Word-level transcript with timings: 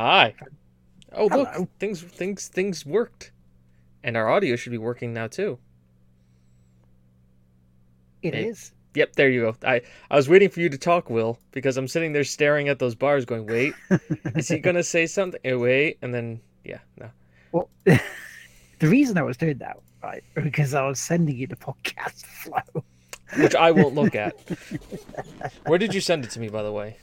Hi. 0.00 0.34
Oh 1.12 1.26
look, 1.26 1.48
Hello. 1.52 1.68
things 1.78 2.00
things 2.00 2.48
things 2.48 2.86
worked, 2.86 3.32
and 4.02 4.16
our 4.16 4.30
audio 4.30 4.56
should 4.56 4.72
be 4.72 4.78
working 4.78 5.12
now 5.12 5.26
too. 5.26 5.58
It 8.22 8.34
Hey. 8.34 8.46
is. 8.46 8.72
Yep, 8.94 9.12
there 9.16 9.28
you 9.28 9.42
go. 9.42 9.56
I 9.62 9.82
I 10.10 10.16
was 10.16 10.26
waiting 10.26 10.48
for 10.48 10.60
you 10.60 10.70
to 10.70 10.78
talk, 10.78 11.10
Will, 11.10 11.38
because 11.52 11.76
I'm 11.76 11.86
sitting 11.86 12.14
there 12.14 12.24
staring 12.24 12.70
at 12.70 12.78
those 12.78 12.94
bars, 12.94 13.26
going, 13.26 13.46
"Wait, 13.46 13.74
is 14.34 14.48
he 14.48 14.58
gonna 14.66 14.82
say 14.82 15.06
something? 15.06 15.38
Eh, 15.44 15.52
Wait," 15.54 15.98
and 16.00 16.14
then 16.14 16.40
yeah, 16.64 16.78
no. 16.98 17.10
Well, 17.52 17.68
the 17.84 18.00
reason 18.88 19.18
I 19.18 19.22
was 19.22 19.36
doing 19.36 19.58
that, 19.58 19.76
right, 20.02 20.24
because 20.34 20.72
I 20.72 20.86
was 20.86 20.98
sending 20.98 21.36
you 21.36 21.46
the 21.46 21.56
podcast 21.56 22.24
flow. 22.42 22.84
Which 23.36 23.54
I 23.54 23.70
won't 23.70 23.94
look 23.94 24.14
at. 24.16 24.34
Where 25.66 25.78
did 25.78 25.92
you 25.94 26.00
send 26.00 26.24
it 26.24 26.30
to 26.30 26.40
me, 26.40 26.48
by 26.48 26.62
the 26.62 26.72
way? 26.72 26.96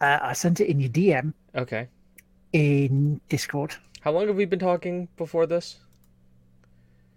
Uh, 0.00 0.18
I 0.20 0.32
sent 0.32 0.60
it 0.60 0.66
in 0.68 0.80
your 0.80 0.90
DM 0.90 1.32
Okay. 1.54 1.86
In 2.54 3.20
Discord. 3.28 3.74
How 4.00 4.12
long 4.12 4.28
have 4.28 4.36
we 4.36 4.44
been 4.46 4.60
talking 4.60 5.08
before 5.16 5.44
this? 5.46 5.80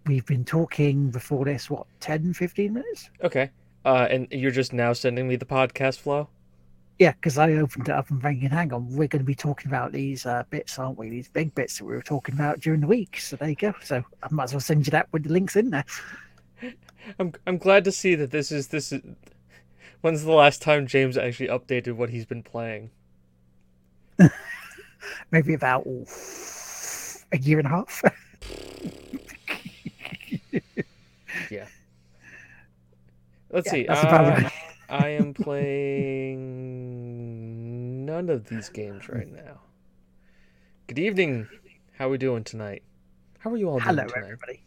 We've 0.08 0.26
been 0.26 0.44
talking 0.44 1.12
before 1.12 1.46
this, 1.46 1.70
what, 1.70 1.86
10, 2.00 2.34
15 2.34 2.74
minutes? 2.74 3.10
Okay. 3.24 3.52
Uh, 3.86 4.08
and 4.10 4.28
you're 4.32 4.52
just 4.52 4.74
now 4.74 4.94
sending 4.94 5.28
me 5.28 5.36
the 5.36 5.46
podcast 5.46 6.00
flow. 6.00 6.28
Yeah, 6.98 7.12
because 7.12 7.38
I 7.38 7.52
opened 7.54 7.88
it 7.88 7.92
up 7.92 8.10
and 8.10 8.20
thinking, 8.20 8.50
hang 8.50 8.74
on, 8.74 8.90
we're 8.90 9.08
going 9.08 9.20
to 9.22 9.26
be 9.26 9.36
talking 9.36 9.68
about 9.68 9.92
these 9.92 10.26
uh, 10.26 10.44
bits, 10.50 10.80
aren't 10.80 10.98
we? 10.98 11.10
These 11.10 11.30
big 11.30 11.54
bits 11.54 11.78
that 11.78 11.86
we 11.86 11.94
were 11.94 12.02
talking 12.02 12.34
about 12.34 12.60
during 12.60 12.82
the 12.82 12.88
week. 12.88 13.20
So 13.20 13.36
there 13.36 13.50
you 13.50 13.56
go. 13.56 13.74
So 13.84 14.04
I 14.24 14.28
might 14.32 14.46
as 14.46 14.54
well 14.54 14.60
send 14.60 14.88
you 14.88 14.92
that 14.92 15.08
with 15.12 15.26
the 15.26 15.30
links 15.32 15.56
in 15.56 15.70
there. 15.70 15.86
I'm 17.20 17.34
I'm 17.46 17.60
glad 17.60 17.84
to 17.86 17.92
see 17.92 18.16
that 18.16 18.32
this 18.32 18.52
is 18.52 18.70
this 18.70 18.92
is. 18.92 19.02
When's 20.02 20.24
the 20.24 20.32
last 20.32 20.62
time 20.62 20.88
James 20.88 21.18
actually 21.18 21.50
updated 21.50 21.94
what 21.94 22.10
he's 22.10 22.26
been 22.26 22.44
playing? 22.44 22.90
Maybe 25.32 25.54
about 25.54 25.84
oh, 25.88 26.06
a 27.32 27.38
year 27.38 27.60
and 27.60 27.68
a 27.68 27.72
half. 27.72 28.04
Yeah. 31.50 31.68
Let's 33.52 33.68
Yeah, 33.68 33.72
see. 33.72 33.88
uh, 33.88 33.96
right. 34.24 34.52
I 34.90 35.10
am 35.10 35.34
playing 35.34 36.46
none 38.06 38.30
of 38.30 38.46
these 38.48 38.70
games 38.70 39.10
right 39.10 39.28
now. 39.28 39.62
Good 40.88 41.00
evening. 41.00 41.48
How 41.98 42.08
are 42.08 42.12
we 42.12 42.18
doing 42.18 42.44
tonight? 42.44 42.84
How 43.40 43.52
are 43.52 43.58
you 43.58 43.70
all 43.70 43.80
Hello, 43.80 44.04
doing 44.04 44.08
tonight? 44.08 44.24
everybody. 44.26 44.64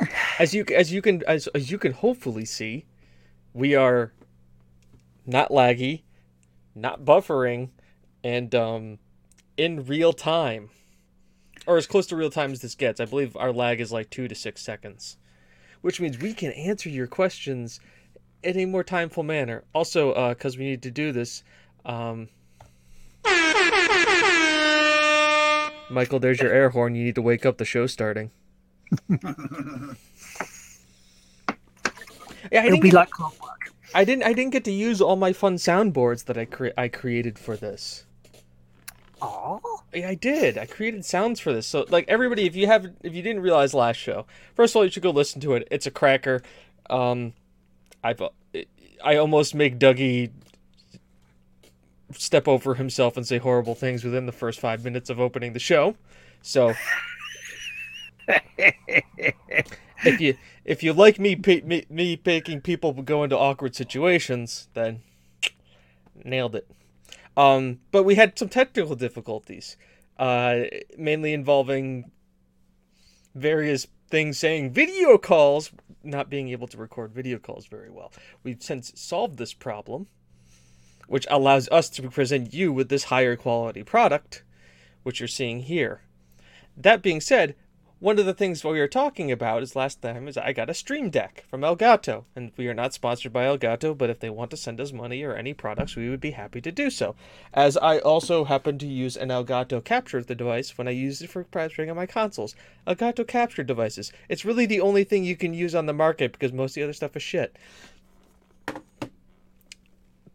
As 0.38 0.54
you 0.54 0.64
as 0.74 0.92
you 0.92 1.02
can 1.02 1.22
as 1.26 1.48
as 1.48 1.70
you 1.70 1.78
can 1.78 1.92
hopefully 1.92 2.44
see, 2.44 2.86
we 3.52 3.74
are 3.74 4.12
not 5.26 5.50
laggy, 5.50 6.02
not 6.74 7.04
buffering, 7.04 7.70
and 8.28 8.54
um 8.54 8.98
in 9.56 9.84
real 9.86 10.12
time. 10.12 10.70
Or 11.66 11.76
as 11.76 11.86
close 11.86 12.06
to 12.08 12.16
real 12.16 12.30
time 12.30 12.52
as 12.52 12.60
this 12.60 12.74
gets. 12.74 13.00
I 13.00 13.04
believe 13.04 13.36
our 13.36 13.52
lag 13.52 13.80
is 13.80 13.92
like 13.92 14.08
2 14.10 14.28
to 14.28 14.34
6 14.34 14.62
seconds. 14.62 15.16
Which 15.82 16.00
means 16.00 16.18
we 16.18 16.32
can 16.34 16.52
answer 16.52 16.88
your 16.88 17.06
questions 17.06 17.80
in 18.42 18.58
a 18.58 18.64
more 18.66 18.84
timeful 18.84 19.24
manner. 19.24 19.64
Also, 19.74 20.12
uh 20.12 20.34
cuz 20.34 20.58
we 20.58 20.64
need 20.64 20.82
to 20.82 20.90
do 20.90 21.12
this 21.12 21.42
um 21.84 22.28
Michael, 25.90 26.20
there's 26.20 26.40
your 26.40 26.52
air 26.52 26.68
horn. 26.70 26.94
You 26.94 27.04
need 27.04 27.14
to 27.14 27.22
wake 27.22 27.46
up 27.46 27.56
the 27.58 27.64
show 27.64 27.86
starting. 27.86 28.30
Yeah, 32.52 32.64
I 32.64 32.66
It'll 32.66 32.78
be 32.78 32.90
get, 32.90 32.94
like 32.94 33.10
clockwork. 33.10 33.72
I 33.94 34.04
didn't 34.04 34.24
I 34.24 34.32
didn't 34.32 34.52
get 34.52 34.64
to 34.64 34.72
use 34.72 35.00
all 35.00 35.16
my 35.16 35.32
fun 35.32 35.56
soundboards 35.56 36.24
that 36.26 36.38
I 36.38 36.44
cre- 36.46 36.76
I 36.78 36.88
created 36.88 37.38
for 37.38 37.56
this. 37.56 38.04
Aw. 39.20 39.58
Yeah, 39.94 40.08
I 40.08 40.14
did. 40.14 40.58
I 40.58 40.66
created 40.66 41.04
sounds 41.04 41.40
for 41.40 41.52
this. 41.52 41.66
So 41.66 41.86
like 41.88 42.04
everybody 42.08 42.46
if 42.46 42.54
you 42.54 42.66
have 42.66 42.86
if 43.02 43.14
you 43.14 43.22
didn't 43.22 43.42
realize 43.42 43.74
last 43.74 43.96
show, 43.96 44.26
first 44.54 44.72
of 44.72 44.76
all 44.76 44.84
you 44.84 44.90
should 44.90 45.02
go 45.02 45.10
listen 45.10 45.40
to 45.42 45.54
it. 45.54 45.66
It's 45.70 45.86
a 45.86 45.90
cracker. 45.90 46.42
Um 46.90 47.32
I've 48.04 48.22
I 49.04 49.16
almost 49.16 49.54
make 49.54 49.78
Dougie 49.78 50.30
step 52.12 52.48
over 52.48 52.74
himself 52.74 53.16
and 53.16 53.26
say 53.26 53.38
horrible 53.38 53.74
things 53.74 54.04
within 54.04 54.26
the 54.26 54.32
first 54.32 54.60
5 54.60 54.84
minutes 54.84 55.10
of 55.10 55.20
opening 55.20 55.52
the 55.52 55.58
show. 55.58 55.96
So 56.42 56.74
if 60.04 60.20
you 60.20 60.36
if 60.64 60.82
you 60.82 60.92
like 60.92 61.18
me 61.18 61.34
me, 61.64 61.86
me 61.88 62.20
making 62.24 62.60
people 62.60 62.92
go 62.92 63.24
into 63.24 63.38
awkward 63.38 63.74
situations, 63.74 64.68
then 64.74 65.00
nailed 66.24 66.54
it. 66.54 66.66
Um, 67.38 67.78
but 67.92 68.02
we 68.02 68.16
had 68.16 68.36
some 68.36 68.48
technical 68.48 68.96
difficulties, 68.96 69.76
uh, 70.18 70.62
mainly 70.98 71.32
involving 71.32 72.10
various 73.32 73.86
things 74.10 74.38
saying 74.38 74.72
video 74.72 75.16
calls, 75.18 75.70
not 76.02 76.28
being 76.28 76.48
able 76.48 76.66
to 76.66 76.76
record 76.76 77.12
video 77.12 77.38
calls 77.38 77.66
very 77.66 77.90
well. 77.90 78.12
We've 78.42 78.60
since 78.60 78.92
solved 79.00 79.38
this 79.38 79.54
problem, 79.54 80.08
which 81.06 81.28
allows 81.30 81.68
us 81.68 81.88
to 81.90 82.10
present 82.10 82.52
you 82.52 82.72
with 82.72 82.88
this 82.88 83.04
higher 83.04 83.36
quality 83.36 83.84
product, 83.84 84.42
which 85.04 85.20
you're 85.20 85.28
seeing 85.28 85.60
here. 85.60 86.00
That 86.76 87.02
being 87.02 87.20
said, 87.20 87.54
one 88.00 88.18
of 88.18 88.26
the 88.26 88.34
things 88.34 88.64
we 88.64 88.78
were 88.78 88.86
talking 88.86 89.32
about 89.32 89.62
is 89.62 89.74
last 89.74 90.00
time 90.00 90.28
is 90.28 90.36
I 90.36 90.52
got 90.52 90.70
a 90.70 90.74
Stream 90.74 91.10
Deck 91.10 91.44
from 91.48 91.62
Elgato, 91.62 92.24
and 92.36 92.52
we 92.56 92.68
are 92.68 92.74
not 92.74 92.94
sponsored 92.94 93.32
by 93.32 93.44
Elgato, 93.44 93.96
but 93.96 94.08
if 94.08 94.20
they 94.20 94.30
want 94.30 94.52
to 94.52 94.56
send 94.56 94.80
us 94.80 94.92
money 94.92 95.24
or 95.24 95.34
any 95.34 95.52
products, 95.52 95.96
we 95.96 96.08
would 96.08 96.20
be 96.20 96.30
happy 96.30 96.60
to 96.60 96.70
do 96.70 96.90
so. 96.90 97.16
As 97.52 97.76
I 97.76 97.98
also 97.98 98.44
happen 98.44 98.78
to 98.78 98.86
use 98.86 99.16
an 99.16 99.30
Elgato 99.30 99.82
capture 99.82 100.22
the 100.22 100.36
device 100.36 100.78
when 100.78 100.86
I 100.86 100.92
use 100.92 101.22
it 101.22 101.30
for 101.30 101.42
capturing 101.44 101.90
on 101.90 101.96
my 101.96 102.06
consoles. 102.06 102.54
Elgato 102.86 103.26
capture 103.26 103.64
devices. 103.64 104.12
It's 104.28 104.44
really 104.44 104.66
the 104.66 104.80
only 104.80 105.02
thing 105.02 105.24
you 105.24 105.36
can 105.36 105.52
use 105.52 105.74
on 105.74 105.86
the 105.86 105.92
market 105.92 106.32
because 106.32 106.52
most 106.52 106.72
of 106.72 106.74
the 106.76 106.84
other 106.84 106.92
stuff 106.92 107.16
is 107.16 107.22
shit. 107.22 107.56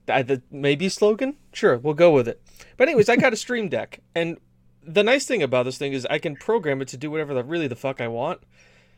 I, 0.09 0.41
maybe 0.51 0.90
slogan? 0.90 1.38
Sure, 1.53 1.78
we'll 1.78 1.94
go 1.94 2.12
with 2.12 2.28
it. 2.28 2.41
But 2.75 2.90
anyways, 2.90 3.07
I 3.07 3.16
got 3.16 3.31
a 3.31 3.38
Stream 3.38 3.69
Deck, 3.69 4.01
and 4.13 4.38
the 4.86 5.04
nice 5.04 5.26
thing 5.26 5.44
about 5.44 5.64
this 5.64 5.78
thing 5.78 5.94
is 5.94 6.06
I 6.10 6.20
can 6.20 6.36
program 6.36 6.82
it 6.82 6.88
to 6.90 6.98
do 6.98 7.12
whatever 7.12 7.34
the 7.34 7.44
really 7.44 7.68
the 7.68 7.76
fuck 7.76 8.02
I 8.02 8.08
want. 8.08 8.42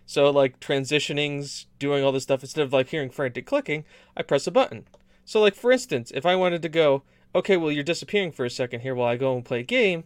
So 0.05 0.29
like 0.29 0.59
transitionings, 0.59 1.65
doing 1.79 2.03
all 2.03 2.11
this 2.11 2.23
stuff 2.23 2.43
instead 2.43 2.63
of 2.63 2.73
like 2.73 2.89
hearing 2.89 3.09
frantic 3.09 3.45
clicking, 3.45 3.85
I 4.15 4.23
press 4.23 4.47
a 4.47 4.51
button. 4.51 4.85
So 5.25 5.41
like 5.41 5.55
for 5.55 5.71
instance, 5.71 6.11
if 6.13 6.25
I 6.25 6.35
wanted 6.35 6.61
to 6.61 6.69
go, 6.69 7.03
okay, 7.33 7.57
well 7.57 7.71
you're 7.71 7.83
disappearing 7.83 8.31
for 8.31 8.45
a 8.45 8.49
second 8.49 8.81
here 8.81 8.95
while 8.95 9.09
I 9.09 9.17
go 9.17 9.35
and 9.35 9.45
play 9.45 9.61
a 9.61 9.63
game, 9.63 10.03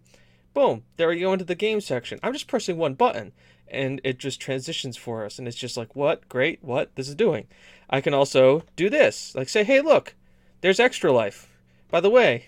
boom, 0.54 0.84
there 0.98 1.10
we 1.10 1.20
go 1.20 1.34
into 1.34 1.46
the 1.46 1.56
game 1.56 1.82
section. 1.82 2.20
I'm 2.24 2.34
just 2.34 2.48
pressing 2.48 2.78
one 2.78 2.94
button 2.94 3.34
and 3.68 4.02
it 4.04 4.18
just 4.18 4.42
transitions 4.42 4.98
for 4.98 5.26
us 5.26 5.38
and 5.38 5.48
it's 5.48 5.58
just 5.58 5.78
like 5.78 5.96
what 5.96 6.28
great 6.30 6.64
what 6.64 6.96
this 6.96 7.10
is 7.10 7.16
doing. 7.16 7.48
I 7.90 8.02
can 8.02 8.14
also 8.14 8.64
do 8.76 8.90
this, 8.90 9.36
like 9.36 9.50
say, 9.50 9.64
hey 9.64 9.82
look, 9.82 10.16
there's 10.62 10.80
extra 10.80 11.12
life. 11.12 11.50
By 11.90 12.00
the 12.00 12.10
way, 12.10 12.46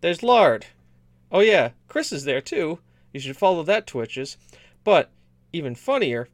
there's 0.00 0.22
lard. 0.22 0.66
Oh 1.30 1.40
yeah, 1.40 1.70
Chris 1.88 2.12
is 2.12 2.24
there 2.24 2.40
too. 2.40 2.80
You 3.12 3.20
should 3.20 3.36
follow 3.36 3.62
that 3.62 3.86
Twitches. 3.86 4.36
But 4.84 5.10
even 5.52 5.74
funnier 5.74 6.28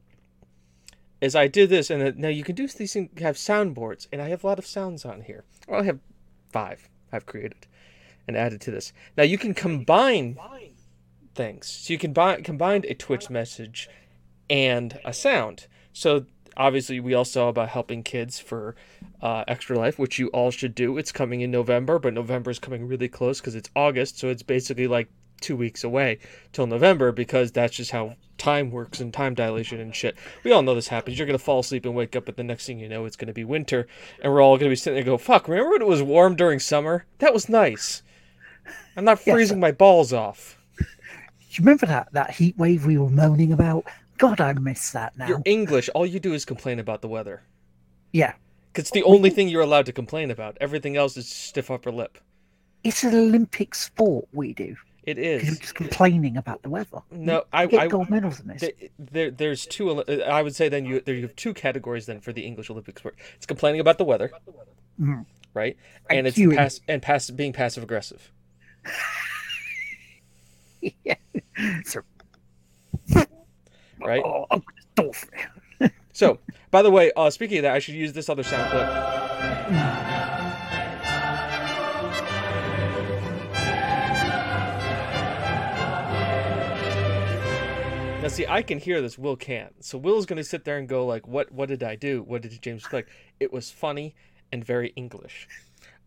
is 1.21 1.35
I 1.35 1.47
did 1.47 1.71
this, 1.71 1.91
and 1.91 2.03
uh, 2.03 2.13
now 2.17 2.29
you 2.29 2.45
can 2.45 2.55
do 2.55 2.67
these 2.67 2.93
things. 2.93 3.11
Have 3.21 3.37
soundboards, 3.37 4.09
and 4.13 4.21
I 4.21 4.29
have 4.29 4.45
a 4.45 4.47
lot 4.47 4.59
of 4.59 4.67
sounds 4.67 5.05
on 5.05 5.23
here. 5.23 5.45
Well, 5.69 5.81
I 5.81 5.85
have 5.85 6.01
five 6.51 6.89
I've 7.13 7.27
created 7.27 7.67
and 8.27 8.37
added 8.37 8.61
to 8.63 8.71
this. 8.71 8.93
Now 9.17 9.25
you 9.25 9.39
can 9.39 9.55
combine 9.55 10.39
things. 11.35 11.67
So 11.67 11.93
you 11.93 11.99
can 11.99 12.15
combine 12.43 12.85
a 12.87 12.95
Twitch 12.95 13.31
message 13.31 13.89
and 14.49 14.99
a 15.05 15.13
sound. 15.13 15.67
So 15.93 16.27
obviously 16.57 17.01
we 17.01 17.15
all 17.15 17.25
saw 17.25 17.49
about 17.49 17.69
helping 17.71 18.03
kids 18.03 18.39
for 18.39 18.75
uh, 19.21 19.45
extra 19.49 19.77
life 19.79 19.99
which 19.99 20.19
you 20.19 20.29
all 20.29 20.51
should 20.51 20.75
do. 20.75 20.99
It's 20.99 21.13
coming 21.13 21.41
in 21.41 21.51
november 21.51 21.99
but 21.99 22.15
november 22.15 22.51
is 22.51 22.59
coming 22.59 22.87
really 22.87 23.09
close 23.09 23.41
because 23.41 23.55
it's 23.55 23.71
august 23.77 24.19
so 24.19 24.29
it's 24.29 24.43
basically 24.43 24.87
like 24.87 25.09
two 25.41 25.57
weeks 25.57 25.83
away 25.83 26.19
till 26.53 26.67
november 26.67 27.11
because 27.11 27.51
that's 27.51 27.75
just 27.77 27.91
how 27.91 28.15
time 28.39 28.71
works 28.71 28.99
and 29.01 29.13
time 29.15 29.35
dilation 29.35 29.79
and 29.81 29.95
shit. 29.95 30.17
We 30.43 30.51
all 30.51 30.63
know 30.63 30.75
this 30.75 30.89
happens. 30.89 31.17
You're 31.17 31.27
gonna 31.27 31.39
fall 31.39 31.61
asleep 31.61 31.85
and 31.85 31.95
wake 31.95 32.17
up 32.17 32.27
but 32.27 32.37
the 32.37 32.43
next 32.43 32.67
thing 32.67 32.79
you 32.79 32.89
know 32.89 33.05
it's 33.05 33.17
gonna 33.17 33.33
be 33.33 33.45
winter 33.45 33.87
and 34.23 34.33
we're 34.33 34.43
all 34.43 34.57
gonna 34.59 34.69
be 34.69 34.77
sitting 34.77 34.97
there 34.97 35.05
go 35.05 35.17
fuck 35.19 35.49
remember 35.49 35.71
when 35.71 35.83
it 35.83 35.87
was 35.89 36.03
warm 36.03 36.35
during 36.37 36.59
summer? 36.59 37.07
That 37.19 37.33
was 37.35 37.49
nice. 37.49 38.03
I'm 38.97 39.05
not 39.05 39.21
Yes. 39.27 39.35
freezing 39.35 39.61
my 39.61 39.73
balls 39.73 40.13
off. 40.13 40.59
Do 40.79 40.85
you 41.51 41.65
remember 41.65 41.87
that, 41.87 42.13
that 42.13 42.31
heat 42.31 42.57
wave 42.57 42.87
we 42.87 42.97
were 42.99 43.11
moaning 43.11 43.53
about? 43.53 43.85
God, 44.23 44.41
I 44.41 44.53
miss 44.55 44.91
that 44.93 45.17
now. 45.19 45.27
you're 45.29 45.43
english 45.45 45.89
all 45.95 46.07
you 46.07 46.21
do 46.21 46.33
is 46.33 46.45
complain 46.45 46.79
about 46.79 47.01
the 47.03 47.09
weather 47.09 47.43
Yeah. 48.13 48.35
Because 48.69 48.83
it's 48.85 48.91
the 48.93 49.03
only 49.03 49.31
thing 49.31 49.49
you're 49.49 49.63
allowed 49.71 49.87
to 49.87 49.93
complain 49.93 50.31
about. 50.31 50.57
Everything 50.61 50.97
else 50.97 51.17
is 51.19 51.29
stiff 51.29 51.71
upper 51.71 51.91
lip. 51.93 52.19
It's 52.85 53.05
an 53.05 53.15
Olympic 53.15 53.75
sport 53.75 54.27
we 54.33 54.55
do. 54.55 54.77
It 55.05 55.19
is. 55.19 55.43
We're 55.45 55.57
just 55.57 55.75
complaining 55.75 56.37
about 56.39 56.63
the 56.63 56.71
weather. 56.71 57.01
No, 57.11 57.45
I, 57.53 57.67
We 57.67 57.73
get 57.73 57.81
I 57.83 57.87
gold 57.89 58.09
medals 58.09 58.41
in 58.41 58.47
this. 58.47 58.65
there, 58.99 59.31
there's 59.31 59.67
two. 59.67 60.03
I 60.39 60.41
would 60.41 60.55
say 60.55 60.69
then 60.71 60.85
you 60.87 61.01
there 61.01 61.15
you 61.15 61.23
have 61.23 61.37
two 61.37 61.53
categories 61.53 62.07
then 62.07 62.21
for 62.21 62.33
the 62.33 62.43
English 62.47 62.71
Olympic 62.71 62.99
sport. 62.99 63.17
It's 63.37 63.47
complaining 63.47 63.81
about 63.81 63.99
the 63.99 64.05
weather, 64.05 64.31
Mhm. 65.01 65.27
right? 65.53 65.77
And 66.09 66.19
And 66.21 66.27
it's 66.29 66.39
queuing. 66.39 66.57
pass 66.57 66.81
and 66.89 67.03
pass 67.03 67.29
being 67.31 67.53
passive 67.53 67.83
aggressive. 67.83 68.33
yeah. 71.05 71.17
So, 71.85 72.01
right? 74.05 74.23
oh, 74.25 74.47
open 74.51 74.75
the 74.97 75.03
door 75.03 75.13
for 75.13 75.27
me. 75.33 75.91
So, 76.13 76.39
by 76.71 76.83
the 76.83 76.91
way, 76.91 77.11
uh, 77.17 77.31
speaking 77.31 77.59
of 77.59 77.63
that, 77.63 77.75
I 77.75 77.79
should 77.79 77.95
use 77.95 78.13
this 78.13 78.29
other 78.29 78.43
sound 78.43 78.71
clip. 78.71 78.87
Now, 88.23 88.29
see, 88.29 88.47
I 88.47 88.63
can 88.63 88.79
hear 88.79 89.01
this. 89.01 89.19
Will 89.19 89.35
can't. 89.35 89.85
So 89.85 89.99
Will's 89.99 90.27
gonna 90.27 90.45
sit 90.45 90.65
there 90.65 90.79
and 90.79 90.89
go 90.89 91.05
like, 91.05 91.27
"What? 91.27 91.51
What 91.51 91.69
did 91.69 91.83
I 91.83 91.97
do? 91.97 92.23
What 92.23 92.43
did 92.43 92.63
James 92.63 92.87
click?" 92.87 93.09
It 93.41 93.53
was 93.53 93.73
funny 93.73 94.15
and 94.53 94.65
very 94.65 94.93
English. 94.95 95.49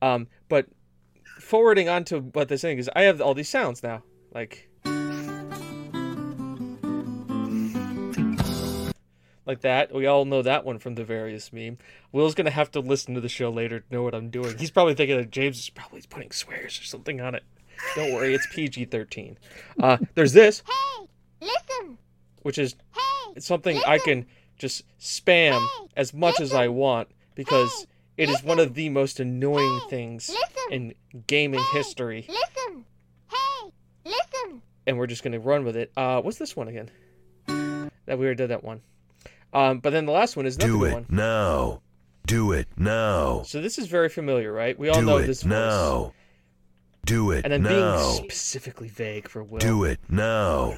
Um, 0.02 0.28
but 0.48 0.68
forwarding 1.40 1.90
on 1.90 2.06
to 2.06 2.20
what 2.20 2.48
they're 2.48 2.58
saying 2.58 2.78
is, 2.78 2.90
I 2.96 3.02
have 3.02 3.20
all 3.20 3.34
these 3.34 3.50
sounds 3.50 3.84
now, 3.84 4.04
like. 4.34 4.70
Like 9.46 9.62
that. 9.62 9.94
We 9.94 10.06
all 10.06 10.26
know 10.26 10.42
that 10.42 10.66
one 10.66 10.80
from 10.80 10.96
the 10.96 11.04
various 11.04 11.52
meme. 11.54 11.78
Will's 12.12 12.36
gonna 12.36 12.50
have 12.52 12.72
to 12.72 12.80
listen 12.80 13.14
to 13.16 13.22
the 13.22 13.30
show 13.30 13.50
later 13.50 13.80
to 13.82 13.86
know 13.94 14.04
what 14.04 14.16
I'm 14.16 14.30
doing. 14.30 14.58
He's 14.58 14.72
probably 14.72 14.96
thinking 14.96 15.18
that 15.18 15.32
James 15.32 15.60
is 15.60 15.70
probably 15.70 16.02
putting 16.10 16.32
swears 16.32 16.80
or 16.80 16.84
something 16.84 17.22
on 17.22 17.36
it. 17.36 17.44
Don't 17.96 18.14
worry, 18.14 18.34
it's 18.34 18.48
PG-13. 18.54 19.36
Uh, 19.80 19.98
there's 20.16 20.34
this, 20.34 20.64
Hey, 20.66 21.08
listen. 21.42 21.98
which 22.42 22.58
is 22.58 22.76
Hey, 22.96 23.40
something 23.40 23.78
I 23.86 23.98
can 24.00 24.26
just 24.58 24.84
spam 25.00 25.60
Hey, 25.60 25.88
as 25.98 26.14
much 26.14 26.40
as 26.40 26.54
I 26.54 26.68
want 26.70 27.10
because 27.36 27.86
it 28.18 28.30
is 28.30 28.42
one 28.44 28.58
listen. 28.58 28.70
of 28.70 28.76
the 28.76 28.90
most 28.90 29.20
annoying 29.20 29.80
Hey, 29.84 29.90
things 29.90 30.30
listen. 30.30 30.72
in 30.72 30.94
gaming 31.28 31.60
Hey. 31.60 31.78
history, 31.80 32.26
listen. 32.30 32.86
Hey, 33.30 33.72
listen. 34.06 34.62
and 34.88 34.98
we're 34.98 35.08
just 35.08 35.22
gonna 35.24 35.40
run 35.40 35.66
with 35.66 35.76
it. 35.76 35.92
Uh, 35.98 36.22
what's 36.22 36.38
this 36.38 36.56
one 36.56 36.70
again? 36.70 36.90
That 37.48 38.18
we 38.20 38.26
already 38.26 38.38
did 38.38 38.52
that 38.52 38.64
one. 38.64 38.82
Um, 39.56 39.80
but 39.80 39.92
then 39.92 40.06
the 40.06 40.12
last 40.12 40.36
one 40.36 40.46
is 40.46 40.58
another 40.58 40.72
Do 40.72 40.84
it 40.86 40.94
one. 40.94 41.06
now. 41.10 41.82
Do 42.28 42.52
it 42.52 42.68
now. 42.76 43.44
So 43.44 43.62
this 43.62 43.78
is 43.78 43.88
very 43.88 44.10
familiar, 44.10 44.52
right? 44.52 44.78
We 44.78 44.90
all 44.90 45.00
Do 45.00 45.06
know 45.06 45.18
it 45.18 45.28
this 45.28 45.44
voice. 45.44 45.50
now. 45.52 46.14
Do 47.06 47.32
it 47.32 47.46
and 47.46 47.54
then 47.54 47.64
now. 47.64 47.96
being 47.98 48.16
specifically 48.16 48.90
vague 48.90 49.30
for 49.30 49.44
Will. 49.44 49.60
Do 49.60 49.84
it 49.84 50.00
now. 50.10 50.78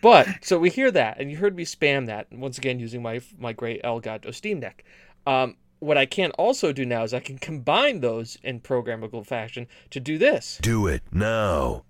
But 0.00 0.28
so 0.42 0.58
we 0.58 0.70
hear 0.70 0.90
that, 0.92 1.20
and 1.20 1.30
you 1.30 1.36
heard 1.36 1.56
me 1.56 1.64
spam 1.64 2.06
that 2.06 2.32
once 2.32 2.56
again 2.56 2.78
using 2.78 3.02
my 3.02 3.20
my 3.38 3.52
great 3.52 3.82
Elgato 3.82 4.32
Stream 4.32 4.60
Deck. 4.60 4.84
Um, 5.26 5.56
what 5.80 5.98
I 5.98 6.06
can 6.06 6.30
also 6.32 6.72
do 6.72 6.86
now 6.86 7.02
is 7.02 7.12
I 7.12 7.20
can 7.20 7.36
combine 7.36 8.00
those 8.00 8.38
in 8.42 8.60
programmable 8.60 9.26
fashion 9.26 9.66
to 9.90 10.00
do 10.00 10.16
this. 10.16 10.58
Do 10.62 10.86
it 10.86 11.02
now. 11.12 11.84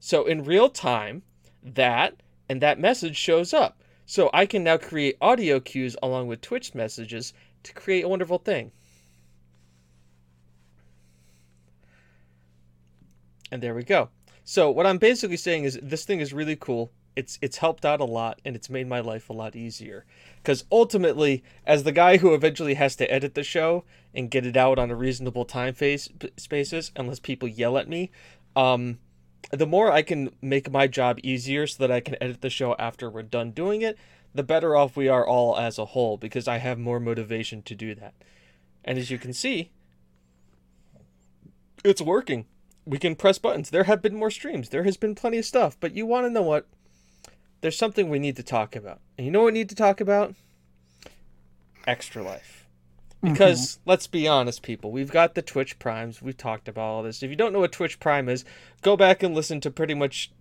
So 0.00 0.24
in 0.24 0.44
real 0.44 0.70
time, 0.70 1.22
that 1.62 2.14
and 2.48 2.62
that 2.62 2.78
message 2.78 3.16
shows 3.16 3.52
up. 3.52 3.81
So 4.06 4.30
I 4.32 4.46
can 4.46 4.64
now 4.64 4.76
create 4.76 5.16
audio 5.20 5.60
cues 5.60 5.96
along 6.02 6.26
with 6.26 6.40
Twitch 6.40 6.74
messages 6.74 7.32
to 7.62 7.72
create 7.72 8.04
a 8.04 8.08
wonderful 8.08 8.38
thing. 8.38 8.72
And 13.50 13.62
there 13.62 13.74
we 13.74 13.84
go. 13.84 14.08
So 14.44 14.70
what 14.70 14.86
I'm 14.86 14.98
basically 14.98 15.36
saying 15.36 15.64
is 15.64 15.78
this 15.82 16.04
thing 16.04 16.20
is 16.20 16.32
really 16.32 16.56
cool. 16.56 16.90
It's 17.14 17.38
it's 17.42 17.58
helped 17.58 17.84
out 17.84 18.00
a 18.00 18.04
lot 18.04 18.40
and 18.44 18.56
it's 18.56 18.70
made 18.70 18.88
my 18.88 19.00
life 19.00 19.28
a 19.28 19.34
lot 19.34 19.54
easier. 19.54 20.06
Cuz 20.42 20.64
ultimately 20.72 21.44
as 21.66 21.84
the 21.84 21.92
guy 21.92 22.16
who 22.16 22.34
eventually 22.34 22.74
has 22.74 22.96
to 22.96 23.12
edit 23.12 23.34
the 23.34 23.44
show 23.44 23.84
and 24.14 24.30
get 24.30 24.46
it 24.46 24.56
out 24.56 24.78
on 24.78 24.90
a 24.90 24.96
reasonable 24.96 25.44
time 25.44 25.74
phase 25.74 26.08
spaces 26.36 26.90
unless 26.96 27.20
people 27.20 27.48
yell 27.48 27.76
at 27.76 27.88
me, 27.88 28.10
um 28.56 28.98
the 29.52 29.66
more 29.66 29.92
I 29.92 30.02
can 30.02 30.30
make 30.40 30.70
my 30.70 30.86
job 30.86 31.20
easier 31.22 31.66
so 31.66 31.86
that 31.86 31.92
I 31.92 32.00
can 32.00 32.16
edit 32.20 32.40
the 32.40 32.50
show 32.50 32.74
after 32.78 33.10
we're 33.10 33.22
done 33.22 33.50
doing 33.50 33.82
it, 33.82 33.98
the 34.34 34.42
better 34.42 34.74
off 34.74 34.96
we 34.96 35.08
are 35.08 35.26
all 35.26 35.58
as 35.58 35.78
a 35.78 35.84
whole 35.84 36.16
because 36.16 36.48
I 36.48 36.56
have 36.56 36.78
more 36.78 36.98
motivation 36.98 37.62
to 37.62 37.74
do 37.74 37.94
that. 37.96 38.14
And 38.82 38.98
as 38.98 39.10
you 39.10 39.18
can 39.18 39.34
see, 39.34 39.70
it's 41.84 42.00
working. 42.00 42.46
We 42.86 42.98
can 42.98 43.14
press 43.14 43.38
buttons. 43.38 43.70
There 43.70 43.84
have 43.84 44.00
been 44.00 44.14
more 44.14 44.30
streams. 44.30 44.70
There 44.70 44.84
has 44.84 44.96
been 44.96 45.14
plenty 45.14 45.38
of 45.38 45.44
stuff. 45.44 45.76
But 45.78 45.94
you 45.94 46.06
want 46.06 46.26
to 46.26 46.30
know 46.30 46.42
what? 46.42 46.66
There's 47.60 47.78
something 47.78 48.08
we 48.08 48.18
need 48.18 48.36
to 48.36 48.42
talk 48.42 48.74
about. 48.74 49.00
And 49.18 49.26
you 49.26 49.30
know 49.30 49.40
what 49.40 49.52
we 49.52 49.58
need 49.58 49.68
to 49.68 49.74
talk 49.74 50.00
about? 50.00 50.34
Extra 51.86 52.22
Life. 52.22 52.61
Because 53.22 53.76
mm-hmm. 53.76 53.90
let's 53.90 54.06
be 54.08 54.26
honest, 54.26 54.62
people, 54.62 54.90
we've 54.90 55.12
got 55.12 55.34
the 55.34 55.42
Twitch 55.42 55.78
Primes. 55.78 56.20
We've 56.20 56.36
talked 56.36 56.66
about 56.66 56.82
all 56.82 57.02
this. 57.02 57.22
If 57.22 57.30
you 57.30 57.36
don't 57.36 57.52
know 57.52 57.60
what 57.60 57.72
Twitch 57.72 58.00
Prime 58.00 58.28
is, 58.28 58.44
go 58.82 58.96
back 58.96 59.22
and 59.22 59.34
listen 59.34 59.60
to 59.60 59.70
pretty 59.70 59.94
much 59.94 60.32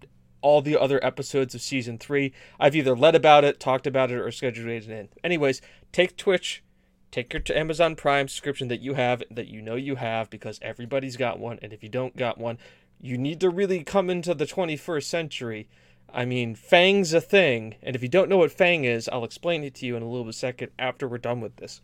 all 0.42 0.62
the 0.62 0.80
other 0.80 1.04
episodes 1.06 1.54
of 1.54 1.62
season 1.62 1.98
three. 1.98 2.34
I've 2.60 2.76
either 2.76 2.96
led 2.96 3.16
about 3.16 3.44
it, 3.44 3.60
talked 3.60 3.86
about 3.86 4.12
it, 4.12 4.20
or 4.20 4.32
scheduled 4.32 4.68
it 4.68 4.90
in. 4.90 5.10
Anyways, 5.24 5.62
take 5.92 6.18
Twitch, 6.18 6.64
take 7.12 7.32
your 7.32 7.44
Amazon 7.56 7.96
Prime 7.96 8.28
subscription 8.28 8.68
that 8.70 8.82
you 8.82 8.96
have, 8.96 9.22
that 9.30 9.48
you 9.48 9.62
know 9.62 9.76
you 9.76 9.96
have, 9.96 10.30
because 10.30 10.60
everybody's 10.64 11.18
got 11.18 11.40
one. 11.40 11.60
And 11.62 11.74
if 11.74 11.84
you 11.84 11.90
don't 11.90 12.18
got 12.18 12.40
one, 12.40 12.58
you 13.00 13.18
need 13.18 13.40
to 13.42 13.50
really 13.50 13.84
come 13.84 14.10
into 14.10 14.34
the 14.34 14.46
21st 14.46 15.04
century. 15.04 15.68
I 16.14 16.26
mean, 16.26 16.56
Fang's 16.56 17.14
a 17.14 17.22
thing, 17.22 17.76
and 17.82 17.96
if 17.96 18.02
you 18.02 18.10
don't 18.10 18.28
know 18.28 18.38
what 18.38 18.52
Fang 18.52 18.84
is, 18.84 19.08
I'll 19.10 19.24
explain 19.24 19.64
it 19.64 19.76
to 19.76 19.86
you 19.86 19.96
in 19.96 20.04
a 20.04 20.10
little 20.10 20.26
bit 20.26 20.36
second 20.36 20.72
after 20.78 21.08
we're 21.08 21.18
done 21.18 21.40
with 21.40 21.56
this. 21.56 21.82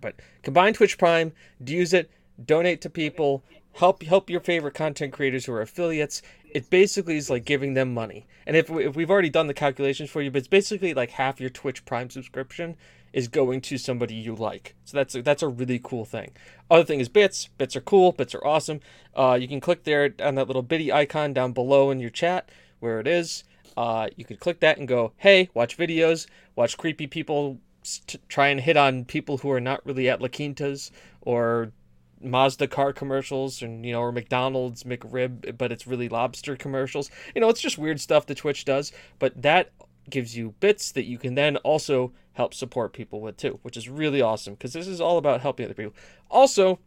But 0.00 0.16
combine 0.42 0.74
Twitch 0.74 0.98
Prime, 0.98 1.32
use 1.64 1.92
it, 1.92 2.10
donate 2.44 2.80
to 2.82 2.90
people, 2.90 3.44
help 3.74 4.02
help 4.02 4.30
your 4.30 4.40
favorite 4.40 4.74
content 4.74 5.12
creators 5.12 5.44
who 5.44 5.52
are 5.52 5.62
affiliates. 5.62 6.22
It 6.50 6.70
basically 6.70 7.16
is 7.16 7.30
like 7.30 7.44
giving 7.44 7.74
them 7.74 7.92
money. 7.92 8.26
And 8.46 8.56
if, 8.56 8.70
we, 8.70 8.86
if 8.86 8.96
we've 8.96 9.10
already 9.10 9.30
done 9.30 9.46
the 9.46 9.54
calculations 9.54 10.10
for 10.10 10.22
you, 10.22 10.30
but 10.30 10.38
it's 10.38 10.48
basically 10.48 10.94
like 10.94 11.10
half 11.10 11.40
your 11.40 11.50
Twitch 11.50 11.84
Prime 11.84 12.10
subscription 12.10 12.76
is 13.12 13.28
going 13.28 13.60
to 13.62 13.78
somebody 13.78 14.14
you 14.14 14.34
like. 14.34 14.74
So 14.84 14.96
that's 14.96 15.14
a, 15.14 15.22
that's 15.22 15.42
a 15.42 15.48
really 15.48 15.80
cool 15.82 16.04
thing. 16.04 16.32
Other 16.70 16.84
thing 16.84 17.00
is 17.00 17.08
bits. 17.08 17.48
Bits 17.58 17.76
are 17.76 17.80
cool. 17.80 18.12
Bits 18.12 18.34
are 18.34 18.46
awesome. 18.46 18.80
Uh, 19.14 19.38
you 19.40 19.48
can 19.48 19.60
click 19.60 19.84
there 19.84 20.14
on 20.22 20.34
that 20.36 20.46
little 20.46 20.62
bitty 20.62 20.92
icon 20.92 21.32
down 21.32 21.52
below 21.52 21.90
in 21.90 22.00
your 22.00 22.10
chat 22.10 22.50
where 22.80 23.00
it 23.00 23.06
is. 23.06 23.44
Uh, 23.76 24.08
you 24.16 24.24
could 24.24 24.40
click 24.40 24.60
that 24.60 24.78
and 24.78 24.88
go, 24.88 25.12
hey, 25.18 25.50
watch 25.54 25.76
videos, 25.76 26.26
watch 26.56 26.76
creepy 26.76 27.06
people 27.06 27.58
s- 27.88 28.02
t- 28.06 28.18
try 28.28 28.48
and 28.48 28.60
hit 28.60 28.76
on 28.76 29.04
people 29.04 29.38
who 29.38 29.50
are 29.50 29.60
not 29.60 29.84
really 29.86 30.08
at 30.08 30.20
La 30.20 30.28
Quintas 30.28 30.90
or 31.22 31.72
Mazda 32.20 32.66
car 32.66 32.92
commercials 32.92 33.62
and 33.62 33.86
you 33.86 33.92
know 33.92 34.00
or 34.00 34.12
McDonald's 34.12 34.82
McRib 34.82 35.56
but 35.56 35.72
it's 35.72 35.86
really 35.86 36.08
lobster 36.08 36.56
commercials. 36.56 37.10
You 37.34 37.40
know, 37.40 37.48
it's 37.48 37.60
just 37.60 37.78
weird 37.78 38.00
stuff 38.00 38.26
that 38.26 38.38
Twitch 38.38 38.64
does, 38.64 38.92
but 39.18 39.40
that 39.42 39.70
gives 40.10 40.36
you 40.36 40.54
bits 40.60 40.92
that 40.92 41.04
you 41.04 41.18
can 41.18 41.34
then 41.34 41.56
also 41.58 42.12
help 42.32 42.54
support 42.54 42.92
people 42.92 43.20
with 43.20 43.36
too, 43.36 43.58
which 43.62 43.76
is 43.76 43.88
really 43.88 44.22
awesome 44.22 44.54
because 44.54 44.72
this 44.72 44.86
is 44.86 45.00
all 45.00 45.18
about 45.18 45.40
helping 45.40 45.66
other 45.66 45.74
people. 45.74 45.94
Also, 46.30 46.78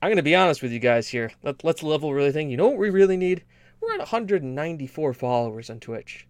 I'm 0.00 0.08
going 0.08 0.16
to 0.16 0.22
be 0.22 0.34
honest 0.34 0.62
with 0.62 0.72
you 0.72 0.80
guys 0.80 1.08
here. 1.08 1.30
Let, 1.42 1.64
let's 1.64 1.82
level 1.82 2.12
really 2.12 2.32
thing. 2.32 2.50
You 2.50 2.56
know 2.56 2.68
what 2.68 2.78
we 2.78 2.90
really 2.90 3.16
need? 3.16 3.44
We're 3.80 3.94
at 3.94 3.98
194 3.98 5.14
followers 5.14 5.70
on 5.70 5.80
Twitch. 5.80 6.26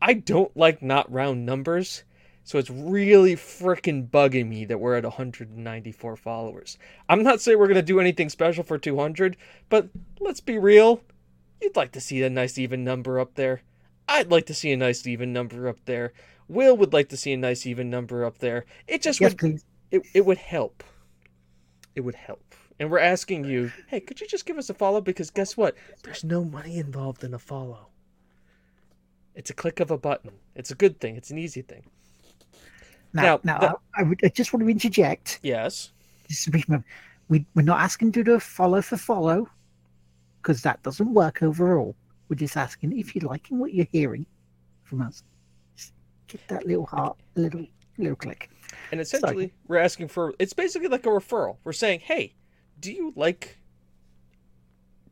I 0.00 0.14
don't 0.14 0.56
like 0.56 0.82
not 0.82 1.10
round 1.10 1.44
numbers. 1.44 2.04
So 2.48 2.58
it's 2.58 2.70
really 2.70 3.36
freaking 3.36 4.08
bugging 4.08 4.48
me 4.48 4.64
that 4.64 4.80
we're 4.80 4.94
at 4.94 5.04
194 5.04 6.16
followers. 6.16 6.78
I'm 7.06 7.22
not 7.22 7.42
saying 7.42 7.58
we're 7.58 7.66
going 7.66 7.74
to 7.74 7.82
do 7.82 8.00
anything 8.00 8.30
special 8.30 8.64
for 8.64 8.78
200, 8.78 9.36
but 9.68 9.90
let's 10.18 10.40
be 10.40 10.56
real. 10.56 11.02
You'd 11.60 11.76
like 11.76 11.92
to 11.92 12.00
see 12.00 12.22
a 12.22 12.30
nice 12.30 12.56
even 12.56 12.84
number 12.84 13.20
up 13.20 13.34
there. 13.34 13.60
I'd 14.08 14.30
like 14.30 14.46
to 14.46 14.54
see 14.54 14.72
a 14.72 14.78
nice 14.78 15.06
even 15.06 15.30
number 15.30 15.68
up 15.68 15.84
there. 15.84 16.14
Will 16.48 16.74
would 16.74 16.94
like 16.94 17.10
to 17.10 17.18
see 17.18 17.34
a 17.34 17.36
nice 17.36 17.66
even 17.66 17.90
number 17.90 18.24
up 18.24 18.38
there. 18.38 18.64
It 18.86 19.02
just 19.02 19.20
Yes, 19.20 19.32
would 19.32 19.38
please. 19.38 19.66
it, 19.90 20.00
it 20.14 20.24
would 20.24 20.38
help. 20.38 20.82
It 21.94 22.00
would 22.00 22.14
help. 22.14 22.54
And 22.80 22.90
we're 22.90 22.98
asking 22.98 23.44
you, 23.44 23.72
hey, 23.88 24.00
could 24.00 24.22
you 24.22 24.26
just 24.26 24.46
give 24.46 24.56
us 24.56 24.70
a 24.70 24.74
follow? 24.74 25.02
Because 25.02 25.28
guess 25.28 25.54
what? 25.54 25.76
There's 26.02 26.24
no 26.24 26.44
money 26.44 26.78
involved 26.78 27.22
in 27.24 27.34
a 27.34 27.38
follow. 27.38 27.88
It's 29.34 29.50
a 29.50 29.54
click 29.54 29.80
of 29.80 29.90
a 29.90 29.98
button. 29.98 30.32
It's 30.54 30.70
a 30.70 30.74
good 30.74 30.98
thing. 30.98 31.16
It's 31.16 31.30
an 31.30 31.36
easy 31.36 31.60
thing. 31.60 31.84
Now, 33.12 33.40
Now, 33.42 33.58
now, 33.58 33.80
I, 33.94 34.00
I, 34.00 34.02
would, 34.04 34.20
I 34.22 34.28
just 34.28 34.52
want 34.52 34.64
to 34.64 34.70
interject. 34.70 35.40
Yes. 35.42 35.92
Just 36.28 36.44
to 36.44 36.50
be 36.50 36.64
we, 37.28 37.44
we're 37.54 37.62
not 37.62 37.80
asking 37.80 38.12
you 38.14 38.24
to 38.24 38.40
follow 38.40 38.80
for 38.82 38.96
follow, 38.96 39.48
because 40.42 40.62
that 40.62 40.82
doesn't 40.82 41.12
work 41.12 41.42
overall. 41.42 41.94
We're 42.28 42.36
just 42.36 42.56
asking 42.56 42.98
if 42.98 43.14
you're 43.14 43.28
liking 43.28 43.58
what 43.58 43.74
you're 43.74 43.86
hearing 43.92 44.26
from 44.84 45.02
us. 45.02 45.22
Just 45.76 45.92
get 46.26 46.46
that 46.48 46.66
little 46.66 46.86
heart, 46.86 47.16
a 47.36 47.40
little, 47.40 47.66
little 47.96 48.16
click. 48.16 48.50
And 48.92 49.00
essentially, 49.00 49.52
we're 49.66 49.78
asking 49.78 50.08
for 50.08 50.34
it's 50.38 50.52
basically 50.52 50.88
like 50.88 51.06
a 51.06 51.10
referral. 51.10 51.56
We're 51.64 51.72
saying, 51.72 52.00
hey, 52.00 52.34
do 52.80 52.92
you 52.92 53.12
like 53.16 53.58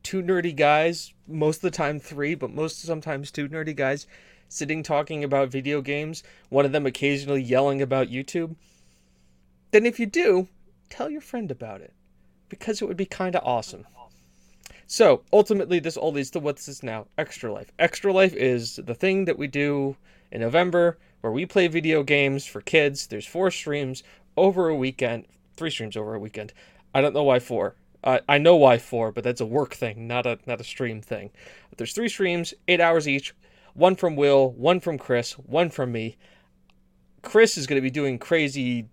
two 0.03 0.23
nerdy 0.23 0.55
guys, 0.55 1.13
most 1.27 1.57
of 1.57 1.63
the 1.63 1.71
time 1.71 1.99
three, 1.99 2.35
but 2.35 2.51
most 2.51 2.81
sometimes 2.83 3.31
two 3.31 3.49
nerdy 3.49 3.75
guys 3.75 4.07
sitting 4.49 4.83
talking 4.83 5.25
about 5.25 5.51
video 5.51 5.81
games, 5.81 6.23
one 6.49 6.65
of 6.65 6.73
them 6.73 6.87
occasionally 6.87 7.43
yelling 7.43 7.83
about 7.83 8.09
YouTube? 8.09 8.57
Then 9.71 9.87
if 9.87 9.99
you 9.99 10.07
do, 10.07 10.49
tell 10.89 11.11
your 11.11 11.21
friend 11.21 11.51
about 11.51 11.81
it 11.81 11.93
because 12.49 12.81
it 12.81 12.87
would 12.87 12.97
be 12.97 13.07
kind 13.07 13.35
of 13.35 13.45
awesome. 13.45 13.87
So 14.87 15.23
ultimately, 15.33 15.81
this 15.81 15.97
all 15.97 16.13
leads 16.13 16.31
to 16.31 16.41
what's 16.41 16.67
this 16.67 16.77
is 16.77 16.83
now? 16.83 17.07
Extra 17.19 17.53
Life. 17.53 17.73
Extra 17.79 18.13
Life 18.13 18.35
is 18.35 18.77
the 18.77 18.95
thing 18.95 19.25
that 19.25 19.39
we 19.39 19.49
do 19.49 19.97
in 20.31 20.41
November 20.41 20.99
where 21.21 21.33
we 21.33 21.45
play 21.45 21.67
video 21.67 22.05
games 22.05 22.47
for 22.47 22.61
kids. 22.61 23.09
There's 23.09 23.27
four 23.27 23.51
streams 23.51 24.05
over 24.37 24.69
a 24.69 24.77
weekend, 24.77 25.27
three 25.57 25.71
streams 25.71 25.97
over 25.97 26.15
a 26.15 26.21
weekend. 26.21 26.53
I 26.95 27.01
don't 27.01 27.15
know 27.15 27.25
why 27.25 27.41
four. 27.41 27.75
I 28.05 28.39
know 28.39 28.55
why 28.55 28.79
four, 28.79 29.11
but 29.11 29.25
that's 29.25 29.41
a 29.41 29.47
work 29.47 29.75
thing, 29.75 30.07
not 30.07 30.27
a 30.27 30.39
not 30.47 30.61
a 30.61 30.65
stream 30.65 31.03
thing. 31.03 31.31
There's 31.77 31.93
three 31.93 32.09
streams, 32.09 32.55
eight 32.69 32.81
hours 32.81 33.09
each. 33.09 33.35
One 33.77 33.95
from 33.95 34.17
Will, 34.17 34.53
one 34.53 34.81
from 34.81 34.97
Chris, 34.97 35.33
one 35.33 35.69
from 35.69 35.93
me. 35.93 36.17
Chris 37.21 37.59
is 37.59 37.67
going 37.67 37.77
to 37.77 37.83
be 37.83 37.91
doing 37.91 38.19
crazy 38.19 38.89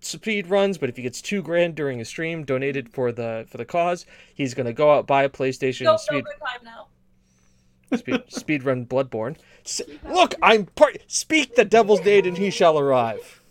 speed 0.00 0.46
runs, 0.48 0.76
but 0.76 0.90
if 0.90 0.96
he 0.96 1.02
gets 1.02 1.22
two 1.22 1.42
grand 1.42 1.74
during 1.74 1.98
a 2.00 2.04
stream 2.04 2.44
donated 2.44 2.90
for 2.90 3.12
the 3.12 3.46
for 3.48 3.56
the 3.56 3.64
cause, 3.64 4.04
he's 4.34 4.54
gonna 4.54 4.72
go 4.72 4.92
out 4.92 5.06
buy 5.06 5.22
a 5.24 5.28
PlayStation 5.28 5.84
Go, 5.84 5.96
speed 5.96 6.24
go, 6.24 6.30
good 6.30 6.46
time 6.46 6.64
now. 6.64 7.96
speed, 7.96 8.22
speed 8.28 8.62
run 8.64 8.84
Bloodborne. 8.86 9.36
S- 9.64 9.80
look, 10.04 10.34
I'm 10.42 10.66
part. 10.66 10.98
Speak 11.06 11.54
the 11.56 11.64
devil's 11.64 12.04
name, 12.04 12.26
and 12.26 12.36
he 12.36 12.50
shall 12.50 12.78
arrive. 12.78 13.42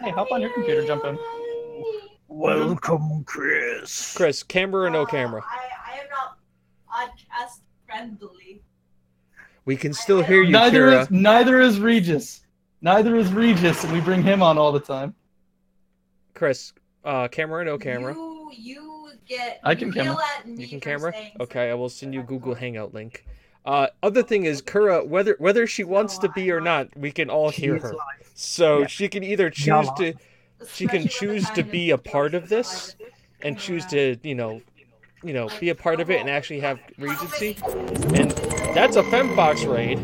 Hey, 0.00 0.10
hop 0.10 0.30
on 0.30 0.40
your 0.40 0.50
computer, 0.50 0.86
jump 0.86 1.04
in. 1.04 1.18
Welcome, 2.28 3.24
Chris. 3.24 4.14
Chris, 4.16 4.42
camera 4.42 4.86
or 4.86 4.90
no 4.90 5.06
camera? 5.06 5.42
I, 5.44 5.92
I 5.92 5.98
am 5.98 6.06
not 6.10 6.38
podcast 6.88 7.60
friendly. 7.88 8.62
We 9.64 9.76
can 9.76 9.92
still 9.92 10.22
hear 10.22 10.42
you, 10.42 10.52
Neither 10.52 10.86
Kira. 10.88 11.00
is 11.02 11.10
neither 11.10 11.60
is 11.60 11.80
Regis. 11.80 12.42
Neither 12.80 13.16
is 13.16 13.32
Regis, 13.32 13.82
and 13.84 13.92
we 13.92 14.00
bring 14.00 14.22
him 14.22 14.42
on 14.42 14.56
all 14.56 14.72
the 14.72 14.80
time. 14.80 15.14
Chris, 16.34 16.72
uh, 17.04 17.28
camera 17.28 17.64
no 17.64 17.76
camera? 17.76 18.14
You, 18.14 18.50
you 18.56 19.10
get. 19.26 19.60
I 19.64 19.74
can 19.74 19.92
camera. 19.92 20.16
at 20.38 20.46
me 20.46 20.62
You 20.62 20.68
can 20.68 20.80
camera. 20.80 21.12
Okay, 21.40 21.70
I 21.70 21.74
will 21.74 21.88
send 21.88 22.14
you 22.14 22.20
a 22.20 22.24
Google. 22.24 22.54
Hangout 22.54 22.94
link. 22.94 23.26
Uh, 23.66 23.88
other 24.02 24.22
thing 24.22 24.44
is, 24.44 24.62
Kura, 24.62 25.04
whether 25.04 25.36
whether 25.38 25.66
she 25.66 25.84
wants 25.84 26.16
to 26.18 26.28
be 26.30 26.50
or 26.50 26.60
not, 26.60 26.88
we 26.96 27.10
can 27.10 27.28
all 27.28 27.50
hear 27.50 27.78
her. 27.78 27.94
So 28.34 28.80
Yeah. 28.80 28.86
she 28.86 29.08
can 29.08 29.22
either 29.24 29.50
choose 29.50 29.88
are. 29.88 29.96
to 29.96 30.14
she 30.66 30.86
can 30.86 30.98
Especially 31.06 31.28
when 31.28 31.36
the 31.36 31.40
choose 31.42 31.50
to 31.50 31.62
be 31.64 31.90
a 31.90 31.98
part 31.98 32.34
of 32.34 32.48
this 32.48 32.96
and 33.42 33.58
choose 33.58 33.84
to, 33.86 34.16
you 34.22 34.34
know, 34.34 34.62
you 35.22 35.32
know, 35.32 35.48
be 35.60 35.68
a 35.70 35.74
part 35.74 36.00
of 36.00 36.10
it 36.10 36.20
and 36.20 36.28
actually 36.30 36.60
have 36.60 36.78
regency. 36.98 37.56
And 38.14 38.30
that's 38.74 38.96
a 38.96 39.02
Femfox 39.04 39.66
raid. 39.72 39.98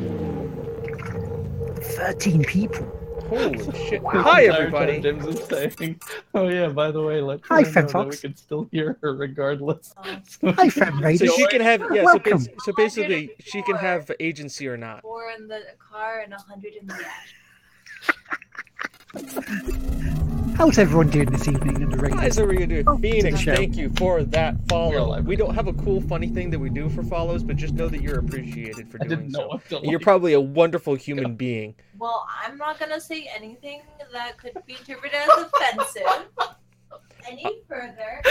Thirteen 1.83 2.44
people. 2.44 2.87
Holy 3.28 3.59
shit! 3.88 4.02
The 4.02 4.23
Hi 4.23 4.44
everybody. 4.47 5.00
time 5.00 5.21
James 5.21 5.26
is 5.40 5.47
saying, 5.47 5.99
"Oh 6.35 6.49
yeah, 6.49 6.68
by 6.68 6.90
the 6.90 7.02
way, 7.02 7.21
let 7.23 7.40
Hi, 7.47 7.62
Trina 7.62 7.75
know 7.75 7.83
that 7.83 7.90
Femfox. 7.92 8.11
we 8.11 8.16
can 8.18 8.37
still 8.37 8.68
hear 8.71 8.99
her 9.00 9.14
regardless." 9.14 9.94
Um, 9.97 10.23
Hi, 10.54 10.68
Fem 10.68 11.00
So 11.16 11.25
she 11.26 11.47
can 11.47 11.62
have 11.62 11.83
yeah. 11.92 12.04
So, 12.04 12.18
bas- 12.18 12.49
so 12.64 12.73
basically, 12.76 13.30
she 13.40 13.62
can 13.62 13.76
have 13.76 14.11
agency 14.21 14.68
or 14.68 14.76
not. 14.76 15.00
Four 15.02 15.30
in 15.30 15.49
the 15.49 15.62
car 15.78 16.18
and 16.21 16.35
a 16.35 16.38
hundred 16.38 16.75
in 16.75 16.87
the 16.87 16.94
dash. 16.94 17.35
How's 20.56 20.78
everyone 20.78 21.08
doing 21.11 21.30
this 21.30 21.49
evening 21.49 21.82
in 21.82 21.90
the 21.90 21.96
radio? 21.96 22.16
Guys, 22.16 22.38
are 22.38 22.46
we 22.46 22.56
gonna? 22.64 22.84
Oh, 22.87 22.96
Phoenix, 22.96 23.42
thank 23.44 23.76
you 23.76 23.90
for 23.96 24.23
that 24.23 24.54
follow. 24.68 25.08
live. 25.08 25.26
We 25.26 25.34
don't 25.34 25.54
have 25.54 25.66
a 25.66 25.73
cool, 25.73 26.00
funny 26.00 26.28
thing 26.28 26.50
that 26.50 26.58
we 26.61 26.70
do 26.70 26.88
for 26.88 27.02
follows, 27.02 27.42
but 27.42 27.56
just 27.56 27.75
know 27.75 27.88
that 27.88 28.00
you're 28.00 28.20
appreciated 28.20 28.88
for 28.88 28.99
I 29.02 29.08
doing 29.08 29.30
so. 29.30 29.40
know 29.40 29.46
what 29.49 29.68
to 29.70 29.78
And 29.78 29.87
You're 29.90 29.99
probably 30.00 30.32
a 30.34 30.40
wonderful 30.40 30.94
human 30.94 31.34
being. 31.34 31.75
Well, 31.99 32.25
I'm 32.44 32.56
not 32.56 32.78
gonna 32.78 33.00
say 33.00 33.28
anything 33.34 33.82
that 34.12 34.38
could 34.38 34.56
be 34.64 34.75
interpreted 34.75 35.14
as 35.16 35.46
offensive 35.52 36.28
any 37.28 37.62
further. 37.68 38.23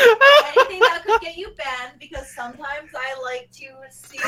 Anything 0.55 0.79
that 0.81 1.03
could 1.05 1.21
get 1.21 1.37
you 1.37 1.49
banned 1.57 1.93
because 1.99 2.33
sometimes 2.35 2.89
I 2.95 3.21
like 3.21 3.49
to 3.53 3.65
see 3.91 4.19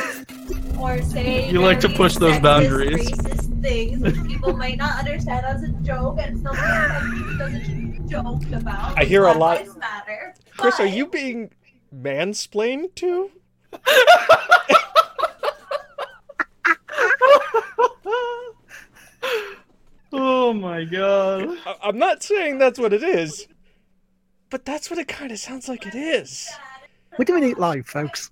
or 0.80 1.02
say 1.02 1.50
You 1.50 1.62
like 1.62 1.80
to 1.82 1.90
push 1.90 2.16
those 2.16 2.36
sexist, 2.36 2.42
boundaries. 2.42 3.12
racist 3.12 3.62
things 3.62 4.00
which 4.02 4.16
people 4.28 4.54
might 4.56 4.78
not 4.78 5.00
understand 5.00 5.46
as 5.46 5.64
a 5.64 5.70
joke 5.84 6.18
and 6.20 6.40
something 6.40 6.62
that 6.62 7.36
doesn't 7.40 7.85
joke 8.10 8.44
about. 8.54 8.98
I 8.98 9.04
hear 9.06 9.26
a 9.26 9.34
lot- 9.34 9.66
Matter. 9.78 10.34
Chris, 10.58 10.80
are 10.80 10.86
you 10.86 11.08
being 11.08 11.52
mansplained 11.94 12.96
to? 12.96 13.32
oh 20.14 20.54
my 20.54 20.84
god. 20.84 21.58
I- 21.66 21.76
I'm 21.84 21.98
not 21.98 22.24
saying 22.24 22.58
that's 22.58 22.80
what 22.80 22.94
it 22.94 23.04
is, 23.04 23.48
but 24.50 24.66
that's 24.66 24.90
what 24.90 25.00
it 25.00 25.08
kind 25.08 25.32
of 25.32 25.40
sounds 25.40 25.68
like 25.68 25.86
it 25.86 25.96
is. 25.96 26.50
We're 27.18 27.26
doing 27.26 27.44
it 27.50 27.58
live, 27.60 27.88
folks. 27.88 28.30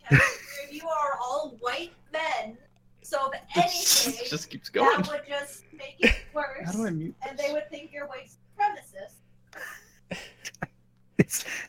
you 0.72 0.88
are 0.88 1.18
all 1.22 1.56
white 1.62 1.92
men, 2.12 2.58
so 3.02 3.32
if 3.32 3.42
anything, 4.08 4.26
just 4.30 4.50
keeps 4.50 4.70
going. 4.70 5.02
that 5.02 5.08
would 5.10 5.22
just 5.28 5.64
make 5.74 5.96
it 6.00 6.16
worse. 6.34 6.46
How 6.66 6.72
do 6.74 6.86
I 6.86 6.90
mute? 6.90 7.16
and 7.28 7.38
they 7.38 7.52
would 7.54 7.70
think 7.70 7.92
you're 7.94 8.08
white 8.08 8.30
supremacist. 8.30 9.16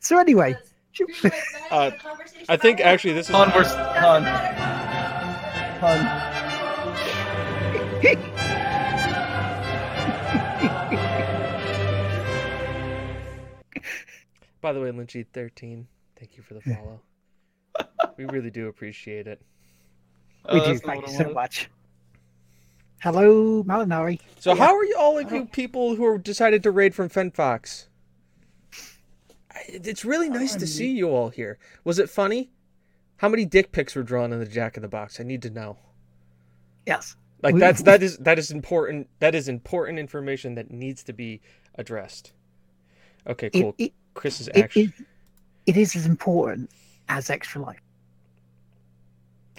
So 0.00 0.18
anyway, 0.18 0.56
because 0.96 1.16
three 1.18 1.30
white 1.30 1.32
men 1.70 1.92
in 1.92 1.94
Uh, 1.94 2.12
I 2.48 2.56
think 2.56 2.80
actually 2.80 3.14
this 3.14 3.28
is. 3.28 3.34
Han, 3.34 3.52
we're 3.54 3.64
Han. 3.64 4.24
Han. 5.80 6.24
By 14.60 14.72
the 14.72 14.80
way, 14.80 14.90
Lynchy13, 14.90 15.84
thank 16.18 16.36
you 16.36 16.42
for 16.42 16.54
the 16.54 16.60
follow. 16.62 17.00
we 18.16 18.24
really 18.26 18.50
do 18.50 18.68
appreciate 18.68 19.26
it. 19.26 19.40
Oh, 20.46 20.54
we 20.54 20.60
do. 20.60 20.78
Thank 20.78 21.02
you 21.06 21.12
so 21.12 21.18
wanted. 21.24 21.34
much. 21.34 21.70
Hello, 23.00 23.62
Malinari. 23.64 24.20
So, 24.38 24.54
Yeah. 24.54 24.64
how 24.64 24.74
are 24.74 24.84
you 24.84 24.96
all 24.98 25.18
of 25.18 25.30
you 25.30 25.44
people 25.46 25.96
who 25.96 26.06
are 26.06 26.16
decided 26.16 26.62
to 26.62 26.70
raid 26.70 26.94
from 26.94 27.10
Femfox? 27.10 27.88
I- 29.54 29.80
It's 29.84 30.04
really 30.04 30.28
nice 30.28 30.54
to 30.56 30.66
see 30.66 30.90
you 30.90 31.08
all 31.11 31.28
here. 31.28 31.58
Was 31.84 31.99
it 31.99 32.11
funny? 32.11 32.50
How 33.16 33.28
many 33.28 33.44
dick 33.44 33.73
pics 33.73 33.94
were 33.94 34.02
drawn 34.02 34.32
in 34.32 34.40
the 34.40 34.46
Jack 34.46 34.76
in 34.76 34.82
the 34.82 34.88
Box? 34.88 35.20
I 35.20 35.23
need 35.23 35.42
to 35.42 35.50
know. 35.50 35.78
Yes. 36.87 37.16
Like 37.42 37.56
that's 37.56 37.82
that 37.84 38.02
is 38.02 38.18
that 38.18 38.38
is 38.38 38.50
important. 38.50 39.08
That 39.20 39.34
is 39.34 39.49
important 39.49 39.99
information 39.99 40.54
that 40.56 40.70
needs 40.70 41.02
to 41.04 41.12
be 41.12 41.40
addressed. 41.76 42.32
Okay, 43.26 43.50
cool. 43.50 43.75
it, 43.78 43.92
Chris's 44.14 44.49
it, 44.49 44.56
action. 44.56 44.82
is, 44.82 45.06
it 45.66 45.76
is 45.76 45.96
as 45.96 46.06
important 46.06 46.70
as 47.08 47.30
extra 47.30 47.62
life. 47.62 47.80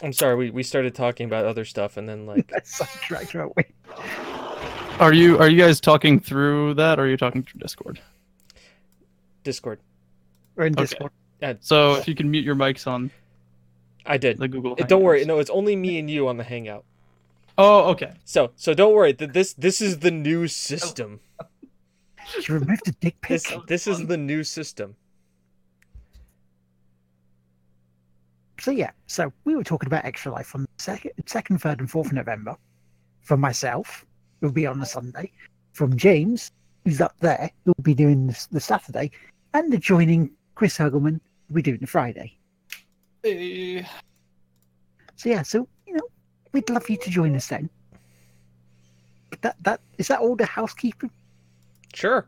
I'm 0.04 0.14
sorry, 0.14 0.36
we, 0.36 0.50
we 0.52 0.62
started 0.62 0.94
talking 0.94 1.25
about 1.25 1.46
other 1.46 1.64
stuff 1.66 1.98
and 1.98 2.08
then 2.08 2.25
like 2.25 2.48
That's 2.52 2.75
sidetracked, 2.75 3.36
aren't 3.36 3.56
we? 3.56 3.64
Are 5.00 5.14
you 5.14 5.38
are 5.40 5.50
you 5.50 5.58
guys 5.62 5.80
talking 5.82 6.20
through 6.20 6.75
that, 6.75 7.00
or 7.00 7.04
are 7.04 7.08
you 7.08 7.18
talking 7.18 7.44
through 7.44 7.60
Discord? 7.60 8.00
Discord. 9.46 9.80
We're 10.58 10.66
in 10.66 10.74
Okay. 10.74 10.84
Discord. 10.84 11.12
So 11.62 11.96
if 11.96 12.08
you 12.08 12.16
can 12.16 12.30
mute 12.30 12.44
your 12.44 12.56
mics 12.56 12.86
on 12.88 13.12
I 14.06 14.18
did. 14.18 14.38
the 14.40 14.48
Google. 14.48 14.75
Uh, 14.80 14.84
Don't 14.86 15.04
worry, 15.04 15.24
no, 15.25 15.40
it's 15.40 15.50
only 15.50 15.75
me 15.75 15.98
and 16.00 16.10
you 16.10 16.28
on 16.28 16.38
the 16.38 16.44
Hangout. 16.44 16.84
Oh, 17.58 17.90
okay. 17.92 18.14
So 18.25 18.52
so 18.58 18.74
don't 18.74 18.94
worry. 18.94 19.14
th- 19.14 19.32
This 19.32 19.54
this 19.54 19.80
is 19.82 20.00
the 20.00 20.12
new 20.12 20.48
system. 20.48 21.20
You 22.48 22.56
remove 22.56 22.80
the 22.86 22.92
dick 23.00 23.16
pic? 23.22 23.30
This 23.30 23.54
this 23.68 23.88
is 23.88 24.08
the 24.08 24.18
new 24.18 24.44
system. 24.44 24.96
So 28.60 28.72
yeah, 28.72 28.92
so 29.06 29.32
we 29.44 29.56
were 29.56 29.64
talking 29.64 29.88
about 29.88 30.06
extra 30.06 30.32
life 30.32 30.56
on 30.56 30.64
the 30.64 30.68
second, 30.78 31.12
second, 31.28 31.60
third, 31.60 31.80
and 31.80 31.90
fourth 31.92 32.08
of 32.08 32.14
November. 32.14 32.56
For 33.22 33.38
myself, 33.38 34.06
it 34.42 34.46
will 34.46 34.54
be 34.54 34.66
on 34.66 34.80
the 34.80 34.86
Sunday. 34.86 35.32
From 35.74 35.96
James, 35.98 36.52
who's 36.84 37.02
up 37.02 37.16
there, 37.20 37.52
who'll 37.64 37.75
be 37.82 37.94
doing 37.94 38.28
the, 38.28 38.48
the 38.52 38.60
Saturday, 38.60 39.12
and 39.56 39.72
the 39.72 39.78
joining 39.78 40.30
Chris 40.56 40.78
Hurgleman, 40.78 41.22
will 41.48 41.56
be 41.56 41.62
doing 41.62 41.80
the 41.80 41.88
Friday. 41.88 42.38
Hey. 43.24 43.88
So 45.16 45.30
yeah, 45.30 45.44
so 45.44 45.68
you 45.88 45.94
know, 45.94 46.08
we'd 46.52 46.70
love 46.70 46.90
you 46.90 46.98
to 46.98 47.10
join 47.10 47.36
us 47.36 47.48
then. 47.48 47.70
But 49.30 49.42
that 49.42 49.56
that 49.62 49.80
is 49.98 50.10
that 50.10 50.20
all 50.20 50.36
the 50.36 50.46
housekeeping? 50.46 51.10
Sure. 51.94 52.28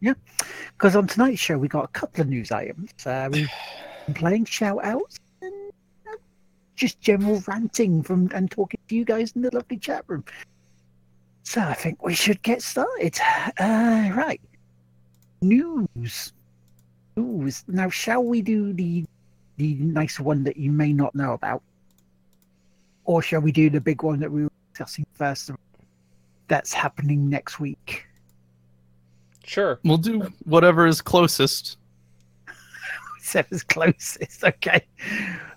Yeah, 0.00 0.14
because 0.72 0.96
on 0.96 1.06
tonight's 1.06 1.40
show 1.40 1.58
we 1.58 1.68
got 1.68 1.84
a 1.84 1.88
couple 1.88 2.22
of 2.22 2.28
news 2.28 2.50
items. 2.50 2.90
Uh, 3.06 3.28
we've 3.32 3.50
been 4.06 4.14
playing 4.14 4.44
shout 4.44 4.84
outs 4.84 5.18
and 5.40 5.54
uh, 6.08 6.16
just 6.74 7.00
general 7.00 7.42
ranting 7.46 8.02
from 8.02 8.30
and 8.34 8.50
talking 8.50 8.80
to 8.88 8.94
you 8.96 9.04
guys 9.04 9.32
in 9.36 9.42
the 9.42 9.54
lovely 9.54 9.78
chat 9.78 10.04
room. 10.08 10.24
So 11.44 11.60
I 11.60 11.74
think 11.74 12.04
we 12.04 12.14
should 12.14 12.42
get 12.42 12.62
started. 12.62 13.16
Uh, 13.58 14.10
right. 14.14 14.40
News. 15.40 16.32
News. 17.18 17.64
Now 17.68 17.88
shall 17.88 18.22
we 18.22 18.42
do 18.42 18.72
the 18.72 19.04
the 19.56 19.74
nice 19.74 20.20
one 20.20 20.44
that 20.44 20.56
you 20.56 20.70
may 20.70 20.92
not 20.92 21.14
know 21.14 21.32
about? 21.32 21.62
Or 23.04 23.22
shall 23.22 23.40
we 23.40 23.52
do 23.52 23.70
the 23.70 23.80
big 23.80 24.02
one 24.02 24.20
that 24.20 24.30
we 24.30 24.44
were 24.44 24.50
discussing 24.72 25.06
first 25.14 25.50
that's 26.46 26.72
happening 26.72 27.28
next 27.28 27.58
week? 27.58 28.06
Sure. 29.44 29.80
We'll 29.82 29.96
do 29.96 30.30
whatever 30.44 30.86
is 30.86 31.00
closest. 31.00 31.78
Whoever's 33.32 33.62
closest. 33.62 34.44
Okay. 34.44 34.84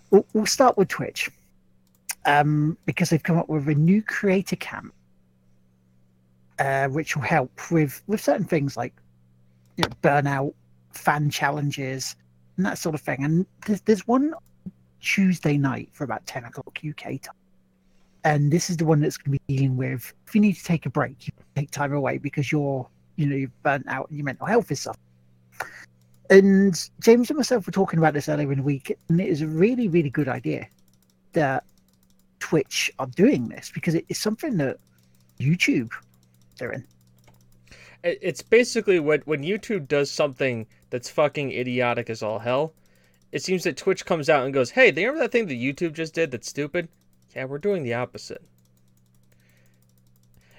We'll, 0.10 0.26
we'll 0.34 0.46
start 0.46 0.78
with 0.78 0.88
Twitch. 0.88 1.30
Um, 2.26 2.78
because 2.86 3.10
they've 3.10 3.22
come 3.22 3.38
up 3.38 3.50
with 3.50 3.68
a 3.68 3.76
new 3.76 4.02
creator 4.02 4.56
camp, 4.56 4.94
uh, 6.60 6.88
which 6.88 7.16
will 7.16 7.24
help 7.24 7.72
with 7.72 8.02
with 8.06 8.22
certain 8.22 8.46
things 8.46 8.78
like 8.78 8.94
you 9.76 9.84
know 9.84 9.90
burnout, 10.04 10.54
fan 10.94 11.30
challenges, 11.30 12.16
and 12.58 12.66
that 12.66 12.78
sort 12.78 12.96
of 12.96 13.02
thing. 13.02 13.24
And 13.24 13.46
there's 13.66 13.82
there's 13.82 14.08
one 14.08 14.34
Tuesday 15.00 15.58
night 15.58 15.90
for 15.94 16.04
about 16.04 16.26
ten 16.26 16.46
o'clock 16.46 16.80
UK 16.88 17.22
time, 17.22 17.36
and 18.24 18.52
this 18.52 18.70
is 18.70 18.78
the 18.78 18.86
one 18.86 19.02
that's 19.02 19.18
going 19.18 19.38
to 19.38 19.44
be 19.48 19.56
dealing 19.56 19.78
with 19.78 20.14
if 20.28 20.36
you 20.36 20.42
need 20.42 20.54
to 20.54 20.64
take 20.64 20.86
a 20.86 20.90
break, 20.90 21.28
you 21.28 21.34
take 21.56 21.72
time 21.72 21.94
away 21.94 22.18
because 22.18 22.52
you're 22.52 22.88
you 23.16 23.26
know 23.26 23.36
you've 23.36 23.64
burnt 23.64 23.88
out 23.88 24.10
and 24.10 24.18
your 24.18 24.26
mental 24.26 24.46
health 24.46 24.72
is 24.72 24.82
suffering. 24.82 25.02
And 26.30 26.90
James 27.02 27.30
and 27.30 27.38
myself 27.38 27.66
were 27.66 27.74
talking 27.74 28.00
about 28.00 28.14
this 28.14 28.30
earlier 28.30 28.52
in 28.52 28.60
the 28.60 28.64
week, 28.64 28.98
and 29.10 29.20
it 29.20 29.28
is 29.28 29.42
a 29.42 29.48
really, 29.48 29.90
really 29.90 30.10
good 30.10 30.30
idea 30.30 30.66
that 31.34 31.66
Twitch 32.40 32.90
are 33.00 33.08
doing 33.08 33.50
this 33.50 33.70
because 33.74 33.96
it 33.96 34.06
is 34.08 34.18
something 34.18 34.56
that 34.58 34.78
YouTube 35.40 35.92
they're 36.58 36.72
in. 36.72 36.86
It's 38.04 38.42
basically 38.42 39.00
when 39.00 39.22
when 39.26 39.44
YouTube 39.44 39.88
does 39.88 40.10
something 40.10 40.66
that's 40.92 41.10
fucking 41.10 41.52
idiotic 41.52 42.12
as 42.12 42.22
all 42.22 42.40
hell. 42.40 42.74
It 43.32 43.42
seems 43.42 43.64
that 43.64 43.78
Twitch 43.78 44.06
comes 44.06 44.30
out 44.30 44.46
and 44.46 44.54
goes, 44.54 44.72
"Hey, 44.72 44.92
they 44.92 45.06
remember 45.06 45.24
that 45.24 45.32
thing 45.32 45.48
that 45.48 45.56
YouTube 45.56 45.94
just 45.94 46.14
did 46.14 46.30
that's 46.30 46.48
stupid? 46.48 46.88
Yeah, 47.36 47.46
we're 47.46 47.58
doing 47.58 47.82
the 47.82 47.96
opposite. 47.96 48.44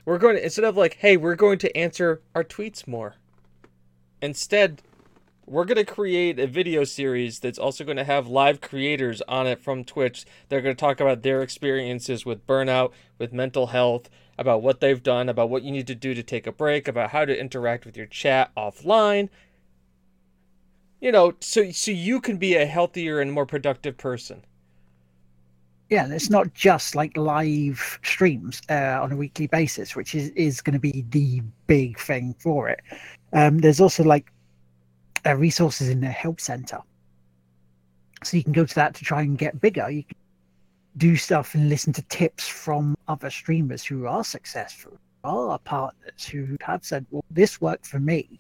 We're 0.05 0.19
going 0.19 0.37
to 0.37 0.45
instead 0.45 0.65
of 0.65 0.77
like, 0.77 0.95
hey, 0.95 1.17
we're 1.17 1.37
going 1.37 1.59
to 1.59 1.77
answer 1.77 2.23
our 2.35 2.43
tweets 2.43 2.89
more. 2.89 3.15
Instead, 4.21 4.83
we're 5.47 5.65
going 5.65 5.77
to 5.77 5.85
create 5.85 6.39
a 6.39 6.47
video 6.47 6.85
series 6.85 7.41
that's 7.41 7.59
also 7.59 7.85
going 7.85 7.97
to 7.97 8.05
have 8.05 8.27
live 8.27 8.61
creators 8.61 9.23
on 9.29 9.47
it 9.47 9.61
from 9.61 9.85
Twitch. 9.85 10.25
They're 10.49 10.61
going 10.61 10.75
to 10.75 10.81
talk 10.81 11.01
about 11.01 11.23
their 11.23 11.43
experiences 11.43 12.25
with 12.25 12.47
burnout, 12.47 12.93
with 13.19 13.33
mental 13.33 13.69
health, 13.69 14.09
about 14.39 14.63
what 14.63 14.81
they've 14.81 15.03
done, 15.03 15.29
about 15.29 15.51
what 15.51 15.63
you 15.63 15.71
need 15.71 15.87
to 15.89 15.95
do 15.95 16.15
to 16.15 16.23
take 16.23 16.47
a 16.47 16.53
break, 16.53 16.89
about 16.89 17.11
how 17.11 17.25
to 17.25 17.39
interact 17.39 17.85
with 17.85 17.97
your 17.97 18.07
chat 18.07 18.51
offline. 18.57 19.29
You 21.03 21.11
know, 21.11 21.35
so 21.41 21.73
so 21.73 21.91
you 21.91 22.21
can 22.21 22.37
be 22.37 22.55
a 22.55 22.65
healthier 22.65 23.21
and 23.21 23.33
more 23.33 23.45
productive 23.45 23.99
person. 23.99 24.45
Yeah, 25.91 26.05
and 26.05 26.15
it's 26.15 26.31
not 26.31 26.55
just 26.55 26.95
like 26.95 27.17
live 27.17 27.99
streams 28.05 28.63
uh, 28.71 29.01
on 29.03 29.11
a 29.11 29.17
weekly 29.17 29.49
basis, 29.49 29.97
which 29.97 30.15
is, 30.15 30.29
is 30.31 30.61
going 30.61 30.75
to 30.75 30.79
be 30.79 31.05
the 31.11 31.43
big 31.67 31.99
thing 31.99 32.37
for 32.39 32.69
it. 32.69 32.81
Um, 33.33 33.59
there's 33.59 33.81
also 33.81 34.05
like 34.05 34.33
uh, 35.27 35.35
resources 35.35 35.89
in 35.89 36.01
the 36.01 36.07
help 36.07 36.41
center. 36.41 36.79
So 38.23 38.37
you 38.37 38.45
can 38.45 38.53
go 38.53 38.65
to 38.65 38.75
that 38.77 38.95
to 38.95 39.05
try 39.05 39.23
and 39.23 39.37
get 39.37 39.61
bigger. 39.61 39.91
You 39.91 40.05
can 40.05 40.17
do 40.99 41.17
stuff 41.17 41.57
and 41.57 41.69
listen 41.69 41.93
to 41.95 42.03
tips 42.03 42.47
from 42.47 42.97
other 43.09 43.29
streamers 43.29 43.85
who 43.85 44.07
are 44.07 44.23
successful, 44.23 44.97
are 45.25 45.59
partners 45.59 46.25
who 46.25 46.57
have 46.61 46.85
said, 46.85 47.05
well, 47.11 47.25
this 47.29 47.61
worked 47.61 47.87
for 47.87 47.99
me. 47.99 48.39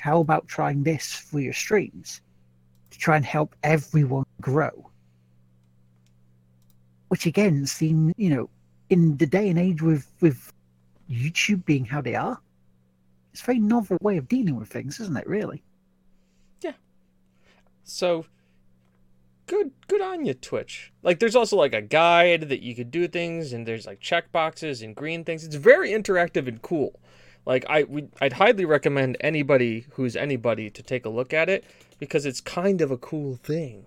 How 0.00 0.20
about 0.20 0.46
trying 0.48 0.82
this 0.82 1.12
for 1.14 1.40
your 1.40 1.52
streams 1.52 2.20
to 2.90 2.98
try 2.98 3.16
and 3.16 3.24
help 3.24 3.54
everyone 3.62 4.24
grow? 4.40 4.90
which 7.08 7.24
again 7.24 7.64
seem 7.66 8.12
you 8.16 8.28
know 8.28 8.50
in 8.90 9.16
the 9.16 9.26
day 9.26 9.48
and 9.48 9.58
age 9.58 9.80
with 9.80 10.10
with 10.20 10.52
youtube 11.08 11.64
being 11.64 11.84
how 11.84 12.00
they 12.00 12.16
are 12.16 12.40
it's 13.32 13.42
a 13.42 13.44
very 13.44 13.60
novel 13.60 13.96
way 14.00 14.16
of 14.16 14.26
dealing 14.28 14.56
with 14.56 14.68
things 14.68 14.98
isn't 14.98 15.16
it 15.16 15.26
really 15.26 15.62
Yeah. 16.62 16.72
So 17.84 18.26
good 19.46 19.70
good 19.86 20.00
on 20.00 20.24
you, 20.24 20.34
Twitch. 20.34 20.92
Like 21.02 21.18
there's 21.18 21.36
also 21.36 21.56
like 21.56 21.74
a 21.74 21.82
guide 21.82 22.48
that 22.48 22.62
you 22.62 22.74
could 22.74 22.90
do 22.90 23.08
things 23.08 23.52
and 23.52 23.66
there's 23.66 23.86
like 23.86 24.00
check 24.00 24.32
boxes 24.32 24.82
and 24.82 24.94
green 24.94 25.24
things. 25.24 25.44
It's 25.44 25.54
very 25.54 25.90
interactive 25.90 26.48
and 26.48 26.60
cool. 26.62 26.98
Like 27.46 27.64
I 27.68 27.84
we 27.84 28.08
I'd 28.20 28.34
highly 28.34 28.64
recommend 28.66 29.16
anybody 29.20 29.86
who's 29.92 30.16
anybody 30.16 30.70
to 30.70 30.82
take 30.82 31.06
a 31.06 31.10
look 31.10 31.32
at 31.32 31.48
it 31.48 31.64
because 31.98 32.26
it's 32.26 32.40
kind 32.40 32.80
of 32.82 32.90
a 32.90 32.98
cool 32.98 33.36
thing. 33.36 33.86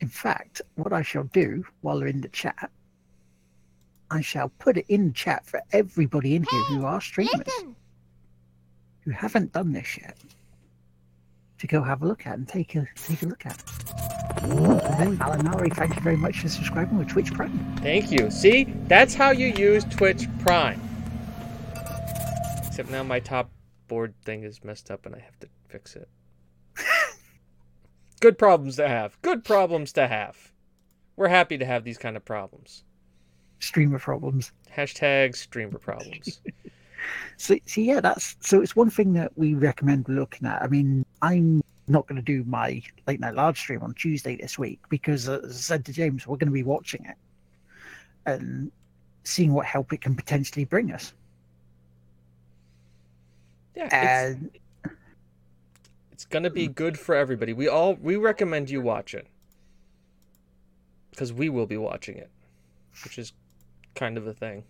in 0.00 0.08
fact 0.08 0.62
what 0.76 0.92
i 0.92 1.02
shall 1.02 1.24
do 1.24 1.64
while 1.82 1.98
they're 1.98 2.08
in 2.08 2.20
the 2.20 2.28
chat 2.28 2.70
i 4.10 4.20
shall 4.20 4.50
put 4.58 4.76
it 4.76 4.86
in 4.88 5.12
chat 5.12 5.44
for 5.46 5.60
everybody 5.72 6.34
in 6.36 6.44
here 6.44 6.62
who 6.64 6.84
are 6.84 7.00
streamers 7.00 7.34
Listen. 7.46 7.76
who 9.02 9.10
haven't 9.12 9.52
done 9.52 9.72
this 9.72 9.98
yet 9.98 10.16
to 11.58 11.66
go 11.66 11.82
have 11.82 12.02
a 12.02 12.06
look 12.06 12.26
at 12.26 12.38
and 12.38 12.48
take 12.48 12.74
a 12.76 12.86
take 12.96 13.22
a 13.22 13.26
look 13.26 13.46
at 13.46 13.62
and 14.42 15.00
then 15.00 15.18
alanari 15.18 15.72
thank 15.74 15.94
you 15.96 16.02
very 16.02 16.16
much 16.16 16.40
for 16.40 16.48
subscribing 16.48 16.98
with 16.98 17.08
twitch 17.08 17.32
prime 17.34 17.58
Thank 17.80 18.10
you. 18.12 18.30
See? 18.30 18.64
That's 18.88 19.14
how 19.14 19.30
you 19.30 19.48
use 19.48 19.84
Twitch 19.84 20.26
Prime. 20.40 20.80
Except 22.78 22.92
now 22.92 23.02
my 23.02 23.18
top 23.18 23.50
board 23.88 24.14
thing 24.24 24.44
is 24.44 24.62
messed 24.62 24.88
up 24.88 25.04
and 25.04 25.12
I 25.12 25.18
have 25.18 25.36
to 25.40 25.48
fix 25.66 25.96
it. 25.96 26.08
Good 28.20 28.38
problems 28.38 28.76
to 28.76 28.86
have. 28.86 29.20
Good 29.20 29.44
problems 29.44 29.92
to 29.94 30.06
have. 30.06 30.52
We're 31.16 31.26
happy 31.26 31.58
to 31.58 31.64
have 31.64 31.82
these 31.82 31.98
kind 31.98 32.16
of 32.16 32.24
problems. 32.24 32.84
streamer 33.58 33.98
problems 33.98 34.52
Hashtag 34.72 35.34
streamer 35.34 35.80
problems. 35.80 36.40
So, 37.36 37.56
so 37.66 37.80
yeah, 37.80 38.00
that's 38.00 38.36
so 38.40 38.60
it's 38.60 38.76
one 38.76 38.90
thing 38.90 39.12
that 39.14 39.36
we 39.36 39.54
recommend 39.54 40.08
looking 40.08 40.46
at. 40.46 40.60
I 40.62 40.66
mean, 40.66 41.06
I'm 41.22 41.62
not 41.86 42.06
going 42.06 42.16
to 42.16 42.22
do 42.22 42.44
my 42.44 42.82
late 43.06 43.20
night 43.20 43.34
live 43.34 43.56
stream 43.56 43.82
on 43.82 43.94
Tuesday 43.94 44.36
this 44.36 44.58
week 44.58 44.80
because, 44.88 45.28
uh, 45.28 45.40
as 45.44 45.50
I 45.50 45.60
said 45.60 45.84
to 45.86 45.92
James, 45.92 46.26
we're 46.26 46.36
going 46.36 46.48
to 46.48 46.52
be 46.52 46.64
watching 46.64 47.04
it 47.04 47.16
and 48.26 48.70
seeing 49.22 49.52
what 49.52 49.64
help 49.64 49.92
it 49.92 50.00
can 50.00 50.16
potentially 50.16 50.64
bring 50.64 50.92
us. 50.92 51.12
Yeah, 53.78 53.84
it's, 53.84 53.94
And 54.40 54.50
it's 56.10 56.24
gonna 56.24 56.50
be 56.50 56.66
good 56.66 56.98
for 56.98 57.14
everybody. 57.14 57.52
We 57.52 57.68
all 57.68 57.94
we 57.94 58.16
recommend 58.16 58.68
you 58.70 58.80
watch 58.80 59.14
it 59.14 59.26
because 61.10 61.32
we 61.32 61.48
will 61.48 61.66
be 61.66 61.76
watching 61.76 62.16
it, 62.16 62.30
which 63.04 63.18
is 63.18 63.32
kind 63.94 64.16
of 64.18 64.26
a 64.26 64.34
thing. 64.34 64.64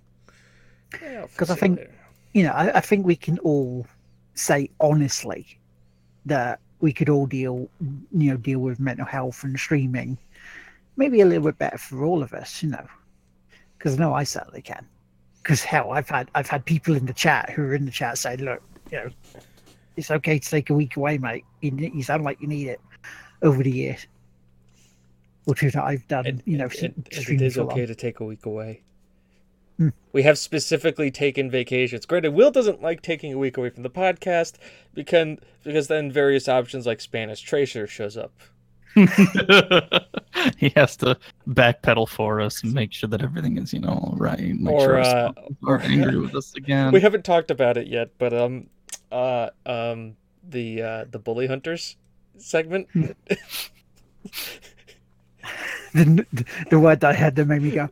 Yeah, 1.02 1.20
I'll 1.22 1.28
'Cause 1.36 1.50
I 1.50 1.54
think- 1.54 1.78
later. 1.78 1.94
you 2.34 2.42
know, 2.44 2.52
I, 2.52 2.76
I 2.76 2.80
think 2.80 3.06
we 3.06 3.16
can 3.16 3.38
all 3.40 3.86
say 4.34 4.70
honestly 4.80 5.58
that 6.26 6.60
we 6.80 6.92
could 6.92 7.08
all 7.08 7.26
deal, 7.26 7.68
you 8.12 8.30
know, 8.30 8.36
deal 8.36 8.60
with 8.60 8.78
mental 8.78 9.06
health 9.06 9.42
and 9.42 9.58
streaming, 9.58 10.16
maybe 10.96 11.20
a 11.20 11.26
little 11.26 11.44
bit 11.44 11.58
better 11.58 11.78
for 11.78 12.04
all 12.04 12.22
of 12.22 12.32
us, 12.32 12.62
you 12.62 12.68
know, 12.70 12.86
because 13.78 13.94
I 13.94 13.98
know 13.98 14.12
I 14.14 14.24
certainly 14.24 14.62
can. 14.62 14.86
Because 15.42 15.62
hell, 15.62 15.92
I've 15.92 16.08
had 16.10 16.30
I've 16.34 16.48
had 16.48 16.64
people 16.66 16.94
in 16.94 17.06
the 17.06 17.14
chat 17.14 17.48
who 17.50 17.62
are 17.62 17.74
in 17.74 17.86
the 17.86 17.90
chat 17.90 18.18
say 18.18 18.36
look, 18.36 18.62
you 18.90 18.98
know, 18.98 19.08
it's 19.96 20.10
okay 20.10 20.38
to 20.38 20.50
take 20.50 20.70
a 20.70 20.74
week 20.74 20.96
away, 20.96 21.18
mate. 21.18 21.44
You, 21.60 21.72
you 21.76 22.02
sound 22.02 22.24
like 22.24 22.40
you 22.40 22.46
need 22.48 22.68
it 22.68 22.80
over 23.42 23.62
the 23.62 23.70
years. 23.70 24.06
Or 25.46 25.54
two 25.54 25.70
that 25.70 25.82
I've 25.82 26.06
done, 26.08 26.26
It, 26.26 26.42
you 26.44 26.58
know, 26.58 26.66
it, 26.66 26.72
since 26.72 26.98
it, 26.98 27.08
it 27.10 27.20
streaming 27.22 27.46
is 27.46 27.54
for 27.54 27.62
long. 27.62 27.72
okay 27.72 27.86
to 27.86 27.94
take 27.94 28.20
a 28.20 28.24
week 28.24 28.44
away. 28.46 28.82
Hmm. 29.78 29.88
We 30.12 30.22
have 30.24 30.36
specifically 30.38 31.10
taken 31.10 31.50
vacations. 31.50 32.04
Granted, 32.04 32.34
Will 32.34 32.50
doesn't 32.50 32.82
like 32.82 33.00
taking 33.00 33.32
a 33.32 33.38
week 33.38 33.56
away 33.56 33.70
from 33.70 33.82
the 33.82 33.90
podcast 33.90 34.54
because 34.94 35.38
because 35.64 35.86
then 35.88 36.10
various 36.12 36.48
options 36.48 36.84
like 36.86 37.00
Spanish 37.00 37.40
Tracer 37.40 37.86
shows 37.86 38.16
up. 38.16 38.32
he 40.56 40.70
has 40.74 40.96
to 40.96 41.16
backpedal 41.48 42.08
for 42.08 42.40
us 42.40 42.62
and 42.62 42.72
make 42.74 42.92
sure 42.92 43.08
that 43.08 43.22
everything 43.22 43.56
is, 43.58 43.72
you 43.72 43.80
know, 43.80 43.90
all 43.90 44.16
right. 44.18 44.40
Make 44.54 44.72
Or, 44.74 44.80
sure 44.80 44.98
uh, 45.00 45.28
us 45.28 45.34
are 45.66 45.80
angry 45.80 46.18
with 46.18 46.34
us 46.34 46.54
again. 46.56 46.92
we 46.92 47.00
haven't 47.00 47.24
talked 47.24 47.50
about 47.50 47.76
it 47.76 47.86
yet, 47.86 48.10
but 48.18 48.32
um, 48.34 48.66
uh, 49.10 49.50
um, 49.66 50.16
the 50.48 50.82
uh, 50.82 51.04
the 51.10 51.18
bully 51.18 51.46
hunters 51.46 51.96
segment. 52.36 52.88
the, 55.94 56.26
the 56.70 56.78
word 56.78 57.04
I 57.04 57.12
had 57.12 57.36
that 57.36 57.46
made 57.46 57.62
me 57.62 57.70
go, 57.70 57.88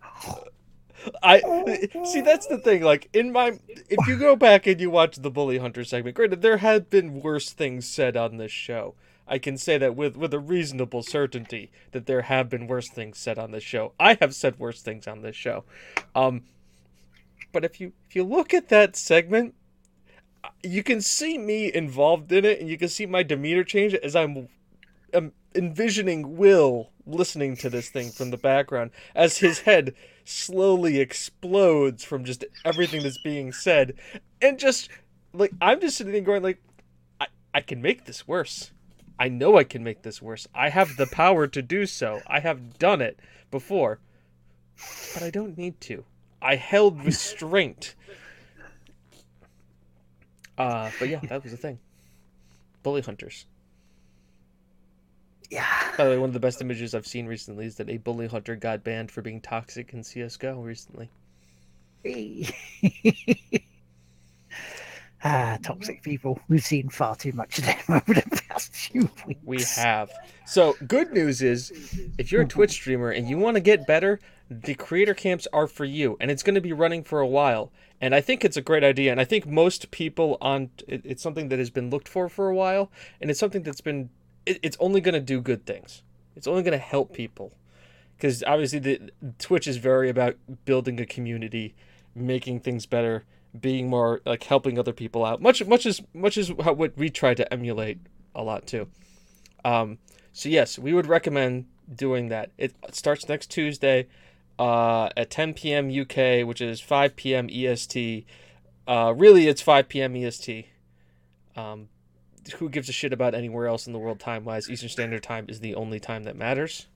I 1.22 1.40
see. 2.04 2.20
That's 2.20 2.46
the 2.46 2.58
thing. 2.58 2.82
Like 2.82 3.08
in 3.12 3.32
my, 3.32 3.58
if 3.88 4.06
you 4.06 4.16
go 4.16 4.36
back 4.36 4.66
and 4.66 4.80
you 4.80 4.90
watch 4.90 5.16
the 5.16 5.30
bully 5.30 5.58
hunter 5.58 5.84
segment, 5.84 6.16
granted 6.16 6.42
there 6.42 6.58
had 6.58 6.90
been 6.90 7.20
worse 7.20 7.50
things 7.50 7.86
said 7.88 8.16
on 8.16 8.36
this 8.36 8.52
show. 8.52 8.94
I 9.28 9.38
can 9.38 9.58
say 9.58 9.76
that 9.78 9.96
with 9.96 10.16
with 10.16 10.32
a 10.34 10.38
reasonable 10.38 11.02
certainty 11.02 11.70
that 11.92 12.06
there 12.06 12.22
have 12.22 12.48
been 12.48 12.66
worse 12.66 12.88
things 12.88 13.18
said 13.18 13.38
on 13.38 13.50
this 13.50 13.64
show. 13.64 13.92
I 13.98 14.16
have 14.20 14.34
said 14.34 14.58
worse 14.58 14.82
things 14.82 15.06
on 15.06 15.22
this 15.22 15.36
show. 15.36 15.64
Um, 16.14 16.44
but 17.52 17.64
if 17.64 17.80
you 17.80 17.92
if 18.08 18.14
you 18.14 18.22
look 18.22 18.54
at 18.54 18.68
that 18.68 18.96
segment, 18.96 19.54
you 20.62 20.82
can 20.82 21.00
see 21.00 21.38
me 21.38 21.72
involved 21.72 22.32
in 22.32 22.44
it, 22.44 22.60
and 22.60 22.68
you 22.68 22.78
can 22.78 22.88
see 22.88 23.06
my 23.06 23.22
demeanor 23.22 23.64
change 23.64 23.94
as 23.94 24.14
I'm, 24.16 24.48
I'm 25.12 25.32
envisioning 25.54 26.36
Will 26.36 26.90
listening 27.06 27.56
to 27.56 27.70
this 27.70 27.88
thing 27.88 28.10
from 28.10 28.30
the 28.30 28.36
background 28.36 28.90
as 29.14 29.38
his 29.38 29.60
head 29.60 29.94
slowly 30.24 30.98
explodes 30.98 32.04
from 32.04 32.24
just 32.24 32.44
everything 32.64 33.02
that's 33.02 33.22
being 33.22 33.52
said, 33.52 33.94
and 34.42 34.58
just 34.58 34.88
like 35.32 35.52
I'm 35.60 35.80
just 35.80 35.96
sitting 35.96 36.12
there 36.12 36.22
going 36.22 36.42
like, 36.42 36.60
I 37.20 37.26
I 37.54 37.60
can 37.60 37.80
make 37.80 38.04
this 38.04 38.26
worse. 38.26 38.72
I 39.18 39.28
know 39.28 39.56
I 39.56 39.64
can 39.64 39.82
make 39.82 40.02
this 40.02 40.20
worse. 40.20 40.46
I 40.54 40.68
have 40.68 40.96
the 40.96 41.06
power 41.06 41.46
to 41.46 41.62
do 41.62 41.86
so. 41.86 42.20
I 42.26 42.40
have 42.40 42.78
done 42.78 43.00
it 43.00 43.18
before. 43.50 44.00
But 45.14 45.22
I 45.22 45.30
don't 45.30 45.56
need 45.56 45.80
to. 45.82 46.04
I 46.42 46.56
held 46.56 47.02
restraint. 47.04 47.94
Uh, 50.58 50.90
but 50.98 51.08
yeah, 51.08 51.20
that 51.28 51.42
was 51.42 51.52
the 51.52 51.58
thing. 51.58 51.78
Bully 52.82 53.02
hunters. 53.02 53.46
Yeah. 55.50 55.66
By 55.96 56.04
the 56.04 56.10
way, 56.10 56.18
one 56.18 56.30
of 56.30 56.34
the 56.34 56.40
best 56.40 56.60
images 56.60 56.94
I've 56.94 57.06
seen 57.06 57.26
recently 57.26 57.66
is 57.66 57.76
that 57.76 57.88
a 57.88 57.98
bully 57.98 58.26
hunter 58.26 58.56
got 58.56 58.82
banned 58.82 59.10
for 59.10 59.22
being 59.22 59.40
toxic 59.40 59.92
in 59.92 60.02
CS:GO 60.02 60.60
recently. 60.60 61.08
Hey. 62.02 62.48
ah, 65.24 65.58
toxic 65.62 66.02
people. 66.02 66.40
We've 66.48 66.64
seen 66.64 66.88
far 66.88 67.16
too 67.16 67.32
much 67.32 67.58
of 67.58 67.64
them 67.66 67.76
over 67.88 68.14
the 68.14 68.42
past 68.48 68.72
few 68.74 69.10
weeks. 69.26 69.40
We 69.44 69.62
have. 69.76 70.10
So, 70.46 70.76
good 70.86 71.12
news 71.12 71.42
is 71.42 71.72
if 72.18 72.30
you're 72.30 72.42
a 72.42 72.46
Twitch 72.46 72.70
streamer 72.70 73.10
and 73.10 73.28
you 73.28 73.36
want 73.36 73.56
to 73.56 73.60
get 73.60 73.84
better, 73.84 74.20
the 74.48 74.74
creator 74.74 75.12
camps 75.12 75.48
are 75.52 75.66
for 75.66 75.84
you, 75.84 76.16
and 76.20 76.30
it's 76.30 76.44
going 76.44 76.54
to 76.54 76.60
be 76.60 76.72
running 76.72 77.02
for 77.02 77.18
a 77.18 77.26
while. 77.26 77.72
And 78.00 78.14
I 78.14 78.20
think 78.20 78.44
it's 78.44 78.56
a 78.56 78.62
great 78.62 78.84
idea, 78.84 79.10
and 79.10 79.20
I 79.20 79.24
think 79.24 79.46
most 79.46 79.90
people 79.90 80.38
on 80.40 80.70
it, 80.86 81.00
it's 81.04 81.22
something 81.22 81.48
that 81.48 81.58
has 81.58 81.70
been 81.70 81.90
looked 81.90 82.06
for 82.06 82.28
for 82.28 82.48
a 82.48 82.54
while, 82.54 82.92
and 83.20 83.28
it's 83.28 83.40
something 83.40 83.64
that's 83.64 83.80
been 83.80 84.10
it's 84.46 84.76
only 84.78 85.00
going 85.00 85.14
to 85.14 85.20
do 85.20 85.40
good 85.40 85.66
things. 85.66 86.04
It's 86.36 86.46
only 86.46 86.62
going 86.62 86.78
to 86.78 86.84
help 86.84 87.12
people, 87.12 87.52
because 88.16 88.44
obviously 88.44 88.78
the 88.78 89.10
Twitch 89.40 89.66
is 89.66 89.78
very 89.78 90.08
about 90.08 90.36
building 90.64 91.00
a 91.00 91.06
community, 91.06 91.74
making 92.14 92.60
things 92.60 92.86
better, 92.86 93.24
being 93.58 93.90
more 93.90 94.20
like 94.24 94.44
helping 94.44 94.78
other 94.78 94.92
people 94.92 95.24
out. 95.24 95.42
Much 95.42 95.64
much 95.66 95.86
as 95.86 96.02
much 96.14 96.38
as 96.38 96.52
how, 96.62 96.72
what 96.72 96.96
we 96.96 97.10
try 97.10 97.34
to 97.34 97.52
emulate 97.52 97.98
a 98.32 98.44
lot 98.44 98.68
too. 98.68 98.86
Um, 99.64 99.98
so 100.36 100.50
yes, 100.50 100.78
we 100.78 100.92
would 100.92 101.06
recommend 101.06 101.64
doing 101.94 102.28
that. 102.28 102.50
It 102.58 102.74
starts 102.92 103.26
next 103.26 103.50
Tuesday 103.50 104.06
uh, 104.58 105.08
at 105.16 105.30
10 105.30 105.54
p.m. 105.54 105.88
UK, 105.88 106.46
which 106.46 106.60
is 106.60 106.78
5 106.78 107.16
p.m. 107.16 107.48
EST. 107.50 108.26
Uh, 108.86 109.14
really, 109.16 109.48
it's 109.48 109.62
5 109.62 109.88
p.m. 109.88 110.14
EST. 110.14 110.66
Um, 111.56 111.88
who 112.56 112.68
gives 112.68 112.90
a 112.90 112.92
shit 112.92 113.14
about 113.14 113.34
anywhere 113.34 113.66
else 113.66 113.86
in 113.86 113.94
the 113.94 113.98
world 113.98 114.20
time 114.20 114.44
wise? 114.44 114.68
Eastern 114.68 114.90
Standard 114.90 115.22
Time 115.22 115.46
is 115.48 115.60
the 115.60 115.74
only 115.74 115.98
time 115.98 116.24
that 116.24 116.36
matters. 116.36 116.86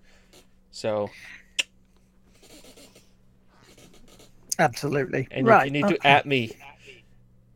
So, 0.70 1.08
Absolutely. 4.58 5.28
and 5.30 5.46
right. 5.46 5.64
you 5.64 5.70
need 5.70 5.88
to 5.88 6.06
at 6.06 6.26
me 6.26 6.54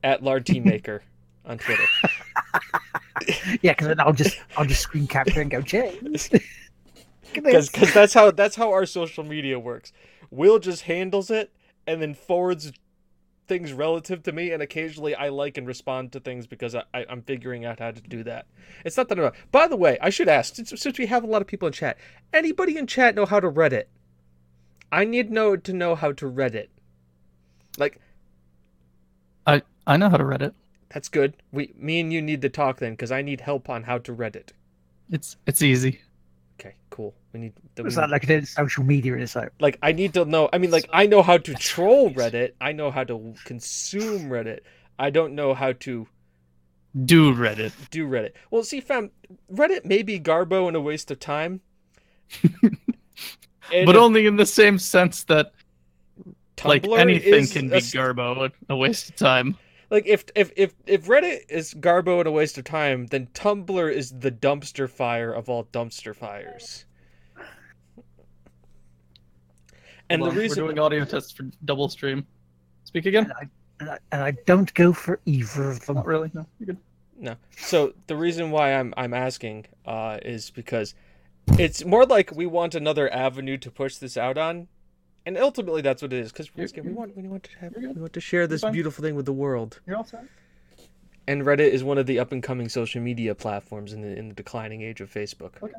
at 0.02 0.22
Lard 0.22 0.46
Teammaker 0.46 1.00
on 1.44 1.58
Twitter. 1.58 1.84
Yeah, 3.62 3.72
because 3.72 3.88
then 3.88 4.00
I'll 4.00 4.12
just 4.12 4.38
I'll 4.56 4.64
just 4.64 4.82
screen 4.82 5.06
capture 5.06 5.40
and 5.40 5.50
go, 5.50 5.60
James. 5.60 6.30
because 7.34 7.70
that's 7.92 8.14
how 8.14 8.30
that's 8.30 8.56
how 8.56 8.70
our 8.70 8.86
social 8.86 9.24
media 9.24 9.58
works. 9.58 9.92
Will 10.30 10.58
just 10.58 10.82
handles 10.82 11.30
it 11.30 11.52
and 11.86 12.00
then 12.00 12.14
forwards 12.14 12.72
things 13.46 13.72
relative 13.72 14.22
to 14.22 14.32
me, 14.32 14.50
and 14.52 14.62
occasionally 14.62 15.14
I 15.14 15.28
like 15.28 15.58
and 15.58 15.66
respond 15.66 16.12
to 16.12 16.20
things 16.20 16.46
because 16.46 16.74
I, 16.74 16.84
I, 16.92 17.06
I'm 17.08 17.22
figuring 17.22 17.64
out 17.64 17.78
how 17.78 17.90
to 17.90 18.00
do 18.00 18.22
that. 18.24 18.46
It's 18.84 18.96
not 18.96 19.08
that 19.08 19.18
I'm. 19.18 19.32
By 19.50 19.68
the 19.68 19.76
way, 19.76 19.98
I 20.00 20.10
should 20.10 20.28
ask 20.28 20.54
since, 20.54 20.72
since 20.80 20.98
we 20.98 21.06
have 21.06 21.24
a 21.24 21.26
lot 21.26 21.42
of 21.42 21.48
people 21.48 21.66
in 21.66 21.72
chat. 21.72 21.98
Anybody 22.32 22.76
in 22.76 22.86
chat 22.86 23.14
know 23.14 23.26
how 23.26 23.40
to 23.40 23.50
Reddit? 23.50 23.84
I 24.90 25.04
need 25.04 25.30
know 25.30 25.56
to 25.56 25.72
know 25.72 25.94
how 25.94 26.12
to 26.12 26.30
Reddit. 26.30 26.68
Like 27.78 28.00
I 29.46 29.62
I 29.86 29.96
know 29.96 30.08
how 30.08 30.16
to 30.16 30.24
Reddit. 30.24 30.52
That's 30.94 31.08
good. 31.10 31.34
We 31.52 31.74
me 31.76 32.00
and 32.00 32.12
you 32.12 32.22
need 32.22 32.40
to 32.42 32.48
talk 32.48 32.78
then 32.78 32.92
because 32.92 33.12
I 33.12 33.20
need 33.20 33.40
help 33.42 33.68
on 33.68 33.82
how 33.82 33.98
to 33.98 34.14
Reddit. 34.14 34.50
It's 35.10 35.36
it's 35.46 35.60
easy. 35.60 36.00
Okay, 36.58 36.74
cool. 36.90 37.12
We 37.32 37.40
need. 37.40 37.52
then 37.74 37.84
Was 37.84 37.96
we 37.96 38.00
that 38.02 38.10
like 38.10 38.30
a 38.30 38.46
social 38.46 38.84
media 38.84 39.16
is 39.16 39.34
like 39.36 39.50
like 39.60 39.78
I 39.82 39.92
need 39.92 40.14
to 40.14 40.24
know. 40.24 40.48
I 40.52 40.58
mean, 40.58 40.70
like 40.70 40.88
I 40.92 41.06
know 41.06 41.20
how 41.20 41.36
to 41.36 41.52
troll 41.54 42.10
Reddit. 42.12 42.52
I 42.60 42.72
know 42.72 42.90
how 42.90 43.04
to 43.04 43.34
consume 43.44 44.30
Reddit. 44.30 44.60
I 44.98 45.10
don't 45.10 45.34
know 45.34 45.52
how 45.52 45.72
to 45.72 46.06
Do 47.04 47.34
Reddit. 47.34 47.72
do 47.90 48.06
Reddit. 48.08 48.32
Well, 48.52 48.62
see, 48.62 48.80
fam, 48.80 49.10
Reddit 49.52 49.84
may 49.84 50.02
be 50.02 50.20
garbo 50.20 50.68
and 50.68 50.76
a 50.76 50.80
waste 50.80 51.10
of 51.10 51.18
time. 51.18 51.60
But 53.70 53.88
if 53.88 53.96
only 53.96 54.26
in 54.26 54.36
the 54.36 54.46
same 54.46 54.78
sense 54.78 55.24
that 55.24 55.52
like 56.64 56.86
anything 56.86 57.34
is 57.44 57.52
can 57.52 57.68
be 57.70 57.76
s- 57.76 57.92
garbo, 57.94 58.52
a 58.68 58.76
waste 58.76 59.08
of 59.10 59.16
time. 59.16 59.56
Like 59.94 60.08
if 60.08 60.24
if 60.34 60.50
if 60.56 60.74
if 60.86 61.06
Reddit 61.06 61.42
is 61.48 61.72
garbo 61.72 62.18
and 62.18 62.26
a 62.26 62.32
waste 62.32 62.58
of 62.58 62.64
time, 62.64 63.06
then 63.06 63.28
Tumblr 63.28 63.92
is 63.92 64.10
the 64.10 64.32
dumpster 64.32 64.90
fire 64.90 65.32
of 65.32 65.48
all 65.48 65.66
dumpster 65.66 66.16
fires. 66.16 66.84
And 70.10 70.20
Hold 70.20 70.34
the 70.34 70.40
reason 70.40 70.64
we're 70.64 70.70
doing 70.70 70.80
audio 70.80 71.04
tests 71.04 71.30
for 71.30 71.44
double 71.64 71.88
stream. 71.88 72.26
Speak 72.82 73.06
again? 73.06 73.26
and 73.26 73.32
I, 73.34 73.48
and 73.78 73.90
I 73.90 73.98
and 74.10 74.22
I 74.24 74.32
don't 74.46 74.74
go 74.74 74.92
for 74.92 75.20
either 75.26 75.70
of 75.70 75.86
them. 75.86 75.94
Not 75.94 76.06
really. 76.06 76.28
No, 76.34 76.44
you're 76.58 76.66
good. 76.66 76.78
No. 77.16 77.36
So 77.56 77.94
the 78.08 78.16
reason 78.16 78.50
why 78.50 78.74
I'm 78.74 78.94
I'm 78.96 79.14
asking 79.14 79.66
uh, 79.86 80.18
is 80.22 80.50
because 80.50 80.96
it's 81.56 81.84
more 81.84 82.04
like 82.04 82.32
we 82.32 82.46
want 82.46 82.74
another 82.74 83.08
avenue 83.14 83.58
to 83.58 83.70
push 83.70 83.98
this 83.98 84.16
out 84.16 84.38
on, 84.38 84.66
and 85.26 85.38
ultimately 85.38 85.82
that's 85.82 86.02
what 86.02 86.12
it 86.12 86.18
is. 86.18 86.32
Because 86.32 86.54
we 86.54 86.92
want 86.92 87.16
we 87.16 87.28
want 87.28 87.44
to 87.44 87.58
have 87.58 87.74
we 87.76 87.86
want 87.86 88.12
to 88.12 88.20
share 88.20 88.46
this 88.46 88.64
beautiful 88.64 89.02
thing 89.02 89.14
with 89.14 89.26
the 89.26 89.32
world. 89.32 89.80
You're 89.86 89.96
all 89.96 90.04
set. 90.04 90.24
And 91.26 91.42
Reddit 91.42 91.70
is 91.70 91.82
one 91.82 91.96
of 91.96 92.06
the 92.06 92.18
up 92.18 92.32
and 92.32 92.42
coming 92.42 92.68
social 92.68 93.00
media 93.00 93.34
platforms 93.34 93.92
in 93.92 94.02
the 94.02 94.18
in 94.18 94.28
the 94.28 94.34
declining 94.34 94.82
age 94.82 95.00
of 95.00 95.12
Facebook. 95.12 95.62
Okay. 95.62 95.72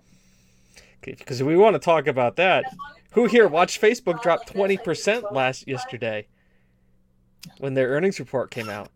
Because 1.01 1.39
if 1.39 1.45
we 1.45 1.55
want 1.55 1.75
to 1.75 1.79
talk 1.79 2.07
about 2.07 2.35
that, 2.37 2.65
who 3.11 3.25
here 3.27 3.47
watched 3.47 3.79
Facebook 3.79 4.21
drop 4.23 4.45
twenty 4.47 4.77
percent 4.77 5.31
last 5.31 5.67
yesterday 5.67 6.27
when 7.59 7.75
their 7.75 7.89
earnings 7.89 8.19
report 8.19 8.49
came 8.49 8.69
out? 8.69 8.89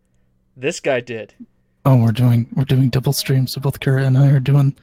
This 0.56 0.80
guy 0.80 1.00
did. 1.00 1.34
Oh, 1.86 1.96
we're 1.96 2.12
doing 2.12 2.46
we're 2.54 2.64
doing 2.64 2.90
double 2.90 3.12
stream, 3.12 3.46
so 3.46 3.60
both 3.60 3.80
Kara 3.80 4.04
and 4.04 4.18
I 4.18 4.28
are 4.30 4.40
doing 4.40 4.76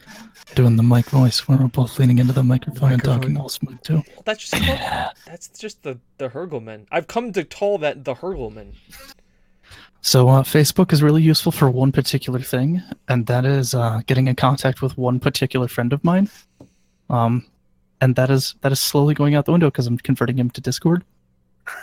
doing 0.55 0.75
the 0.75 0.83
mic 0.83 1.05
voice 1.09 1.47
where 1.47 1.57
we're 1.57 1.67
both 1.67 1.99
leaning 1.99 2.17
into 2.17 2.33
the 2.33 2.43
microphone, 2.43 2.93
and 2.93 3.03
talking 3.03 3.37
all 3.37 3.49
smooth 3.49 3.81
too. 3.81 4.03
That's 4.25 4.49
just 4.49 4.63
that's 5.25 5.47
just 5.49 5.83
the 5.83 5.99
the 6.17 6.29
Hurgleman. 6.29 6.87
I've 6.91 7.07
come 7.07 7.31
to 7.33 7.43
call 7.43 7.77
that 7.79 8.03
the 8.03 8.15
Hurgleman. 8.15 8.73
So 10.01 10.29
uh, 10.29 10.43
Facebook 10.43 10.93
is 10.93 11.03
really 11.03 11.21
useful 11.21 11.51
for 11.51 11.69
one 11.69 11.91
particular 11.91 12.39
thing, 12.39 12.81
and 13.09 13.25
that 13.27 13.45
is 13.45 13.73
uh, 13.73 14.01
getting 14.07 14.27
in 14.27 14.35
contact 14.35 14.81
with 14.81 14.97
one 14.97 15.19
particular 15.19 15.67
friend 15.67 15.91
of 15.91 16.03
mine. 16.03 16.29
Um, 17.09 17.45
and 18.01 18.15
that 18.15 18.29
is 18.29 18.55
that 18.61 18.71
is 18.71 18.79
slowly 18.79 19.13
going 19.13 19.35
out 19.35 19.45
the 19.45 19.51
window 19.51 19.67
because 19.67 19.85
I'm 19.87 19.97
converting 19.97 20.37
him 20.37 20.49
to 20.51 20.61
Discord. 20.61 21.03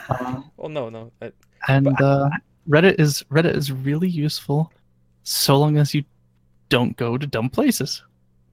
Uh, 0.09 0.43
Well, 0.57 0.71
no, 0.71 0.89
no. 0.89 1.13
I, 1.21 1.33
and 1.69 2.01
uh, 2.01 2.31
Reddit 2.69 2.99
is 2.99 3.25
Reddit 3.31 3.57
is 3.57 3.71
really 3.71 4.09
useful, 4.09 4.73
so 5.25 5.59
long 5.59 5.77
as 5.79 5.93
you 5.95 6.05
don't 6.69 6.97
go 6.97 7.19
to 7.19 7.27
dumb 7.27 7.51
places. 7.51 8.03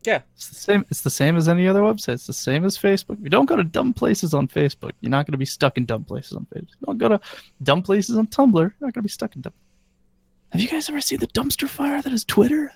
Yeah. 0.04 0.22
it's 0.36 0.50
the 0.50 0.56
same. 0.56 0.84
It's 0.90 1.02
the 1.02 1.12
same 1.12 1.38
as 1.38 1.48
any 1.48 1.68
other 1.68 1.82
website. 1.82 2.14
It's 2.14 2.26
the 2.26 2.34
same 2.34 2.66
as 2.66 2.76
Facebook. 2.76 3.18
If 3.20 3.24
you 3.24 3.30
don't 3.30 3.46
go 3.46 3.56
to 3.56 3.64
dumb 3.64 3.94
places 3.94 4.34
on 4.34 4.48
Facebook, 4.48 4.94
you're 5.02 5.12
not 5.12 5.28
going 5.28 5.34
to 5.34 5.38
be 5.38 5.46
stuck 5.46 5.78
in 5.78 5.86
dumb 5.86 6.04
places 6.06 6.34
on 6.34 6.48
Facebook. 6.54 6.72
You 6.80 6.86
don't 6.88 6.98
go 6.98 7.10
to 7.10 7.20
dumb 7.62 7.84
places 7.84 8.18
on 8.18 8.26
Tumblr, 8.28 8.56
you're 8.56 8.74
not 8.82 8.94
going 8.94 8.94
to 8.94 9.02
be 9.04 9.10
stuck 9.10 9.36
in 9.36 9.42
dumb. 9.44 9.54
Have 10.52 10.60
you 10.60 10.68
guys 10.68 10.90
ever 10.90 11.02
seen 11.02 11.20
the 11.20 11.28
dumpster 11.28 11.68
fire 11.70 12.02
that 12.02 12.12
is 12.12 12.26
Twitter? 12.26 12.74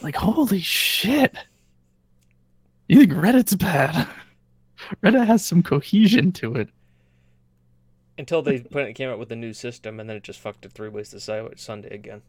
Like, 0.00 0.14
holy 0.16 0.60
shit! 0.60 1.34
You 2.88 3.00
think 3.00 3.12
Reddit's 3.12 3.54
bad? 3.56 4.06
Reddit 5.02 5.26
has 5.26 5.44
some 5.44 5.62
cohesion 5.62 6.30
to 6.32 6.54
it. 6.54 6.68
until 8.16 8.42
they 8.42 8.60
put 8.60 8.86
it 8.86 8.92
came 8.94 9.10
out 9.10 9.18
with 9.18 9.32
a 9.32 9.36
new 9.36 9.52
system, 9.52 9.98
and 9.98 10.08
then 10.08 10.16
it 10.16 10.22
just 10.22 10.38
fucked 10.40 10.64
it 10.66 10.72
three 10.72 10.88
ways 10.88 11.10
to 11.10 11.20
Su- 11.20 11.50
Sunday 11.56 11.88
again. 11.94 12.22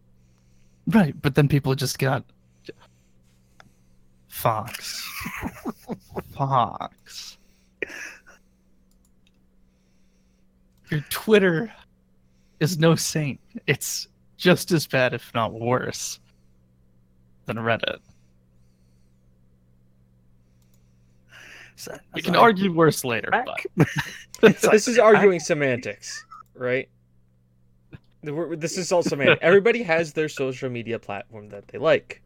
Right, 0.87 1.19
but 1.21 1.35
then 1.35 1.47
people 1.47 1.73
just 1.75 1.97
got 1.99 2.23
Fox. 4.27 5.07
Fox. 6.35 7.37
Your 10.91 10.99
Twitter 11.09 11.73
is 12.59 12.77
no 12.77 12.95
saint. 12.95 13.39
It's 13.65 14.07
just 14.37 14.71
as 14.71 14.85
bad, 14.85 15.13
if 15.13 15.33
not 15.33 15.53
worse, 15.53 16.19
than 17.45 17.57
Reddit. 17.57 17.99
So, 21.77 21.97
We 22.13 22.21
can 22.21 22.35
I 22.35 22.39
argue 22.39 22.71
worse 22.73 23.03
later, 23.03 23.29
but 23.31 23.87
It's 24.43 24.63
like- 24.63 24.71
this 24.71 24.87
is 24.87 24.99
arguing 24.99 25.39
semantics, 25.39 26.23
right? 26.53 26.87
This 28.25 28.77
is 28.77 28.91
also 28.91 29.09
semantic. 29.09 29.39
Everybody 29.41 29.83
has 29.83 30.13
their 30.13 30.29
social 30.29 30.69
media 30.69 30.99
platform 30.99 31.49
that 31.49 31.67
they 31.69 31.77
like. 31.77 32.21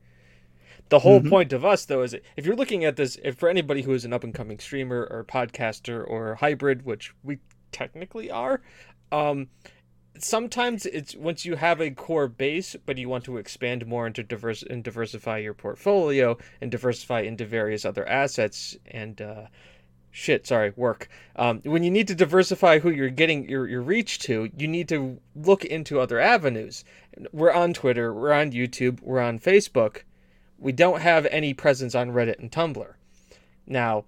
The 0.90 1.00
whole 1.00 1.22
Mhm. 1.22 1.30
point 1.30 1.54
of 1.54 1.64
us, 1.64 1.86
though, 1.86 2.02
is 2.02 2.16
if 2.36 2.46
you're 2.46 2.56
looking 2.56 2.84
at 2.84 2.96
this, 2.96 3.20
if 3.24 3.36
for 3.36 3.48
anybody 3.50 3.84
who 3.84 3.94
is 3.94 4.06
an 4.06 4.14
up 4.14 4.24
and 4.24 4.34
coming 4.34 4.58
streamer 4.60 5.08
or 5.10 5.24
podcaster 5.24 6.04
or 6.08 6.36
hybrid, 6.36 6.84
which 6.84 7.14
we 7.24 7.38
technically 7.72 8.32
are, 8.32 8.62
um, 9.12 9.50
sometimes 10.18 10.86
it's 10.88 11.16
once 11.16 11.46
you 11.46 11.56
have 11.56 11.80
a 11.80 11.92
core 11.92 12.28
base, 12.28 12.76
but 12.86 12.98
you 12.98 13.08
want 13.08 13.24
to 13.26 13.38
expand 13.38 13.86
more 13.86 14.08
into 14.08 14.24
diverse 14.24 14.64
and 14.64 14.84
diversify 14.84 15.38
your 15.38 15.54
portfolio 15.54 16.38
and 16.60 16.72
diversify 16.72 17.22
into 17.22 17.46
various 17.46 17.86
other 17.86 18.08
assets 18.08 18.76
and 18.88 19.22
uh, 19.22 19.46
shit. 20.12 20.48
Sorry, 20.48 20.74
work. 20.76 21.08
Um, 21.36 21.62
when 21.64 21.84
you 21.84 21.92
need 21.92 22.08
to 22.08 22.16
diversify 22.16 22.80
who 22.80 22.90
you're 22.90 23.10
getting 23.10 23.48
your 23.50 23.68
your 23.68 23.82
reach 23.82 24.20
to, 24.20 24.50
you 24.58 24.68
need 24.68 24.90
to 24.90 25.20
look 25.36 25.66
into 25.66 26.00
other 26.00 26.20
avenues. 26.20 26.84
We're 27.32 27.54
on 27.54 27.74
Twitter, 27.74 28.14
we're 28.14 28.34
on 28.34 28.52
YouTube, 28.52 29.02
we're 29.02 29.22
on 29.22 29.40
Facebook. 29.40 30.04
We 30.58 30.72
don't 30.72 31.02
have 31.02 31.26
any 31.28 31.54
presence 31.54 31.96
on 31.96 32.12
Reddit 32.12 32.40
and 32.40 32.52
Tumblr. 32.52 32.94
Now, 33.66 34.06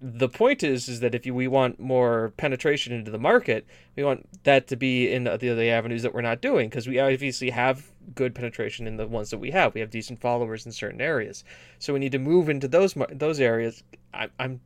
the 0.00 0.28
point 0.28 0.62
is 0.62 0.88
is 0.88 1.00
that 1.00 1.14
if 1.14 1.26
you, 1.26 1.34
we 1.34 1.46
want 1.46 1.78
more 1.78 2.32
penetration 2.36 2.92
into 2.92 3.10
the 3.10 3.18
market, 3.18 3.66
we 3.96 4.04
want 4.04 4.26
that 4.44 4.66
to 4.68 4.76
be 4.76 5.12
in 5.12 5.24
the, 5.24 5.36
the 5.36 5.50
other 5.50 5.62
avenues 5.62 6.02
that 6.02 6.14
we're 6.14 6.22
not 6.22 6.40
doing 6.40 6.68
because 6.68 6.88
we 6.88 6.98
obviously 6.98 7.50
have 7.50 7.90
good 8.14 8.34
penetration 8.34 8.86
in 8.86 8.96
the 8.96 9.06
ones 9.06 9.30
that 9.30 9.38
we 9.38 9.50
have. 9.50 9.74
We 9.74 9.80
have 9.80 9.90
decent 9.90 10.20
followers 10.20 10.64
in 10.64 10.72
certain 10.72 11.00
areas, 11.00 11.44
so 11.78 11.92
we 11.92 11.98
need 11.98 12.12
to 12.12 12.18
move 12.18 12.48
into 12.48 12.66
those 12.66 12.94
those 13.10 13.40
areas. 13.40 13.82
I, 14.14 14.28
I'm 14.38 14.60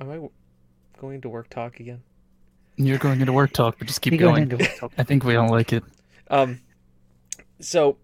am 0.00 0.10
I 0.10 0.28
going 0.98 1.20
to 1.20 1.28
work 1.28 1.50
talk 1.50 1.80
again? 1.80 2.02
You're 2.76 2.98
going 2.98 3.20
into 3.20 3.32
work 3.32 3.52
talk, 3.52 3.76
but 3.78 3.88
just 3.88 4.00
keep 4.00 4.18
going. 4.18 4.20
going 4.20 4.42
into 4.44 4.56
work 4.56 4.76
talk. 4.78 4.92
I 4.96 5.02
think 5.02 5.24
we 5.24 5.36
all 5.36 5.50
like 5.50 5.72
it. 5.72 5.82
Um, 6.30 6.60
so 7.60 7.98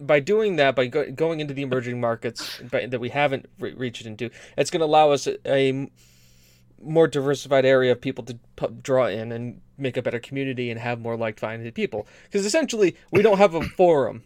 by 0.00 0.20
doing 0.20 0.56
that, 0.56 0.74
by 0.74 0.86
go- 0.86 1.10
going 1.10 1.40
into 1.40 1.54
the 1.54 1.62
emerging 1.62 2.00
markets 2.00 2.60
by, 2.70 2.86
that 2.86 3.00
we 3.00 3.10
haven't 3.10 3.46
re- 3.60 3.74
reached 3.74 4.06
into, 4.06 4.30
it's 4.56 4.70
going 4.70 4.80
to 4.80 4.86
allow 4.86 5.10
us 5.10 5.26
a, 5.26 5.36
a 5.46 5.90
more 6.84 7.08
diversified 7.08 7.64
area 7.64 7.92
of 7.92 8.00
people 8.00 8.24
to 8.24 8.38
pu- 8.56 8.76
draw 8.82 9.06
in 9.06 9.32
and 9.32 9.60
make 9.78 9.96
a 9.96 10.02
better 10.02 10.20
community 10.20 10.70
and 10.70 10.78
have 10.80 11.00
more 11.00 11.16
like-minded 11.16 11.74
people. 11.74 12.06
Because 12.24 12.46
essentially, 12.46 12.96
we 13.10 13.22
don't 13.22 13.38
have 13.38 13.54
a 13.54 13.62
forum. 13.76 14.22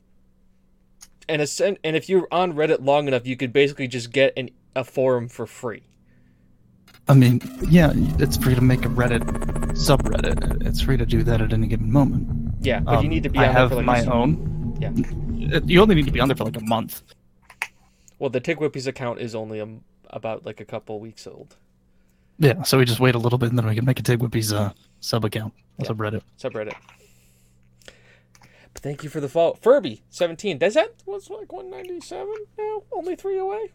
And, 1.29 1.42
essen- 1.42 1.79
and 1.85 1.97
if 1.97 2.09
you're 2.09 2.29
on 2.33 2.55
Reddit 2.55 2.85
long 2.85 3.07
enough, 3.09 3.27
you 3.27 3.37
could 3.37 3.53
basically 3.53 3.88
just 3.88 4.12
get 4.12 4.33
an, 4.37 4.51
a 4.75 4.85
forum 4.85 5.29
for 5.29 5.47
free. 5.47 5.83
I 7.09 7.14
mean, 7.14 7.40
yeah, 7.71 7.92
it's 8.18 8.37
free 8.37 8.55
to 8.55 8.61
make 8.61 8.85
a 8.85 8.88
Reddit 8.88 9.23
subreddit. 9.73 10.66
It's 10.66 10.81
free 10.81 10.97
to 10.99 11.07
do 11.07 11.23
that 11.23 11.40
at 11.40 11.53
any 11.53 11.66
given 11.66 11.90
moment. 11.90 12.55
Yeah, 12.61 12.81
but 12.81 12.92
you 12.92 12.99
Um, 12.99 13.09
need 13.09 13.23
to 13.23 13.29
be 13.31 13.38
on 13.38 13.44
there 13.44 13.53
have 13.53 13.68
for 13.71 13.77
like 13.77 13.85
a 13.85 13.87
my 13.87 14.05
own. 14.05 14.77
Yeah. 14.81 15.61
You 15.64 15.81
only 15.81 15.94
need 15.94 16.05
to 16.07 16.12
be 16.12 16.21
on 16.21 16.29
there 16.29 16.37
for 16.37 16.44
like 16.44 16.57
a 16.57 16.64
month. 16.64 17.03
Well, 18.18 18.31
the 18.31 18.40
Tick 18.40 18.59
Whippies 18.59 18.87
account 18.87 19.21
is 19.21 19.35
only 19.35 19.61
um 19.61 19.83
about 20.11 20.44
like 20.44 20.61
a 20.61 20.64
couple 20.64 21.01
weeks 21.01 21.27
old. 21.27 21.57
Yeah, 22.38 22.62
so 22.62 22.79
we 22.79 22.85
just 22.85 23.01
wait 23.01 23.14
a 23.14 23.18
little 23.18 23.38
bit 23.38 23.48
and 23.51 23.59
then 23.59 23.66
we 23.66 23.74
can 23.74 23.85
make 23.85 23.98
a 23.98 24.03
Tig 24.03 24.20
Whippy's 24.20 24.53
uh, 24.53 24.72
sub 25.01 25.24
account, 25.24 25.53
a 25.79 25.83
Yeah. 25.83 25.88
subreddit. 25.90 26.22
subreddit. 26.40 26.74
But 28.74 28.83
thank 28.83 29.03
you 29.03 29.11
for 29.11 29.20
the 29.20 29.29
follow. 29.29 29.55
Furby 29.61 30.03
seventeen. 30.09 30.59
Does 30.59 30.74
that 30.74 30.94
was 31.07 31.31
like 31.31 31.53
one 31.53 31.70
ninety 31.70 32.01
seven 32.01 32.35
now? 32.59 32.83
Only 32.92 33.16
three 33.16 33.38
away. 33.38 33.72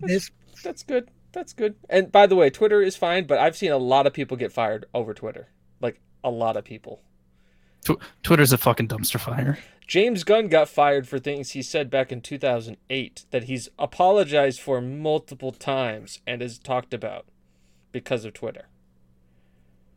There's 0.00 0.30
That's 0.62 0.82
good. 0.82 1.10
That's 1.32 1.52
good. 1.52 1.74
And 1.90 2.10
by 2.12 2.26
the 2.26 2.36
way, 2.36 2.48
Twitter 2.50 2.80
is 2.80 2.96
fine, 2.96 3.26
but 3.26 3.38
I've 3.38 3.56
seen 3.56 3.72
a 3.72 3.76
lot 3.78 4.06
of 4.06 4.12
people 4.14 4.36
get 4.36 4.52
fired 4.52 4.86
over 4.94 5.12
Twitter. 5.14 5.48
Like 5.80 6.00
a 6.24 6.30
lot 6.30 6.56
of 6.56 6.64
people. 6.64 7.02
Tw- 7.84 8.00
Twitter's 8.22 8.52
a 8.52 8.58
fucking 8.58 8.88
dumpster 8.88 9.20
fire. 9.20 9.58
James 9.86 10.24
Gunn 10.24 10.48
got 10.48 10.68
fired 10.68 11.06
for 11.06 11.18
things 11.18 11.50
he 11.50 11.62
said 11.62 11.90
back 11.90 12.10
in 12.10 12.20
2008 12.20 13.24
that 13.30 13.44
he's 13.44 13.68
apologized 13.78 14.60
for 14.60 14.80
multiple 14.80 15.52
times 15.52 16.20
and 16.26 16.40
has 16.42 16.58
talked 16.58 16.92
about 16.92 17.26
because 17.96 18.26
of 18.26 18.34
Twitter. 18.34 18.66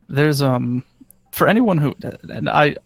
There's 0.07 0.41
um 0.41 0.85
for 1.33 1.49
anyone 1.49 1.77
who 1.77 1.93
and 2.29 2.49
I 2.49 2.77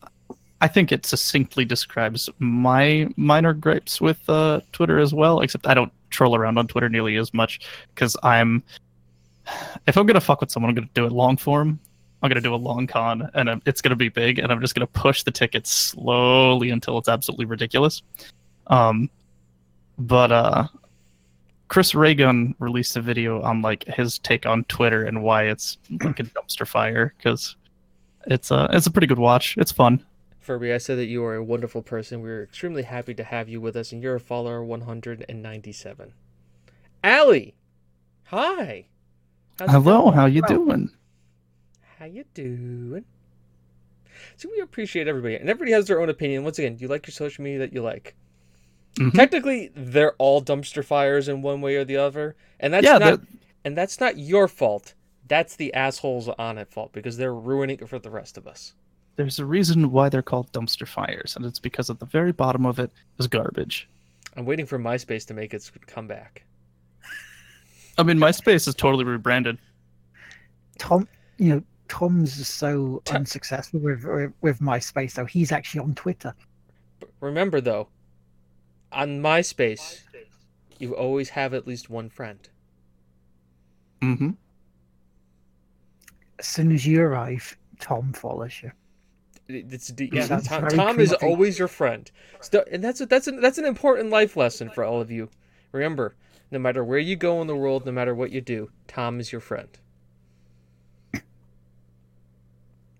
I 0.60 0.68
think 0.68 0.92
it 0.92 1.06
succinctly 1.06 1.66
describes 1.66 2.32
my 2.40 3.08
minor 3.16 3.54
gripes 3.54 4.02
with 4.02 4.28
uh, 4.28 4.62
Twitter 4.72 4.98
as 4.98 5.14
well. 5.14 5.42
Except 5.42 5.68
I 5.68 5.76
don't 5.76 5.92
troll 6.10 6.36
around 6.36 6.58
on 6.58 6.68
Twitter 6.68 6.90
nearly 6.90 7.18
as 7.18 7.32
much 7.32 7.60
because 7.94 8.18
I'm 8.24 8.64
if 9.86 9.98
I'm 9.98 10.08
gonna 10.08 10.20
fuck 10.20 10.42
with 10.42 10.50
someone, 10.50 10.70
I'm 10.72 10.76
gonna 10.76 10.90
do 10.96 11.06
it 11.06 11.12
long 11.12 11.38
form. 11.38 11.80
I'm 12.24 12.30
gonna 12.30 12.42
do 12.42 12.56
a 12.56 12.64
long 12.70 12.88
con, 12.88 13.30
and 13.36 13.62
it's 13.68 13.82
gonna 13.82 13.96
be 13.96 14.10
big, 14.10 14.40
and 14.40 14.52
I'm 14.52 14.62
just 14.62 14.74
gonna 14.74 14.88
push 14.88 15.22
the 15.22 15.32
tickets 15.32 15.70
slowly 15.70 16.72
until 16.72 16.98
it's 16.98 17.10
absolutely 17.10 17.46
ridiculous. 17.46 18.02
Um, 18.66 19.12
but 20.00 20.32
uh, 20.32 20.68
Chris 21.74 21.96
Ray 21.96 22.14
Gun 22.14 22.54
released 22.60 22.96
a 22.98 23.02
video 23.02 23.42
on 23.42 23.64
like 23.64 23.84
his 23.86 24.20
take 24.20 24.46
on 24.46 24.64
Twitter 24.66 25.06
and 25.06 25.24
why 25.24 25.46
it's 25.46 25.80
like 26.04 26.20
a 26.20 26.24
dumpster 26.24 26.68
fire 26.68 27.16
because 27.18 27.56
it's 28.28 28.52
a 28.52 28.70
it's 28.72 28.86
a 28.86 28.92
pretty 28.92 29.08
good 29.08 29.18
watch. 29.18 29.58
It's 29.58 29.72
fun. 29.72 30.06
Furby, 30.40 30.72
I 30.72 30.78
said 30.78 31.00
that 31.00 31.08
you 31.08 31.26
are 31.26 31.34
a 31.34 31.44
wonderful 31.44 31.82
person. 31.82 32.22
We're 32.22 32.44
extremely 32.44 32.84
happy 32.84 33.16
to 33.16 33.24
have 33.24 33.50
you 33.50 33.60
with 33.60 33.76
us, 33.76 33.92
and 33.92 34.04
you're 34.04 34.14
a 34.14 34.20
follower 34.20 34.64
197. 34.64 36.14
Allie, 37.04 37.56
hi. 38.26 38.86
Hello, 39.60 40.12
how 40.12 40.28
you 40.28 40.44
Hello. 40.46 40.66
doing? 40.66 40.92
How 41.98 42.06
you 42.06 42.24
doing? 42.36 43.06
So 44.38 44.48
we 44.52 44.62
appreciate 44.62 45.08
everybody, 45.08 45.38
and 45.38 45.50
everybody 45.50 45.72
has 45.72 45.88
their 45.88 46.02
own 46.02 46.10
opinion. 46.10 46.44
Once 46.44 46.60
again, 46.60 46.78
you 46.80 46.88
like 46.88 47.08
your 47.08 47.14
social 47.14 47.44
media 47.44 47.58
that 47.58 47.74
you 47.74 47.82
like. 47.82 48.16
Mhm. 48.96 49.14
Technically, 49.14 49.72
they're 49.76 50.14
all 50.14 50.42
dumpster 50.42 50.84
fires 50.86 51.28
in 51.28 51.42
one 51.42 51.62
way 51.62 51.76
or 51.76 51.84
the 51.86 51.98
other, 51.98 52.36
and 52.60 52.74
that's 52.74 52.86
yeah, 52.86 52.98
not 53.00 53.22
that- 53.22 53.28
and 53.66 53.78
that's 53.78 54.00
not 54.00 54.18
your 54.18 54.48
fault. 54.48 54.94
That's 55.28 55.56
the 55.56 55.74
assholes 55.74 56.28
on 56.30 56.58
it 56.58 56.70
fault 56.70 56.92
because 56.92 57.18
they're 57.18 57.34
ruining 57.34 57.80
it 57.80 57.90
for 57.90 57.98
the 58.00 58.10
rest 58.12 58.38
of 58.38 58.46
us. 58.48 58.74
there's 59.16 59.38
a 59.38 59.46
reason 59.46 59.92
why 59.92 60.10
they're 60.10 60.24
called 60.24 60.52
dumpster 60.54 60.88
fires, 60.88 61.36
and 61.36 61.46
it's 61.46 61.60
because 61.60 61.88
at 61.92 62.00
the 62.00 62.06
very 62.08 62.32
bottom 62.32 62.66
of 62.66 62.80
it 62.80 62.90
is 63.20 63.28
garbage. 63.28 63.88
I'm 64.36 64.44
waiting 64.46 64.66
for 64.66 64.80
MySpace 64.80 65.28
to 65.28 65.36
make 65.36 65.54
its 65.54 65.72
comeback. 65.86 66.44
I 68.00 68.02
mean, 68.02 68.18
MySpace 68.18 68.68
is 68.68 68.74
totally 68.74 69.04
rebranded. 69.06 69.60
Tom, 70.80 71.08
you 71.38 71.50
know, 71.50 71.64
Tom's 71.90 72.48
so 72.48 73.04
Ta- 73.06 73.18
unsuccessful 73.18 73.80
with, 73.80 74.04
with 74.04 74.34
with 74.42 74.60
MySpace, 74.60 75.12
so 75.12 75.26
he's 75.26 75.52
actually 75.52 75.82
on 75.82 75.94
Twitter. 75.94 76.34
Remember 77.20 77.62
though, 77.62 77.88
on 78.94 79.22
MySpace, 79.22 80.02
you 80.80 80.96
always 80.96 81.30
have 81.30 81.54
at 81.54 81.68
least 81.68 81.90
one 81.90 82.10
friend. 82.10 82.50
hmm 84.02 84.32
As 86.40 86.48
soon 86.48 86.72
as 86.72 86.86
you 86.86 87.02
arrive, 87.02 87.58
Tom 87.80 88.14
follows 88.14 88.62
you. 88.62 88.72
It's 89.48 89.92
yeah. 89.98 90.26
Sounds 90.26 90.48
Tom, 90.48 90.68
Tom 90.70 91.00
is 91.00 91.14
always 91.14 91.60
your 91.60 91.68
friend, 91.68 92.10
Sto- 92.40 92.64
and 92.72 92.84
that's 92.84 93.02
a, 93.02 93.06
that's 93.06 93.28
a, 93.28 93.32
that's 93.32 93.58
an 93.58 93.66
important 93.66 94.10
life 94.10 94.38
lesson 94.38 94.70
for 94.70 94.84
all 94.84 95.02
of 95.02 95.12
you. 95.12 95.30
Remember, 95.74 96.16
no 96.50 96.60
matter 96.60 96.84
where 96.84 97.00
you 97.00 97.16
go 97.16 97.42
in 97.42 97.48
the 97.48 97.56
world, 97.56 97.86
no 97.86 97.92
matter 97.92 98.16
what 98.16 98.32
you 98.32 98.40
do, 98.40 98.70
Tom 98.88 99.20
is 99.20 99.32
your 99.32 99.42
friend. 99.42 99.68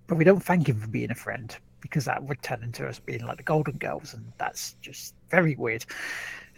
But 0.08 0.18
we 0.18 0.26
don't 0.26 0.44
thank 0.44 0.68
him 0.68 0.80
for 0.80 0.88
being 0.88 1.12
a 1.12 1.16
friend 1.16 1.56
because 1.84 2.06
that 2.06 2.24
would 2.24 2.42
turn 2.42 2.64
into 2.64 2.88
us 2.88 2.98
being 2.98 3.26
like 3.28 3.38
the 3.38 3.44
Golden 3.44 3.78
Girls, 3.78 4.14
and 4.14 4.32
that's 4.38 4.76
just 4.82 5.14
very 5.30 5.56
weird. 5.56 5.86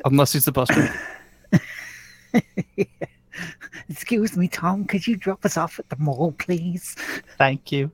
Unless 0.06 0.34
he's 0.34 0.46
the 0.46 0.52
bus 0.52 0.70
driver. 0.70 1.02
Excuse 3.90 4.38
me, 4.38 4.48
Tom, 4.48 4.86
could 4.86 5.06
you 5.06 5.18
drop 5.18 5.44
us 5.44 5.58
off 5.58 5.80
at 5.80 5.90
the 5.90 5.98
mall, 5.98 6.34
please? 6.38 6.96
Thank 7.38 7.72
you. 7.72 7.92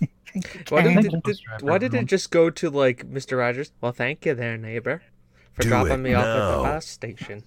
Thank 0.00 0.54
you, 0.54 0.60
Why 0.68 0.82
Ken. 0.82 1.00
did, 1.00 1.14
it, 1.14 1.22
did, 1.22 1.38
why 1.60 1.78
did 1.78 1.94
it 1.94 2.06
just 2.06 2.30
go 2.32 2.50
to 2.50 2.70
like 2.70 3.08
Mr. 3.08 3.38
Rogers? 3.38 3.72
Well, 3.80 3.92
thank 3.92 4.26
you 4.26 4.34
there, 4.34 4.58
neighbor, 4.58 5.00
for 5.52 5.62
Do 5.62 5.68
dropping 5.68 5.92
it 5.92 5.98
me 5.98 6.14
off 6.14 6.24
at 6.26 6.56
the 6.56 6.62
bus 6.62 6.86
station. 6.86 7.44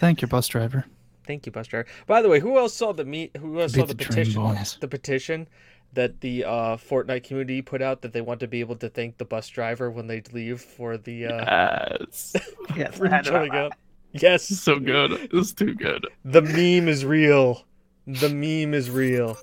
Thank 0.00 0.22
you, 0.22 0.28
bus 0.28 0.48
driver. 0.48 0.86
Thank 1.24 1.46
you, 1.46 1.52
bus 1.52 1.68
driver. 1.68 1.86
By 2.06 2.22
the 2.22 2.28
way, 2.28 2.40
who 2.40 2.58
else 2.58 2.74
saw 2.74 2.92
the 2.92 3.04
meet? 3.04 3.36
Who 3.36 3.60
else 3.60 3.74
saw 3.74 3.84
the 3.84 3.94
the 3.94 4.04
petition? 4.04 4.42
The 4.80 4.88
petition 4.88 5.46
that 5.94 6.20
the 6.20 6.44
uh, 6.44 6.76
Fortnite 6.76 7.24
community 7.24 7.60
put 7.62 7.82
out 7.82 8.02
that 8.02 8.12
they 8.12 8.20
want 8.20 8.40
to 8.40 8.46
be 8.48 8.60
able 8.60 8.76
to 8.76 8.88
thank 8.88 9.18
the 9.18 9.24
bus 9.24 9.48
driver 9.48 9.90
when 9.90 10.06
they 10.06 10.22
leave 10.32 10.60
for 10.60 10.96
the 10.96 11.26
uh, 11.26 11.96
Yes. 12.00 12.34
Yes, 12.76 12.96
for 12.96 13.12
I 13.12 13.22
showing 13.22 13.52
up. 13.54 13.72
Yes, 14.12 14.46
so 14.46 14.78
good. 14.78 15.28
It's 15.32 15.52
too 15.52 15.74
good. 15.74 16.06
the 16.24 16.42
meme 16.42 16.88
is 16.88 17.04
real. 17.04 17.64
The 18.06 18.28
meme 18.28 18.74
is 18.74 18.90
real. 18.90 19.36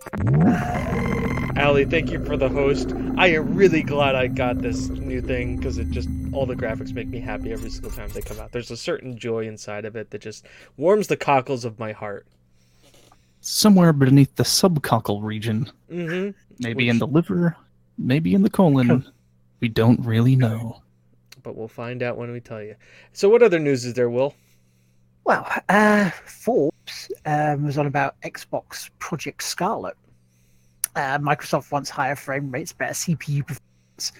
Allie, 1.55 1.85
thank 1.85 2.11
you 2.11 2.23
for 2.23 2.37
the 2.37 2.49
host. 2.49 2.93
I 3.17 3.27
am 3.27 3.53
really 3.55 3.83
glad 3.83 4.15
I 4.15 4.27
got 4.27 4.59
this 4.59 4.89
new 4.89 5.21
thing 5.21 5.57
because 5.57 5.77
it 5.77 5.89
just 5.89 6.07
all 6.31 6.45
the 6.45 6.55
graphics 6.55 6.93
make 6.93 7.07
me 7.07 7.19
happy 7.19 7.51
every 7.51 7.69
single 7.69 7.91
time 7.91 8.09
they 8.13 8.21
come 8.21 8.39
out. 8.39 8.51
There's 8.51 8.71
a 8.71 8.77
certain 8.77 9.17
joy 9.17 9.45
inside 9.47 9.85
of 9.85 9.95
it 9.95 10.09
that 10.11 10.21
just 10.21 10.45
warms 10.77 11.07
the 11.07 11.17
cockles 11.17 11.65
of 11.65 11.77
my 11.79 11.91
heart. 11.91 12.25
Somewhere 13.41 13.93
beneath 13.93 14.35
the 14.35 14.43
subcockle 14.43 15.23
region, 15.23 15.71
Mm-hmm. 15.91 16.31
maybe 16.59 16.89
in 16.89 16.99
the 16.99 17.07
liver, 17.07 17.55
maybe 17.97 18.33
in 18.33 18.41
the 18.41 18.49
colon. 18.49 19.05
We 19.61 19.67
don't 19.69 19.99
really 20.05 20.35
know. 20.35 20.81
But 21.43 21.55
we'll 21.55 21.67
find 21.67 22.03
out 22.03 22.17
when 22.17 22.31
we 22.31 22.39
tell 22.41 22.61
you. 22.61 22.75
So, 23.13 23.29
what 23.29 23.41
other 23.43 23.59
news 23.59 23.85
is 23.85 23.93
there, 23.93 24.09
Will? 24.09 24.35
Well, 25.23 25.47
uh, 25.69 26.09
Forbes 26.25 27.11
um, 27.25 27.65
was 27.65 27.77
on 27.77 27.85
about 27.87 28.19
Xbox 28.21 28.89
Project 28.99 29.43
Scarlett. 29.43 29.95
Uh, 30.95 31.17
Microsoft 31.19 31.71
wants 31.71 31.89
higher 31.89 32.15
frame 32.15 32.51
rates, 32.51 32.73
better 32.73 32.93
CPU 32.93 33.45
performance. 33.45 34.11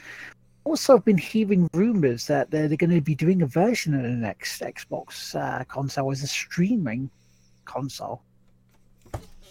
Also, 0.66 0.96
I've 0.96 1.06
been 1.06 1.18
hearing 1.18 1.70
rumors 1.74 2.28
that 2.28 2.52
they're, 2.52 2.68
they're 2.68 2.78
going 2.78 2.92
to 2.92 3.02
be 3.02 3.16
doing 3.16 3.42
a 3.42 3.48
version 3.48 3.94
of 3.96 4.04
the 4.04 4.10
next 4.10 4.62
Xbox 4.62 5.36
uh, 5.36 5.64
console 5.66 6.12
as 6.12 6.22
a 6.24 6.28
streaming 6.28 7.10
console. 7.66 8.22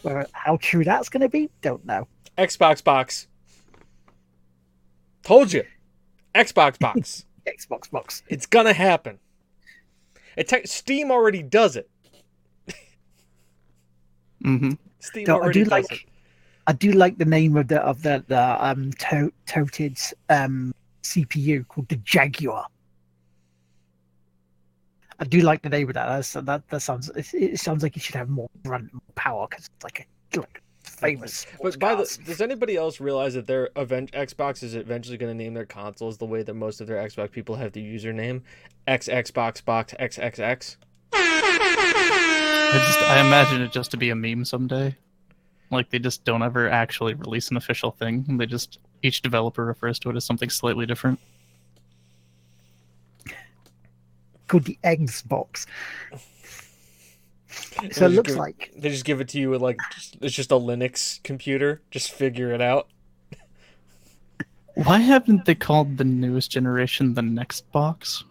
Where 0.03 0.27
how 0.33 0.57
true 0.59 0.85
that's 0.85 1.09
going 1.09 1.23
to 1.23 1.29
be, 1.29 1.51
don't 1.63 1.85
know. 1.85 2.07
Xbox 2.37 2.83
box. 2.83 3.27
Told 5.23 5.53
you. 5.53 5.65
Xbox 6.35 6.79
box. 6.81 7.25
Xbox 7.47 7.91
box. 7.91 8.23
it's 8.29 8.47
gonna 8.47 8.73
happen. 8.75 9.19
It 10.37 10.49
te- 10.49 10.67
Steam 10.67 11.11
already 11.11 11.43
does 11.43 11.77
it. 11.77 11.89
hmm 14.43 14.73
Steam 15.01 15.27
So 15.27 15.33
I 15.35 15.37
already 15.41 15.61
do 15.61 15.65
does 15.65 15.71
like 15.71 15.93
it. 15.93 16.01
I 16.67 16.73
do 16.75 16.93
like 16.93 17.17
the 17.19 17.25
name 17.25 17.57
of 17.57 17.69
the 17.69 17.81
of 17.81 18.03
the 18.03 18.23
the 18.29 18.65
um 18.65 18.93
to- 18.93 19.33
toted 19.47 19.99
um 20.29 20.75
CPU 21.03 21.67
called 21.67 21.89
the 21.89 21.97
Jaguar. 21.97 22.67
I 25.21 25.25
do 25.25 25.41
like 25.41 25.63
the 25.63 25.69
name 25.69 25.89
of 25.89 25.95
that. 25.95 26.07
That's, 26.07 26.33
that 26.33 26.69
that 26.69 26.81
sounds 26.81 27.09
it, 27.11 27.27
it 27.35 27.61
sounds 27.61 27.83
like 27.83 27.97
it 27.97 28.03
should 28.03 28.15
have 28.15 28.29
more 28.29 28.49
grunt 28.65 28.93
and 28.93 29.01
power 29.15 29.47
because 29.49 29.67
it's 29.67 29.85
like 29.85 30.09
a 30.35 30.39
like 30.39 30.63
famous. 30.83 31.47
But 31.61 31.79
by 31.79 31.95
the, 31.95 32.19
does 32.25 32.41
anybody 32.41 32.77
else 32.77 33.01
realize 33.01 33.35
that 33.35 33.47
their 33.47 33.71
event 33.77 34.13
Xbox 34.13 34.63
is 34.63 34.75
eventually 34.75 35.17
going 35.17 35.37
to 35.37 35.43
name 35.43 35.55
their 35.55 35.67
consoles 35.67 36.19
the 36.19 36.27
way 36.27 36.43
that 36.43 36.55
most 36.55 36.81
of 36.81 36.87
their 36.87 36.97
Xbox 36.97 37.33
people 37.33 37.57
have 37.57 37.73
the 37.73 37.83
username 37.83 38.43
X 38.87 39.09
Xbox 39.09 39.65
Box 39.65 39.95
XXX? 39.99 40.77
I 41.13 42.73
just 42.87 43.03
I 43.03 43.21
imagine 43.21 43.63
it 43.63 43.73
just 43.73 43.91
to 43.93 43.97
be 43.97 44.11
a 44.11 44.15
meme 44.15 44.45
someday. 44.45 44.95
Like 45.71 45.91
they 45.91 45.99
just 45.99 46.25
don't 46.25 46.43
ever 46.43 46.69
actually 46.69 47.15
release 47.15 47.51
an 47.51 47.57
official 47.57 47.91
thing. 47.91 48.39
They 48.39 48.47
just 48.47 48.79
each 49.03 49.23
developer 49.23 49.65
refers 49.65 49.99
to 50.01 50.11
it 50.11 50.17
as 50.17 50.25
something 50.25 50.51
slightly 50.51 50.87
different. 50.87 51.19
Called 54.49 54.65
the 54.65 54.79
Xbox. 54.83 55.67
So 57.93 58.07
it 58.07 58.11
looks 58.11 58.31
give- 58.33 58.39
like 58.39 58.73
they 58.77 58.89
just 58.91 59.05
give 59.05 59.21
it 59.21 59.29
to 59.29 59.39
you 59.39 59.51
with 59.51 59.63
like 59.63 59.77
just, 59.95 60.17
it's 60.21 60.35
just 60.35 60.51
a 60.51 60.57
Linux 60.57 61.23
computer. 61.23 61.81
Just 61.91 62.11
figure 62.13 62.53
it 62.53 62.61
out. 62.61 62.89
Why 64.75 64.99
haven't 64.99 65.45
they 65.45 65.55
called 65.57 65.97
the 65.99 66.05
newest 66.05 66.51
generation 66.53 67.15
the 67.15 67.23
next 67.23 67.71
box? 67.73 68.23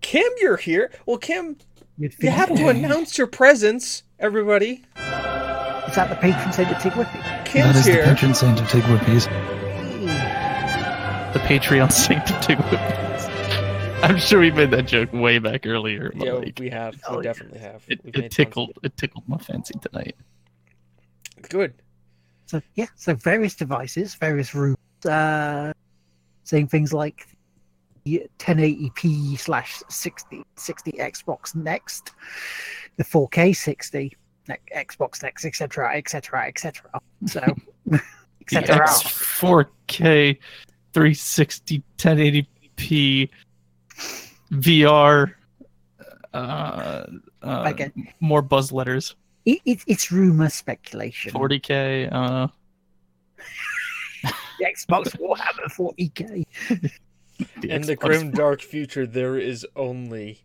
Kim, 0.00 0.24
you're 0.40 0.56
here. 0.56 0.90
Well, 1.06 1.18
Kim, 1.18 1.56
you'd 1.98 2.14
you 2.18 2.30
have 2.30 2.54
to 2.54 2.68
announce 2.68 3.18
your 3.18 3.26
presence. 3.26 4.02
Everybody, 4.18 4.82
Is 4.96 5.94
that 5.96 6.08
the 6.08 6.16
patron 6.16 6.52
saint 6.52 6.70
of 6.70 6.76
Tigwippy? 6.78 7.44
Kim's 7.44 7.84
here. 7.84 8.02
the 8.06 8.10
patron 8.14 8.34
saint 8.34 8.60
of 8.60 8.66
Tigwhippies. 8.68 9.24
The 11.32 11.38
Patreon 11.40 11.90
saint 11.92 12.22
of 12.30 12.36
Tigwhippies. 12.36 13.11
I'm 14.08 14.18
sure 14.18 14.40
we 14.40 14.50
made 14.50 14.70
that 14.72 14.86
joke 14.86 15.12
way 15.12 15.38
back 15.38 15.66
earlier. 15.66 16.12
But 16.14 16.26
Yeah, 16.26 16.32
like, 16.32 16.58
we 16.58 16.70
have. 16.70 17.00
Oh, 17.08 17.18
We 17.18 17.24
yeah. 17.24 17.32
definitely 17.32 17.60
have. 17.60 17.84
it, 17.88 18.00
it 18.04 18.04
made 18.04 18.12
tons 18.14 18.24
of 18.24 18.30
tickled 18.30 18.72
it 18.82 18.96
tickled 18.96 19.28
my 19.28 19.38
fancy 19.38 19.74
tonight. 19.80 20.16
Good. 21.48 21.74
So 22.46 22.60
yeah, 22.74 22.86
so 22.96 23.14
various 23.14 23.54
devices, 23.54 24.14
various 24.14 24.54
rooms, 24.54 24.76
uh, 25.08 25.72
saying 26.44 26.68
things 26.68 26.92
like 26.92 27.26
1080p 28.06 29.38
slash 29.38 29.82
60 29.88 30.42
60 30.56 30.92
Xbox 30.92 31.54
Next, 31.54 32.12
the 32.96 33.04
4K 33.04 33.54
60 33.54 34.16
Xbox 34.74 35.22
Next, 35.22 35.44
etc., 35.44 35.96
etc., 35.96 36.48
etc. 36.48 36.90
So, 37.26 37.40
etc. 38.42 38.82
X 38.82 39.02
4K 39.02 40.38
360 40.92 41.82
1080p 41.98 43.28
VR. 44.52 45.34
Uh, 46.34 47.04
uh, 47.42 47.62
Again. 47.66 47.92
more 48.20 48.42
buzz 48.42 48.72
letters. 48.72 49.14
It, 49.44 49.60
it, 49.64 49.80
it's 49.86 50.10
rumor 50.12 50.48
speculation. 50.48 51.32
40k. 51.32 52.08
Uh, 52.12 52.48
The 54.58 54.66
Xbox 54.66 55.18
will 55.18 55.34
have 55.34 55.58
a 55.64 55.68
40k 55.68 56.46
the 57.60 57.70
In 57.70 57.82
the 57.82 57.96
Xbox 57.96 57.98
grim 57.98 58.30
dark 58.30 58.60
future, 58.62 59.06
there 59.06 59.36
is 59.36 59.66
only 59.74 60.44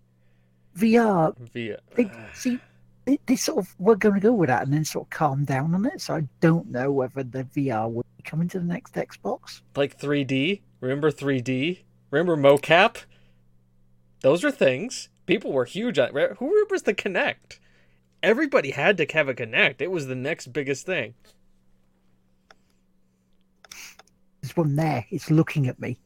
VR. 0.76 1.38
via. 1.54 1.80
They, 1.96 2.10
see, 2.34 2.60
they, 3.06 3.20
they 3.28 3.36
sort 3.36 3.60
of 3.60 3.76
were 3.78 3.96
going 3.96 4.16
to 4.16 4.22
go 4.22 4.34
with 4.34 4.48
that 4.50 4.64
and 4.64 4.74
then 4.74 4.84
sort 4.86 5.06
of 5.06 5.10
calm 5.12 5.46
down 5.46 5.76
on 5.76 5.86
it. 5.86 6.02
So 6.02 6.16
I 6.16 6.24
don't 6.40 6.72
know 6.72 6.92
whether 6.92 7.22
the 7.24 7.44
VR 7.44 7.92
will 7.92 8.06
be 8.18 8.24
coming 8.24 8.48
to 8.50 8.60
the 8.60 8.66
next 8.66 8.96
Xbox. 8.96 9.62
like 9.76 10.00
3D. 10.00 10.62
Remember 10.82 11.12
3D? 11.12 11.80
Remember 12.10 12.36
mocap? 12.38 12.98
Those 14.22 14.44
are 14.44 14.52
things. 14.52 15.10
People 15.26 15.52
were 15.52 15.66
huge 15.66 16.00
on. 16.00 16.14
re- 16.14 16.34
Who 16.40 16.50
remembers 16.50 16.84
the 16.84 16.94
Kinect? 16.94 17.60
Everybody 18.24 18.72
had 18.72 18.98
to 18.98 19.06
have 19.14 19.30
a 19.30 19.34
Kinect. 19.34 19.82
It 19.82 19.92
was 19.92 20.08
the 20.08 20.16
next 20.16 20.48
biggest 20.54 20.86
thing. 20.86 21.14
There's 24.42 24.56
one 24.56 24.76
there. 24.76 25.06
It's 25.10 25.30
looking 25.30 25.68
at 25.68 25.80
me. 25.80 26.00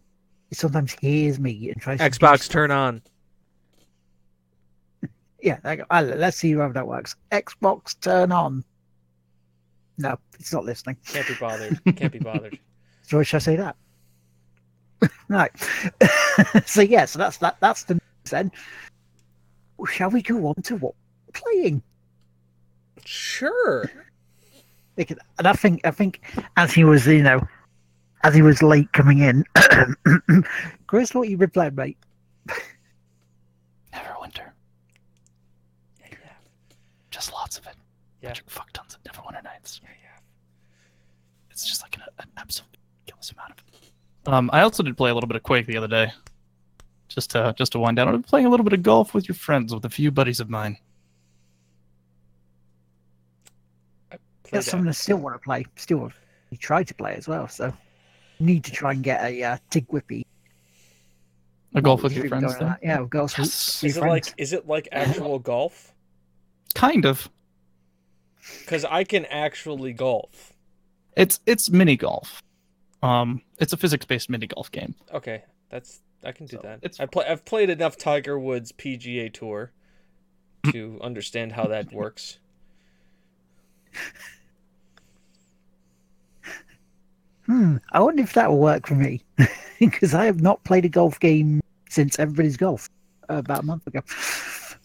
It 0.49 0.57
sometimes 0.57 0.93
hears 0.93 1.39
me 1.39 1.69
and 1.69 1.81
tries 1.81 1.99
to. 1.99 2.09
Xbox 2.09 2.41
stuff. 2.41 2.53
turn 2.53 2.71
on. 2.71 3.01
Yeah, 5.43 5.57
I 5.63 5.75
go, 5.77 5.85
"Ah, 5.89 6.01
let's 6.01 6.37
see 6.37 6.53
how 6.53 6.69
that 6.71 6.87
works. 6.87 7.15
Xbox 7.31 7.99
turn 7.99 8.31
on. 8.31 8.63
No, 9.97 10.19
it's 10.39 10.53
not 10.53 10.65
listening. 10.65 10.97
Can't 11.07 11.27
be 11.27 11.33
bothered. 11.39 11.79
Can't 11.95 12.13
be 12.13 12.19
bothered. 12.19 12.59
So 13.01 13.17
why 13.17 13.23
should 13.23 13.37
I 13.37 13.39
say 13.39 13.55
that? 13.55 13.75
right. 15.29 15.51
so 16.65 16.81
yeah, 16.81 17.05
so 17.05 17.19
that's 17.19 17.37
that. 17.37 17.57
That's 17.59 17.83
the 17.83 17.95
news 17.95 18.29
then. 18.29 18.51
Shall 19.89 20.09
we 20.09 20.21
go 20.21 20.47
on 20.47 20.61
to 20.63 20.75
what 20.75 20.93
we're 21.25 21.41
playing? 21.41 21.81
Sure. 23.05 23.89
Because, 24.95 25.17
and 25.39 25.47
I 25.47 25.53
think 25.53 25.81
I 25.85 25.91
think 25.91 26.21
as 26.57 26.73
he 26.73 26.83
was, 26.83 27.07
you 27.07 27.23
know, 27.23 27.41
as 28.23 28.35
he 28.35 28.41
was 28.41 28.61
late 28.61 28.91
coming 28.93 29.19
in, 29.19 29.43
Chris, 30.87 31.15
what 31.15 31.29
you 31.29 31.37
been 31.37 31.49
playing, 31.49 31.75
mate? 31.75 31.97
Neverwinter. 33.93 34.51
Yeah. 35.99 36.07
yeah. 36.11 36.17
Just 37.09 37.31
lots 37.33 37.57
of 37.57 37.65
it. 37.65 37.75
Yeah. 38.21 38.29
Magic 38.29 38.49
fuck 38.49 38.71
tons 38.73 38.95
of 38.95 39.03
Neverwinter 39.03 39.43
Nights. 39.43 39.81
Yeah, 39.83 39.89
yeah. 40.03 40.19
It's 41.49 41.65
just 41.67 41.81
like 41.81 41.95
an, 41.97 42.03
an 42.19 42.27
absolute 42.37 42.77
ridiculous 42.99 43.31
amount 43.31 43.51
of 43.51 43.57
it. 43.67 43.70
Um, 44.31 44.49
I 44.53 44.61
also 44.61 44.81
did 44.81 44.95
play 44.95 45.11
a 45.11 45.13
little 45.13 45.27
bit 45.27 45.35
of 45.35 45.43
Quake 45.43 45.67
the 45.67 45.75
other 45.75 45.89
day. 45.89 46.13
Just 47.09 47.31
to 47.31 47.53
just 47.57 47.73
to 47.73 47.79
wind 47.79 47.97
down. 47.97 48.07
I've 48.07 48.13
been 48.13 48.23
playing 48.23 48.45
a 48.45 48.49
little 48.49 48.63
bit 48.63 48.71
of 48.71 48.81
golf 48.81 49.13
with 49.13 49.27
your 49.27 49.35
friends 49.35 49.73
with 49.73 49.83
a 49.83 49.89
few 49.89 50.09
buddies 50.09 50.39
of 50.39 50.49
mine. 50.49 50.77
Played 54.09 54.19
That's 54.51 54.65
that. 54.65 54.71
something 54.71 54.87
I 54.87 54.91
still 54.91 55.17
want 55.17 55.35
to 55.35 55.39
play. 55.39 55.65
Still 55.75 56.09
try 56.59 56.83
to 56.83 56.93
play 56.93 57.15
as 57.15 57.27
well. 57.27 57.49
So 57.49 57.73
need 58.39 58.63
to 58.63 58.71
try 58.71 58.93
and 58.93 59.03
get 59.03 59.21
a 59.25 59.43
uh, 59.43 59.57
Tig 59.69 59.87
Whippy. 59.89 60.23
A 61.75 61.81
golf 61.81 62.01
with 62.03 62.13
your 62.13 62.29
friends 62.29 62.55
going 62.55 62.75
thing. 62.75 62.75
Yeah, 62.81 63.05
golf 63.09 63.37
with 63.37 63.47
Yes. 63.47 63.83
your 63.83 63.89
Is 63.89 63.97
it 63.97 63.99
friends. 63.99 64.27
like 64.27 64.33
is 64.37 64.53
it 64.53 64.67
like 64.67 64.87
actual 64.93 65.39
golf? 65.39 65.93
Kind 66.73 67.05
of. 67.05 67.29
Because 68.61 68.85
I 68.85 69.03
can 69.03 69.25
actually 69.25 69.91
golf. 69.91 70.53
It's 71.17 71.41
it's 71.45 71.69
mini 71.69 71.97
golf. 71.97 72.41
Um, 73.03 73.41
it's 73.59 73.73
a 73.73 73.77
physics-based 73.77 74.29
mini 74.29 74.47
golf 74.47 74.71
game. 74.71 74.95
Okay, 75.13 75.43
that's 75.69 76.01
I 76.23 76.31
can 76.31 76.45
do 76.45 76.57
So, 76.57 76.61
that. 76.63 76.79
it's 76.83 76.99
I 76.99 77.05
play. 77.07 77.25
I've 77.27 77.43
played 77.45 77.69
enough 77.69 77.97
Tiger 77.97 78.37
Woods 78.39 78.71
PGA 78.71 79.31
Tour 79.33 79.71
to 80.71 80.99
understand 81.03 81.53
how 81.53 81.65
that 81.67 81.91
works. 81.91 82.37
Hmm. 87.45 87.77
I 87.91 87.99
wonder 87.99 88.23
if 88.23 88.33
that 88.33 88.49
will 88.49 88.59
work 88.59 88.87
for 88.87 88.95
me 88.95 89.23
because 89.79 90.13
I 90.13 90.25
have 90.25 90.41
not 90.41 90.63
played 90.63 90.85
a 90.85 90.89
golf 90.89 91.19
game 91.19 91.61
since 91.89 92.19
Everybody's 92.19 92.55
Golf 92.55 92.89
uh, 93.29 93.35
about 93.35 93.59
a 93.59 93.63
month 93.65 93.87
ago. 93.87 94.01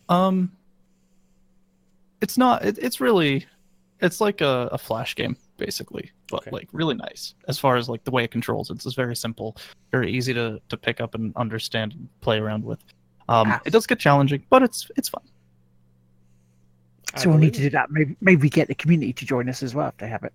Um, 0.08 0.50
it's 2.20 2.38
not. 2.38 2.64
It, 2.64 2.78
it's 2.78 3.00
really, 3.00 3.46
it's 4.00 4.20
like 4.20 4.40
a, 4.40 4.68
a 4.72 4.78
flash 4.78 5.14
game 5.14 5.36
basically, 5.56 6.10
but 6.28 6.42
Okay. 6.42 6.50
like 6.50 6.68
really 6.72 6.94
nice 6.94 7.34
as 7.48 7.58
far 7.58 7.76
as 7.76 7.88
like 7.88 8.04
the 8.04 8.10
way 8.10 8.24
it 8.24 8.30
controls. 8.30 8.70
It's 8.70 8.84
just 8.84 8.96
very 8.96 9.16
simple, 9.16 9.56
very 9.90 10.12
easy 10.12 10.32
to 10.34 10.60
to 10.68 10.76
pick 10.76 11.00
up 11.00 11.14
and 11.14 11.34
understand 11.36 11.92
and 11.92 12.08
play 12.20 12.38
around 12.38 12.64
with. 12.64 12.80
Um, 13.28 13.48
Ah. 13.50 13.60
it 13.64 13.70
does 13.70 13.86
get 13.86 13.98
challenging, 13.98 14.44
but 14.50 14.62
it's 14.62 14.90
it's 14.96 15.08
fun. 15.08 15.22
I 17.14 17.20
So 17.20 17.30
we'll 17.30 17.38
need 17.38 17.54
to 17.54 17.60
do 17.62 17.70
that. 17.70 17.90
Maybe 17.90 18.16
maybe 18.20 18.48
get 18.48 18.68
the 18.68 18.74
community 18.74 19.12
to 19.12 19.24
join 19.24 19.48
us 19.48 19.62
as 19.62 19.74
well 19.74 19.88
if 19.88 19.96
they 19.96 20.08
have 20.08 20.22
it. 20.24 20.32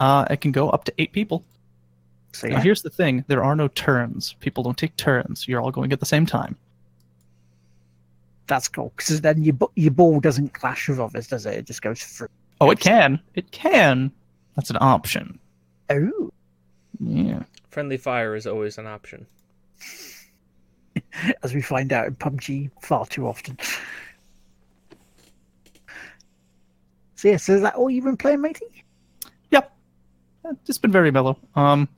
Uh, 0.00 0.24
it 0.30 0.40
can 0.40 0.52
go 0.52 0.70
up 0.70 0.84
to 0.84 0.92
eight 0.98 1.12
people. 1.12 1.44
So 2.32 2.46
Now 2.48 2.60
here's 2.60 2.82
the 2.82 2.90
thing: 2.90 3.24
there 3.28 3.42
are 3.42 3.56
no 3.56 3.68
turns. 3.68 4.34
People 4.40 4.62
don't 4.62 4.76
take 4.76 4.94
turns. 4.96 5.48
You're 5.48 5.60
all 5.60 5.70
going 5.70 5.92
at 5.92 6.00
the 6.00 6.06
same 6.06 6.26
time. 6.26 6.56
that's 8.46 8.66
cool 8.66 8.92
because 8.96 9.20
then 9.20 9.42
your 9.44 9.54
your 9.76 9.90
ball 9.90 10.20
doesn't 10.20 10.54
clash 10.54 10.88
with 10.88 10.98
others, 10.98 11.26
does 11.26 11.44
it? 11.44 11.52
It 11.54 11.66
just 11.66 11.82
goes 11.82 12.02
through. 12.02 12.28
Oh, 12.60 12.70
it 12.70 12.80
can. 12.80 13.20
It 13.34 13.50
can. 13.52 14.10
That's 14.56 14.70
an 14.70 14.78
option. 14.80 15.38
Oh, 15.90 16.30
Yeah. 17.00 17.42
Friendly 17.70 17.96
fire 17.96 18.34
is 18.34 18.46
always 18.46 18.78
an 18.78 18.86
option. 18.86 19.26
as 21.42 21.54
we 21.54 21.62
find 21.62 21.92
out 21.92 22.06
in 22.06 22.14
PUBG 22.16 22.70
far 22.82 23.06
too 23.06 23.26
often. 23.26 23.56
So 27.14 27.28
yeah, 27.28 27.36
so 27.36 27.54
is 27.54 27.62
that 27.62 27.74
all 27.74 27.90
you've 27.90 28.04
been 28.04 28.16
playing, 28.16 28.40
matey? 28.40 28.66
Yep. 29.50 29.72
It's 30.66 30.78
been 30.78 30.92
very 30.92 31.10
mellow. 31.10 31.36
Um, 31.56 31.88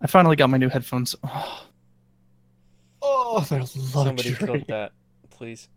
I 0.00 0.06
finally 0.06 0.36
got 0.36 0.50
my 0.50 0.58
new 0.58 0.68
headphones. 0.68 1.16
Oh, 1.24 1.66
oh 3.02 3.46
they're 3.48 3.66
Somebody 3.66 4.30
luxury. 4.30 4.46
clip 4.48 4.66
that, 4.68 4.92
please. 5.30 5.68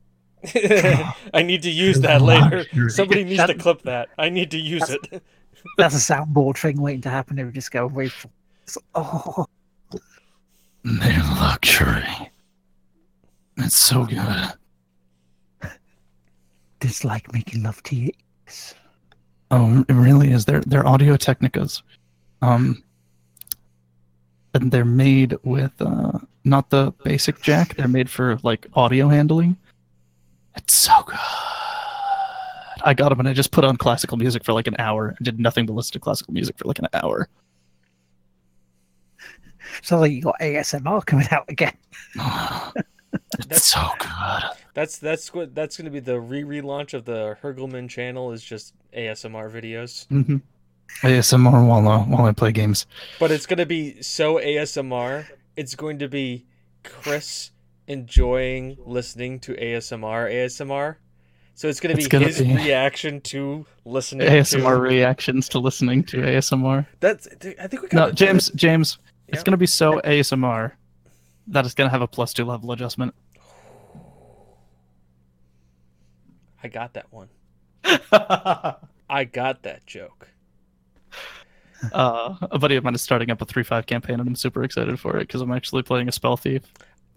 I 1.34 1.42
need 1.44 1.64
to 1.64 1.72
use 1.72 2.00
that 2.02 2.22
later. 2.22 2.66
Somebody 2.90 3.24
needs 3.24 3.46
to 3.46 3.56
clip 3.56 3.82
that. 3.84 4.10
I 4.18 4.30
need 4.30 4.52
to 4.52 4.58
use 4.58 4.90
it. 4.90 5.24
That's 5.78 5.96
a 5.96 6.14
soundboard 6.14 6.58
thing 6.58 6.80
waiting 6.80 7.02
to 7.02 7.10
happen. 7.10 7.40
It 7.40 7.46
would 7.46 7.54
just 7.56 7.72
go 7.72 7.88
wait 7.88 8.12
for. 8.12 8.30
Oh, 8.94 9.46
They're 10.84 11.24
luxury. 11.40 12.32
It's 13.58 13.76
so 13.78 14.06
good. 14.06 14.54
dislike 16.80 17.32
making 17.34 17.64
love 17.64 17.82
to 17.84 17.96
you. 17.96 18.12
Oh, 19.52 19.86
it 19.88 19.94
really 19.94 20.32
is. 20.32 20.46
They're 20.46 20.62
they're 20.62 20.86
Audio 20.88 21.16
Technicas, 21.18 21.82
um, 22.42 22.84
and 24.54 24.72
they're 24.72 24.86
made 24.86 25.38
with 25.44 25.72
uh, 25.80 26.20
not 26.44 26.70
the 26.70 26.92
basic 27.04 27.42
jack. 27.42 27.76
They're 27.76 27.88
made 27.88 28.10
for 28.10 28.38
like 28.44 28.68
audio 28.74 29.08
handling. 29.08 29.58
It's 30.58 30.74
so 30.74 30.94
good. 31.06 31.18
I 32.84 32.94
got 32.94 33.10
them 33.10 33.20
and 33.20 33.28
I 33.28 33.34
just 33.34 33.52
put 33.52 33.64
on 33.66 33.78
classical 33.78 34.18
music 34.18 34.44
for 34.44 34.54
like 34.54 34.68
an 34.68 34.76
hour. 34.80 35.10
and 35.10 35.26
did 35.26 35.40
nothing 35.40 35.66
but 35.66 35.74
listen 35.74 35.94
to 35.94 36.00
classical 36.00 36.34
music 36.34 36.58
for 36.58 36.66
like 36.66 36.80
an 36.80 36.88
hour. 36.94 37.28
So 39.82 40.00
like 40.00 40.12
you 40.12 40.22
got 40.22 40.40
ASMR 40.40 41.06
coming 41.06 41.28
out 41.32 41.46
again. 41.50 41.74
it's 43.50 43.68
so 43.68 43.88
good. 44.00 44.44
That's 44.74 44.98
that's 44.98 45.34
what 45.34 45.56
that's 45.56 45.78
going 45.78 45.86
to 45.86 45.92
be 45.92 46.00
the 46.00 46.20
re 46.20 46.44
relaunch 46.44 46.94
of 46.94 47.06
the 47.06 47.38
Hurgleman 47.42 47.90
channel 47.90 48.32
is 48.32 48.44
just 48.44 48.74
ASMR 48.96 49.52
videos. 49.52 50.08
hmm 50.08 50.38
ASMR 51.02 51.68
while 51.68 51.88
uh, 51.88 52.04
while 52.06 52.26
I 52.26 52.32
play 52.32 52.52
games. 52.52 52.86
But 53.20 53.32
it's 53.32 53.46
going 53.46 53.58
to 53.60 53.66
be 53.66 54.02
so 54.02 54.36
ASMR. 54.36 55.26
It's 55.56 55.76
going 55.76 56.00
to 56.00 56.08
be 56.08 56.46
Chris 56.84 57.52
enjoying 57.88 58.78
listening 58.86 59.40
to 59.42 59.54
ASMR 59.54 60.32
ASMR. 60.32 60.96
So 61.54 61.70
it's 61.70 61.80
going 61.80 61.96
to 61.96 62.02
be 62.02 62.10
gonna 62.10 62.26
his 62.26 62.42
be- 62.42 62.54
reaction 62.56 63.22
to 63.22 63.66
listening 63.86 64.28
to 64.28 64.34
ASMR 64.34 64.76
to 64.76 64.82
reactions 64.82 65.48
to 65.50 65.60
listening 65.60 66.04
to 66.06 66.18
ASMR. 66.18 66.86
That's 67.00 67.28
I 67.60 67.68
think 67.68 67.84
we 67.84 67.88
got 67.88 67.94
No, 67.94 68.12
James, 68.12 68.50
James, 68.56 68.98
it's 69.28 69.42
gonna 69.44 69.58
be 69.58 69.66
so 69.68 70.02
ASMR 70.02 70.74
that 71.48 71.66
it's 71.66 71.74
gonna 71.74 71.90
have 71.90 72.02
a 72.02 72.08
plus 72.08 72.34
two 72.34 72.44
level 72.46 72.72
adjustment. 72.72 73.16
I 76.62 76.68
got 76.68 76.94
that 76.96 77.06
one. 77.12 77.30
I 79.10 79.24
got 79.24 79.64
that 79.64 79.86
joke. 79.86 80.28
uh, 81.94 82.36
a 82.42 82.58
buddy 82.58 82.76
of 82.76 82.84
mine 82.84 82.96
is 82.96 83.02
starting 83.02 83.30
up 83.30 83.42
a 83.42 83.46
three 83.46 83.64
five 83.64 83.86
campaign, 83.86 84.20
and 84.20 84.28
I'm 84.28 84.36
super 84.36 84.64
excited 84.64 85.00
for 85.00 85.16
it 85.18 85.28
because 85.28 85.42
I'm 85.42 85.52
actually 85.52 85.84
playing 85.84 86.10
a 86.10 86.12
spell 86.12 86.36
thief. 86.38 86.64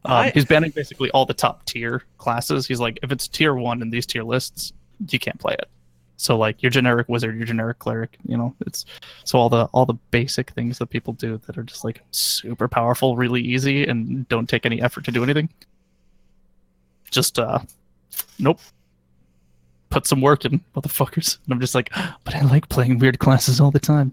Um, 0.04 0.12
I- 0.12 0.30
He's 0.30 0.44
banning 0.44 0.70
basically 0.70 1.10
all 1.10 1.26
the 1.26 1.34
top 1.34 1.64
tier 1.64 2.02
classes. 2.18 2.66
He's 2.66 2.80
like, 2.80 2.98
if 3.02 3.12
it's 3.12 3.28
tier 3.28 3.54
one 3.54 3.82
in 3.82 3.90
these 3.90 4.06
tier 4.06 4.22
lists, 4.22 4.72
you 5.10 5.18
can't 5.18 5.38
play 5.38 5.54
it. 5.54 5.68
So 6.20 6.36
like 6.36 6.62
your 6.64 6.70
generic 6.70 7.08
wizard, 7.08 7.36
your 7.36 7.46
generic 7.46 7.78
cleric, 7.78 8.18
you 8.26 8.36
know, 8.36 8.52
it's 8.66 8.84
so 9.22 9.38
all 9.38 9.48
the 9.48 9.66
all 9.66 9.86
the 9.86 9.94
basic 10.10 10.50
things 10.50 10.78
that 10.78 10.86
people 10.86 11.12
do 11.12 11.40
that 11.46 11.56
are 11.56 11.62
just 11.62 11.84
like 11.84 12.02
super 12.10 12.66
powerful, 12.66 13.16
really 13.16 13.40
easy, 13.40 13.86
and 13.86 14.28
don't 14.28 14.48
take 14.48 14.66
any 14.66 14.82
effort 14.82 15.04
to 15.04 15.12
do 15.12 15.22
anything. 15.22 15.48
Just 17.08 17.38
uh, 17.38 17.60
nope. 18.40 18.58
Put 19.90 20.08
some 20.08 20.20
work 20.20 20.44
in, 20.44 20.60
motherfuckers. 20.74 21.38
And 21.44 21.54
I'm 21.54 21.60
just 21.60 21.74
like, 21.76 21.90
but 22.24 22.34
I 22.34 22.40
like 22.42 22.68
playing 22.68 22.98
weird 22.98 23.20
classes 23.20 23.60
all 23.60 23.70
the 23.70 23.78
time. 23.78 24.12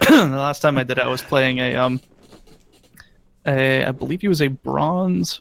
the 0.00 0.28
last 0.28 0.60
time 0.60 0.78
I 0.78 0.82
did 0.82 0.96
it, 0.96 1.04
I 1.04 1.08
was 1.08 1.22
playing 1.22 1.58
a 1.58 1.76
um, 1.76 2.00
a 3.46 3.84
I 3.84 3.90
believe 3.92 4.20
he 4.20 4.28
was 4.28 4.42
a 4.42 4.48
bronze 4.48 5.40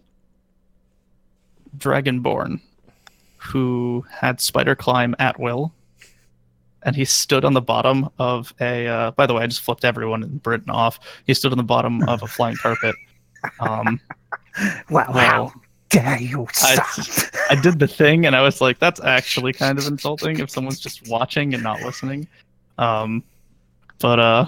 dragonborn 1.77 2.59
who 3.37 4.05
had 4.09 4.41
spider 4.41 4.75
climb 4.75 5.15
at 5.19 5.39
will, 5.39 5.73
and 6.83 6.95
he 6.95 7.05
stood 7.05 7.45
on 7.45 7.53
the 7.53 7.61
bottom 7.61 8.09
of 8.19 8.53
a. 8.59 8.87
Uh, 8.87 9.11
by 9.11 9.25
the 9.25 9.33
way, 9.33 9.43
I 9.43 9.47
just 9.47 9.61
flipped 9.61 9.85
everyone 9.85 10.23
in 10.23 10.37
Britain 10.37 10.69
off. 10.69 10.99
He 11.25 11.33
stood 11.33 11.51
on 11.51 11.57
the 11.57 11.63
bottom 11.63 12.03
of 12.09 12.23
a 12.23 12.27
flying 12.27 12.55
carpet. 12.57 12.95
Um, 13.59 13.99
Wow, 14.89 15.05
well, 15.13 15.13
how 15.13 15.53
dare 15.89 16.17
you, 16.21 16.47
I- 16.61 17.27
I 17.49 17.55
did 17.61 17.77
the 17.77 17.89
thing, 17.89 18.25
and 18.25 18.37
I 18.37 18.41
was 18.41 18.61
like, 18.61 18.79
"That's 18.79 19.01
actually 19.01 19.51
kind 19.51 19.77
of 19.77 19.85
insulting 19.85 20.39
if 20.39 20.49
someone's 20.49 20.79
just 20.79 21.09
watching 21.09 21.53
and 21.53 21.61
not 21.61 21.81
listening." 21.81 22.25
Um, 22.77 23.21
but 23.99 24.17
uh, 24.17 24.45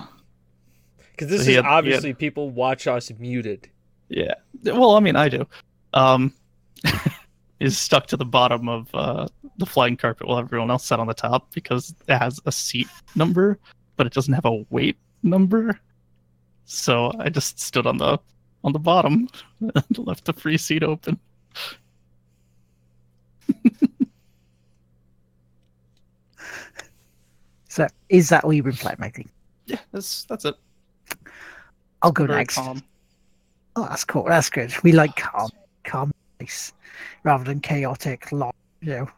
Because 1.17 1.29
this 1.31 1.45
he 1.47 1.53
is 1.53 1.55
had- 1.57 1.63
he 1.63 1.67
had- 1.67 1.77
obviously 1.77 2.13
people 2.13 2.51
watch 2.51 2.85
us 2.85 3.11
muted. 3.17 3.67
Yeah. 4.09 4.35
Well, 4.63 4.91
I 4.91 4.99
mean, 4.99 5.15
I 5.15 5.27
do. 5.29 5.45
Um, 5.93 6.31
is 7.59 7.75
stuck 7.77 8.05
to 8.07 8.17
the 8.17 8.23
bottom 8.25 8.69
of 8.69 8.87
uh, 8.93 9.27
the 9.57 9.65
flying 9.65 9.97
carpet 9.97 10.27
while 10.27 10.37
everyone 10.37 10.69
else 10.69 10.85
sat 10.85 10.99
on 10.99 11.07
the 11.07 11.13
top 11.15 11.51
because 11.53 11.93
it 12.07 12.15
has 12.15 12.39
a 12.45 12.51
seat 12.51 12.87
number, 13.15 13.57
but 13.95 14.05
it 14.05 14.13
doesn't 14.13 14.33
have 14.35 14.45
a 14.45 14.63
weight 14.69 14.97
number. 15.23 15.79
So 16.65 17.11
I 17.19 17.29
just 17.29 17.59
stood 17.59 17.87
on 17.87 17.97
the 17.97 18.19
on 18.63 18.73
the 18.73 18.79
bottom 18.79 19.27
and 19.59 19.97
left 19.97 20.25
the 20.25 20.33
free 20.33 20.57
seat 20.57 20.83
open. 20.83 21.19
So 27.69 27.87
is 28.09 28.29
that 28.29 28.43
all 28.43 28.53
you've 28.53 28.65
been 28.65 28.73
playing, 28.75 28.97
matey? 28.99 29.27
Yeah, 29.65 29.79
that's 29.91 30.23
that's 30.25 30.45
it. 30.45 30.55
I'll 32.01 32.11
go 32.11 32.25
Very 32.25 32.39
next. 32.39 32.55
calm. 32.55 32.83
Oh, 33.75 33.85
that's 33.89 34.03
cool. 34.03 34.23
That's 34.23 34.49
good. 34.49 34.73
We 34.83 34.91
like 34.91 35.15
calm, 35.15 35.49
calm 35.83 36.11
place 36.39 36.73
rather 37.23 37.43
than 37.43 37.59
chaotic, 37.59 38.31
long, 38.31 38.53
you 38.81 38.89
know, 38.89 39.09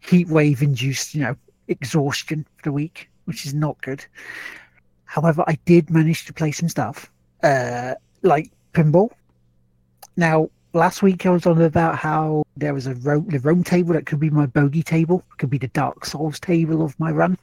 heat 0.00 0.28
wave 0.28 0.62
induced, 0.62 1.14
you 1.14 1.22
know, 1.22 1.36
exhaustion 1.68 2.46
for 2.56 2.62
the 2.62 2.72
week, 2.72 3.10
which 3.24 3.44
is 3.44 3.54
not 3.54 3.80
good. 3.82 4.04
However, 5.04 5.44
I 5.46 5.58
did 5.64 5.90
manage 5.90 6.24
to 6.26 6.32
play 6.32 6.52
some 6.52 6.68
stuff, 6.68 7.10
uh, 7.42 7.94
like 8.22 8.50
pinball. 8.72 9.10
Now, 10.16 10.50
last 10.72 11.02
week 11.02 11.26
I 11.26 11.30
was 11.30 11.46
on 11.46 11.60
about 11.60 11.96
how 11.96 12.44
there 12.56 12.74
was 12.74 12.86
a 12.86 12.94
roam, 12.96 13.26
the 13.28 13.40
roam 13.40 13.62
table 13.64 13.94
that 13.94 14.06
could 14.06 14.20
be 14.20 14.30
my 14.30 14.46
bogey 14.46 14.82
table, 14.82 15.22
could 15.38 15.50
be 15.50 15.58
the 15.58 15.68
Dark 15.68 16.04
Souls 16.04 16.40
table 16.40 16.82
of 16.82 16.98
my 16.98 17.10
run. 17.10 17.36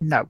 No, 0.00 0.28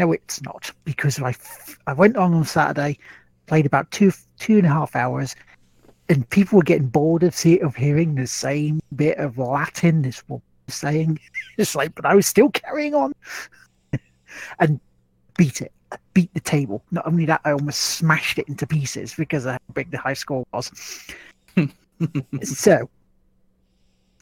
no, 0.00 0.12
it's 0.12 0.42
not 0.42 0.70
because 0.84 1.20
I, 1.20 1.30
f- 1.30 1.78
I 1.86 1.92
went 1.92 2.16
on 2.16 2.32
on 2.32 2.44
Saturday 2.44 2.98
played 3.46 3.66
about 3.66 3.90
two 3.90 4.12
two 4.38 4.56
and 4.56 4.66
a 4.66 4.70
half 4.70 4.96
hours, 4.96 5.36
and 6.08 6.28
people 6.30 6.56
were 6.56 6.62
getting 6.62 6.86
bored 6.86 7.22
of 7.22 7.34
see, 7.34 7.58
of 7.58 7.76
hearing 7.76 8.14
the 8.14 8.26
same 8.26 8.80
bit 8.96 9.18
of 9.18 9.36
Latin 9.36 10.02
this 10.02 10.26
woman 10.28 10.42
was 10.66 10.74
saying. 10.74 11.20
It's 11.58 11.74
like, 11.74 11.94
but 11.94 12.06
I 12.06 12.14
was 12.14 12.26
still 12.26 12.48
carrying 12.48 12.94
on, 12.94 13.12
and 14.58 14.80
beat 15.36 15.60
it, 15.60 15.72
I 15.92 15.96
beat 16.14 16.32
the 16.32 16.40
table. 16.40 16.82
Not 16.90 17.06
only 17.06 17.26
that, 17.26 17.42
I 17.44 17.50
almost 17.52 17.80
smashed 17.80 18.38
it 18.38 18.48
into 18.48 18.66
pieces 18.66 19.14
because 19.14 19.44
of 19.44 19.52
how 19.52 19.74
big 19.74 19.90
the 19.90 19.98
high 19.98 20.14
score 20.14 20.46
was. 20.52 20.70
so. 22.42 22.88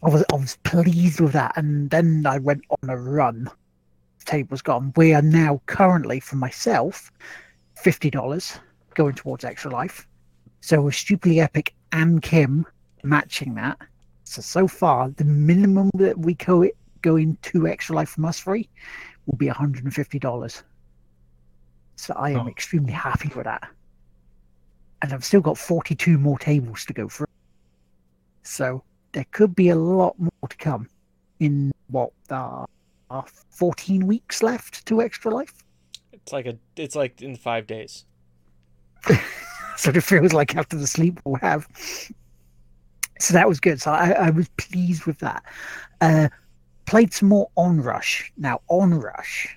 I 0.01 0.09
was 0.09 0.24
I 0.33 0.37
was 0.37 0.57
pleased 0.62 1.20
with 1.20 1.33
that, 1.33 1.57
and 1.57 1.91
then 1.91 2.24
I 2.24 2.39
went 2.39 2.62
on 2.70 2.89
a 2.89 2.97
run. 2.97 3.51
The 4.29 4.33
table's 4.33 4.61
gone. 4.61 4.93
We 4.95 5.14
are 5.14 5.22
now 5.22 5.62
currently 5.64 6.20
for 6.20 6.37
myself, 6.37 7.11
fifty 7.76 8.11
dollars 8.11 8.59
going 8.95 9.14
towards 9.14 9.43
Extra 9.43 9.70
Life. 9.70 10.07
So 10.61 10.83
with 10.83 10.97
Stupidly 10.97 11.41
Epic 11.41 11.74
and 11.93 12.20
Kim 12.20 12.66
matching 13.03 13.55
that. 13.55 13.79
So 14.24 14.43
so 14.43 14.68
far, 14.68 15.09
the 15.09 15.24
minimum 15.24 15.91
that 15.95 16.18
we 16.18 16.35
go 16.35 16.68
go 17.01 17.16
into 17.16 17.66
Extra 17.66 17.97
Life 17.97 18.11
from 18.11 18.26
us 18.26 18.41
three 18.41 18.68
will 19.24 19.39
be 19.39 19.49
hundred 19.49 19.85
and 19.85 19.95
fifty 19.95 20.18
dollars. 20.18 20.62
So 21.97 22.12
I 22.14 22.33
am 22.33 22.41
Oh. 22.41 22.49
extremely 22.49 22.93
happy 22.93 23.31
with 23.35 23.45
that. 23.45 23.66
And 25.01 25.14
I've 25.14 25.24
still 25.24 25.41
got 25.41 25.57
forty 25.57 25.95
two 25.95 26.18
more 26.18 26.39
tables 26.39 26.85
to 26.85 26.93
go 26.93 27.09
through. 27.09 27.29
So 28.43 28.85
there 29.12 29.24
could 29.31 29.55
be 29.55 29.70
a 29.70 29.76
lot 29.76 30.18
more 30.18 30.49
to 30.51 30.57
come 30.59 30.87
in 31.41 31.72
what 31.87 32.12
uh, 32.29 32.66
uh, 33.11 33.23
fourteen 33.51 34.07
weeks 34.07 34.43
left 34.43 34.87
to 34.87 35.03
Extra 35.03 35.33
Life. 35.33 35.55
It's 36.13 36.33
like 36.33 36.47
a 36.47 36.57
it's 36.77 36.97
like 36.97 37.23
in 37.23 37.37
five 37.37 37.67
days. 37.67 38.05
so 39.77 39.91
it 39.91 40.03
feels 40.03 40.33
like 40.33 40.57
after 40.57 40.77
the 40.77 40.87
sleep 40.87 41.21
we'll 41.25 41.37
have. 41.37 41.67
So 43.21 43.35
that 43.35 43.49
was 43.49 43.61
good. 43.61 43.81
So 43.81 43.91
I, 43.91 44.11
I 44.11 44.31
was 44.31 44.49
pleased 44.57 45.05
with 45.05 45.19
that. 45.19 45.43
Uh, 46.01 46.29
played 46.87 47.13
some 47.13 47.29
more 47.29 47.51
Onrush. 47.57 48.31
Now 48.37 48.61
Onrush, 48.71 49.49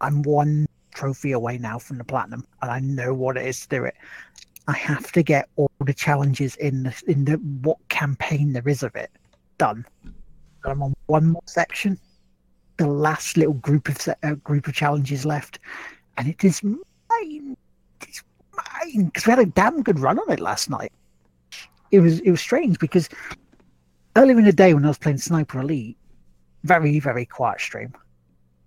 I'm 0.00 0.22
one 0.22 0.66
trophy 0.94 1.32
away 1.32 1.58
now 1.58 1.78
from 1.78 1.98
the 1.98 2.04
platinum, 2.04 2.44
and 2.62 2.70
I 2.70 2.80
know 2.80 3.12
what 3.12 3.36
it 3.36 3.46
is 3.46 3.60
to 3.62 3.68
do 3.68 3.84
it. 3.84 3.94
I 4.68 4.72
have 4.72 5.12
to 5.12 5.22
get 5.22 5.48
all 5.56 5.70
the 5.84 5.94
challenges 5.94 6.56
in 6.56 6.82
the 6.84 7.02
in 7.06 7.24
the 7.24 7.34
what 7.62 7.78
campaign 7.88 8.52
there 8.52 8.68
is 8.68 8.82
of 8.82 8.96
it 8.96 9.10
done. 9.58 9.84
And 10.04 10.72
I'm 10.72 10.82
on 10.82 10.94
one 11.06 11.26
more 11.26 11.42
section, 11.46 11.98
the 12.76 12.86
last 12.86 13.36
little 13.36 13.54
group 13.54 13.88
of 13.88 14.08
uh, 14.22 14.34
group 14.34 14.66
of 14.68 14.74
challenges 14.74 15.24
left, 15.24 15.58
and 16.16 16.28
it 16.28 16.44
is 16.44 16.62
mine. 16.62 17.56
It's 18.02 18.22
mine 18.52 19.06
because 19.06 19.26
we 19.26 19.30
had 19.30 19.38
a 19.38 19.46
damn 19.46 19.82
good 19.82 19.98
run 19.98 20.18
on 20.18 20.30
it 20.30 20.40
last 20.40 20.70
night. 20.70 20.92
It 21.90 22.00
was 22.00 22.20
it 22.20 22.30
was 22.30 22.40
strange 22.40 22.78
because 22.78 23.08
earlier 24.16 24.38
in 24.38 24.44
the 24.44 24.52
day 24.52 24.74
when 24.74 24.84
I 24.84 24.88
was 24.88 24.98
playing 24.98 25.18
Sniper 25.18 25.60
Elite, 25.60 25.96
very 26.64 27.00
very 27.00 27.26
quiet 27.26 27.60
stream, 27.60 27.94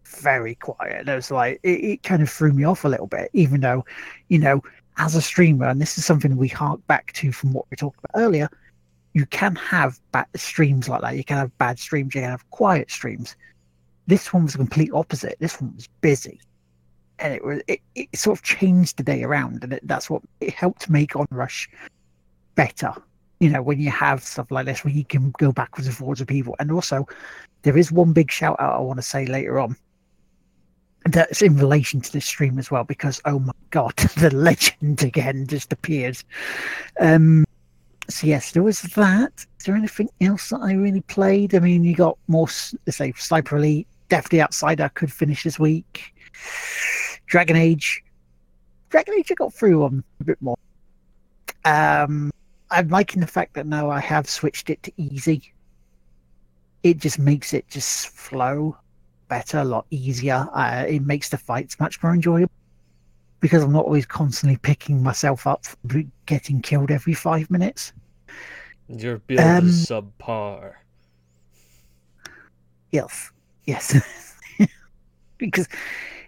very 0.05 0.55
quiet. 0.55 1.01
And 1.01 1.10
it 1.10 1.16
was 1.16 1.32
like 1.32 1.60
it, 1.64 1.84
it 1.84 2.03
kind 2.03 2.22
of 2.22 2.30
threw 2.30 2.53
me 2.53 2.64
off 2.64 2.86
a 2.86 2.89
little 2.89 3.07
bit, 3.07 3.30
even 3.34 3.62
though, 3.62 3.86
you 4.30 4.39
know, 4.39 4.62
as 4.97 5.16
a 5.16 5.22
streamer, 5.22 5.68
and 5.68 5.82
this 5.82 5.97
is 5.97 6.05
something 6.05 6.36
we 6.36 6.47
hark 6.47 6.86
back 6.88 7.12
to 7.14 7.32
from 7.32 7.53
what 7.53 7.66
we 7.70 7.78
talked 7.78 7.99
about 7.99 8.20
earlier. 8.22 8.49
You 9.14 9.26
can 9.26 9.55
have 9.55 9.99
bad 10.12 10.28
streams 10.36 10.88
like 10.88 11.01
that. 11.01 11.18
You 11.18 11.24
can 11.24 11.38
have 11.38 11.57
bad 11.57 11.80
streams. 11.80 12.14
You 12.14 12.22
can 12.22 12.30
have 12.30 12.49
quiet 12.51 12.91
streams. 12.91 13.36
This 14.10 14.34
one 14.34 14.41
was 14.41 14.53
the 14.53 14.57
complete 14.57 14.89
opposite. 14.91 15.38
This 15.39 15.62
one 15.62 15.76
was 15.76 15.88
busy, 16.01 16.41
and 17.20 17.32
it 17.32 17.45
was 17.45 17.62
it, 17.68 17.80
it 17.93 18.18
sort 18.18 18.39
of 18.39 18.43
changed 18.43 18.97
the 18.97 19.03
day 19.03 19.22
around, 19.22 19.64
and 19.64 19.74
it, 19.74 19.88
that's 19.88 20.10
what 20.10 20.24
it 20.41 20.51
helped 20.51 20.89
make 20.89 21.12
Onrush 21.12 21.68
better. 22.55 22.91
You 23.39 23.51
know, 23.51 23.62
when 23.62 23.80
you 23.80 23.91
have 23.91 24.24
stuff 24.24 24.49
like 24.49 24.66
this, 24.66 24.84
where 24.84 24.91
you 24.91 25.05
can 25.05 25.30
go 25.38 25.51
backwards 25.51 25.86
and 25.86 25.95
forwards 25.95 26.22
with 26.22 26.28
people, 26.28 26.55
and 26.57 26.72
also 26.72 27.07
there 27.62 27.78
is 27.78 27.91
one 27.91 28.12
big 28.12 28.32
shout 28.32 28.60
out 28.60 28.78
I 28.78 28.80
want 28.80 28.97
to 28.97 29.03
say 29.03 29.28
later 29.28 29.60
on. 29.60 29.76
That's 31.05 31.43
in 31.43 31.55
relation 31.55 32.01
to 32.01 32.12
this 32.12 32.26
stream 32.26 32.57
as 32.57 32.72
well, 32.72 32.86
because 32.86 33.22
oh 33.26 33.38
my 33.38 33.53
god, 33.70 33.95
the 34.18 34.34
legend 34.34 35.03
again 35.03 35.45
just 35.45 35.72
appears. 35.72 36.26
Um, 36.99 37.45
so 38.10 38.26
yes, 38.26 38.53
there 38.53 38.64
was 38.64 38.82
that. 38.82 39.45
Is 39.60 39.66
there 39.68 39.76
anything 39.76 40.10
else 40.20 40.49
that 40.49 40.62
I 40.62 40.74
really 40.74 41.01
played? 41.01 41.53
I 41.53 41.60
mean, 41.60 41.84
you 41.84 41.95
got 41.95 42.18
more, 42.28 42.47
let's 42.88 42.97
say, 42.97 43.14
Sniper 43.16 43.57
Elite, 43.57 43.88
definitely 44.10 44.41
Outsider 44.41 44.89
could 44.93 45.12
finish 45.12 45.43
this 45.43 45.60
week. 45.60 46.14
Dragon 47.28 47.55
Age, 47.55 48.03
Dragon 48.89 49.14
Age, 49.18 49.32
I 49.32 49.36
got 49.36 49.53
through 49.53 49.84
on 49.84 50.03
a 50.20 50.24
bit 50.24 50.41
more. 50.41 50.57
Um, 51.66 52.32
I'm 52.72 52.89
liking 52.89 53.22
the 53.22 53.28
fact 53.28 53.53
that 53.53 53.66
now 53.66 53.89
I 53.89 53.99
have 53.99 54.30
switched 54.30 54.70
it 54.70 54.82
to 54.84 54.91
easy. 54.97 55.53
It 56.84 56.97
just 56.97 57.20
makes 57.20 57.53
it 57.53 57.68
just 57.70 58.10
flow 58.10 58.78
better, 59.28 59.60
a 59.60 59.64
lot 59.64 59.86
easier. 59.91 60.47
Uh, 60.53 60.86
it 60.88 61.01
makes 61.01 61.30
the 61.30 61.38
fights 61.38 61.80
much 61.80 62.01
more 62.01 62.14
enjoyable 62.14 62.51
because 63.41 63.64
I'm 63.64 63.72
not 63.72 63.86
always 63.86 64.05
constantly 64.05 64.57
picking 64.57 65.01
myself 65.03 65.45
up 65.45 65.66
for 65.66 66.03
getting 66.26 66.62
killed 66.62 66.91
every 66.91 67.14
five 67.14 67.49
minutes. 67.51 67.93
Your 68.88 69.20
build 69.20 69.39
Um, 69.39 69.68
is 69.68 69.86
subpar. 69.86 70.74
Yes, 72.91 73.32
yes. 73.70 73.96
because 75.38 75.68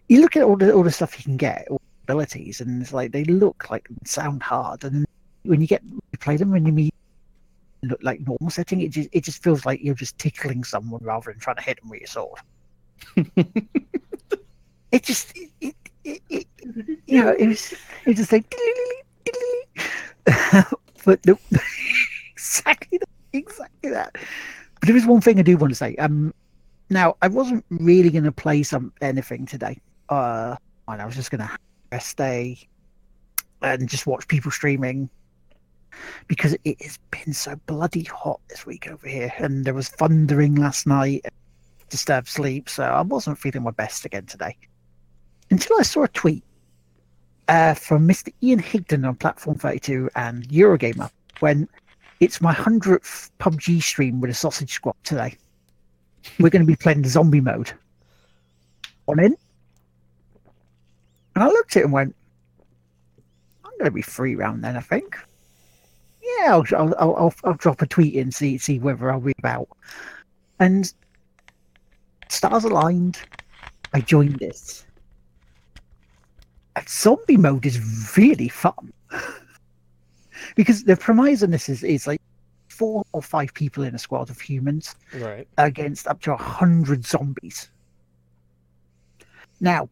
you 0.08 0.22
look 0.22 0.36
at 0.36 0.44
all 0.44 0.58
the 0.58 0.74
all 0.74 0.84
the 0.84 0.92
stuff 0.92 1.18
you 1.18 1.24
can 1.24 1.38
get, 1.38 1.68
all 1.70 1.82
the 2.06 2.14
abilities, 2.14 2.62
and 2.62 2.82
it's 2.82 2.94
like 2.94 3.12
they 3.12 3.24
look 3.26 3.70
like 3.70 3.88
sound 4.06 4.44
hard, 4.44 4.84
and 4.84 5.06
when 5.44 5.62
you 5.62 5.68
get 5.68 5.82
you 5.84 6.18
play 6.20 6.38
them 6.38 6.52
when 6.52 6.66
you 6.66 6.72
meet 6.72 6.94
look 7.84 8.00
like 8.04 8.20
normal 8.22 8.50
setting, 8.50 8.82
it 8.82 8.90
just 8.90 9.10
it 9.12 9.24
just 9.24 9.44
feels 9.44 9.66
like 9.66 9.80
you're 9.82 9.96
just 9.96 10.18
tickling 10.18 10.64
someone 10.64 11.04
rather 11.04 11.32
than 11.32 11.40
trying 11.40 11.56
to 11.56 11.64
hit 11.64 11.80
them 11.82 11.90
with 11.90 12.02
your 12.02 12.08
sword. 12.08 12.40
it 14.92 15.04
just 15.04 15.36
it, 15.60 15.76
it, 16.04 16.22
it, 16.30 16.48
you 17.08 17.24
know 17.24 17.32
it 17.32 17.48
was 17.48 17.74
it 18.06 18.16
just 18.16 18.32
like 18.32 18.54
but 21.06 21.26
no, 21.26 21.38
exactly 22.32 23.00
that, 23.00 23.10
exactly 23.34 23.90
that. 23.90 24.16
But 24.80 24.88
there 24.88 24.96
is 24.96 25.06
one 25.06 25.22
thing 25.22 25.40
I 25.40 25.42
do 25.42 25.58
want 25.58 25.72
to 25.72 25.76
say. 25.76 25.96
Um, 25.96 26.34
now 26.92 27.16
I 27.22 27.28
wasn't 27.28 27.66
really 27.70 28.10
going 28.10 28.26
to 28.26 28.32
play 28.32 28.64
some 28.64 28.94
anything 29.02 29.46
today. 29.46 29.80
Uh, 30.10 30.56
I 30.88 31.06
was 31.06 31.16
just 31.16 31.32
going 31.32 31.40
to 31.40 31.58
day 32.16 32.58
and 33.62 33.88
just 33.88 34.08
watch 34.08 34.28
people 34.28 34.52
streaming 34.52 35.10
because 36.28 36.56
it 36.64 36.82
has 36.82 37.00
been 37.12 37.34
so 37.34 37.56
bloody 37.66 38.04
hot 38.04 38.40
this 38.50 38.66
week 38.66 38.88
over 38.88 39.08
here, 39.08 39.34
and 39.38 39.66
there 39.66 39.74
was 39.74 39.90
thundering 39.90 40.56
last 40.56 40.88
night, 40.88 41.26
disturbed 41.90 42.28
sleep, 42.28 42.70
so 42.70 42.84
I 42.84 43.02
wasn't 43.02 43.38
feeling 43.38 43.64
my 43.64 43.72
best 43.72 44.06
again 44.06 44.26
today. 44.26 44.56
Until 45.50 45.78
I 45.80 45.84
saw 45.84 46.04
a 46.04 46.08
tweet 46.08 46.44
uh, 47.48 47.74
from 47.74 48.08
Mr. 48.08 48.34
Ian 48.42 48.62
Higton 48.62 49.08
on 49.08 49.16
Platform 49.16 49.58
32 49.58 50.10
and 50.16 50.48
Eurogamer 50.48 51.10
when 51.40 51.68
it's 52.20 52.40
my 52.40 52.54
100th 52.54 53.32
PUBG 53.40 53.82
stream 53.82 54.22
with 54.22 54.30
a 54.30 54.34
sausage 54.34 54.72
squad 54.72 54.96
today. 55.04 55.36
We're 56.40 56.50
going 56.50 56.62
to 56.62 56.68
be 56.68 56.76
playing 56.76 57.06
zombie 57.06 57.42
mode. 57.42 57.72
On 59.08 59.20
in. 59.20 59.36
And 61.36 61.44
I 61.44 61.48
looked 61.48 61.76
at 61.76 61.82
it 61.82 61.86
and 61.86 61.94
went, 61.94 62.16
I'm 63.64 63.72
going 63.72 63.86
to 63.86 63.92
be 63.92 64.02
free 64.02 64.36
round 64.36 64.64
then, 64.64 64.76
I 64.76 64.82
think. 64.82 65.18
Yeah, 66.22 66.56
I'll, 66.56 66.66
I'll, 66.78 66.96
I'll, 67.00 67.16
I'll, 67.16 67.34
I'll 67.44 67.54
drop 67.54 67.82
a 67.82 67.88
tweet 67.88 68.16
in, 68.16 68.32
see, 68.32 68.58
see 68.58 68.80
whether 68.80 69.12
I'll 69.12 69.20
be 69.20 69.34
about. 69.40 69.68
And 70.60 70.94
stars 72.30 72.64
aligned. 72.64 73.20
I 73.94 74.02
joined 74.02 74.40
this. 74.40 74.86
And 76.76 76.88
zombie 76.88 77.38
mode 77.38 77.66
is 77.66 78.16
really 78.18 78.48
fun. 78.48 78.94
because 80.56 80.84
the 80.84 80.96
premise 80.96 81.44
on 81.44 81.52
this 81.52 81.70
is, 81.70 81.84
is 81.84 82.08
like 82.08 82.22
four 82.82 83.04
or 83.14 83.22
five 83.22 83.54
people 83.54 83.84
in 83.84 83.94
a 83.94 84.00
squad 84.00 84.32
of 84.32 84.42
humans 84.42 84.96
Right. 85.14 85.48
against 85.60 86.08
up 86.08 86.20
to 86.22 86.34
a 86.34 86.38
hundred 86.38 87.06
zombies. 87.06 87.70
Now, 89.60 89.88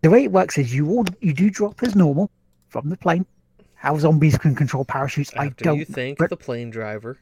the 0.00 0.08
way 0.08 0.24
it 0.24 0.32
works 0.32 0.56
is 0.56 0.74
you 0.74 0.88
all 0.88 1.04
you 1.20 1.34
do 1.34 1.50
drop 1.50 1.82
as 1.82 1.94
normal 1.94 2.30
from 2.70 2.88
the 2.88 2.96
plane. 2.96 3.26
How 3.74 3.98
zombies 3.98 4.38
can 4.38 4.54
control 4.54 4.86
parachutes, 4.86 5.30
I 5.36 5.50
don't. 5.50 5.78
you 5.78 5.84
thank 5.84 6.16
but- 6.16 6.30
the 6.30 6.36
plane 6.38 6.70
driver. 6.70 7.18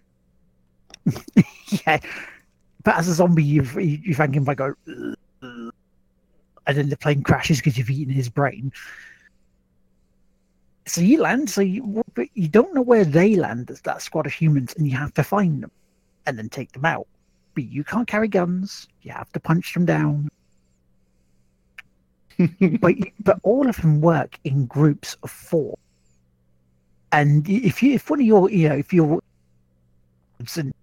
yeah, 1.87 1.99
but 2.85 2.95
as 2.95 3.09
a 3.09 3.15
zombie, 3.15 3.43
you've 3.43 3.75
you, 3.75 3.99
you 4.05 4.15
thank 4.15 4.37
him 4.37 4.45
by 4.45 4.55
going, 4.55 4.75
and 5.43 5.73
then 6.67 6.89
the 6.89 6.97
plane 6.97 7.23
crashes 7.25 7.59
because 7.59 7.77
you've 7.77 7.91
eaten 7.91 8.15
his 8.15 8.29
brain. 8.29 8.73
So 10.87 11.01
you 11.01 11.21
land, 11.21 11.49
so 11.49 11.63
you 11.63 12.05
but 12.15 12.29
you 12.35 12.49
don't 12.49 12.75
know 12.75 12.83
where 12.83 13.05
they 13.05 13.37
land 13.37 13.71
as 13.71 13.81
that 13.83 14.03
squad 14.03 14.27
of 14.27 14.33
humans, 14.33 14.75
and 14.77 14.87
you 14.87 14.97
have 14.97 15.15
to 15.15 15.23
find 15.23 15.63
them 15.63 15.71
and 16.27 16.39
then 16.39 16.49
take 16.49 16.73
them 16.73 16.85
out. 16.85 17.07
But 17.55 17.65
you 17.65 17.85
can't 17.85 18.07
carry 18.07 18.29
guns. 18.29 18.87
You 19.03 19.13
have 19.13 19.33
to 19.33 19.41
punch 19.41 19.73
them 19.73 19.87
down. 19.87 20.29
but 22.81 22.95
but 23.21 23.39
all 23.43 23.69
of 23.69 23.77
them 23.77 24.01
work 24.01 24.39
in 24.45 24.67
groups 24.67 25.17
of 25.23 25.31
four. 25.31 25.79
And 27.13 27.49
if 27.49 27.83
you 27.83 27.95
if 27.95 28.11
one 28.11 28.21
of 28.21 28.27
your 28.27 28.51
you 28.51 28.69
know 28.69 28.75
if 28.75 28.93
you're 28.93 29.21
and 30.57 30.75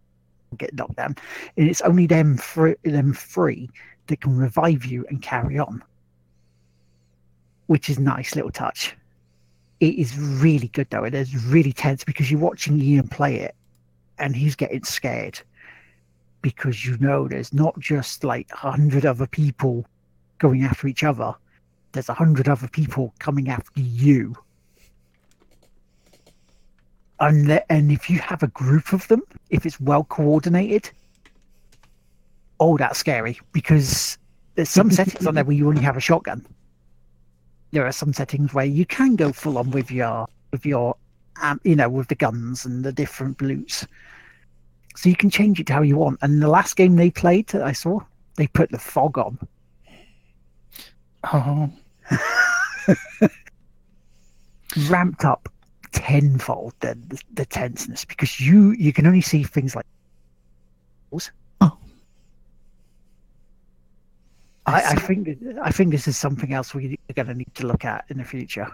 get 0.58 0.74
knocked 0.74 0.96
down, 0.96 1.16
and 1.58 1.70
it's 1.70 1.82
only 1.82 2.08
them 2.08 2.38
three, 2.38 2.76
them 2.84 3.14
three 3.14 3.70
that 4.08 4.22
can 4.22 4.36
revive 4.36 4.84
you 4.86 5.06
and 5.10 5.22
carry 5.22 5.60
on, 5.60 5.84
which 7.68 7.90
is 7.90 7.98
a 7.98 8.02
nice 8.02 8.36
little 8.36 8.52
touch. 8.52 8.96
It 9.82 9.96
is 9.96 10.16
really 10.18 10.68
good 10.68 10.88
though. 10.92 11.04
It 11.04 11.16
is 11.16 11.36
really 11.46 11.74
tense 11.74 12.04
because 12.04 12.30
you're 12.30 12.40
watching 12.40 12.80
Ian 12.80 13.08
play 13.08 13.38
it, 13.38 13.56
and 14.20 14.36
he's 14.36 14.56
getting 14.56 14.84
scared 14.84 15.42
because 16.44 16.86
you 16.86 16.98
know 17.00 17.28
there's 17.28 17.52
not 17.52 17.78
just 17.80 18.24
like 18.24 18.48
a 18.54 18.58
hundred 18.58 19.06
other 19.08 19.26
people 19.26 19.86
going 20.38 20.64
after 20.64 20.88
each 20.88 21.04
other. 21.04 21.34
There's 21.94 22.10
a 22.10 22.14
hundred 22.14 22.48
other 22.48 22.68
people 22.68 23.14
coming 23.18 23.50
after 23.50 23.82
you. 23.82 24.36
And, 27.20 27.48
the- 27.50 27.72
and 27.72 27.92
if 27.92 28.08
you 28.10 28.20
have 28.20 28.44
a 28.44 28.48
group 28.48 28.94
of 28.94 29.08
them, 29.08 29.24
if 29.50 29.66
it's 29.66 29.80
well 29.80 30.04
coordinated, 30.04 30.92
oh, 32.60 32.78
that's 32.78 33.00
scary 33.00 33.40
because 33.52 34.18
there's 34.56 34.70
some 34.70 34.92
settings 34.92 35.26
on 35.26 35.34
there 35.36 35.44
where 35.44 35.56
you 35.56 35.68
only 35.68 35.82
have 35.82 35.98
a 35.98 36.00
shotgun. 36.00 36.46
There 37.72 37.86
are 37.86 37.92
some 37.92 38.14
settings 38.14 38.54
where 38.54 38.66
you 38.66 38.86
can 38.86 39.16
go 39.16 39.32
full 39.32 39.58
on 39.58 39.72
with 39.72 39.92
your 39.92 40.28
with 40.52 40.66
your, 40.66 40.96
um, 41.42 41.60
you 41.64 41.76
know, 41.76 41.90
with 41.90 42.10
the 42.10 42.16
guns 42.16 42.66
and 42.66 42.84
the 42.84 42.92
different 42.92 43.38
blues. 43.38 43.88
So 44.96 45.08
you 45.08 45.16
can 45.16 45.30
change 45.30 45.60
it 45.60 45.68
to 45.68 45.74
how 45.74 45.82
you 45.82 45.98
want. 45.98 46.20
And 46.22 46.42
the 46.42 46.50
last 46.50 46.76
game 46.76 46.98
they 46.98 47.10
played 47.10 47.48
that 47.48 47.64
I 47.64 47.72
saw, 47.72 48.02
they 48.36 48.48
put 48.48 48.72
the 48.72 48.78
fog 48.78 49.18
on. 49.18 49.40
Oh, 51.32 51.70
ramped 54.90 55.24
up 55.24 55.48
tenfold 55.92 56.74
the, 56.80 56.98
the, 57.08 57.22
the 57.34 57.46
tenseness 57.46 58.06
because 58.06 58.40
you 58.40 58.72
you 58.72 58.94
can 58.94 59.06
only 59.06 59.22
see 59.22 59.44
things 59.44 59.76
like 59.76 59.86
I, 64.66 64.92
I 64.92 64.96
think 64.96 65.28
I 65.62 65.72
think 65.72 65.92
this 65.92 66.08
is 66.08 66.18
something 66.18 66.54
else 66.54 66.74
we're 66.76 66.96
going 67.16 67.28
to 67.28 67.34
need 67.34 67.54
to 67.56 67.68
look 67.68 67.84
at 67.84 68.06
in 68.10 68.18
the 68.18 68.24
future, 68.24 68.68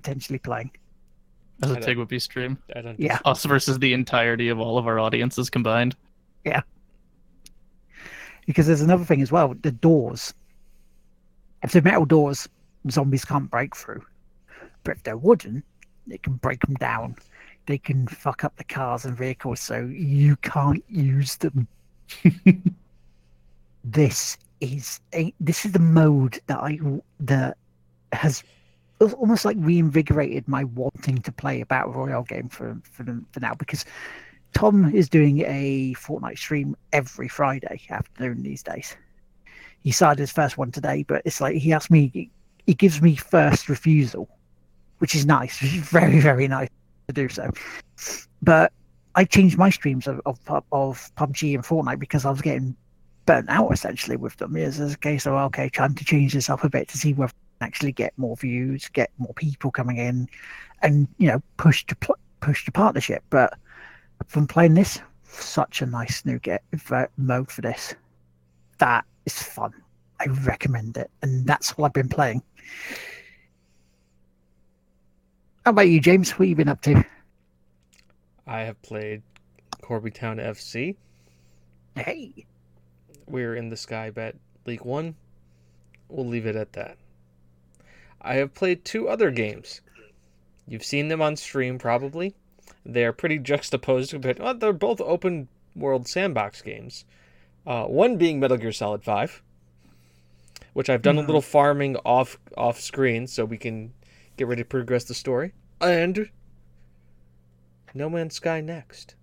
potentially 0.00 0.38
playing. 0.38 0.70
As 1.62 1.70
a 1.70 1.74
don't- 1.74 1.84
Tigwhoopie 1.84 2.22
stream. 2.22 2.58
I 2.76 2.80
don't. 2.80 2.98
Yeah. 2.98 3.18
Us 3.24 3.44
versus 3.44 3.78
the 3.78 3.92
entirety 3.92 4.48
of 4.48 4.60
all 4.60 4.78
of 4.78 4.86
our 4.86 4.98
audiences 4.98 5.50
combined. 5.50 5.96
Yeah, 6.44 6.62
because 8.46 8.66
there's 8.66 8.80
another 8.82 9.04
thing 9.04 9.22
as 9.22 9.32
well: 9.32 9.54
the 9.62 9.72
doors. 9.72 10.32
If 11.62 11.72
they're 11.72 11.82
metal 11.82 12.04
doors, 12.04 12.48
zombies 12.90 13.24
can't 13.24 13.50
break 13.50 13.76
through. 13.76 14.04
But 14.82 14.96
if 14.96 15.02
they're 15.04 15.16
wooden, 15.16 15.62
they 16.08 16.18
can 16.18 16.34
break 16.34 16.60
them 16.60 16.74
down. 16.74 17.14
They 17.66 17.78
can 17.78 18.08
fuck 18.08 18.42
up 18.42 18.56
the 18.56 18.64
cars 18.64 19.04
and 19.04 19.16
vehicles, 19.16 19.60
so 19.60 19.88
you 19.92 20.34
can't 20.36 20.82
use 20.88 21.36
them. 21.36 21.68
this 23.84 24.36
is 24.62 25.00
a 25.12 25.34
this 25.40 25.64
is 25.64 25.72
the 25.72 25.78
mode 25.78 26.40
that 26.46 26.58
I 26.58 26.78
that 27.20 27.56
has 28.12 28.44
almost 29.00 29.44
like 29.44 29.56
reinvigorated 29.58 30.46
my 30.46 30.64
wanting 30.64 31.18
to 31.22 31.32
play 31.32 31.60
a 31.60 31.66
battle 31.66 31.92
royale 31.92 32.22
game 32.22 32.48
for 32.48 32.78
for, 32.84 33.04
for 33.32 33.40
now 33.40 33.54
because 33.54 33.84
Tom 34.54 34.94
is 34.94 35.08
doing 35.08 35.40
a 35.40 35.94
Fortnite 35.94 36.38
stream 36.38 36.76
every 36.92 37.28
Friday 37.28 37.80
afternoon 37.90 38.42
these 38.42 38.62
days. 38.62 38.96
He 39.82 39.90
started 39.90 40.20
his 40.20 40.30
first 40.30 40.58
one 40.58 40.70
today, 40.70 41.02
but 41.02 41.22
it's 41.24 41.40
like 41.40 41.56
he 41.56 41.72
asked 41.72 41.90
me, 41.90 42.30
he 42.66 42.74
gives 42.74 43.02
me 43.02 43.16
first 43.16 43.68
refusal, 43.68 44.28
which 44.98 45.14
is 45.14 45.26
nice, 45.26 45.60
which 45.62 45.74
is 45.74 45.82
very, 45.82 46.20
very 46.20 46.46
nice 46.46 46.68
to 47.08 47.14
do 47.14 47.28
so. 47.28 47.50
But 48.42 48.72
I 49.14 49.24
changed 49.24 49.58
my 49.58 49.70
streams 49.70 50.06
of, 50.06 50.20
of, 50.26 50.38
of 50.70 51.10
PUBG 51.16 51.54
and 51.54 51.64
Fortnite 51.64 51.98
because 51.98 52.24
I 52.24 52.30
was 52.30 52.42
getting 52.42 52.76
burnt 53.26 53.48
out 53.48 53.70
essentially 53.70 54.16
with 54.16 54.36
them. 54.36 54.56
It's 54.56 54.78
a 54.78 54.96
case 54.98 55.26
of, 55.26 55.34
okay, 55.34 55.68
trying 55.68 55.94
to 55.94 56.04
change 56.04 56.34
this 56.34 56.50
up 56.50 56.64
a 56.64 56.70
bit 56.70 56.88
to 56.88 56.98
see 56.98 57.14
whether 57.14 57.32
actually 57.60 57.92
get 57.92 58.12
more 58.16 58.36
views, 58.36 58.88
get 58.88 59.10
more 59.18 59.32
people 59.34 59.70
coming 59.70 59.96
in, 59.96 60.28
and, 60.82 61.06
you 61.18 61.28
know, 61.28 61.40
push 61.56 61.84
to 61.86 61.96
pl- 61.96 62.18
push 62.40 62.64
the 62.64 62.72
partnership. 62.72 63.22
But 63.30 63.54
from 64.26 64.46
playing 64.46 64.74
this, 64.74 65.00
such 65.24 65.80
a 65.82 65.86
nice 65.86 66.24
new 66.24 66.38
get 66.38 66.62
uh, 66.90 67.06
mode 67.16 67.50
for 67.50 67.62
this. 67.62 67.94
That 68.78 69.04
is 69.26 69.40
fun. 69.40 69.72
I 70.20 70.26
recommend 70.44 70.96
it, 70.96 71.10
and 71.22 71.46
that's 71.46 71.76
what 71.76 71.86
I've 71.86 71.92
been 71.92 72.08
playing. 72.08 72.42
How 75.64 75.70
about 75.70 75.88
you, 75.88 76.00
James? 76.00 76.32
What 76.32 76.40
have 76.40 76.48
you 76.48 76.56
been 76.56 76.68
up 76.68 76.82
to? 76.82 77.04
I 78.46 78.60
have 78.62 78.80
played 78.82 79.22
Corby 79.80 80.10
Town 80.10 80.38
FC. 80.38 80.96
Hey, 81.94 82.46
We're 83.26 83.54
in 83.54 83.68
the 83.68 83.76
Sky 83.76 84.10
Bet 84.10 84.36
League 84.66 84.84
One. 84.84 85.16
We'll 86.08 86.26
leave 86.26 86.46
it 86.46 86.56
at 86.56 86.72
that. 86.74 86.96
I 88.20 88.34
have 88.34 88.54
played 88.54 88.84
two 88.84 89.08
other 89.08 89.30
games. 89.30 89.80
You've 90.66 90.84
seen 90.84 91.08
them 91.08 91.20
on 91.20 91.36
stream, 91.36 91.78
probably. 91.78 92.34
They 92.84 93.04
are 93.04 93.12
pretty 93.12 93.38
juxtaposed, 93.38 94.20
but 94.20 94.38
well, 94.38 94.54
they're 94.54 94.72
both 94.72 95.00
open 95.00 95.48
world 95.74 96.08
sandbox 96.08 96.62
games. 96.62 97.04
Uh, 97.66 97.84
one 97.84 98.16
being 98.16 98.40
Metal 98.40 98.56
Gear 98.56 98.72
Solid 98.72 99.04
Five, 99.04 99.42
which 100.72 100.90
I've 100.90 101.02
done 101.02 101.18
a 101.18 101.22
little 101.22 101.40
farming 101.40 101.96
off 102.04 102.38
off 102.56 102.80
screen, 102.80 103.26
so 103.26 103.44
we 103.44 103.58
can 103.58 103.92
get 104.36 104.48
ready 104.48 104.62
to 104.62 104.68
progress 104.68 105.04
the 105.04 105.14
story. 105.14 105.52
And 105.80 106.30
No 107.94 108.08
Man's 108.08 108.34
Sky 108.34 108.60
next. 108.60 109.14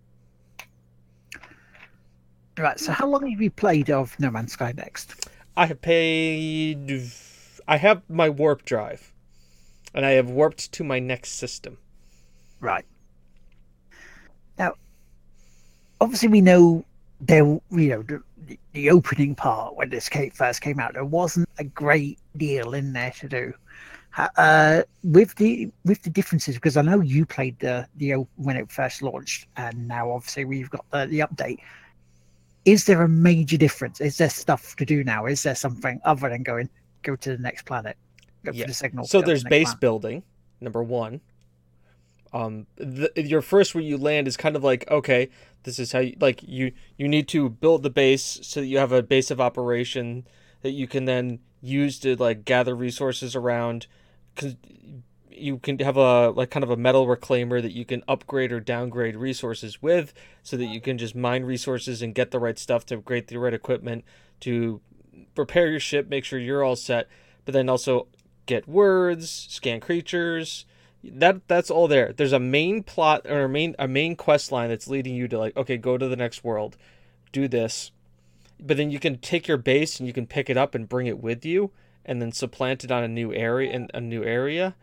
Right. 2.63 2.79
So, 2.79 2.91
how 2.91 3.07
long 3.07 3.29
have 3.29 3.41
you 3.41 3.51
played 3.51 3.89
of 3.89 4.19
No 4.19 4.29
Man's 4.29 4.53
Sky 4.53 4.73
Next? 4.75 5.27
I 5.55 5.65
have 5.65 5.81
paid. 5.81 7.03
I 7.67 7.77
have 7.77 8.01
my 8.09 8.29
warp 8.29 8.65
drive, 8.65 9.13
and 9.93 10.05
I 10.05 10.11
have 10.11 10.29
warped 10.29 10.71
to 10.73 10.83
my 10.83 10.99
next 10.99 11.33
system. 11.33 11.77
Right. 12.59 12.85
Now, 14.57 14.73
obviously, 16.01 16.29
we 16.29 16.41
know 16.41 16.85
there, 17.21 17.43
you 17.43 17.61
know, 17.71 18.03
the, 18.03 18.57
the 18.73 18.89
opening 18.89 19.35
part 19.35 19.75
when 19.75 19.89
this 19.89 20.09
came, 20.09 20.31
first 20.31 20.61
came 20.61 20.79
out, 20.79 20.93
there 20.93 21.05
wasn't 21.05 21.47
a 21.57 21.63
great 21.63 22.19
deal 22.37 22.73
in 22.73 22.93
there 22.93 23.11
to 23.19 23.27
do. 23.27 23.53
Uh, 24.37 24.81
with 25.03 25.35
the 25.35 25.71
with 25.85 26.01
the 26.01 26.09
differences, 26.09 26.55
because 26.55 26.75
I 26.75 26.81
know 26.81 26.99
you 26.99 27.25
played 27.25 27.57
the 27.59 27.87
the 27.97 28.13
when 28.37 28.57
it 28.57 28.71
first 28.71 29.01
launched, 29.01 29.47
and 29.55 29.87
now 29.87 30.11
obviously 30.11 30.45
we've 30.45 30.69
got 30.69 30.83
the, 30.89 31.05
the 31.05 31.19
update. 31.19 31.59
Is 32.65 32.85
there 32.85 33.01
a 33.01 33.09
major 33.09 33.57
difference? 33.57 34.01
Is 34.01 34.17
there 34.17 34.29
stuff 34.29 34.75
to 34.77 34.85
do 34.85 35.03
now? 35.03 35.25
Is 35.25 35.43
there 35.43 35.55
something 35.55 35.99
other 36.03 36.29
than 36.29 36.43
going 36.43 36.69
go 37.03 37.15
to 37.15 37.37
the 37.37 37.41
next 37.41 37.65
planet? 37.65 37.97
Go 38.43 38.51
Yeah. 38.53 38.63
for 38.63 38.67
the 38.67 38.73
signal. 38.73 39.05
So 39.05 39.21
there's 39.21 39.43
the 39.43 39.49
base 39.49 39.67
planet? 39.67 39.79
building, 39.79 40.23
number 40.61 40.83
one. 40.83 41.21
Um, 42.31 42.67
the, 42.75 43.11
your 43.15 43.41
first 43.41 43.73
where 43.73 43.83
you 43.83 43.97
land 43.97 44.27
is 44.27 44.37
kind 44.37 44.55
of 44.55 44.63
like 44.63 44.89
okay, 44.91 45.29
this 45.63 45.79
is 45.79 45.91
how 45.91 45.99
you 45.99 46.15
like 46.19 46.43
you 46.43 46.71
you 46.97 47.07
need 47.07 47.27
to 47.29 47.49
build 47.49 47.81
the 47.81 47.89
base 47.89 48.39
so 48.43 48.59
that 48.59 48.67
you 48.67 48.77
have 48.77 48.91
a 48.91 49.01
base 49.01 49.31
of 49.31 49.41
operation 49.41 50.27
that 50.61 50.71
you 50.71 50.87
can 50.87 51.05
then 51.05 51.39
use 51.61 51.99
to 51.99 52.15
like 52.15 52.45
gather 52.45 52.75
resources 52.75 53.35
around. 53.35 53.87
You 55.39 55.57
can 55.57 55.79
have 55.79 55.97
a 55.97 56.29
like 56.29 56.49
kind 56.49 56.63
of 56.63 56.69
a 56.69 56.77
metal 56.77 57.07
reclaimer 57.07 57.61
that 57.61 57.71
you 57.71 57.85
can 57.85 58.03
upgrade 58.07 58.51
or 58.51 58.59
downgrade 58.59 59.15
resources 59.15 59.81
with, 59.81 60.13
so 60.43 60.57
that 60.57 60.65
you 60.65 60.81
can 60.81 60.97
just 60.97 61.15
mine 61.15 61.43
resources 61.43 62.01
and 62.01 62.13
get 62.13 62.31
the 62.31 62.39
right 62.39 62.59
stuff 62.59 62.85
to 62.87 62.95
upgrade 62.95 63.27
the 63.27 63.37
right 63.37 63.53
equipment 63.53 64.03
to 64.41 64.81
prepare 65.35 65.69
your 65.69 65.79
ship, 65.79 66.09
make 66.09 66.25
sure 66.25 66.39
you're 66.39 66.63
all 66.63 66.75
set, 66.75 67.07
but 67.45 67.53
then 67.53 67.69
also 67.69 68.07
get 68.45 68.67
words, 68.67 69.47
scan 69.49 69.79
creatures. 69.79 70.65
That 71.03 71.47
that's 71.47 71.71
all 71.71 71.87
there. 71.87 72.11
There's 72.11 72.33
a 72.33 72.39
main 72.39 72.83
plot 72.83 73.25
or 73.25 73.45
a 73.45 73.49
main 73.49 73.75
a 73.79 73.87
main 73.87 74.15
quest 74.15 74.51
line 74.51 74.69
that's 74.69 74.87
leading 74.87 75.15
you 75.15 75.27
to 75.29 75.39
like, 75.39 75.55
okay, 75.55 75.77
go 75.77 75.97
to 75.97 76.07
the 76.07 76.17
next 76.17 76.43
world, 76.43 76.75
do 77.31 77.47
this. 77.47 77.91
But 78.59 78.75
then 78.75 78.91
you 78.91 78.99
can 78.99 79.17
take 79.19 79.47
your 79.47 79.57
base 79.57 79.99
and 79.99 80.07
you 80.07 80.13
can 80.13 80.27
pick 80.27 80.49
it 80.49 80.57
up 80.57 80.75
and 80.75 80.89
bring 80.89 81.07
it 81.07 81.19
with 81.19 81.45
you 81.45 81.71
and 82.03 82.21
then 82.21 82.31
supplant 82.31 82.83
it 82.83 82.91
on 82.91 83.03
a 83.03 83.07
new 83.07 83.33
area 83.33 83.71
in 83.71 83.89
a 83.93 84.01
new 84.01 84.23
area. 84.23 84.75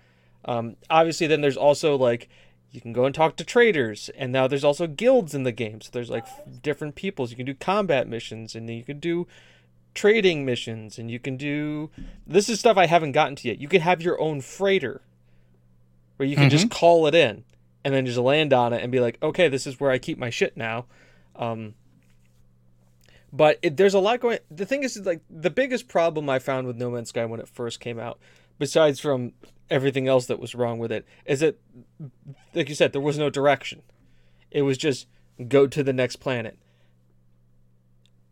Um, 0.46 0.76
obviously 0.88 1.26
then 1.26 1.40
there's 1.40 1.56
also 1.56 1.96
like 1.96 2.28
you 2.70 2.80
can 2.80 2.92
go 2.92 3.04
and 3.04 3.14
talk 3.14 3.36
to 3.36 3.44
traders 3.44 4.10
and 4.16 4.32
now 4.32 4.46
there's 4.46 4.64
also 4.64 4.86
guilds 4.86 5.34
in 5.34 5.42
the 5.42 5.52
game. 5.52 5.80
So 5.80 5.90
there's 5.92 6.10
like 6.10 6.24
f- 6.24 6.42
different 6.62 6.94
peoples. 6.94 7.30
You 7.30 7.36
can 7.36 7.46
do 7.46 7.54
combat 7.54 8.08
missions 8.08 8.54
and 8.54 8.68
then 8.68 8.76
you 8.76 8.84
can 8.84 9.00
do 9.00 9.26
trading 9.94 10.44
missions 10.44 10.98
and 10.98 11.10
you 11.10 11.18
can 11.18 11.36
do 11.36 11.90
this 12.26 12.48
is 12.48 12.60
stuff 12.60 12.76
I 12.76 12.86
haven't 12.86 13.12
gotten 13.12 13.34
to 13.36 13.48
yet. 13.48 13.60
You 13.60 13.68
can 13.68 13.80
have 13.80 14.02
your 14.02 14.20
own 14.20 14.40
freighter 14.40 15.02
where 16.16 16.28
you 16.28 16.36
can 16.36 16.50
just 16.50 16.70
call 16.70 17.06
it 17.06 17.14
in 17.14 17.44
and 17.84 17.94
then 17.94 18.04
just 18.04 18.18
land 18.18 18.52
on 18.52 18.72
it 18.72 18.82
and 18.82 18.90
be 18.90 19.00
like, 19.00 19.16
okay, 19.22 19.48
this 19.48 19.66
is 19.66 19.78
where 19.78 19.90
I 19.90 19.98
keep 19.98 20.18
my 20.18 20.30
shit 20.30 20.56
now. 20.56 20.86
Um, 21.36 21.74
but 23.32 23.58
it, 23.62 23.76
there's 23.76 23.94
a 23.94 24.00
lot 24.00 24.20
going. 24.20 24.38
The 24.50 24.66
thing 24.66 24.82
is, 24.82 24.96
like 25.04 25.20
the 25.28 25.50
biggest 25.50 25.88
problem 25.88 26.28
I 26.28 26.38
found 26.38 26.66
with 26.66 26.76
No 26.76 26.90
Man's 26.90 27.10
Sky 27.10 27.24
when 27.26 27.38
it 27.38 27.48
first 27.48 27.80
came 27.80 27.98
out, 27.98 28.18
besides 28.58 28.98
from 28.98 29.32
everything 29.70 30.08
else 30.08 30.26
that 30.26 30.40
was 30.40 30.54
wrong 30.54 30.78
with 30.78 30.92
it, 30.92 31.06
is 31.24 31.40
that, 31.40 31.58
like 32.54 32.68
you 32.68 32.74
said, 32.74 32.92
there 32.92 33.00
was 33.00 33.18
no 33.18 33.30
direction. 33.30 33.82
It 34.50 34.62
was 34.62 34.78
just 34.78 35.06
go 35.48 35.66
to 35.66 35.82
the 35.82 35.92
next 35.92 36.16
planet. 36.16 36.58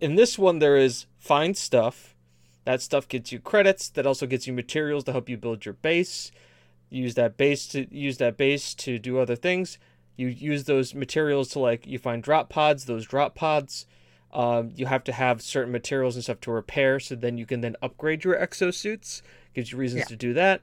In 0.00 0.16
this 0.16 0.38
one, 0.38 0.58
there 0.58 0.76
is 0.76 1.06
find 1.18 1.56
stuff. 1.56 2.14
That 2.64 2.80
stuff 2.80 3.08
gets 3.08 3.32
you 3.32 3.38
credits. 3.38 3.88
That 3.90 4.06
also 4.06 4.26
gets 4.26 4.46
you 4.46 4.52
materials 4.52 5.04
to 5.04 5.12
help 5.12 5.28
you 5.28 5.36
build 5.36 5.64
your 5.64 5.74
base. 5.74 6.30
Use 6.90 7.14
that 7.14 7.36
base 7.36 7.66
to 7.68 7.92
use 7.94 8.18
that 8.18 8.36
base 8.36 8.74
to 8.74 8.98
do 8.98 9.18
other 9.18 9.36
things. 9.36 9.78
You 10.16 10.28
use 10.28 10.64
those 10.64 10.94
materials 10.94 11.48
to 11.50 11.58
like 11.58 11.86
you 11.86 11.98
find 11.98 12.22
drop 12.22 12.48
pods. 12.48 12.84
Those 12.84 13.06
drop 13.06 13.34
pods, 13.34 13.86
um, 14.32 14.70
you 14.74 14.86
have 14.86 15.04
to 15.04 15.12
have 15.12 15.42
certain 15.42 15.72
materials 15.72 16.14
and 16.14 16.22
stuff 16.22 16.40
to 16.42 16.52
repair. 16.52 17.00
So 17.00 17.14
then 17.16 17.36
you 17.36 17.46
can 17.46 17.60
then 17.60 17.76
upgrade 17.82 18.24
your 18.24 18.36
exosuits. 18.36 19.22
Gives 19.54 19.72
you 19.72 19.78
reasons 19.78 20.00
Yeah. 20.00 20.06
to 20.06 20.16
do 20.16 20.32
that. 20.34 20.62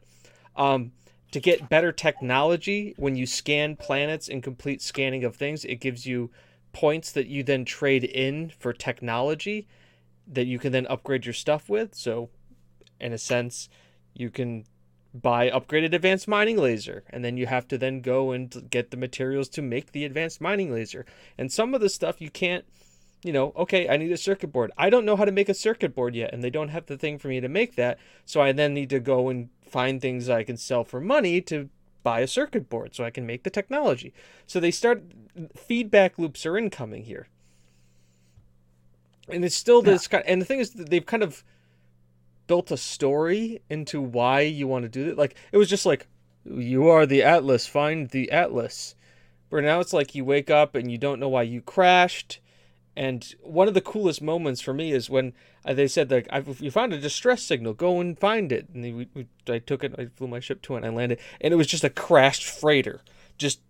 Um, 0.56 0.92
to 1.32 1.40
get 1.40 1.70
better 1.70 1.92
technology 1.92 2.94
when 2.98 3.16
you 3.16 3.26
scan 3.26 3.78
planets 3.78 4.28
and 4.28 4.44
complete 4.44 4.82
scanning 4.82 5.24
of 5.24 5.36
things, 5.36 5.64
it 5.64 5.78
gives 5.78 6.06
you 6.06 6.30
points 6.74 7.12
that 7.14 7.28
you 7.28 7.44
then 7.44 7.66
trade 7.66 8.04
in 8.04 8.52
for 8.60 8.74
technology 8.74 9.68
that 10.28 10.46
you 10.46 10.60
can 10.60 10.72
then 10.72 10.88
upgrade 10.88 11.26
your 11.26 11.34
stuff 11.34 11.70
with. 11.70 11.96
So, 11.96 12.30
in 13.00 13.14
a 13.14 13.18
sense, 13.18 13.70
you 14.14 14.30
can 14.30 14.66
buy 15.14 15.50
upgraded 15.50 15.94
advanced 15.94 16.28
mining 16.28 16.58
laser 16.58 17.04
and 17.10 17.24
then 17.24 17.36
you 17.36 17.46
have 17.46 17.68
to 17.68 17.78
then 17.78 18.00
go 18.00 18.32
and 18.32 18.70
get 18.70 18.92
the 18.92 18.98
materials 18.98 19.50
to 19.50 19.62
make 19.62 19.92
the 19.92 20.06
advanced 20.06 20.40
mining 20.40 20.72
laser. 20.72 21.06
And 21.38 21.52
some 21.52 21.74
of 21.74 21.82
the 21.82 21.90
stuff 21.90 22.22
you 22.22 22.30
can't 22.30 22.66
you 23.24 23.34
know, 23.34 23.54
okay, 23.56 23.88
I 23.88 23.98
need 23.98 24.12
a 24.12 24.18
circuit 24.18 24.52
board. 24.52 24.72
I 24.78 24.90
don't 24.90 25.06
know 25.06 25.16
how 25.16 25.26
to 25.26 25.32
make 25.32 25.50
a 25.50 25.54
circuit 25.54 25.94
board 25.94 26.16
yet, 26.16 26.34
and 26.34 26.44
they 26.44 26.50
don't 26.50 26.70
have 26.70 26.88
the 26.88 26.98
thing 26.98 27.20
for 27.20 27.28
me 27.28 27.40
to 27.40 27.50
make 27.50 27.76
that. 27.76 28.00
So 28.26 28.42
I 28.42 28.52
then 28.52 28.74
need 28.74 28.90
to 28.90 29.00
go 29.00 29.30
and 29.30 29.50
find 29.62 30.02
things 30.02 30.30
I 30.30 30.44
can 30.44 30.58
sell 30.58 30.84
for 30.84 31.00
money 31.00 31.42
to 31.42 31.70
buy 32.04 32.22
a 32.22 32.28
circuit 32.28 32.70
board 32.70 32.96
so 32.96 33.04
I 33.04 33.12
can 33.12 33.26
make 33.26 33.44
the 33.44 33.50
technology. 33.50 34.14
So 34.48 34.60
they 34.60 34.72
start 34.72 35.04
feedback 35.56 36.18
loops 36.18 36.46
are 36.46 36.58
incoming 36.58 37.04
here. 37.04 37.28
And 39.30 39.46
it's 39.46 39.56
still 39.56 39.82
this 39.82 40.08
kind 40.08 40.24
and 40.28 40.42
the 40.42 40.46
thing 40.46 40.60
is 40.60 40.72
that 40.72 40.90
they've 40.90 41.06
kind 41.06 41.24
of 41.24 41.44
built 42.48 42.72
a 42.72 42.78
story 42.78 43.62
into 43.70 44.02
why 44.02 44.42
you 44.42 44.68
want 44.68 44.84
to 44.84 44.90
do 44.90 45.10
it. 45.10 45.18
Like 45.18 45.36
it 45.52 45.58
was 45.58 45.70
just 45.70 45.86
like 45.86 46.08
you 46.44 46.88
are 46.88 47.06
the 47.06 47.24
Atlas, 47.24 47.68
find 47.68 48.10
the 48.10 48.32
Atlas. 48.32 48.96
Where 49.50 49.62
now 49.62 49.80
it's 49.80 49.94
like 49.94 50.16
you 50.16 50.26
wake 50.26 50.50
up 50.50 50.76
and 50.76 50.92
you 50.92 50.98
don't 50.98 51.20
know 51.20 51.30
why 51.30 51.44
you 51.44 51.62
crashed. 51.62 52.40
And 52.96 53.34
one 53.42 53.68
of 53.68 53.74
the 53.74 53.82
coolest 53.82 54.22
moments 54.22 54.60
for 54.60 54.74
me 54.74 54.92
is 54.92 55.10
when 55.10 55.34
uh, 55.66 55.74
they 55.74 55.88
said 55.88 56.12
like 56.12 56.28
I've, 56.30 56.60
you 56.60 56.72
found 56.72 56.94
a 56.94 57.00
distress 57.00 57.42
signal, 57.42 57.74
go 57.74 58.02
and 58.02 58.20
find 58.20 58.52
it. 58.52 58.68
And 58.74 58.84
we, 58.84 59.08
we, 59.14 59.28
I 59.48 59.60
took 59.60 59.84
it, 59.84 59.96
I 59.98 60.08
flew 60.16 60.28
my 60.28 60.40
ship 60.40 60.62
to 60.64 60.76
it, 60.76 60.78
and 60.78 60.86
I 60.86 60.90
landed, 60.90 61.20
and 61.40 61.54
it 61.54 61.58
was 61.58 61.68
just 61.68 61.84
a 61.84 61.90
crashed 61.90 62.44
freighter, 62.44 63.02
just 63.38 63.62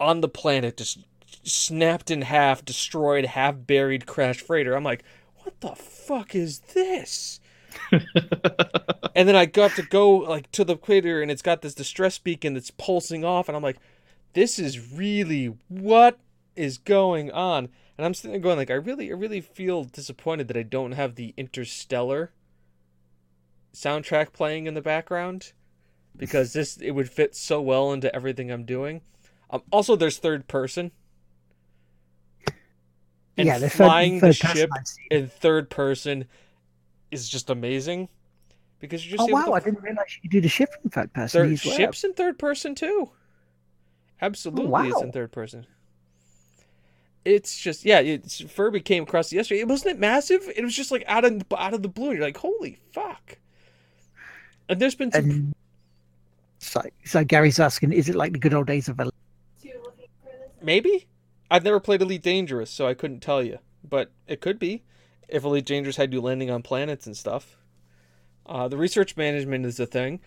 on 0.00 0.20
the 0.20 0.28
planet, 0.28 0.78
just 0.78 0.98
snapped 1.42 2.10
in 2.10 2.22
half, 2.22 2.64
destroyed, 2.64 3.26
half 3.26 3.54
buried, 3.66 4.06
crashed 4.06 4.40
freighter. 4.40 4.74
I'm 4.74 4.84
like, 4.84 5.04
what 5.42 5.60
the 5.60 5.74
fuck 5.74 6.34
is 6.34 6.60
this? 6.60 7.40
and 9.14 9.28
then 9.28 9.36
I 9.36 9.46
got 9.46 9.72
to 9.72 9.82
go 9.82 10.16
like 10.16 10.50
to 10.52 10.64
the 10.64 10.76
crater, 10.76 11.20
and 11.20 11.30
it's 11.30 11.42
got 11.42 11.62
this 11.62 11.74
distress 11.74 12.18
beacon 12.18 12.54
that's 12.54 12.70
pulsing 12.70 13.24
off, 13.24 13.48
and 13.48 13.56
I'm 13.56 13.62
like, 13.62 13.78
this 14.32 14.58
is 14.58 14.92
really 14.92 15.56
what 15.68 16.18
is 16.56 16.78
going 16.78 17.30
on. 17.30 17.68
And 17.96 18.04
I'm 18.04 18.14
sitting 18.14 18.32
there 18.32 18.40
going 18.40 18.56
like, 18.56 18.70
I 18.70 18.74
really, 18.74 19.10
I 19.10 19.14
really 19.14 19.40
feel 19.40 19.84
disappointed 19.84 20.48
that 20.48 20.56
I 20.56 20.62
don't 20.62 20.92
have 20.92 21.14
the 21.14 21.32
Interstellar 21.36 22.32
soundtrack 23.72 24.32
playing 24.32 24.66
in 24.66 24.74
the 24.74 24.82
background 24.82 25.52
because 26.16 26.52
this 26.52 26.76
it 26.76 26.92
would 26.92 27.10
fit 27.10 27.34
so 27.34 27.60
well 27.60 27.92
into 27.92 28.14
everything 28.14 28.50
I'm 28.50 28.64
doing. 28.64 29.00
Um, 29.50 29.62
also, 29.70 29.96
there's 29.96 30.18
third 30.18 30.48
person. 30.48 30.90
And 33.36 33.46
yeah, 33.46 33.58
the 33.58 33.68
third, 33.68 33.86
flying 33.86 34.20
the 34.20 34.32
ship 34.32 34.70
in 35.10 35.28
third 35.28 35.68
person 35.68 36.26
is 37.10 37.28
just 37.28 37.50
amazing 37.50 38.08
because 38.78 39.04
you're 39.04 39.18
just 39.18 39.28
Oh 39.28 39.32
wow! 39.32 39.52
I 39.52 39.60
didn't 39.60 39.82
realize 39.82 40.06
you 40.14 40.22
could 40.22 40.30
do 40.30 40.40
the 40.40 40.48
ship 40.48 40.70
in 40.82 40.90
third 40.90 41.12
person. 41.12 41.40
Third, 41.40 41.64
well. 41.64 41.76
ships 41.76 42.04
in 42.04 42.12
third 42.14 42.38
person 42.38 42.74
too. 42.74 43.10
Absolutely, 44.22 44.88
it's 44.88 45.02
in 45.02 45.10
third 45.10 45.32
person. 45.32 45.66
It's 47.24 47.58
just 47.58 47.84
yeah. 47.84 48.00
It's, 48.00 48.40
Furby 48.40 48.80
came 48.80 49.04
across 49.04 49.32
yesterday. 49.32 49.60
It 49.60 49.68
wasn't 49.68 49.96
it 49.96 50.00
massive. 50.00 50.42
It 50.54 50.62
was 50.62 50.74
just 50.74 50.90
like 50.90 51.04
out 51.06 51.24
of 51.24 51.42
out 51.56 51.74
of 51.74 51.82
the 51.82 51.88
blue. 51.88 52.12
You're 52.12 52.22
like, 52.22 52.36
holy 52.36 52.78
fuck. 52.92 53.38
And 54.68 54.80
there's 54.80 54.94
been 54.94 55.12
some. 55.12 55.30
And 55.30 55.54
so, 56.58 56.82
so 57.04 57.24
Gary's 57.24 57.60
asking, 57.60 57.92
is 57.92 58.08
it 58.08 58.14
like 58.14 58.32
the 58.32 58.38
good 58.38 58.54
old 58.54 58.66
days 58.66 58.88
of? 58.88 58.98
Ele- 59.00 59.10
You're 59.62 59.82
looking 59.82 60.06
for 60.22 60.30
this. 60.30 60.50
maybe 60.62 61.06
I've 61.50 61.64
never 61.64 61.80
played 61.80 62.02
Elite 62.02 62.22
Dangerous, 62.22 62.70
so 62.70 62.86
I 62.86 62.94
couldn't 62.94 63.20
tell 63.20 63.42
you. 63.42 63.58
But 63.88 64.10
it 64.26 64.40
could 64.40 64.58
be 64.58 64.82
if 65.28 65.44
Elite 65.44 65.66
Dangerous 65.66 65.96
had 65.96 66.12
you 66.12 66.20
landing 66.20 66.50
on 66.50 66.62
planets 66.62 67.06
and 67.06 67.16
stuff. 67.16 67.56
Uh, 68.46 68.68
the 68.68 68.76
research 68.76 69.16
management 69.16 69.64
is 69.64 69.80
a 69.80 69.86
thing, 69.86 70.20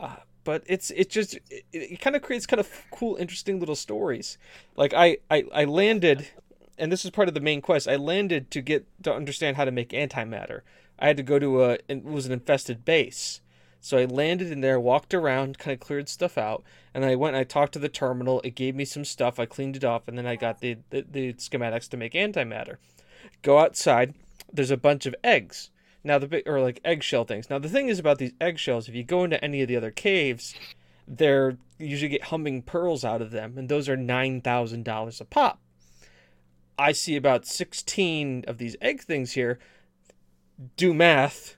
uh, 0.00 0.16
but 0.44 0.62
it's 0.66 0.90
it 0.90 1.10
just 1.10 1.34
it, 1.50 1.64
it 1.72 2.00
kind 2.00 2.14
of 2.14 2.22
creates 2.22 2.46
kind 2.46 2.60
of 2.60 2.70
cool, 2.90 3.16
interesting 3.16 3.58
little 3.58 3.74
stories. 3.74 4.38
Like 4.76 4.94
I, 4.94 5.18
I 5.30 5.44
I 5.52 5.64
landed, 5.64 6.28
and 6.78 6.92
this 6.92 7.04
is 7.04 7.10
part 7.10 7.28
of 7.28 7.34
the 7.34 7.40
main 7.40 7.60
quest. 7.60 7.88
I 7.88 7.96
landed 7.96 8.50
to 8.52 8.60
get 8.60 8.86
to 9.02 9.12
understand 9.12 9.56
how 9.56 9.64
to 9.64 9.72
make 9.72 9.90
antimatter. 9.90 10.60
I 10.98 11.08
had 11.08 11.16
to 11.16 11.22
go 11.22 11.38
to 11.38 11.64
a 11.64 11.78
it 11.88 12.04
was 12.04 12.26
an 12.26 12.32
infested 12.32 12.84
base. 12.84 13.40
So 13.80 13.98
I 13.98 14.06
landed 14.06 14.50
in 14.50 14.62
there, 14.62 14.80
walked 14.80 15.12
around, 15.12 15.58
kind 15.58 15.74
of 15.74 15.78
cleared 15.78 16.08
stuff 16.08 16.38
out, 16.38 16.64
and 16.94 17.04
I 17.04 17.16
went 17.16 17.36
and 17.36 17.40
I 17.42 17.44
talked 17.44 17.74
to 17.74 17.78
the 17.78 17.90
terminal. 17.90 18.40
It 18.40 18.54
gave 18.54 18.74
me 18.74 18.86
some 18.86 19.04
stuff. 19.04 19.38
I 19.38 19.44
cleaned 19.44 19.76
it 19.76 19.84
off, 19.84 20.08
and 20.08 20.16
then 20.16 20.26
I 20.26 20.36
got 20.36 20.60
the, 20.60 20.78
the, 20.88 21.04
the 21.10 21.32
schematics 21.34 21.90
to 21.90 21.98
make 21.98 22.14
antimatter. 22.14 22.76
Go 23.42 23.58
outside. 23.58 24.14
There's 24.50 24.70
a 24.70 24.78
bunch 24.78 25.04
of 25.04 25.14
eggs. 25.22 25.68
Now 26.04 26.18
the 26.18 26.42
or 26.46 26.60
like 26.60 26.80
eggshell 26.84 27.24
things. 27.24 27.48
Now 27.48 27.58
the 27.58 27.68
thing 27.68 27.88
is 27.88 27.98
about 27.98 28.18
these 28.18 28.34
eggshells, 28.40 28.88
if 28.88 28.94
you 28.94 29.02
go 29.02 29.24
into 29.24 29.42
any 29.42 29.62
of 29.62 29.68
the 29.68 29.76
other 29.76 29.90
caves, 29.90 30.54
they're 31.08 31.56
you 31.78 31.86
usually 31.86 32.10
get 32.10 32.24
humming 32.24 32.62
pearls 32.62 33.04
out 33.04 33.22
of 33.22 33.30
them, 33.30 33.56
and 33.56 33.68
those 33.68 33.88
are 33.88 33.96
nine 33.96 34.40
thousand 34.40 34.84
dollars 34.84 35.20
a 35.20 35.24
pop. 35.24 35.60
I 36.78 36.92
see 36.92 37.16
about 37.16 37.46
sixteen 37.46 38.44
of 38.46 38.58
these 38.58 38.76
egg 38.82 39.02
things 39.02 39.32
here. 39.32 39.58
Do 40.76 40.92
math. 40.92 41.56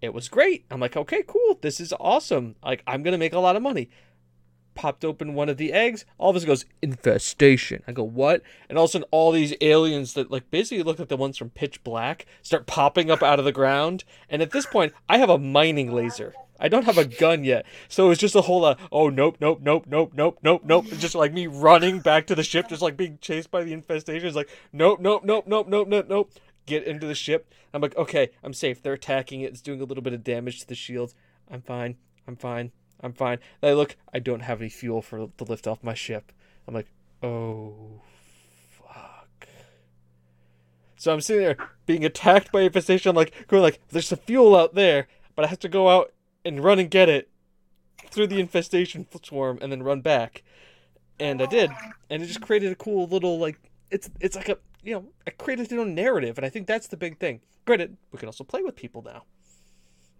It 0.00 0.14
was 0.14 0.28
great. 0.28 0.64
I'm 0.70 0.80
like, 0.80 0.96
okay, 0.96 1.24
cool. 1.26 1.58
This 1.60 1.80
is 1.80 1.92
awesome. 1.98 2.56
Like, 2.62 2.82
I'm 2.86 3.02
gonna 3.02 3.18
make 3.18 3.32
a 3.32 3.38
lot 3.38 3.56
of 3.56 3.62
money. 3.62 3.90
Popped 4.74 5.04
open 5.04 5.34
one 5.34 5.48
of 5.48 5.56
the 5.56 5.72
eggs. 5.72 6.04
All 6.18 6.30
of 6.30 6.36
us 6.36 6.44
goes 6.44 6.64
infestation. 6.82 7.82
I 7.86 7.92
go 7.92 8.02
what? 8.02 8.42
And 8.68 8.76
all 8.76 8.84
of 8.84 8.90
a 8.90 8.92
sudden, 8.92 9.08
all 9.10 9.32
these 9.32 9.54
aliens 9.60 10.14
that 10.14 10.30
like 10.30 10.50
basically 10.50 10.82
look 10.82 10.98
like 10.98 11.08
the 11.08 11.16
ones 11.16 11.36
from 11.36 11.50
Pitch 11.50 11.82
Black 11.84 12.26
start 12.42 12.66
popping 12.66 13.10
up 13.10 13.22
out 13.22 13.38
of 13.38 13.44
the 13.44 13.52
ground. 13.52 14.04
And 14.28 14.42
at 14.42 14.50
this 14.50 14.66
point, 14.66 14.92
I 15.08 15.18
have 15.18 15.30
a 15.30 15.38
mining 15.38 15.92
laser. 15.92 16.34
I 16.58 16.68
don't 16.68 16.84
have 16.84 16.98
a 16.98 17.04
gun 17.04 17.44
yet, 17.44 17.66
so 17.88 18.10
it's 18.10 18.20
just 18.20 18.36
a 18.36 18.40
whole 18.42 18.60
lot. 18.60 18.78
Oh 18.92 19.08
nope, 19.08 19.38
nope, 19.40 19.60
nope, 19.60 19.86
nope, 19.88 20.12
nope, 20.14 20.38
nope, 20.42 20.62
nope. 20.64 20.86
Just 20.98 21.14
like 21.14 21.32
me 21.32 21.46
running 21.46 21.98
back 21.98 22.26
to 22.28 22.34
the 22.34 22.44
ship, 22.44 22.68
just 22.68 22.82
like 22.82 22.96
being 22.96 23.18
chased 23.20 23.50
by 23.50 23.64
the 23.64 23.72
infestation. 23.72 24.26
It's 24.26 24.36
like 24.36 24.48
nope, 24.72 25.00
nope, 25.00 25.24
nope, 25.24 25.46
nope, 25.48 25.66
nope, 25.68 25.88
nope, 25.88 26.06
nope. 26.08 26.32
Get 26.66 26.84
into 26.84 27.06
the 27.06 27.14
ship. 27.14 27.52
I'm 27.72 27.82
like, 27.82 27.96
okay, 27.96 28.30
I'm 28.42 28.54
safe. 28.54 28.80
They're 28.80 28.94
attacking 28.94 29.40
it. 29.40 29.50
It's 29.50 29.60
doing 29.60 29.80
a 29.80 29.84
little 29.84 30.02
bit 30.02 30.14
of 30.14 30.24
damage 30.24 30.60
to 30.60 30.66
the 30.66 30.74
shields. 30.74 31.14
I'm 31.50 31.60
fine. 31.60 31.96
I'm 32.26 32.36
fine. 32.36 32.70
I'm 33.00 33.12
fine. 33.12 33.38
Then 33.60 33.70
I 33.70 33.74
look. 33.74 33.96
I 34.12 34.18
don't 34.18 34.40
have 34.40 34.60
any 34.60 34.70
fuel 34.70 35.02
for 35.02 35.28
to 35.36 35.44
lift 35.44 35.66
off 35.66 35.82
my 35.82 35.94
ship. 35.94 36.32
I'm 36.66 36.74
like, 36.74 36.88
oh, 37.22 38.00
fuck. 38.70 39.48
So 40.96 41.12
I'm 41.12 41.20
sitting 41.20 41.42
there 41.42 41.56
being 41.86 42.04
attacked 42.04 42.50
by 42.52 42.62
infestation. 42.62 43.10
I'm 43.10 43.16
like, 43.16 43.46
going 43.48 43.62
like, 43.62 43.80
there's 43.90 44.08
some 44.08 44.18
fuel 44.20 44.56
out 44.56 44.74
there, 44.74 45.08
but 45.36 45.44
I 45.44 45.48
have 45.48 45.58
to 45.60 45.68
go 45.68 45.88
out 45.90 46.12
and 46.44 46.64
run 46.64 46.78
and 46.78 46.90
get 46.90 47.08
it 47.08 47.28
through 48.10 48.28
the 48.28 48.40
infestation 48.40 49.06
swarm 49.22 49.58
and 49.60 49.70
then 49.70 49.82
run 49.82 50.00
back. 50.00 50.42
And 51.20 51.40
I 51.42 51.46
did, 51.46 51.70
and 52.10 52.22
it 52.22 52.26
just 52.26 52.40
created 52.40 52.72
a 52.72 52.74
cool 52.74 53.06
little 53.06 53.38
like 53.38 53.58
it's 53.90 54.10
it's 54.20 54.34
like 54.34 54.48
a 54.48 54.58
you 54.82 54.94
know 54.94 55.04
I 55.26 55.30
created 55.30 55.64
its 55.64 55.72
own 55.72 55.94
narrative, 55.94 56.38
and 56.38 56.44
I 56.44 56.48
think 56.48 56.66
that's 56.66 56.88
the 56.88 56.96
big 56.96 57.18
thing. 57.18 57.40
Granted, 57.66 57.96
we 58.10 58.18
can 58.18 58.26
also 58.28 58.42
play 58.42 58.62
with 58.62 58.74
people 58.74 59.02
now. 59.02 59.24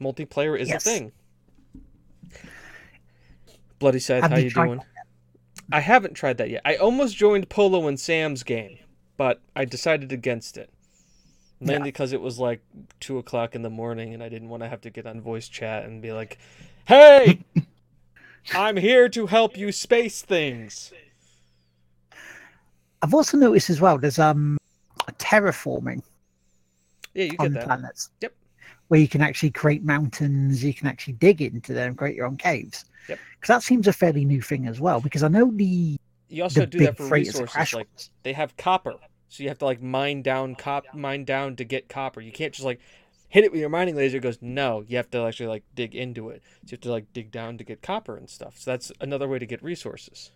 Multiplayer 0.01 0.59
is 0.59 0.68
Yes. 0.68 0.87
a 0.87 0.91
thing. 0.91 1.12
Bloody 3.79 4.01
Have 4.01 4.31
how 4.31 4.37
you 4.37 4.45
you 4.45 4.51
doing? 4.51 4.81
I 5.72 5.81
haven't 5.81 6.14
tried 6.14 6.39
that 6.39 6.51
yet. 6.51 6.62
I 6.64 6.77
almost 6.77 7.16
joined 7.16 7.49
Polo 7.49 7.87
and 7.89 7.99
Sam's 7.99 8.43
game, 8.43 8.79
but 9.16 9.41
I 9.57 9.64
decided 9.64 10.12
against 10.12 10.57
it. 10.57 10.70
Mainly 11.61 11.89
because 11.91 12.12
it 12.12 12.20
was 12.20 12.39
like 12.39 12.61
two 13.01 13.16
o'clock 13.16 13.55
in 13.55 13.62
the 13.62 13.70
morning, 13.70 14.12
and 14.12 14.22
I 14.22 14.29
didn't 14.29 14.51
want 14.51 14.62
to 14.62 14.68
have 14.68 14.83
to 14.83 14.91
get 14.91 15.07
on 15.07 15.20
voice 15.20 15.49
chat 15.49 15.85
and 15.85 16.03
be 16.03 16.12
like, 16.12 16.39
"Hey, 16.85 17.41
I'm 18.55 18.77
here 18.77 19.09
to 19.09 19.27
help 19.27 19.57
you 19.57 19.72
space 19.72 20.20
things." 20.20 20.93
I've 23.03 23.14
also 23.14 23.39
noticed 23.39 23.70
as 23.70 23.81
well. 23.81 23.97
There's 23.99 24.18
um 24.18 24.59
terraforming 25.18 26.03
Yeah, 27.14 27.25
you 27.25 27.37
get 27.39 27.53
that. 27.55 27.64
planets. 27.64 28.11
Yep. 28.20 28.35
Where 28.89 29.01
you 29.01 29.09
can 29.09 29.22
actually 29.22 29.51
create 29.51 29.82
mountains, 29.82 30.62
you 30.62 30.74
can 30.74 30.87
actually 30.87 31.14
dig 31.14 31.41
into 31.41 31.72
them, 31.72 31.89
and 31.89 31.99
create 31.99 32.16
your 32.16 32.26
own 32.26 32.37
caves. 32.37 32.85
Yep. 33.09 33.18
Because 33.41 33.49
that 33.49 33.62
seems 33.62 33.87
a 33.87 33.93
fairly 33.93 34.24
new 34.24 34.43
thing 34.43 34.66
as 34.66 34.80
well. 34.80 35.01
Because 35.01 35.22
I 35.22 35.28
know 35.28 35.51
the 35.51 35.97
You 36.28 36.43
also 36.43 36.61
the 36.61 36.66
do 36.66 36.78
that 36.80 36.97
for 36.97 37.09
resources. 37.09 37.74
Like 37.74 37.89
they 38.22 38.32
have 38.32 38.57
copper, 38.57 38.95
so 39.28 39.43
you 39.43 39.49
have 39.49 39.59
to 39.59 39.64
like 39.64 39.82
mine 39.82 40.22
down 40.22 40.55
cop, 40.55 40.85
mine 40.95 41.24
down 41.24 41.57
to 41.57 41.64
get 41.64 41.89
copper. 41.89 42.20
You 42.20 42.32
can't 42.32 42.53
just 42.53 42.64
like 42.64 42.80
hit 43.28 43.43
it 43.43 43.51
with 43.51 43.61
your 43.61 43.68
mining 43.68 43.97
laser. 43.97 44.18
It 44.18 44.20
goes 44.20 44.39
no. 44.41 44.85
You 44.87 44.97
have 44.97 45.11
to 45.11 45.24
actually 45.26 45.49
like 45.49 45.64
dig 45.74 45.95
into 45.97 46.28
it. 46.28 46.43
So 46.45 46.72
you 46.72 46.76
have 46.76 46.80
to 46.82 46.91
like 46.91 47.12
dig 47.12 47.32
down 47.32 47.59
to 47.59 47.64
get 47.64 47.82
copper 47.82 48.16
and 48.16 48.30
stuff. 48.30 48.59
So 48.59 48.70
that's 48.70 48.93
another 49.01 49.26
way 49.26 49.41
to 49.41 49.47
get 49.47 49.62
resources. 49.62 50.30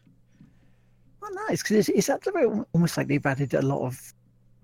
Oh, 1.23 1.29
nice. 1.49 1.63
Because 1.63 1.77
it's, 1.77 1.89
it's 1.91 2.09
actually 2.09 2.65
almost 2.73 2.97
like 2.97 3.07
they've 3.07 3.25
added 3.25 3.55
a 3.55 3.63
lot 3.63 3.87
of 3.87 4.15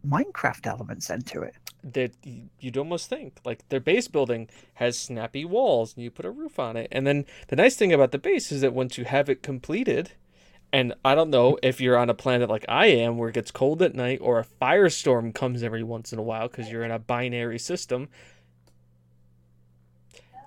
Minecraft 0.07 0.67
elements 0.67 1.11
into 1.11 1.43
it. 1.43 1.55
That 1.93 2.13
you'd 2.59 2.79
almost 2.79 3.09
think 3.09 3.39
like 3.45 3.69
their 3.69 3.81
base 3.81 4.09
building 4.09 4.49
has 4.75 4.99
snappy 4.99 5.45
walls 5.45 5.95
and 5.95 6.03
you 6.03 6.11
put 6.11 6.25
a 6.25 6.31
roof 6.31 6.59
on 6.59 6.77
it. 6.77 6.89
And 6.91 7.07
then 7.07 7.27
the 7.49 7.57
nice 7.57 7.77
thing 7.77 7.93
about 7.93 8.11
the 8.11 8.19
base 8.19 8.51
is 8.51 8.63
that 8.63 8.73
once 8.73 8.97
you 8.97 9.05
have 9.05 9.29
it 9.29 9.43
completed 9.43 10.13
and 10.73 10.93
i 11.05 11.15
don't 11.15 11.31
know 11.31 11.57
if 11.63 11.81
you're 11.81 11.97
on 11.97 12.11
a 12.11 12.15
planet 12.15 12.51
like 12.51 12.65
i 12.69 12.87
am 12.87 13.17
where 13.17 13.29
it 13.29 13.35
gets 13.35 13.53
cold 13.53 13.81
at 13.81 13.95
night 13.95 14.19
or 14.21 14.41
a 14.41 14.47
firestorm 14.61 15.33
comes 15.33 15.63
every 15.63 15.85
once 15.85 16.13
in 16.13 16.19
a 16.19 16.23
while 16.23 16.49
because 16.49 16.69
you're 16.69 16.83
in 16.83 16.91
a 16.91 16.99
binary 16.99 17.59
system 17.61 18.09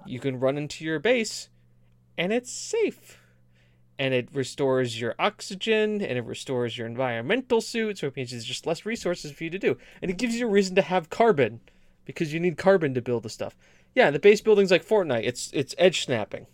you 0.05 0.19
can 0.19 0.38
run 0.38 0.57
into 0.57 0.83
your 0.83 0.99
base 0.99 1.47
and 2.17 2.33
it's 2.33 2.51
safe 2.51 3.19
and 3.99 4.13
it 4.13 4.29
restores 4.33 4.99
your 4.99 5.15
oxygen 5.17 6.01
and 6.01 6.17
it 6.17 6.25
restores 6.25 6.77
your 6.77 6.87
environmental 6.87 7.61
suit 7.61 7.97
so 7.97 8.07
it 8.07 8.15
means 8.15 8.31
there's 8.31 8.45
just 8.45 8.67
less 8.67 8.85
resources 8.85 9.31
for 9.31 9.43
you 9.43 9.49
to 9.49 9.59
do. 9.59 9.77
And 10.01 10.11
it 10.11 10.17
gives 10.17 10.35
you 10.35 10.47
a 10.47 10.51
reason 10.51 10.75
to 10.75 10.81
have 10.81 11.09
carbon 11.09 11.59
because 12.05 12.33
you 12.33 12.39
need 12.39 12.57
carbon 12.57 12.93
to 12.93 13.01
build 13.01 13.23
the 13.23 13.29
stuff. 13.29 13.55
Yeah 13.95 14.11
the 14.11 14.19
base 14.19 14.41
building's 14.41 14.71
like 14.71 14.85
fortnite. 14.85 15.23
It's 15.23 15.49
it's 15.53 15.73
edge 15.77 16.05
snapping. 16.05 16.47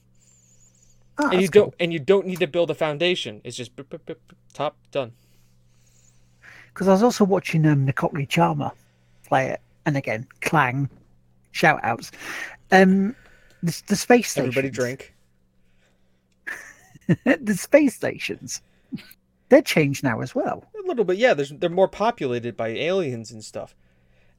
Oh, 1.17 1.29
and 1.29 1.41
you 1.41 1.47
don't 1.47 1.73
and 1.79 1.93
you 1.93 1.99
don't 1.99 2.25
need 2.25 2.39
to 2.39 2.47
build 2.47 2.71
a 2.71 2.75
foundation. 2.75 3.41
It's 3.43 3.57
just 3.57 3.75
bip, 3.75 3.89
bip, 3.89 4.05
bip, 4.05 4.33
top 4.53 4.75
done. 4.91 5.11
Because 6.73 6.87
I 6.87 6.93
was 6.93 7.03
also 7.03 7.23
watching 7.23 7.65
um, 7.67 7.85
Nicotly 7.85 8.25
Charmer 8.25 8.71
play 9.27 9.49
it, 9.49 9.61
and 9.85 9.95
again, 9.95 10.25
Clang, 10.41 10.89
shout 11.51 11.79
outs. 11.83 12.11
Um, 12.71 13.15
the, 13.61 13.79
the 13.87 13.95
space 13.95 14.31
stations. 14.31 14.57
Everybody 14.57 14.71
drink. 14.71 15.12
the 17.25 17.55
space 17.55 17.95
stations. 17.95 18.61
They're 19.49 19.61
changed 19.61 20.03
now 20.03 20.21
as 20.21 20.33
well. 20.33 20.65
A 20.83 20.87
little 20.87 21.05
bit, 21.05 21.17
yeah. 21.17 21.33
There's 21.33 21.51
they're 21.51 21.69
more 21.69 21.87
populated 21.87 22.57
by 22.57 22.69
aliens 22.69 23.31
and 23.31 23.43
stuff. 23.43 23.75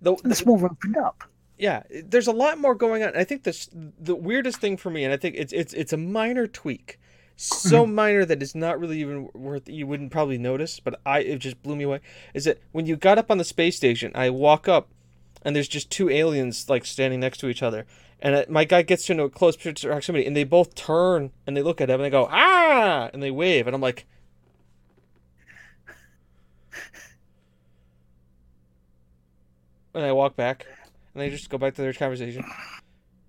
Though 0.00 0.18
it's 0.24 0.44
more 0.44 0.64
opened 0.64 0.96
up. 0.96 1.24
yeah, 1.58 1.82
there's 2.04 2.26
a 2.26 2.32
lot 2.32 2.58
more 2.58 2.74
going 2.74 3.02
on. 3.02 3.16
I 3.16 3.24
think 3.24 3.44
this 3.44 3.68
the 3.72 4.14
weirdest 4.14 4.58
thing 4.58 4.76
for 4.76 4.90
me, 4.90 5.04
and 5.04 5.12
I 5.12 5.16
think 5.16 5.36
it's 5.36 5.52
it's 5.52 5.72
it's 5.72 5.92
a 5.92 5.96
minor 5.96 6.46
tweak, 6.46 6.98
so 7.36 7.84
mm-hmm. 7.84 7.94
minor 7.94 8.24
that 8.24 8.42
it's 8.42 8.54
not 8.54 8.80
really 8.80 9.00
even 9.00 9.28
worth. 9.34 9.68
You 9.68 9.86
wouldn't 9.86 10.10
probably 10.10 10.38
notice, 10.38 10.80
but 10.80 11.00
I 11.06 11.20
it 11.20 11.38
just 11.38 11.62
blew 11.62 11.76
me 11.76 11.84
away. 11.84 12.00
Is 12.34 12.44
that 12.44 12.60
when 12.72 12.86
you 12.86 12.96
got 12.96 13.18
up 13.18 13.30
on 13.30 13.38
the 13.38 13.44
space 13.44 13.76
station, 13.76 14.12
I 14.14 14.30
walk 14.30 14.68
up, 14.68 14.88
and 15.42 15.54
there's 15.54 15.68
just 15.68 15.90
two 15.90 16.10
aliens 16.10 16.68
like 16.68 16.84
standing 16.84 17.20
next 17.20 17.38
to 17.38 17.48
each 17.48 17.62
other, 17.62 17.86
and 18.24 18.48
my 18.48 18.64
guy 18.64 18.80
gets 18.80 19.08
into 19.10 19.24
a 19.24 19.30
close 19.30 19.54
proximity, 19.54 20.26
and 20.26 20.34
they 20.34 20.44
both 20.44 20.74
turn 20.74 21.30
and 21.46 21.54
they 21.54 21.62
look 21.62 21.82
at 21.82 21.90
him 21.90 22.00
and 22.00 22.04
they 22.04 22.10
go 22.10 22.26
ah, 22.30 23.10
and 23.12 23.22
they 23.22 23.30
wave, 23.30 23.66
and 23.66 23.74
I'm 23.76 23.82
like. 23.82 24.06
And 29.96 30.04
I 30.04 30.10
walk 30.10 30.34
back, 30.34 30.66
and 31.14 31.22
they 31.22 31.30
just 31.30 31.48
go 31.48 31.56
back 31.56 31.74
to 31.76 31.82
their 31.82 31.92
conversation. 31.92 32.44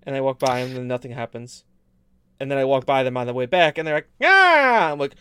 And 0.02 0.16
I 0.16 0.20
walk 0.20 0.40
by 0.40 0.64
them, 0.64 0.76
and 0.76 0.88
nothing 0.88 1.12
happens. 1.12 1.62
And 2.40 2.50
then 2.50 2.58
I 2.58 2.64
walk 2.64 2.84
by 2.84 3.04
them 3.04 3.16
on 3.16 3.28
the 3.28 3.32
way 3.32 3.46
back, 3.46 3.78
and 3.78 3.86
they're 3.86 3.94
like, 3.94 4.10
"Ah!" 4.20 4.90
I'm 4.90 4.98
like, 4.98 5.14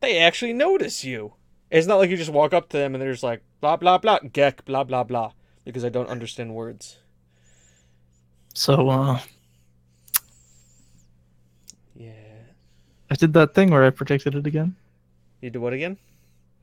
"They 0.00 0.18
actually 0.18 0.52
notice 0.52 1.04
you." 1.04 1.34
It's 1.70 1.86
not 1.86 1.98
like 1.98 2.10
you 2.10 2.16
just 2.16 2.32
walk 2.32 2.52
up 2.52 2.68
to 2.70 2.76
them 2.76 2.96
and 2.96 3.00
they're 3.00 3.12
just 3.12 3.22
like, 3.22 3.42
"Blah 3.60 3.76
blah 3.76 3.98
blah, 3.98 4.18
geck 4.18 4.64
blah 4.64 4.82
blah 4.82 5.04
blah," 5.04 5.30
because 5.64 5.84
I 5.84 5.90
don't 5.90 6.08
understand 6.08 6.56
words. 6.56 6.98
So 8.54 8.88
uh, 8.88 9.20
Yeah. 11.94 12.10
I 13.10 13.14
did 13.14 13.32
that 13.34 13.54
thing 13.54 13.70
where 13.70 13.84
I 13.84 13.90
predicted 13.90 14.34
it 14.34 14.46
again. 14.46 14.76
You 15.40 15.50
did 15.50 15.58
what 15.58 15.72
again? 15.72 15.96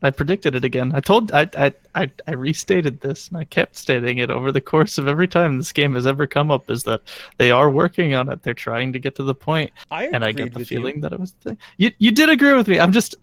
I 0.03 0.11
predicted 0.11 0.53
it 0.53 0.63
again. 0.63 0.91
I 0.93 0.99
told 0.99 1.31
I 1.31 1.49
I 1.57 1.73
I, 1.95 2.11
I 2.27 2.33
restated 2.33 3.01
this 3.01 3.29
and 3.29 3.38
I 3.38 3.45
kept 3.45 3.75
stating 3.75 4.19
it 4.19 4.29
over 4.29 4.51
the 4.51 4.61
course 4.61 4.99
of 4.99 5.07
every 5.07 5.27
time 5.27 5.57
this 5.57 5.71
game 5.73 5.95
has 5.95 6.05
ever 6.05 6.27
come 6.27 6.51
up 6.51 6.69
is 6.69 6.83
that 6.83 7.01
they 7.38 7.49
are 7.49 7.71
working 7.71 8.13
on 8.13 8.29
it. 8.29 8.43
They're 8.43 8.53
trying 8.53 8.93
to 8.93 8.99
get 8.99 9.15
to 9.15 9.23
the 9.23 9.33
point, 9.33 9.71
I 9.89 10.05
and 10.07 10.23
I 10.23 10.33
get 10.33 10.53
the 10.53 10.59
with 10.59 10.71
you. 10.71 10.77
feeling 10.77 11.01
that 11.01 11.13
it 11.13 11.19
was 11.19 11.31
the 11.31 11.49
thing. 11.49 11.57
You 11.77 11.91
you 11.97 12.11
did 12.11 12.29
agree 12.29 12.53
with 12.53 12.67
me. 12.67 12.79
I'm 12.79 12.91
just 12.91 13.15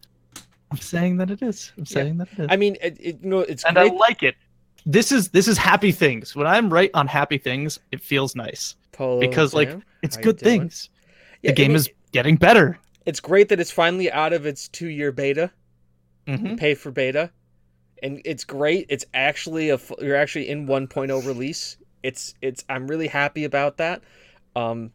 I'm 0.73 0.79
saying 0.79 1.19
that 1.19 1.31
it 1.31 1.43
is. 1.43 1.71
I'm 1.79 1.87
saying 1.87 2.19
that 2.19 2.33
it 2.33 2.41
is. 2.41 2.47
I 2.51 2.57
mean, 2.57 2.77
it, 2.83 2.99
it, 3.01 3.21
you 3.23 3.31
know, 3.31 3.41
it's 3.41 3.63
and 3.65 3.77
great. 3.77 3.93
I 3.93 3.95
like 3.95 4.25
it. 4.25 4.35
This 4.87 5.13
is 5.13 5.31
this 5.31 5.49
is 5.49 5.57
happy 5.59 5.93
things. 5.93 6.37
When 6.37 6.47
I'm 6.47 6.73
right 6.73 6.91
on 6.95 7.07
happy 7.07 7.39
things, 7.39 7.79
it 7.91 8.01
feels 8.01 8.37
nice. 8.37 8.77
Polo 8.93 9.21
because, 9.21 9.55
like. 9.55 9.71
It's 10.03 10.17
How 10.17 10.23
good 10.23 10.39
things. 10.39 10.91
Yeah, 11.41 11.53
the 11.53 11.55
game 11.57 11.75
is 11.75 11.91
getting 12.13 12.37
better. 12.37 12.79
It's 13.07 13.21
great 13.21 13.49
that 13.49 13.59
it's 13.59 13.71
finally 13.71 14.13
out 14.13 14.35
of 14.35 14.45
its 14.45 14.69
two-year 14.69 15.13
beta. 15.13 15.51
hmm 16.27 16.57
pay 16.57 16.75
for 16.75 16.91
beta 16.91 17.31
and 18.03 18.21
it's 18.25 18.45
great 18.45 18.87
it's 18.89 19.05
actually 19.15 19.71
a 19.71 19.79
you're 20.01 20.17
actually 20.17 20.49
in 20.49 20.67
1.0 20.67 21.27
release 21.27 21.77
it's 22.03 22.35
it's 22.41 22.65
i'm 22.69 22.87
really 22.87 23.09
happy 23.09 23.45
about 23.45 23.77
that 23.77 24.03
um 24.57 24.91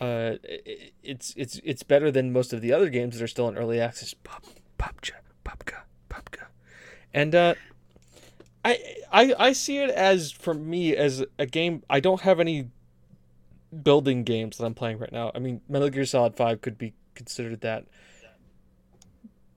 uh 0.00 0.32
i- 0.44 0.90
it's 1.02 1.32
it's 1.36 1.60
it's 1.64 1.82
better 1.82 2.10
than 2.10 2.30
most 2.32 2.52
of 2.52 2.60
the 2.60 2.72
other 2.72 2.90
games 2.90 3.16
that 3.16 3.24
are 3.24 3.28
still 3.28 3.48
in 3.48 3.56
early 3.56 3.80
access 3.80 4.12
Pop, 4.14 4.44
pubg 4.78 5.10
pubg 5.44 5.72
pubg 6.10 6.38
and 7.14 7.34
uh 7.34 7.54
I, 8.64 8.96
I 9.10 9.34
I 9.38 9.52
see 9.52 9.78
it 9.78 9.90
as 9.90 10.30
for 10.30 10.54
me 10.54 10.94
as 10.94 11.24
a 11.38 11.46
game 11.46 11.82
I 11.88 12.00
don't 12.00 12.20
have 12.22 12.40
any 12.40 12.68
building 13.82 14.24
games 14.24 14.58
that 14.58 14.64
I'm 14.64 14.74
playing 14.74 14.98
right 14.98 15.12
now. 15.12 15.32
I 15.34 15.38
mean 15.38 15.60
Metal 15.68 15.88
Gear 15.88 16.04
Solid 16.04 16.36
5 16.36 16.60
could 16.60 16.76
be 16.76 16.92
considered 17.14 17.60
that 17.62 17.86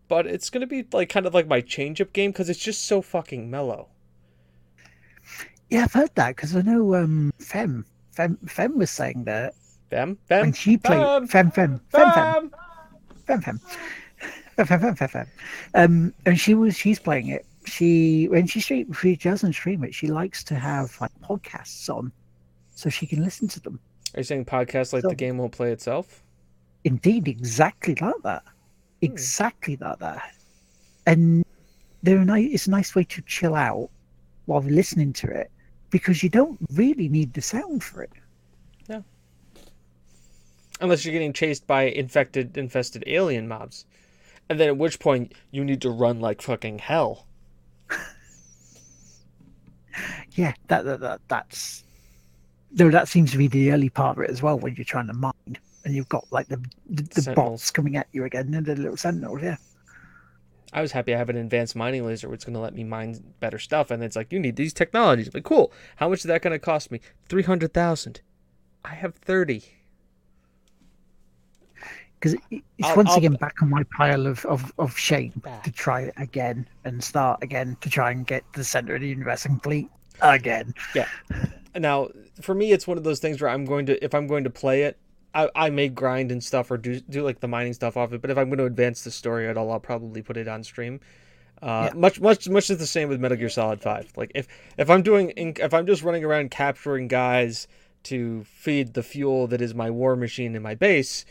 but 0.07 0.27
it's 0.27 0.49
gonna 0.49 0.67
be 0.67 0.85
like 0.91 1.09
kind 1.09 1.25
of 1.25 1.33
like 1.33 1.47
my 1.47 1.59
change 1.59 1.99
up 1.99 2.13
game 2.13 2.31
because 2.31 2.47
it's 2.49 2.59
just 2.59 2.83
so 2.85 3.01
fucking 3.01 3.49
mellow. 3.49 3.87
Yeah, 5.69 5.85
I've 5.85 5.93
heard 5.93 6.13
that 6.15 6.35
because 6.35 6.55
I 6.55 6.61
know 6.61 6.93
um, 6.93 7.33
Fem, 7.39 7.83
Fem, 8.11 8.37
Fem 8.45 8.77
was 8.77 8.91
saying 8.91 9.23
that 9.23 9.55
Fem, 9.89 10.17
Fem 10.27 10.41
when 10.41 10.53
she 10.53 10.77
played 10.77 11.01
Fem, 11.01 11.27
Fem, 11.27 11.51
Fem, 11.51 11.81
Fem, 11.89 12.11
Fem, 12.11 12.11
fem. 12.11 12.51
Fem, 13.25 13.41
Fem, 13.41 13.59
Fem, 14.55 14.67
Fem, 14.67 14.79
Fem, 14.79 14.95
Fem, 14.95 15.07
Fem. 15.07 15.27
Um, 15.73 16.13
and 16.27 16.39
she 16.39 16.53
was 16.53 16.77
she's 16.77 16.99
playing 16.99 17.27
it. 17.27 17.45
She 17.66 18.28
when 18.28 18.47
she 18.47 18.59
stream, 18.59 18.91
she 18.93 19.16
doesn't 19.16 19.53
stream 19.53 19.84
it. 19.84 19.93
She 19.95 20.07
likes 20.07 20.43
to 20.45 20.55
have 20.55 20.99
like 20.99 21.11
podcasts 21.22 21.89
on, 21.89 22.11
so 22.76 22.89
she 22.89 23.05
can 23.05 23.24
listen 23.24 23.47
to 23.49 23.59
them. 23.59 23.80
Are 24.14 24.20
you 24.20 24.24
saying 24.24 24.45
podcasts 24.45 24.93
like 24.93 25.01
So- 25.03 25.09
the 25.09 25.16
game 25.16 25.38
won't 25.38 25.53
play 25.53 25.72
itself? 25.72 26.24
Indeed, 26.84 27.28
exactly 27.28 27.95
like 27.95 28.22
that. 28.24 28.43
Hmm. 28.43 28.51
Exactly 29.01 29.78
like 29.78 29.99
that. 29.99 30.36
And 31.07 31.45
they're 32.03 32.20
a 32.20 32.26
nice, 32.26 32.49
it's 32.53 32.68
a 32.68 32.72
nice 32.72 32.93
way 32.95 33.05
to 33.05 33.22
chill 33.22 33.55
out 33.55 33.89
while 34.45 34.61
listening 34.61 35.14
to 35.14 35.28
it 35.28 35.49
because 35.89 36.22
you 36.24 36.30
don't 36.30 36.57
really 36.74 37.07
need 37.07 37.34
the 37.34 37.41
sound 37.41 37.84
for 37.84 38.03
it. 38.03 38.11
Yeah. 38.89 39.01
Unless 40.82 41.05
you're 41.05 41.14
getting 41.14 41.32
chased 41.34 41.66
by 41.66 41.84
infected, 41.84 42.57
infested 42.57 43.03
alien 43.07 43.47
mobs, 43.47 43.86
and 44.49 44.59
then 44.59 44.68
at 44.68 44.78
which 44.78 44.99
point 44.99 45.34
you 45.51 45.64
need 45.64 45.82
to 45.82 45.89
run 45.89 46.20
like 46.20 46.41
fucking 46.41 46.80
hell. 46.80 47.26
Yeah, 50.36 50.53
that, 50.67 50.84
that, 50.86 50.99
that 51.01 51.21
that's 51.27 51.84
though 52.71 52.89
that 52.89 53.07
seems 53.07 53.31
to 53.31 53.38
be 53.38 53.47
the 53.47 53.71
early 53.71 53.89
part 53.89 54.17
of 54.17 54.23
it 54.23 54.31
as 54.31 54.41
well 54.41 54.57
when 54.57 54.75
you're 54.75 54.84
trying 54.84 55.05
to 55.07 55.13
mine 55.13 55.57
and 55.86 55.93
you've 55.93 56.09
got 56.09 56.25
like 56.31 56.47
the 56.47 56.57
the, 56.89 57.03
the 57.03 57.71
coming 57.73 57.97
at 57.97 58.07
you 58.11 58.23
again 58.23 58.53
and 58.53 58.65
the 58.65 58.75
little 58.75 58.97
sentinels. 58.97 59.41
Yeah, 59.41 59.57
I 60.71 60.81
was 60.81 60.91
happy 60.91 61.13
I 61.13 61.17
have 61.17 61.29
an 61.29 61.38
advanced 61.38 61.75
mining 61.75 62.05
laser, 62.05 62.29
which 62.29 62.41
is 62.41 62.45
going 62.45 62.55
to 62.55 62.59
let 62.59 62.73
me 62.73 62.84
mine 62.84 63.23
better 63.39 63.59
stuff. 63.59 63.91
And 63.91 64.03
it's 64.03 64.15
like 64.15 64.31
you 64.31 64.39
need 64.39 64.55
these 64.55 64.73
technologies. 64.73 65.27
I'm 65.27 65.34
like 65.36 65.43
cool. 65.43 65.71
How 65.97 66.09
much 66.09 66.19
is 66.19 66.25
that 66.25 66.41
going 66.41 66.53
to 66.53 66.59
cost 66.59 66.91
me? 66.91 66.99
Three 67.29 67.43
hundred 67.43 67.73
thousand. 67.73 68.21
I 68.84 68.95
have 68.95 69.15
thirty. 69.15 69.63
Because 72.24 72.39
it's 72.51 72.63
I'll- 72.89 72.95
once 72.95 73.09
I'll- 73.11 73.17
again 73.17 73.34
back 73.34 73.61
on 73.61 73.69
my 73.69 73.84
pile 73.95 74.26
of, 74.28 74.45
of, 74.45 74.71
of 74.80 74.97
shame 74.97 75.41
to 75.63 75.71
try 75.71 76.01
it 76.01 76.13
again 76.17 76.67
and 76.86 77.03
start 77.03 77.43
again 77.43 77.76
to 77.82 77.89
try 77.89 78.11
and 78.11 78.26
get 78.26 78.43
the 78.53 78.63
center 78.63 78.95
of 78.95 79.01
the 79.01 79.07
universe 79.07 79.43
complete 79.43 79.89
again. 80.21 80.74
Yeah. 80.95 81.07
Now, 81.76 82.09
for 82.41 82.55
me, 82.55 82.71
it's 82.71 82.88
one 82.88 82.97
of 82.97 83.03
those 83.03 83.19
things 83.19 83.41
where 83.41 83.49
I'm 83.49 83.65
going 83.65 83.86
to, 83.88 84.03
if 84.03 84.13
I'm 84.13 84.28
going 84.28 84.43
to 84.45 84.49
play 84.49 84.84
it, 84.84 84.97
I, 85.36 85.49
I 85.55 85.69
may 85.71 85.89
grind 85.89 86.32
and 86.32 86.43
stuff 86.43 86.69
or 86.69 86.78
do 86.78 86.99
do 86.99 87.24
like 87.24 87.39
the 87.39 87.47
mining 87.47 87.74
stuff 87.74 87.97
off 87.97 88.13
it. 88.13 88.21
But 88.21 88.30
if 88.30 88.38
I'm 88.38 88.49
going 88.49 88.59
to 88.59 88.65
advance 88.65 89.03
the 89.03 89.09
story 89.11 89.47
at 89.49 89.57
all, 89.57 89.71
I'll 89.71 89.80
probably 89.80 90.21
put 90.21 90.38
it 90.38 90.47
on 90.47 90.63
stream. 90.63 90.99
Uh, 91.61 91.89
Yeah. 91.91 91.99
Much 91.99 92.21
much 92.21 92.47
much 92.47 92.69
is 92.69 92.78
the 92.78 92.86
same 92.86 93.09
with 93.09 93.19
Metal 93.19 93.36
Gear 93.38 93.49
Solid 93.49 93.82
Five. 93.82 94.11
Like 94.15 94.32
if 94.36 94.47
if 94.78 94.91
I'm 94.91 95.01
doing 95.01 95.34
if 95.36 95.74
I'm 95.74 95.88
just 95.88 96.03
running 96.03 96.24
around 96.24 96.51
capturing 96.51 97.07
guys 97.07 97.67
to 98.03 98.43
feed 98.43 98.93
the 98.93 99.01
fuel 99.01 99.47
that 99.47 99.59
is 99.61 99.74
my 99.74 99.89
war 99.89 100.15
machine 100.15 100.55
in 100.55 100.61
my 100.61 100.76
base, 100.76 101.26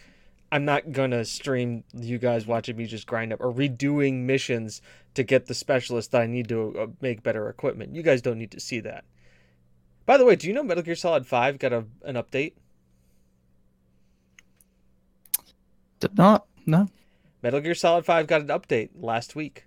I'm 0.53 0.67
not 0.67 0.93
gonna 0.93 1.25
stream 1.25 1.83
you 1.95 2.19
guys 2.19 2.47
watching 2.47 2.77
me 2.77 2.85
just 2.85 3.07
grind 3.07 3.33
up 3.33 3.41
or 3.41 3.51
redoing 3.51 4.25
missions 4.25 4.83
to 5.15 5.23
get 5.23 5.47
the 5.47 5.55
specialist 5.55 6.13
that 6.13 6.21
I 6.21 6.27
need 6.27 6.47
to 6.51 6.79
uh, 6.79 6.87
make 7.01 7.23
better 7.23 7.49
equipment. 7.49 7.95
You 7.95 8.03
guys 8.03 8.21
don't 8.21 8.37
need 8.37 8.51
to 8.51 8.61
see 8.61 8.79
that. 8.81 9.05
By 10.05 10.19
the 10.19 10.27
way, 10.27 10.37
do 10.37 10.47
you 10.47 10.53
know 10.53 10.63
Metal 10.63 10.83
Gear 10.83 10.95
Solid 10.95 11.27
5 11.27 11.59
got 11.59 11.73
a, 11.73 11.87
an 12.05 12.17
update? 12.17 12.53
Did 16.01 16.19
not. 16.19 16.45
No. 16.67 16.89
Metal 17.43 17.61
Gear 17.61 17.75
Solid 17.75 18.05
5 18.05 18.27
got 18.27 18.43
an 18.43 18.49
update 18.49 18.91
last 18.95 19.35
week. 19.35 19.65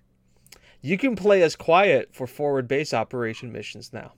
You 0.82 1.00
can 1.00 1.16
play 1.16 1.42
as 1.42 1.56
quiet 1.56 2.14
for 2.14 2.28
forward 2.28 2.68
base 2.68 2.94
operation 2.94 3.52
missions 3.52 3.92
now. 3.92 4.14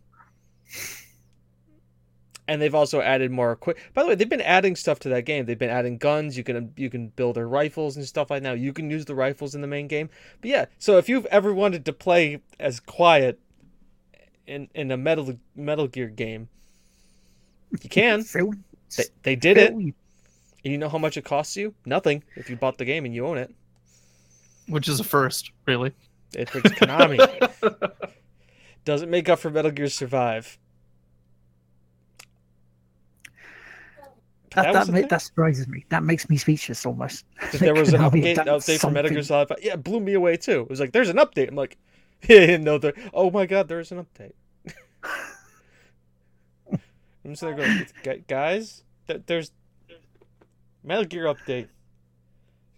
And 2.50 2.62
they've 2.62 2.74
also 2.76 3.02
added 3.02 3.30
more 3.32 3.56
quick. 3.58 3.78
By 3.93 4.04
the 4.04 4.10
way, 4.10 4.16
they've 4.16 4.30
been 4.30 4.39
adding 4.41 4.76
stuff 4.78 5.00
to 5.00 5.10
that 5.10 5.26
game. 5.26 5.45
They've 5.45 5.60
been 5.60 5.70
adding 5.70 5.98
guns. 5.98 6.38
You 6.38 6.43
can 6.45 6.72
you 6.78 6.89
can 6.89 7.10
build 7.10 7.36
their 7.36 7.48
rifles 7.48 7.98
and 7.98 8.06
stuff 8.06 8.30
like 8.32 8.41
now. 8.41 8.54
You 8.54 8.72
can 8.72 8.89
use 8.89 9.04
the 9.06 9.16
rifles 9.16 9.54
in 9.54 9.62
the 9.62 9.68
main 9.68 9.88
game. 9.88 10.10
But 10.39 10.50
yeah, 10.50 10.66
so 10.78 10.98
if 10.98 11.10
you've 11.10 11.26
ever 11.26 11.54
wanted 11.54 11.84
to 11.86 11.93
play 11.93 12.39
as 12.60 12.80
quiet 12.80 13.39
in 14.45 14.70
in 14.74 14.91
a 14.91 14.98
Metal 14.98 15.38
Metal 15.56 15.88
Gear 15.88 16.08
game, 16.08 16.48
you 17.82 17.89
can. 17.89 18.24
Phil, 18.24 18.54
They, 18.95 19.04
they 19.24 19.36
did 19.36 19.58
it. 19.58 19.74
You- 19.74 19.93
And 20.64 20.72
you 20.72 20.78
know 20.78 20.89
how 20.89 20.98
much 20.98 21.18
it 21.18 21.26
costs 21.26 21.56
you? 21.58 21.74
Nothing 21.86 22.24
if 22.38 22.50
you 22.50 22.56
bought 22.56 22.78
the 22.78 22.86
game 22.86 23.04
and 23.06 23.14
you 23.14 23.26
own 23.28 23.38
it. 23.38 23.54
Which 24.70 24.88
is 24.88 25.00
a 25.00 25.04
first, 25.04 25.52
really. 25.66 25.91
It's 26.34 26.54
it's 26.56 26.70
Konami. 26.72 27.20
Doesn't 28.86 29.10
make 29.10 29.28
up 29.30 29.39
for 29.39 29.50
Metal 29.50 29.72
Gear 29.72 29.88
Survive. 29.89 30.58
But 34.56 34.64
That, 34.64 34.74
that, 34.74 34.88
ma- 34.89 35.08
that 35.08 35.22
surprises 35.22 35.68
me. 35.68 35.86
That 35.89 36.04
makes 36.04 36.30
me 36.30 36.38
speechless 36.38 36.86
almost. 36.86 37.26
That 37.52 37.60
there 37.60 37.74
was 37.76 37.93
an 37.93 38.02
update, 38.10 38.38
update 38.38 38.80
for 38.80 38.91
Metal 38.91 39.12
Gear. 39.12 39.24
Solid 39.24 39.50
5. 39.50 39.58
Yeah, 39.62 39.74
it 39.74 39.84
blew 39.84 40.00
me 40.00 40.14
away 40.14 40.38
too. 40.38 40.62
It 40.62 40.70
was 40.70 40.80
like, 40.80 40.91
there's 40.93 41.10
an 41.10 41.18
update. 41.18 41.50
I'm 41.50 41.56
like, 41.56 41.78
yeah, 42.28 42.58
no, 42.58 42.78
there. 42.78 42.93
Oh 43.14 43.30
my 43.30 43.45
god, 43.45 43.68
there's 43.68 43.91
an 43.91 44.06
update. 44.06 44.34
I'm 46.72 47.34
just 47.34 47.41
gonna 47.41 47.56
go, 47.58 47.86
"Gu- 48.04 48.24
guys. 48.28 48.84
There's 49.26 49.52
Metal 50.84 51.04
Gear 51.06 51.26
update. 51.26 51.68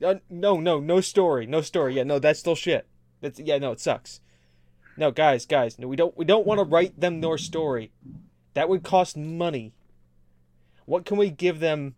Uh, 0.03 0.15
no, 0.29 0.59
no, 0.59 0.79
no 0.79 1.01
story, 1.01 1.45
no 1.45 1.61
story. 1.61 1.95
Yeah, 1.95 2.03
no, 2.03 2.19
that's 2.19 2.39
still 2.39 2.55
shit. 2.55 2.87
That's 3.21 3.39
yeah, 3.39 3.57
no, 3.59 3.71
it 3.73 3.79
sucks. 3.79 4.21
No, 4.97 5.11
guys, 5.11 5.45
guys, 5.45 5.77
no, 5.79 5.87
we 5.87 5.95
don't, 5.95 6.17
we 6.17 6.25
don't 6.25 6.45
want 6.45 6.59
to 6.59 6.63
write 6.65 6.99
them 6.99 7.21
their 7.21 7.37
story. 7.37 7.91
That 8.53 8.67
would 8.69 8.83
cost 8.83 9.15
money. 9.15 9.73
What 10.89 11.05
can 11.05 11.17
we 11.17 11.29
give 11.29 11.59
them 11.59 11.93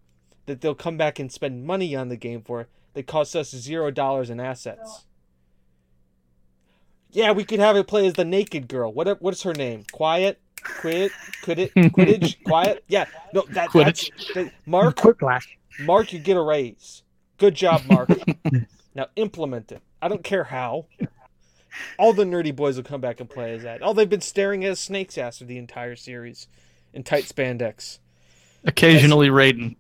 that 0.48 0.60
they'll 0.60 0.76
come 0.76 0.98
back 0.98 1.18
and 1.18 1.32
spend 1.32 1.64
money 1.66 1.96
on 1.96 2.10
the 2.10 2.18
game 2.18 2.42
for 2.42 2.68
that 2.94 3.08
costs 3.08 3.38
us 3.38 3.52
zero 3.52 3.90
dollars 3.90 4.30
in 4.30 4.42
assets? 4.42 5.06
Yeah, 7.10 7.32
we 7.32 7.46
could 7.46 7.62
have 7.62 7.78
it 7.78 7.88
play 7.88 8.06
as 8.06 8.16
the 8.16 8.26
naked 8.26 8.68
girl. 8.68 8.92
What 8.92 9.22
what's 9.22 9.44
her 9.44 9.54
name? 9.54 9.86
Quiet, 9.94 10.42
quit, 10.62 11.14
quit 11.42 11.60
it, 11.60 11.74
Quidditch, 11.74 12.44
quiet. 12.46 12.84
Yeah, 12.90 13.06
no, 13.34 13.46
that, 13.52 13.72
that's 13.72 13.74
Quidditch. 13.74 14.34
that, 14.34 14.52
Mark. 14.66 14.98
Quiplash. 14.98 15.48
Mark, 15.80 16.12
you 16.12 16.20
get 16.20 16.36
a 16.36 16.42
raise. 16.42 17.04
Good 17.38 17.56
job, 17.56 17.84
Mark. 17.90 18.10
now 18.94 19.08
implement 19.16 19.72
it. 19.72 19.82
I 20.02 20.10
don't 20.10 20.24
care 20.24 20.44
how. 20.44 20.88
All 21.98 22.12
the 22.12 22.26
nerdy 22.26 22.54
boys 22.54 22.76
will 22.76 22.84
come 22.84 23.00
back 23.00 23.22
and 23.22 23.30
play 23.30 23.54
as 23.54 23.64
that. 23.64 23.80
Oh, 23.82 23.94
they've 23.94 24.10
been 24.10 24.20
staring 24.20 24.66
at 24.66 24.74
a 24.74 24.76
snake's 24.76 25.18
ass 25.18 25.38
for 25.38 25.46
the 25.46 25.58
entire 25.58 25.96
series 25.96 26.48
in 26.94 27.04
tight 27.04 27.24
spandex. 27.24 28.00
Occasionally 28.66 29.30
Raiden. 29.30 29.76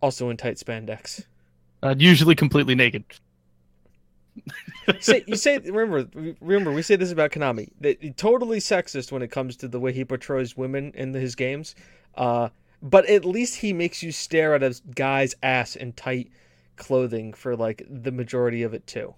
Also 0.00 0.30
in 0.30 0.36
tight 0.36 0.56
spandex. 0.56 1.24
Uh, 1.82 1.94
usually 1.96 2.34
completely 2.34 2.74
naked. 2.74 3.04
say, 5.00 5.24
you 5.26 5.36
say 5.36 5.58
remember 5.58 6.08
remember 6.40 6.72
we 6.72 6.82
say 6.82 6.96
this 6.96 7.12
about 7.12 7.30
Konami 7.30 7.70
that 7.80 7.98
he's 8.00 8.14
totally 8.16 8.58
sexist 8.58 9.12
when 9.12 9.22
it 9.22 9.30
comes 9.30 9.56
to 9.56 9.68
the 9.68 9.80
way 9.80 9.92
he 9.92 10.04
portrays 10.04 10.56
women 10.56 10.92
in 10.94 11.12
his 11.12 11.34
games, 11.34 11.74
uh, 12.16 12.48
but 12.82 13.06
at 13.06 13.24
least 13.24 13.56
he 13.56 13.72
makes 13.72 14.02
you 14.02 14.12
stare 14.12 14.54
at 14.54 14.62
a 14.62 14.74
guy's 14.94 15.34
ass 15.42 15.76
in 15.76 15.92
tight 15.92 16.30
clothing 16.76 17.32
for 17.32 17.56
like 17.56 17.86
the 17.88 18.12
majority 18.12 18.62
of 18.62 18.74
it 18.74 18.86
too. 18.86 19.14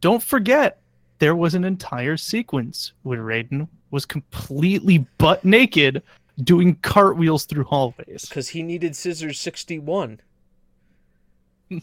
Don't 0.00 0.22
forget, 0.22 0.80
there 1.18 1.34
was 1.34 1.54
an 1.54 1.64
entire 1.64 2.16
sequence 2.16 2.92
where 3.02 3.22
Raiden 3.22 3.68
was 3.90 4.04
completely 4.04 5.06
butt 5.18 5.44
naked 5.44 6.02
doing 6.44 6.76
cartwheels 6.82 7.44
through 7.44 7.64
hallways. 7.64 8.26
Because 8.28 8.48
he 8.48 8.62
needed 8.62 8.94
scissors 8.96 9.38
sixty 9.40 9.78
one. 9.78 10.20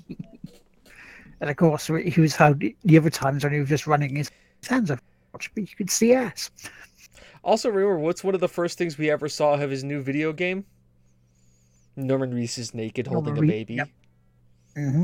And 1.41 1.49
of 1.49 1.57
course, 1.57 1.87
he 1.87 2.21
was 2.21 2.33
how 2.35 2.53
the 2.53 2.97
other 2.97 3.09
times 3.09 3.43
when 3.43 3.51
he 3.51 3.59
was 3.59 3.67
just 3.67 3.87
running 3.87 4.15
his 4.15 4.31
hands 4.67 4.89
up, 4.89 4.99
but 5.33 5.45
you 5.57 5.67
could 5.77 5.89
see 5.89 6.13
ass. 6.13 6.49
Also, 7.43 7.69
remember 7.69 7.99
what's 7.99 8.23
one 8.23 8.33
of 8.33 8.39
the 8.41 8.47
first 8.47 8.77
things 8.77 8.97
we 8.97 9.11
ever 9.11 9.27
saw 9.27 9.53
of 9.55 9.69
his 9.69 9.83
new 9.83 10.01
video 10.01 10.31
game? 10.31 10.63
Norman 11.97 12.33
Reedus 12.33 12.57
is 12.57 12.73
naked 12.73 13.05
holding 13.05 13.33
Norman 13.35 13.49
a 13.49 13.53
baby. 13.53 13.73
yep. 13.75 13.89
hmm 14.75 15.03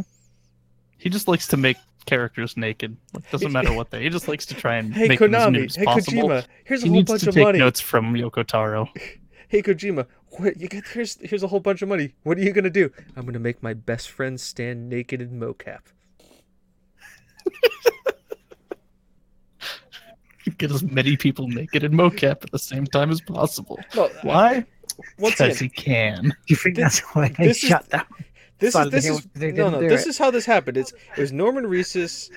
He 0.97 1.09
just 1.09 1.27
likes 1.27 1.47
to 1.49 1.57
make 1.57 1.77
characters 2.05 2.55
naked. 2.55 2.95
Like, 3.13 3.29
doesn't 3.29 3.51
matter 3.53 3.73
what 3.73 3.91
they. 3.91 4.01
He 4.03 4.09
just 4.09 4.29
likes 4.29 4.45
to 4.47 4.55
try 4.55 4.77
and 4.77 4.93
Hey 4.95 5.09
make 5.09 5.19
them 5.19 5.35
as 5.35 5.51
new 5.51 5.63
as 5.65 5.75
hey 5.75 5.83
possible. 5.83 6.29
Kojima, 6.29 6.45
here's 6.63 6.81
a 6.81 6.85
He 6.85 6.89
whole 6.89 6.97
needs 6.97 7.11
bunch 7.11 7.23
to 7.23 7.29
of 7.29 7.35
take 7.35 7.43
money. 7.43 7.59
notes 7.59 7.81
from 7.81 8.13
Yoko 8.13 8.45
Taro. 8.47 8.87
Hey 9.51 9.61
Kojima, 9.61 10.07
what, 10.37 10.55
you 10.61 10.69
get 10.69 10.87
here's 10.87 11.17
here's 11.19 11.43
a 11.43 11.47
whole 11.47 11.59
bunch 11.59 11.81
of 11.81 11.89
money. 11.89 12.13
What 12.23 12.37
are 12.37 12.41
you 12.41 12.53
gonna 12.53 12.69
do? 12.69 12.89
I'm 13.17 13.25
gonna 13.25 13.37
make 13.37 13.61
my 13.61 13.73
best 13.73 14.09
friend 14.09 14.39
stand 14.39 14.87
naked 14.87 15.21
in 15.21 15.37
mocap. 15.37 15.81
Get 20.57 20.71
as 20.71 20.83
many 20.83 21.17
people 21.17 21.49
naked 21.49 21.83
in 21.83 21.91
mocap 21.91 22.43
at 22.45 22.51
the 22.51 22.59
same 22.59 22.85
time 22.85 23.11
as 23.11 23.19
possible. 23.19 23.77
No, 23.93 24.09
Why? 24.21 24.65
once 25.19 25.35
Because 25.35 25.59
again, 25.61 25.69
he 25.69 25.69
can. 25.69 26.23
Do 26.23 26.31
you 26.47 26.55
think 26.55 26.77
This- 26.77 26.83
that's 26.83 26.99
why 27.13 27.27
they 27.37 27.47
this 27.47 27.61
is- 27.61 27.69
shut 27.69 27.89
down? 27.89 28.05
this 28.59 28.73
is 28.73 28.89
this 28.89 29.05
is 29.05 29.27
no 29.35 29.69
no. 29.69 29.81
This 29.81 30.05
it. 30.05 30.09
is 30.11 30.17
how 30.17 30.31
this 30.31 30.45
happened. 30.45 30.77
It's 30.77 30.93
it 31.17 31.19
was 31.19 31.33
Norman 31.33 31.65
Reedus's. 31.65 32.31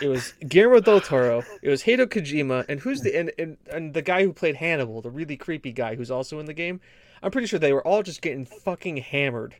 It 0.00 0.08
was 0.08 0.32
Guillermo 0.46 0.80
del 0.80 1.00
Toro. 1.00 1.42
It 1.62 1.68
was 1.68 1.84
Hideo 1.84 2.06
Kojima, 2.06 2.64
and 2.68 2.80
who's 2.80 3.02
the 3.02 3.16
and, 3.16 3.30
and 3.38 3.56
and 3.70 3.94
the 3.94 4.02
guy 4.02 4.24
who 4.24 4.32
played 4.32 4.56
Hannibal, 4.56 5.00
the 5.00 5.10
really 5.10 5.36
creepy 5.36 5.72
guy 5.72 5.94
who's 5.94 6.10
also 6.10 6.38
in 6.40 6.46
the 6.46 6.54
game. 6.54 6.80
I'm 7.22 7.30
pretty 7.30 7.46
sure 7.46 7.58
they 7.58 7.72
were 7.72 7.86
all 7.86 8.02
just 8.02 8.20
getting 8.20 8.44
fucking 8.44 8.98
hammered. 8.98 9.56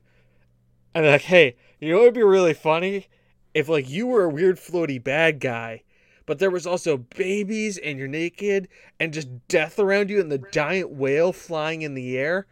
And 0.95 1.05
they're 1.05 1.13
like, 1.13 1.23
hey, 1.23 1.57
you 1.81 1.91
know 1.91 1.97
what 1.99 2.05
would 2.05 2.15
be 2.15 2.23
really 2.23 2.55
funny? 2.55 3.09
If 3.55 3.69
like 3.69 3.89
you 3.89 4.07
were 4.07 4.25
a 4.25 4.29
weird 4.29 4.57
floaty 4.57 5.03
bad 5.03 5.41
guy, 5.41 5.83
but 6.27 6.39
there 6.39 6.51
was 6.51 6.67
also 6.67 6.99
babies 6.99 7.79
and 7.79 7.99
you're 7.99 8.09
naked 8.09 8.69
and 8.99 9.13
just 9.13 9.29
death 9.49 9.79
around 9.79 10.11
you 10.11 10.21
and 10.21 10.31
the 10.31 10.45
giant 10.53 10.91
whale 10.91 11.33
flying 11.33 11.83
in 11.83 11.95
the 11.95 12.19
air. 12.19 12.47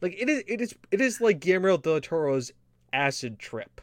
Like 0.00 0.14
it 0.18 0.28
is 0.28 0.44
it 0.46 0.60
is 0.60 0.74
it 0.90 1.00
is 1.00 1.20
like 1.20 1.40
Guillermo 1.40 1.76
del 1.78 2.00
Toro's 2.00 2.52
acid 2.92 3.38
trip. 3.38 3.80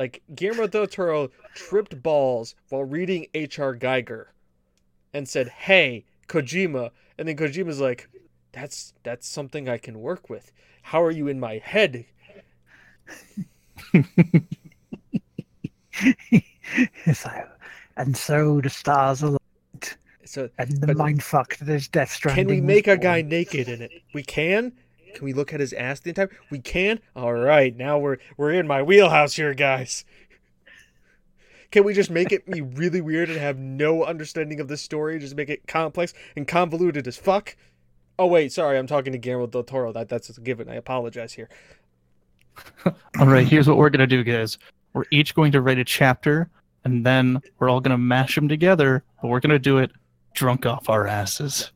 Like 0.00 0.22
Guillermo 0.34 0.66
del 0.66 0.86
Toro 0.86 1.30
tripped 1.54 2.02
balls 2.02 2.54
while 2.70 2.84
reading 2.84 3.26
H.R. 3.34 3.76
Giger 3.76 4.28
and 5.12 5.28
said, 5.28 5.48
Hey, 5.50 6.06
Kojima 6.26 6.92
and 7.18 7.28
then 7.28 7.36
Kojima's 7.36 7.82
like, 7.82 8.08
That's 8.52 8.94
that's 9.02 9.28
something 9.28 9.68
I 9.68 9.76
can 9.76 10.00
work 10.00 10.30
with. 10.30 10.52
How 10.80 11.02
are 11.02 11.10
you 11.10 11.28
in 11.28 11.38
my 11.38 11.58
head? 11.58 12.06
so, 17.12 17.30
and 17.98 18.16
so 18.16 18.62
the 18.62 18.70
stars 18.70 19.20
aligned, 19.20 19.38
So 20.24 20.48
and 20.56 20.80
the 20.80 20.94
mind 20.94 21.22
fucked. 21.22 21.60
There's 21.60 21.88
Death 21.88 22.10
Stranding. 22.10 22.46
Can 22.46 22.54
we 22.54 22.62
make 22.62 22.86
a 22.86 22.96
guy 22.96 23.20
naked 23.20 23.68
in 23.68 23.82
it? 23.82 23.92
We 24.14 24.22
can. 24.22 24.72
Can 25.14 25.24
we 25.24 25.32
look 25.32 25.52
at 25.52 25.60
his 25.60 25.72
ass 25.72 26.00
the 26.00 26.10
entire? 26.10 26.30
We 26.50 26.58
can. 26.58 27.00
All 27.14 27.32
right, 27.32 27.76
now 27.76 27.98
we're 27.98 28.18
we're 28.36 28.52
in 28.52 28.66
my 28.66 28.82
wheelhouse 28.82 29.34
here, 29.34 29.54
guys. 29.54 30.04
Can 31.70 31.84
we 31.84 31.94
just 31.94 32.10
make 32.10 32.32
it 32.32 32.50
be 32.50 32.62
really 32.62 33.00
weird 33.00 33.30
and 33.30 33.38
have 33.38 33.58
no 33.58 34.04
understanding 34.04 34.58
of 34.58 34.68
the 34.68 34.76
story? 34.76 35.18
Just 35.20 35.36
make 35.36 35.48
it 35.48 35.68
complex 35.68 36.12
and 36.34 36.46
convoluted 36.46 37.06
as 37.06 37.16
fuck. 37.16 37.56
Oh 38.18 38.26
wait, 38.26 38.52
sorry, 38.52 38.76
I'm 38.76 38.86
talking 38.86 39.12
to 39.12 39.18
Guillermo 39.18 39.46
del 39.46 39.62
Toro. 39.62 39.92
That 39.92 40.08
that's 40.08 40.36
a 40.36 40.40
given. 40.40 40.68
I 40.68 40.74
apologize 40.74 41.32
here. 41.32 41.48
All 43.18 43.26
right, 43.26 43.46
here's 43.46 43.68
what 43.68 43.76
we're 43.76 43.90
gonna 43.90 44.06
do, 44.06 44.24
guys. 44.24 44.58
We're 44.92 45.04
each 45.12 45.34
going 45.34 45.52
to 45.52 45.60
write 45.60 45.78
a 45.78 45.84
chapter, 45.84 46.50
and 46.84 47.06
then 47.06 47.40
we're 47.58 47.70
all 47.70 47.80
gonna 47.80 47.96
mash 47.96 48.34
them 48.34 48.48
together. 48.48 49.04
But 49.22 49.28
we're 49.28 49.40
gonna 49.40 49.58
do 49.58 49.78
it 49.78 49.92
drunk 50.34 50.66
off 50.66 50.88
our 50.88 51.06
asses. 51.06 51.70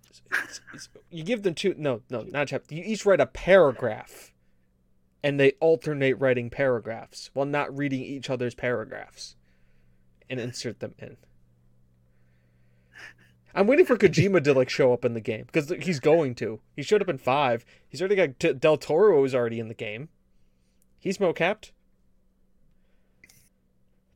You 1.14 1.22
give 1.22 1.44
them 1.44 1.54
two. 1.54 1.76
No, 1.78 2.00
no, 2.10 2.22
not 2.22 2.42
a 2.42 2.46
chapter. 2.46 2.74
You 2.74 2.82
each 2.84 3.06
write 3.06 3.20
a 3.20 3.26
paragraph, 3.26 4.32
and 5.22 5.38
they 5.38 5.52
alternate 5.60 6.18
writing 6.18 6.50
paragraphs 6.50 7.30
while 7.34 7.46
not 7.46 7.76
reading 7.76 8.02
each 8.02 8.28
other's 8.28 8.56
paragraphs, 8.56 9.36
and 10.28 10.40
insert 10.40 10.80
them 10.80 10.96
in. 10.98 11.16
I'm 13.54 13.68
waiting 13.68 13.86
for 13.86 13.96
Kojima 13.96 14.42
to 14.42 14.54
like 14.54 14.68
show 14.68 14.92
up 14.92 15.04
in 15.04 15.14
the 15.14 15.20
game 15.20 15.44
because 15.46 15.68
he's 15.84 16.00
going 16.00 16.34
to. 16.36 16.58
He 16.74 16.82
showed 16.82 17.00
up 17.00 17.08
in 17.08 17.18
five. 17.18 17.64
He's 17.88 18.02
already 18.02 18.16
got 18.16 18.60
Del 18.60 18.76
Toro 18.76 19.22
is 19.22 19.36
already 19.36 19.60
in 19.60 19.68
the 19.68 19.74
game. 19.74 20.08
He's 20.98 21.20
mo 21.20 21.32
mocapped. 21.32 21.70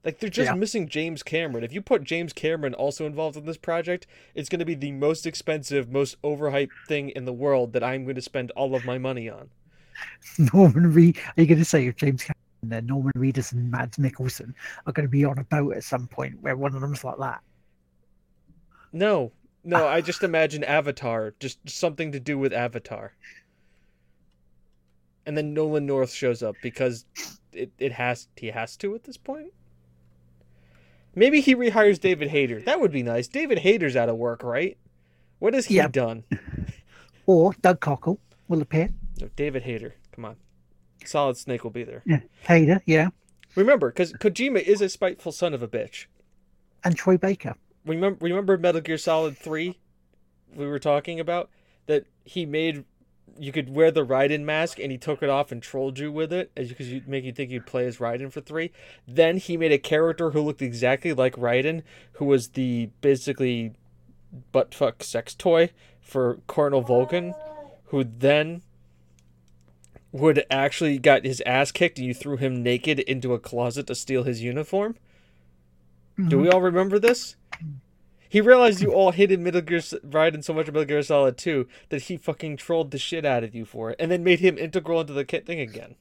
Like 0.08 0.20
they're 0.20 0.30
just 0.30 0.48
Yeah. 0.52 0.54
missing 0.54 0.88
James 0.88 1.22
Cameron. 1.22 1.62
If 1.64 1.74
you 1.74 1.82
put 1.82 2.02
James 2.02 2.32
Cameron 2.32 2.72
also 2.72 3.04
involved 3.04 3.36
in 3.36 3.44
this 3.44 3.58
project, 3.58 4.06
it's 4.34 4.48
going 4.48 4.58
to 4.58 4.64
be 4.64 4.74
the 4.74 4.90
most 4.90 5.26
expensive, 5.26 5.90
most 5.90 6.16
overhyped 6.22 6.70
thing 6.86 7.10
in 7.10 7.26
the 7.26 7.32
world 7.34 7.74
that 7.74 7.84
I'm 7.84 8.04
going 8.04 8.14
to 8.14 8.22
spend 8.22 8.50
all 8.52 8.74
of 8.74 8.86
my 8.86 8.96
money 8.96 9.28
on. 9.28 9.50
Norman 10.54 10.94
Reed. 10.94 11.18
Are 11.36 11.42
you 11.42 11.46
going 11.46 11.58
to 11.58 11.64
say 11.66 11.86
if 11.88 11.96
James 11.96 12.22
Cameron 12.22 12.36
and 12.62 12.72
then 12.72 12.86
Norman 12.86 13.12
Reedus 13.18 13.52
and 13.52 13.70
Mads 13.70 13.98
Mikkelsen 13.98 14.54
are 14.86 14.94
going 14.94 15.04
to 15.06 15.10
be 15.10 15.26
on 15.26 15.36
a 15.36 15.44
boat 15.44 15.76
at 15.76 15.84
some 15.84 16.06
point 16.08 16.40
where 16.40 16.56
one 16.56 16.74
of 16.74 16.80
them's 16.80 17.04
like 17.04 17.18
that? 17.18 17.42
No, 18.94 19.30
no, 19.62 19.86
I 19.86 20.00
just 20.00 20.22
imagine 20.22 20.64
Avatar, 20.64 21.34
just 21.38 21.58
something 21.68 22.12
to 22.12 22.20
do 22.20 22.38
with 22.38 22.54
Avatar. 22.54 23.12
And 25.26 25.36
then 25.36 25.52
Nolan 25.52 25.84
North 25.84 26.12
shows 26.12 26.42
up 26.42 26.56
because 26.62 27.04
it, 27.52 27.72
it 27.78 27.92
has 27.92 28.28
he 28.36 28.46
has 28.46 28.74
to 28.78 28.94
at 28.94 29.04
this 29.04 29.18
point. 29.18 29.52
Maybe 31.18 31.40
he 31.40 31.54
rehires 31.56 31.98
David 32.00 32.28
Hayter. 32.28 32.60
That 32.60 32.80
would 32.80 32.92
be 32.92 33.02
nice. 33.02 33.26
David 33.28 33.58
Hayter's 33.58 33.96
out 33.96 34.08
of 34.08 34.16
work, 34.16 34.42
right? 34.44 34.78
What 35.40 35.52
has 35.54 35.66
he 35.66 35.76
Yeah. 35.76 35.88
done? 35.88 36.24
Or 37.26 37.52
Doug 37.60 37.80
Cockle 37.80 38.18
will 38.48 38.62
appear. 38.62 38.88
No, 39.20 39.28
David 39.36 39.64
Hayter. 39.64 39.96
Come 40.12 40.24
on. 40.24 40.36
Solid 41.04 41.36
Snake 41.36 41.62
will 41.62 41.70
be 41.70 41.84
there. 41.84 42.02
Yeah, 42.06 42.20
Hayter, 42.46 42.80
yeah, 42.86 43.08
Remember, 43.54 43.90
because 43.90 44.12
Kojima 44.14 44.62
is 44.62 44.80
a 44.80 44.88
spiteful 44.88 45.32
son 45.32 45.52
of 45.52 45.62
a 45.62 45.68
bitch. 45.68 46.06
and 46.84 46.96
Troy 46.96 47.18
Baker. 47.18 47.54
remember 47.84 48.24
remember 48.24 48.56
Metal 48.56 48.80
Gear 48.80 48.96
Solid 48.98 49.36
3 49.36 49.78
we 50.54 50.66
were 50.66 50.78
talking 50.78 51.18
about 51.20 51.50
that 51.86 52.06
he 52.24 52.46
made 52.46 52.84
you 53.38 53.52
could 53.52 53.68
wear 53.68 53.90
the 53.90 54.06
Raiden 54.06 54.42
mask 54.42 54.78
and 54.78 54.92
he 54.92 54.98
took 54.98 55.22
it 55.22 55.28
off 55.28 55.52
and 55.52 55.62
trolled 55.62 55.98
you 55.98 56.12
with 56.12 56.32
it 56.32 56.50
as 56.56 56.68
because 56.68 56.90
you 56.92 57.02
make 57.06 57.24
you 57.24 57.32
think 57.32 57.50
you'd 57.50 57.66
play 57.66 57.86
as 57.86 57.98
Raiden 57.98 58.32
for 58.32 58.40
3 58.40 58.70
then 59.06 59.36
he 59.36 59.56
made 59.56 59.72
a 59.72 59.78
character 59.78 60.30
who 60.30 60.40
looked 60.40 60.62
exactly 60.62 61.12
like 61.12 61.34
Raiden 61.36 61.82
who 62.12 62.24
was 62.24 62.48
the 62.50 62.90
basically 63.00 63.72
butt 64.52 64.74
fuck 64.74 65.02
sex 65.02 65.34
toy 65.34 65.70
for 66.00 66.38
Colonel 66.46 66.82
Volgin, 66.82 67.34
who 67.86 68.04
then 68.04 68.62
would 70.10 70.44
actually 70.50 70.98
got 70.98 71.24
his 71.24 71.42
ass 71.44 71.70
kicked 71.70 71.98
and 71.98 72.06
you 72.06 72.14
threw 72.14 72.36
him 72.36 72.62
naked 72.62 72.98
into 73.00 73.34
a 73.34 73.38
closet 73.38 73.86
to 73.86 73.94
steal 73.94 74.22
his 74.22 74.42
uniform? 74.42 74.96
Do 76.16 76.38
we 76.38 76.46
mm-hmm. 76.46 76.54
all 76.54 76.62
remember 76.62 76.98
this? 76.98 77.36
He 78.28 78.40
realized 78.40 78.82
you 78.82 78.92
all 78.92 79.12
hated 79.12 79.40
Metal 79.40 79.62
Gear 79.62 79.78
S- 79.78 79.94
Raiden 80.06 80.44
so 80.44 80.52
much 80.52 80.68
in 80.68 80.74
Metal 80.74 80.84
Gear 80.86 81.02
Solid 81.02 81.38
2 81.38 81.66
that 81.88 82.02
he 82.02 82.16
fucking 82.16 82.58
trolled 82.58 82.90
the 82.90 82.98
shit 82.98 83.24
out 83.24 83.44
of 83.44 83.54
you 83.54 83.64
for 83.64 83.90
it, 83.90 83.96
and 83.98 84.10
then 84.10 84.22
made 84.22 84.40
him 84.40 84.58
integral 84.58 85.00
into 85.00 85.12
the 85.14 85.24
kit 85.24 85.46
thing 85.46 85.60
again. 85.60 85.94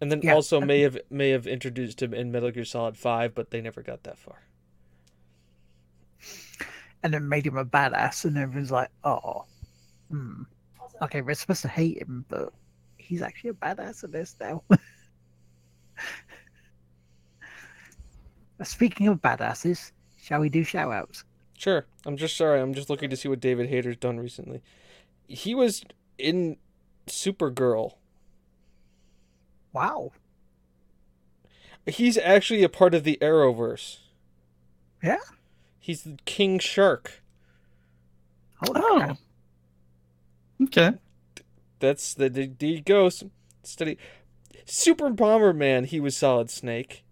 And 0.00 0.10
then 0.10 0.20
Yeah. 0.22 0.34
also 0.34 0.60
may 0.60 0.80
have 0.80 0.98
may 1.10 1.30
have 1.30 1.46
introduced 1.46 2.02
him 2.02 2.12
in 2.12 2.32
Metal 2.32 2.50
Gear 2.50 2.64
Solid 2.64 2.96
5, 2.96 3.34
but 3.34 3.50
they 3.50 3.60
never 3.60 3.82
got 3.82 4.02
that 4.04 4.18
far. 4.18 4.42
and 7.04 7.12
then 7.12 7.28
made 7.28 7.44
him 7.46 7.56
a 7.56 7.64
badass, 7.64 8.24
and 8.24 8.38
everyone's 8.38 8.70
like, 8.70 8.88
"Oh, 9.02 9.44
hmm. 10.08 10.42
okay, 11.02 11.20
we're 11.20 11.34
supposed 11.34 11.62
to 11.62 11.68
hate 11.68 12.00
him, 12.00 12.24
but 12.28 12.52
he's 12.96 13.22
actually 13.22 13.50
a 13.50 13.54
badass 13.54 14.04
in 14.04 14.12
this 14.12 14.36
now." 14.40 14.62
Speaking 18.62 19.08
of 19.08 19.20
badasses, 19.20 19.90
shall 20.22 20.40
we 20.40 20.48
do 20.48 20.62
shout 20.64 20.90
outs? 20.92 21.24
Sure. 21.58 21.84
I'm 22.06 22.16
just 22.16 22.36
sorry. 22.36 22.60
I'm 22.60 22.72
just 22.74 22.88
looking 22.88 23.10
to 23.10 23.16
see 23.16 23.28
what 23.28 23.40
David 23.40 23.68
Hayter's 23.68 23.96
done 23.96 24.18
recently. 24.18 24.62
He 25.28 25.54
was 25.54 25.84
in 26.18 26.56
Supergirl. 27.06 27.94
Wow. 29.72 30.12
He's 31.86 32.16
actually 32.18 32.62
a 32.62 32.68
part 32.68 32.94
of 32.94 33.04
the 33.04 33.18
Arrowverse. 33.20 33.98
Yeah? 35.02 35.18
He's 35.78 36.02
the 36.04 36.16
King 36.24 36.58
Shark. 36.58 37.22
Holy 38.64 38.80
Oh. 38.82 38.96
crap. 38.98 39.18
Okay. 40.62 40.92
That's 41.80 42.14
the 42.14 42.28
the 42.30 42.46
the 42.56 42.80
goes 42.82 43.24
Study. 43.64 43.98
Super 44.64 45.10
Bomberman. 45.10 45.86
He 45.86 45.98
was 45.98 46.16
Solid 46.16 46.50
Snake. 46.50 47.04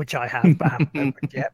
Which 0.00 0.14
I 0.14 0.28
have, 0.28 0.56
but 0.56 0.70
haven't 0.70 0.88
opened 0.96 1.32
yet. 1.34 1.52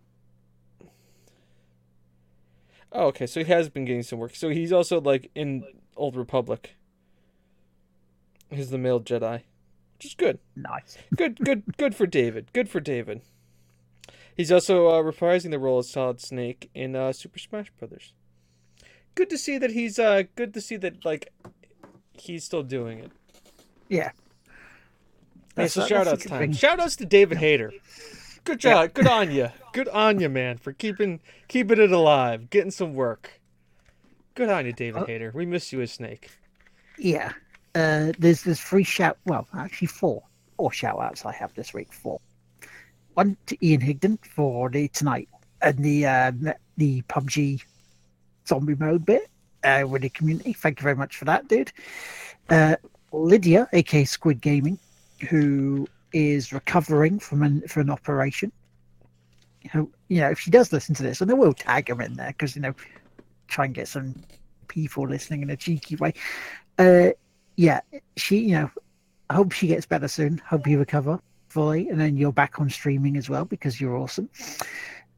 Oh, 2.92 3.06
okay. 3.06 3.26
So 3.26 3.42
he 3.42 3.50
has 3.50 3.68
been 3.68 3.84
getting 3.84 4.04
some 4.04 4.20
work. 4.20 4.36
So 4.36 4.50
he's 4.50 4.72
also 4.72 5.00
like 5.00 5.32
in 5.34 5.64
Old 5.96 6.14
Republic. 6.14 6.76
He's 8.48 8.70
the 8.70 8.78
male 8.78 9.00
Jedi, 9.00 9.42
which 9.96 10.04
is 10.04 10.14
good. 10.14 10.38
Nice. 10.54 10.96
Good, 11.16 11.40
good, 11.40 11.76
good 11.76 11.96
for 11.96 12.06
David. 12.06 12.52
Good 12.52 12.68
for 12.68 12.78
David. 12.78 13.22
He's 14.36 14.52
also 14.52 14.86
uh, 14.90 15.02
reprising 15.02 15.50
the 15.50 15.58
role 15.58 15.80
of 15.80 15.86
Solid 15.86 16.20
Snake 16.20 16.70
in 16.72 16.94
uh, 16.94 17.12
Super 17.12 17.40
Smash 17.40 17.72
Brothers. 17.80 18.12
Good 19.16 19.28
to 19.30 19.38
see 19.38 19.58
that 19.58 19.72
he's 19.72 19.98
uh 19.98 20.22
good 20.36 20.54
to 20.54 20.60
see 20.60 20.76
that 20.76 21.04
like 21.04 21.32
he's 22.12 22.44
still 22.44 22.62
doing 22.62 23.00
it. 23.00 23.10
Yeah. 23.88 24.10
Hey, 25.56 25.62
That's 25.64 25.72
so 25.74 25.82
a- 25.82 25.88
shout 25.88 26.06
outs 26.06 26.24
time. 26.26 26.52
Shout 26.52 26.78
outs 26.78 26.94
to 26.96 27.06
David 27.06 27.38
Hayter. 27.38 27.72
Good 28.46 28.60
job. 28.60 28.94
Good 28.94 29.08
on 29.08 29.32
you. 29.32 29.48
Good 29.72 29.88
on 29.88 30.20
you, 30.20 30.28
man, 30.28 30.56
for 30.56 30.72
keeping 30.72 31.20
keeping 31.48 31.80
it 31.80 31.90
alive, 31.90 32.48
getting 32.48 32.70
some 32.70 32.94
work. 32.94 33.40
Good 34.34 34.48
on 34.48 34.66
you, 34.66 34.72
David 34.72 35.02
Uh, 35.02 35.06
Hayter. 35.06 35.32
We 35.34 35.46
miss 35.46 35.72
you 35.72 35.80
as 35.80 35.92
Snake. 35.92 36.30
Yeah. 36.96 37.32
Uh, 37.74 38.12
there's 38.18 38.42
there's 38.42 38.60
three 38.60 38.84
shout 38.84 39.18
well, 39.26 39.48
actually 39.58 39.88
four. 39.88 40.22
Four 40.56 40.72
shout 40.72 40.98
outs 41.00 41.26
I 41.26 41.32
have 41.32 41.52
this 41.54 41.74
week. 41.74 41.92
Four. 41.92 42.20
One 43.14 43.36
to 43.46 43.66
Ian 43.66 43.80
Higton 43.80 44.24
for 44.24 44.70
the 44.70 44.88
tonight 44.88 45.28
and 45.60 45.76
the 45.78 46.06
uh, 46.06 46.32
the 46.76 47.02
PUBG 47.02 47.62
zombie 48.46 48.76
mode 48.76 49.04
bit 49.04 49.28
uh, 49.64 49.84
with 49.88 50.02
the 50.02 50.08
community. 50.10 50.52
Thank 50.52 50.78
you 50.78 50.84
very 50.84 50.94
much 50.96 51.16
for 51.16 51.24
that, 51.24 51.48
dude. 51.48 51.72
Uh, 52.48 52.76
Lydia, 53.12 53.68
aka 53.72 54.04
Squid 54.04 54.40
Gaming, 54.40 54.78
who 55.28 55.88
is 56.16 56.50
recovering 56.50 57.18
from 57.18 57.42
an 57.42 57.60
from 57.68 57.82
an 57.82 57.90
operation. 57.90 58.50
Who, 59.72 59.90
you 60.08 60.20
know, 60.20 60.30
if 60.30 60.40
she 60.40 60.50
does 60.50 60.72
listen 60.72 60.94
to 60.94 61.02
this, 61.02 61.20
and 61.20 61.30
I 61.30 61.34
will 61.34 61.52
tag 61.52 61.88
her 61.88 62.00
in 62.00 62.14
there 62.14 62.28
because 62.28 62.56
you 62.56 62.62
know, 62.62 62.74
try 63.48 63.66
and 63.66 63.74
get 63.74 63.86
some 63.86 64.14
people 64.66 65.06
listening 65.06 65.42
in 65.42 65.50
a 65.50 65.56
cheeky 65.56 65.96
way. 65.96 66.14
Uh, 66.78 67.10
yeah, 67.56 67.80
she, 68.16 68.38
you 68.38 68.54
know, 68.54 68.70
I 69.28 69.34
hope 69.34 69.52
she 69.52 69.66
gets 69.66 69.84
better 69.84 70.08
soon. 70.08 70.38
Hope 70.38 70.66
you 70.66 70.78
recover 70.78 71.20
fully, 71.48 71.90
and 71.90 72.00
then 72.00 72.16
you're 72.16 72.32
back 72.32 72.60
on 72.60 72.70
streaming 72.70 73.18
as 73.18 73.28
well 73.28 73.44
because 73.44 73.78
you're 73.78 73.96
awesome. 73.96 74.30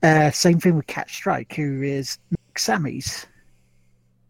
Uh, 0.03 0.33
same 0.33 0.59
thing 0.59 0.75
with 0.75 0.87
Cat 0.89 1.09
Strike, 1.11 1.55
who 1.55 1.83
is 1.83 2.19
Sammy's 2.57 3.27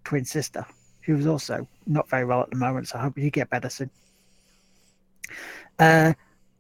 twin 0.05 0.25
sister, 0.27 0.67
who 1.03 1.17
is 1.17 1.27
also 1.27 1.67
not 1.87 2.11
very 2.11 2.27
well 2.27 2.43
at 2.43 2.51
the 2.51 2.57
moment. 2.57 2.89
So 2.89 2.99
I 2.99 3.03
hope 3.03 3.17
you 3.17 3.31
get 3.31 3.49
better 3.49 3.71
soon. 3.71 3.91
Uh, 5.79 6.13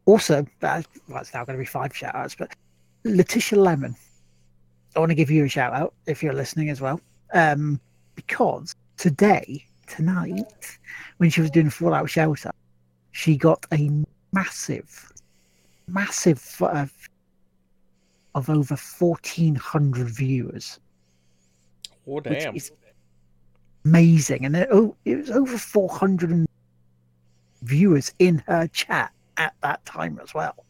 also, 0.08 0.46
uh, 0.62 0.82
well, 1.08 1.20
it's 1.20 1.34
now 1.34 1.44
going 1.44 1.58
to 1.58 1.60
be 1.60 1.66
five 1.66 1.94
shout 1.94 2.14
outs, 2.14 2.34
but 2.34 2.56
Letitia 3.04 3.58
Lemon, 3.58 3.94
I 4.96 5.00
want 5.00 5.10
to 5.10 5.14
give 5.14 5.30
you 5.30 5.44
a 5.44 5.48
shout 5.48 5.74
out 5.74 5.92
if 6.06 6.22
you're 6.22 6.32
listening 6.32 6.70
as 6.70 6.80
well, 6.80 6.98
um, 7.34 7.78
because 8.14 8.74
today, 8.96 9.66
tonight, 9.86 10.78
when 11.18 11.28
she 11.28 11.42
was 11.42 11.50
doing 11.50 11.68
Fallout 11.68 12.08
Shelter, 12.08 12.50
she 13.12 13.36
got 13.36 13.66
a 13.70 13.90
massive, 14.32 15.12
massive 15.88 16.56
uh, 16.62 16.86
of 18.34 18.48
over 18.48 18.76
1,400 18.76 20.08
viewers. 20.08 20.80
Oh 22.06 22.14
which 22.14 22.24
damn. 22.24 22.56
is 22.56 22.72
amazing. 23.84 24.46
And 24.46 24.56
it, 24.56 24.68
oh, 24.72 24.96
it 25.04 25.16
was 25.16 25.30
over 25.30 25.58
400 25.58 26.46
viewers 27.62 28.14
in 28.18 28.42
her 28.46 28.66
chat 28.68 29.12
at 29.38 29.54
that 29.62 29.84
time 29.86 30.20
as 30.22 30.34
well, 30.34 30.64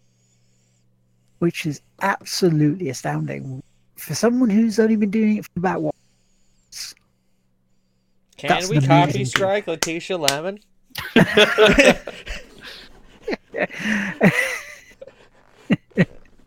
which 1.40 1.66
is 1.66 1.81
absolutely 2.03 2.89
astounding 2.89 3.62
for 3.97 4.15
someone 4.15 4.51
who's 4.51 4.78
only 4.78 4.97
been 4.97 5.11
doing 5.11 5.39
it 5.39 5.45
for 5.45 5.59
about 5.59 5.82
what? 5.82 5.95
Can 8.36 8.49
that's 8.49 8.69
we 8.69 8.77
copy 8.77 8.86
amazing 8.86 9.27
strike 9.27 9.66
Letitia 9.66 10.16
Lemon? 10.16 10.61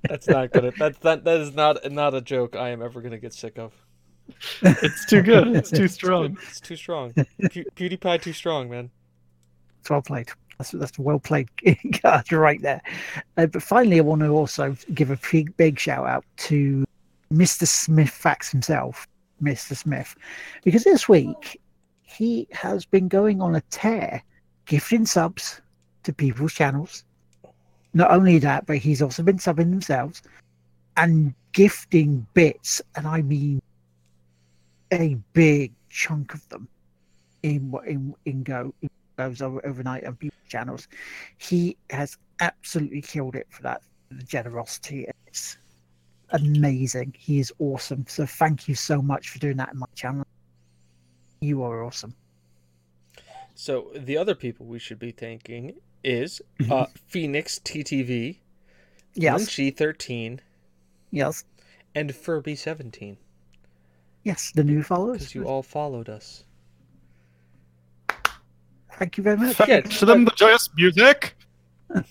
That's 0.04 0.28
not 0.28 0.52
gonna. 0.52 0.72
That's 0.78 0.98
that. 1.00 1.24
That 1.26 1.42
is 1.42 1.54
not 1.54 1.92
not 1.92 2.14
a 2.14 2.22
joke. 2.22 2.56
I 2.56 2.70
am 2.70 2.82
ever 2.82 3.02
gonna 3.02 3.20
get 3.20 3.34
sick 3.34 3.60
of. 3.60 3.74
It's 4.62 5.06
too 5.06 5.22
good. 5.22 5.56
It's 5.56 5.70
too 5.70 5.88
strong. 5.90 6.38
It's 6.48 6.60
too 6.60 6.76
strong. 6.76 7.14
Pew- 7.52 7.66
PewDiePie 7.76 8.22
too 8.22 8.34
strong, 8.34 8.70
man. 8.70 8.90
It's 9.82 9.90
well 9.90 10.02
played. 10.02 10.30
That's 10.62 10.72
that's 10.72 11.00
a 11.00 11.02
well 11.02 11.20
played 11.20 11.50
card 12.02 12.32
right 12.32 12.62
there. 12.62 12.82
Uh, 13.36 13.48
but 13.48 13.64
finally, 13.64 13.98
I 13.98 14.02
want 14.02 14.22
to 14.22 14.28
also 14.28 14.76
give 14.94 15.10
a 15.10 15.20
big 15.32 15.58
big 15.58 15.80
shout 15.80 16.06
out 16.06 16.24
to 16.38 16.86
Mr. 17.34 17.68
Smith 17.68 18.12
Facts 18.12 18.52
himself, 18.52 19.08
Mr. 19.42 19.76
Smith, 19.76 20.16
because 20.64 20.84
this 20.84 21.10
week 21.10 21.60
he 22.04 22.48
has 22.52 22.86
been 22.86 23.08
going 23.08 23.42
on 23.42 23.56
a 23.56 23.62
tear, 23.72 24.22
gifting 24.66 25.06
subs 25.06 25.62
to 26.04 26.14
people's 26.14 26.54
channels. 26.54 27.06
Not 27.94 28.12
only 28.12 28.38
that, 28.40 28.68
but 28.68 28.78
he's 28.78 29.02
also 29.02 29.24
been 29.24 29.38
subbing 29.38 29.72
themselves 29.72 30.22
and 30.96 31.34
gifting 31.54 32.28
bits, 32.36 32.84
and 32.96 33.08
I 33.08 33.24
mean 33.24 33.62
a 34.94 35.18
big 35.34 35.72
chunk 35.90 36.36
of 36.36 36.48
them 36.50 36.68
in 37.42 37.74
in 37.88 38.14
in 38.26 38.44
go 38.44 38.76
in 38.84 38.90
goes 39.18 39.42
over 39.42 39.66
overnight 39.66 40.06
on 40.06 40.16
people's 40.16 40.41
channels. 40.52 40.88
He 41.38 41.78
has 41.90 42.18
absolutely 42.40 43.02
killed 43.02 43.36
it 43.36 43.48
for 43.50 43.62
that 43.64 43.82
the 44.10 44.24
generosity. 44.24 45.08
It's 45.28 45.58
amazing. 46.32 47.16
He 47.18 47.40
is 47.40 47.52
awesome. 47.60 48.06
So 48.08 48.26
thank 48.26 48.68
you 48.68 48.76
so 48.76 49.02
much 49.02 49.30
for 49.30 49.40
doing 49.40 49.58
that 49.58 49.72
in 49.74 49.80
my 49.80 49.86
channel. 49.96 50.26
You 51.42 51.64
are 51.64 51.84
awesome. 51.84 52.14
So 53.56 53.92
the 53.96 54.18
other 54.18 54.36
people 54.36 54.66
we 54.66 54.80
should 54.80 55.00
be 55.00 55.12
thanking 55.12 55.74
is 56.04 56.42
Mm-hmm. 56.60 56.72
uh, 56.72 56.86
Phoenix 57.08 57.60
TTV, 57.60 58.38
Yes, 59.14 59.42
Munchie 59.42 59.76
thirteen, 59.76 60.40
yes, 61.12 61.44
and 61.96 62.14
Furby 62.16 62.56
seventeen. 62.56 63.18
yes. 64.24 64.52
The 64.56 64.64
new 64.64 64.84
followers. 64.84 65.20
Because 65.20 65.36
you 65.36 65.44
all 65.46 65.64
followed 65.64 66.10
us. 66.10 66.44
Thank 69.02 69.18
you 69.18 69.24
very 69.24 69.38
much. 69.38 69.56
Thanks 69.56 69.98
to 69.98 70.06
them, 70.06 70.26
the 70.26 70.32
joyous 70.36 70.70
music. 70.78 71.36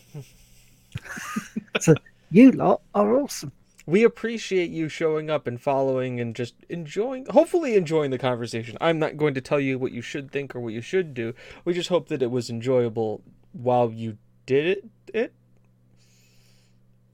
You 2.32 2.50
lot 2.50 2.82
are 2.96 3.14
awesome. 3.14 3.52
We 3.86 4.02
appreciate 4.02 4.70
you 4.70 4.88
showing 4.88 5.30
up 5.30 5.46
and 5.46 5.60
following 5.60 6.18
and 6.18 6.34
just 6.34 6.54
enjoying, 6.68 7.26
hopefully 7.30 7.76
enjoying 7.76 8.10
the 8.10 8.18
conversation. 8.18 8.76
I'm 8.80 8.98
not 8.98 9.16
going 9.16 9.34
to 9.34 9.40
tell 9.40 9.60
you 9.60 9.78
what 9.78 9.92
you 9.92 10.02
should 10.02 10.32
think 10.32 10.56
or 10.56 10.60
what 10.60 10.72
you 10.72 10.80
should 10.80 11.14
do. 11.14 11.32
We 11.64 11.74
just 11.74 11.90
hope 11.90 12.08
that 12.08 12.22
it 12.22 12.30
was 12.32 12.50
enjoyable 12.50 13.22
while 13.52 13.92
you 13.92 14.18
did 14.46 14.66
it. 14.66 14.84
It. 15.14 15.32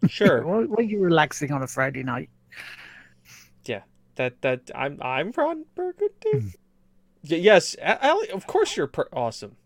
Sure. 0.09 0.43
Why, 0.47 0.65
why 0.65 0.77
are 0.79 0.83
you 0.83 1.01
relaxing 1.01 1.53
on 1.53 1.63
a 1.63 1.67
Friday 1.67 2.03
night? 2.03 2.31
Yeah, 3.67 3.83
that 4.15 4.41
that 4.41 4.71
I'm 4.75 4.99
I'm 5.03 5.33
Ron 5.37 5.67
Burgundy. 5.75 6.13
Hmm. 6.33 6.49
Y- 7.29 7.37
yes, 7.37 7.77
Ali, 7.85 8.31
of 8.31 8.47
course 8.47 8.75
you're 8.75 8.87
per- 8.87 9.09
awesome. 9.13 9.57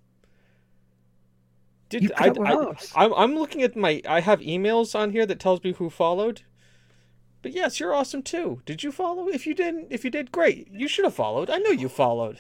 Dude, 1.91 2.05
You 2.05 2.11
put 2.11 2.21
I, 2.21 2.29
up 2.31 2.39
with 2.39 2.49
I, 2.49 2.55
us. 2.55 2.93
I'm 2.97 3.13
I'm 3.15 3.35
looking 3.35 3.63
at 3.63 3.77
my 3.77 4.01
I 4.09 4.21
have 4.21 4.41
emails 4.41 4.95
on 4.99 5.11
here 5.11 5.27
that 5.27 5.41
tells 5.41 5.63
me 5.63 5.73
who 5.75 5.91
followed. 5.91 6.43
But 7.43 7.53
yes, 7.53 7.81
you're 7.81 7.95
awesome 7.95 8.23
too. 8.23 8.63
Did 8.65 8.83
you 8.83 8.93
follow? 8.93 9.29
If 9.29 9.47
you 9.47 9.55
didn't, 9.55 9.89
if 9.91 10.05
you 10.05 10.11
did, 10.11 10.31
great. 10.33 10.69
You 10.73 10.89
should 10.89 11.05
have 11.05 11.15
followed. 11.15 11.51
I 11.51 11.59
know 11.59 11.71
you 11.71 11.89
followed. 11.89 12.39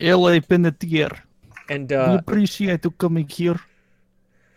L.A. 0.00 0.40
Penetier. 0.40 1.12
And 1.68 1.90
we 1.90 1.96
uh, 1.96 2.16
appreciate 2.16 2.84
you 2.84 2.90
coming 2.90 3.28
here. 3.28 3.60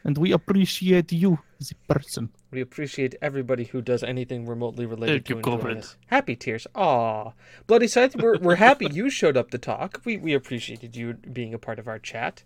And 0.04 0.18
we 0.18 0.32
appreciate 0.32 1.12
you 1.12 1.40
as 1.60 1.72
a 1.72 1.94
person. 1.94 2.30
We 2.54 2.62
appreciate 2.62 3.16
everybody 3.22 3.66
who 3.66 3.82
does 3.82 4.04
anything 4.04 4.46
remotely 4.46 4.86
related 4.86 5.14
Thank 5.14 5.26
to 5.26 5.34
you, 5.34 5.38
enjoying 5.40 5.58
comrade. 5.60 5.78
this. 5.80 5.98
Happy 6.08 6.36
tears. 6.36 6.68
Aw. 6.76 7.32
Bloody 7.68 7.88
Scythe, 7.88 8.16
we're, 8.16 8.38
we're 8.38 8.56
happy 8.56 8.88
you 8.92 9.10
showed 9.10 9.36
up 9.36 9.52
to 9.52 9.58
talk. 9.58 10.02
We, 10.06 10.18
we 10.18 10.34
appreciated 10.34 10.96
you 10.96 11.14
being 11.14 11.54
a 11.54 11.60
part 11.60 11.80
of 11.80 11.88
our 11.88 12.00
chat. 12.00 12.44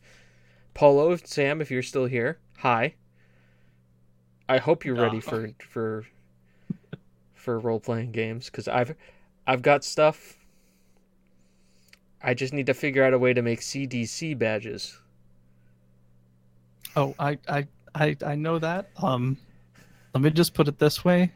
Polo, 0.73 1.15
Sam, 1.17 1.59
if 1.61 1.69
you're 1.69 1.83
still 1.83 2.05
here, 2.05 2.37
hi. 2.59 2.95
I 4.49 4.59
hope 4.59 4.85
you're 4.85 4.95
ready 4.95 5.19
for 5.19 5.49
for 5.59 6.05
for 7.33 7.59
role 7.59 7.81
playing 7.81 8.13
games 8.13 8.45
because 8.45 8.69
I've 8.69 8.95
I've 9.45 9.61
got 9.61 9.83
stuff. 9.83 10.37
I 12.21 12.33
just 12.33 12.53
need 12.53 12.67
to 12.67 12.73
figure 12.73 13.03
out 13.03 13.13
a 13.13 13.19
way 13.19 13.33
to 13.33 13.41
make 13.41 13.59
CDC 13.59 14.37
badges. 14.37 14.99
Oh, 16.95 17.13
I, 17.19 17.37
I, 17.47 17.67
I, 17.93 18.17
I 18.25 18.35
know 18.35 18.57
that. 18.59 18.89
Um, 18.97 19.37
let 20.17 20.23
me 20.23 20.29
just 20.31 20.53
put 20.53 20.67
it 20.67 20.79
this 20.79 21.05
way: 21.05 21.31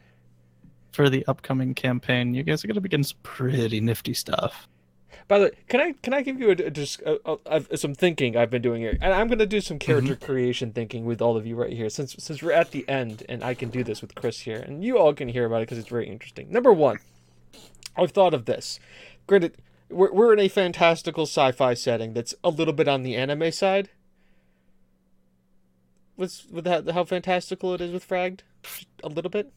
for 0.92 1.08
the 1.08 1.24
upcoming 1.26 1.74
campaign, 1.74 2.34
you 2.34 2.42
guys 2.42 2.64
are 2.64 2.68
gonna 2.68 2.80
be 2.80 2.88
getting 2.88 3.04
some 3.04 3.18
pretty 3.22 3.80
nifty 3.80 4.14
stuff. 4.14 4.68
By 5.28 5.38
the 5.38 5.44
way, 5.44 5.50
can 5.68 5.80
I 5.80 5.92
can 6.02 6.12
I 6.12 6.22
give 6.22 6.40
you 6.40 6.48
a, 6.48 6.52
a, 6.52 6.70
just 6.70 7.00
a, 7.02 7.38
a, 7.46 7.76
some 7.76 7.94
thinking 7.94 8.36
I've 8.36 8.50
been 8.50 8.62
doing 8.62 8.82
here, 8.82 8.98
and 9.00 9.14
I'm 9.14 9.28
gonna 9.28 9.46
do 9.46 9.60
some 9.60 9.78
mm-hmm. 9.78 9.86
character 9.86 10.16
creation 10.16 10.72
thinking 10.72 11.04
with 11.04 11.22
all 11.22 11.36
of 11.36 11.46
you 11.46 11.54
right 11.54 11.72
here, 11.72 11.88
since 11.88 12.16
since 12.18 12.42
we're 12.42 12.52
at 12.52 12.72
the 12.72 12.86
end, 12.88 13.24
and 13.28 13.44
I 13.44 13.54
can 13.54 13.70
do 13.70 13.84
this 13.84 14.02
with 14.02 14.14
Chris 14.14 14.40
here, 14.40 14.58
and 14.58 14.82
you 14.84 14.98
all 14.98 15.14
can 15.14 15.28
hear 15.28 15.46
about 15.46 15.58
it 15.58 15.68
because 15.68 15.78
it's 15.78 15.88
very 15.88 16.08
interesting. 16.08 16.50
Number 16.50 16.72
one, 16.72 16.98
I've 17.96 18.10
thought 18.10 18.34
of 18.34 18.46
this. 18.46 18.80
Granted, 19.26 19.56
we're 19.88 20.12
we're 20.12 20.32
in 20.32 20.40
a 20.40 20.48
fantastical 20.48 21.24
sci-fi 21.24 21.74
setting 21.74 22.14
that's 22.14 22.34
a 22.42 22.50
little 22.50 22.74
bit 22.74 22.88
on 22.88 23.02
the 23.02 23.16
anime 23.16 23.52
side. 23.52 23.90
With 26.16 26.46
with 26.50 26.66
how, 26.66 26.82
how 26.92 27.04
fantastical 27.04 27.74
it 27.74 27.80
is 27.80 27.92
with 27.92 28.06
Fragged, 28.06 28.40
a 29.02 29.08
little 29.08 29.30
bit. 29.30 29.52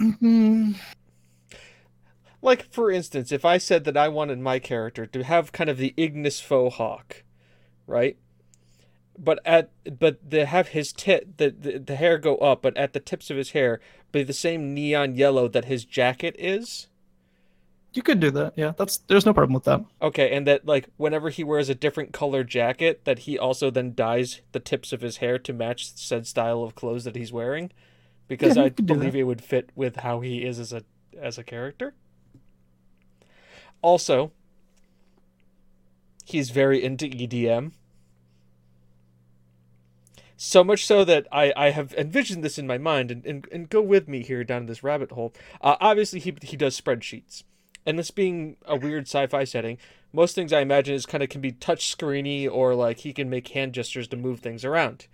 Mm-hmm. 0.00 0.72
Like 2.40 2.72
for 2.72 2.90
instance, 2.90 3.32
if 3.32 3.44
I 3.44 3.58
said 3.58 3.84
that 3.84 3.96
I 3.96 4.08
wanted 4.08 4.38
my 4.38 4.58
character 4.58 5.06
to 5.06 5.24
have 5.24 5.52
kind 5.52 5.68
of 5.68 5.76
the 5.76 5.94
Ignis 5.96 6.40
faux 6.40 6.76
hawk, 6.76 7.24
right? 7.86 8.16
But 9.18 9.40
at 9.44 9.70
but 9.98 10.30
to 10.30 10.46
have 10.46 10.68
his 10.68 10.92
tit 10.92 11.38
the, 11.38 11.50
the 11.50 11.78
the 11.78 11.96
hair 11.96 12.18
go 12.18 12.36
up, 12.36 12.62
but 12.62 12.76
at 12.76 12.92
the 12.92 13.00
tips 13.00 13.30
of 13.30 13.36
his 13.36 13.50
hair 13.50 13.80
be 14.12 14.22
the 14.22 14.32
same 14.32 14.72
neon 14.72 15.16
yellow 15.16 15.48
that 15.48 15.64
his 15.64 15.84
jacket 15.84 16.36
is. 16.38 16.86
You 17.98 18.02
could 18.02 18.20
do 18.20 18.30
that. 18.30 18.52
Yeah, 18.54 18.74
that's 18.76 18.98
there's 19.08 19.26
no 19.26 19.34
problem 19.34 19.54
with 19.54 19.64
that. 19.64 19.84
Okay, 20.00 20.30
and 20.30 20.46
that 20.46 20.64
like 20.64 20.88
whenever 20.98 21.30
he 21.30 21.42
wears 21.42 21.68
a 21.68 21.74
different 21.74 22.12
color 22.12 22.44
jacket, 22.44 23.04
that 23.06 23.18
he 23.20 23.36
also 23.36 23.72
then 23.72 23.92
dyes 23.92 24.40
the 24.52 24.60
tips 24.60 24.92
of 24.92 25.00
his 25.00 25.16
hair 25.16 25.36
to 25.40 25.52
match 25.52 25.96
said 25.96 26.24
style 26.24 26.62
of 26.62 26.76
clothes 26.76 27.02
that 27.02 27.16
he's 27.16 27.32
wearing, 27.32 27.72
because 28.28 28.56
Yeah, 28.56 28.62
I 28.62 28.68
believe 28.68 29.16
it 29.16 29.24
would 29.24 29.42
fit 29.42 29.70
with 29.74 29.96
how 29.96 30.20
he 30.20 30.44
is 30.44 30.60
as 30.60 30.72
a 30.72 30.84
as 31.20 31.38
a 31.38 31.42
character. 31.42 31.96
Also, 33.82 34.30
he's 36.24 36.50
very 36.50 36.84
into 36.84 37.06
EDM. 37.06 37.72
So 40.36 40.62
much 40.62 40.86
so 40.86 41.04
that 41.04 41.26
I, 41.32 41.52
I 41.56 41.70
have 41.70 41.92
envisioned 41.94 42.44
this 42.44 42.58
in 42.58 42.66
my 42.68 42.78
mind, 42.78 43.10
and, 43.10 43.26
and, 43.26 43.48
and 43.50 43.68
go 43.68 43.82
with 43.82 44.06
me 44.06 44.22
here 44.22 44.44
down 44.44 44.66
this 44.66 44.84
rabbit 44.84 45.10
hole. 45.10 45.34
Uh, 45.60 45.74
obviously, 45.80 46.20
he, 46.20 46.36
he 46.42 46.56
does 46.56 46.80
spreadsheets. 46.80 47.42
And 47.86 47.98
this 47.98 48.10
being 48.10 48.56
a 48.66 48.76
weird 48.76 49.04
sci 49.04 49.26
fi 49.26 49.44
setting, 49.44 49.78
most 50.12 50.34
things 50.34 50.52
I 50.52 50.60
imagine 50.60 50.94
is 50.94 51.06
kind 51.06 51.22
of 51.22 51.28
can 51.28 51.40
be 51.40 51.52
touch 51.52 51.96
screeny 51.96 52.50
or 52.50 52.74
like 52.74 52.98
he 52.98 53.12
can 53.12 53.30
make 53.30 53.48
hand 53.48 53.72
gestures 53.72 54.08
to 54.08 54.16
move 54.16 54.40
things 54.40 54.64
around. 54.64 55.06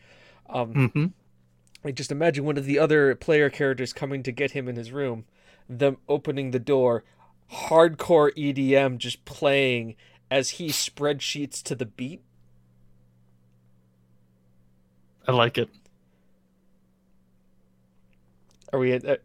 Um, 0.49 0.74
Mm-hmm. 0.74 1.07
I 1.86 1.91
just 1.91 2.11
imagine 2.11 2.45
one 2.45 2.57
of 2.57 2.65
the 2.65 2.78
other 2.78 3.15
player 3.15 3.51
characters 3.51 3.93
coming 3.93 4.23
to 4.23 4.32
get 4.32 4.53
him 4.53 4.69
in 4.69 4.77
his 4.77 4.91
room, 4.91 5.27
them 5.69 5.99
opening 6.09 6.51
the 6.51 6.59
door, 6.59 7.05
hardcore 7.53 8.35
EDM 8.35 8.97
just 8.97 9.24
playing 9.27 9.95
as 10.31 10.51
he 10.51 10.69
spreadsheets 10.69 11.62
to 11.62 11.74
the 11.74 11.85
beat. 11.85 12.23
I 15.28 15.32
like 15.32 15.59
it. 15.59 15.69
Are 18.73 18.78
we? 18.78 18.95
Uh, 18.95 19.16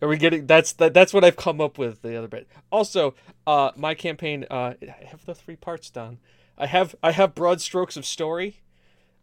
are 0.00 0.08
we 0.08 0.16
getting? 0.16 0.46
That's 0.46 0.72
that, 0.74 0.94
That's 0.94 1.12
what 1.12 1.24
I've 1.24 1.36
come 1.36 1.60
up 1.60 1.78
with 1.78 2.02
the 2.02 2.16
other 2.16 2.28
bit. 2.28 2.48
Also, 2.70 3.14
uh, 3.46 3.70
my 3.76 3.94
campaign. 3.94 4.44
Uh, 4.50 4.74
I 4.82 5.04
have 5.06 5.24
the 5.24 5.34
three 5.34 5.56
parts 5.56 5.90
done. 5.90 6.18
I 6.58 6.66
have 6.66 6.94
I 7.02 7.12
have 7.12 7.34
broad 7.34 7.60
strokes 7.60 7.96
of 7.96 8.04
story, 8.04 8.60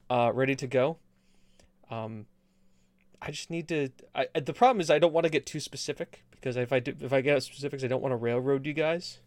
uh, 0.09 0.31
ready 0.33 0.55
to 0.55 0.67
go. 0.67 0.97
Um, 1.89 2.25
I 3.21 3.31
just 3.31 3.49
need 3.49 3.67
to. 3.69 3.89
I 4.15 4.27
the 4.33 4.53
problem 4.53 4.79
is 4.81 4.89
I 4.89 4.99
don't 4.99 5.13
want 5.13 5.25
to 5.25 5.31
get 5.31 5.45
too 5.45 5.59
specific 5.59 6.23
because 6.31 6.55
if 6.55 6.71
I 6.71 6.79
do 6.79 6.95
if 6.99 7.11
I 7.11 7.21
get 7.21 7.43
specifics 7.43 7.83
I 7.83 7.87
don't 7.87 8.01
want 8.01 8.13
to 8.13 8.17
railroad 8.17 8.65
you 8.65 8.73
guys. 8.73 9.19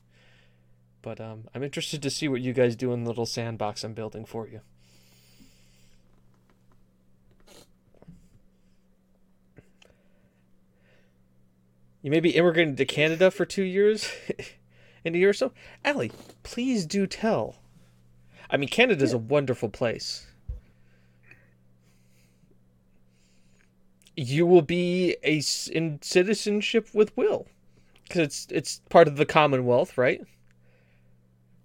But 1.03 1.21
um, 1.21 1.49
I'm 1.53 1.65
interested 1.65 2.01
to 2.03 2.11
see 2.11 2.29
what 2.29 2.41
you 2.41 2.53
guys 2.53 2.77
do 2.77 2.93
in 2.93 3.03
the 3.03 3.11
little 3.11 3.27
sandbox 3.27 3.83
I'm 3.83 3.93
building 3.93 4.25
for 4.25 4.47
you. 4.47 4.61
You 12.03 12.11
may 12.11 12.21
be 12.21 12.31
immigrating 12.31 12.77
to 12.77 12.85
Canada 12.85 13.31
for 13.31 13.45
two 13.45 13.63
years, 13.63 14.11
in 15.05 15.15
a 15.15 15.19
year 15.19 15.31
or 15.31 15.35
so. 15.35 15.53
Allie, 15.85 16.11
please 16.43 16.85
do 16.85 17.07
tell. 17.07 17.57
I 18.51 18.57
mean, 18.57 18.69
Canada's 18.69 19.13
a 19.13 19.19
wonderful 19.19 19.69
place. 19.69 20.27
You 24.17 24.45
will 24.45 24.63
be 24.63 25.17
a 25.23 25.43
in 25.73 26.01
citizenship 26.03 26.89
with 26.93 27.17
Will, 27.17 27.47
because 28.03 28.21
it's 28.21 28.47
it's 28.51 28.81
part 28.91 29.09
of 29.09 29.17
the 29.17 29.25
Commonwealth, 29.25 29.97
right? 29.97 30.21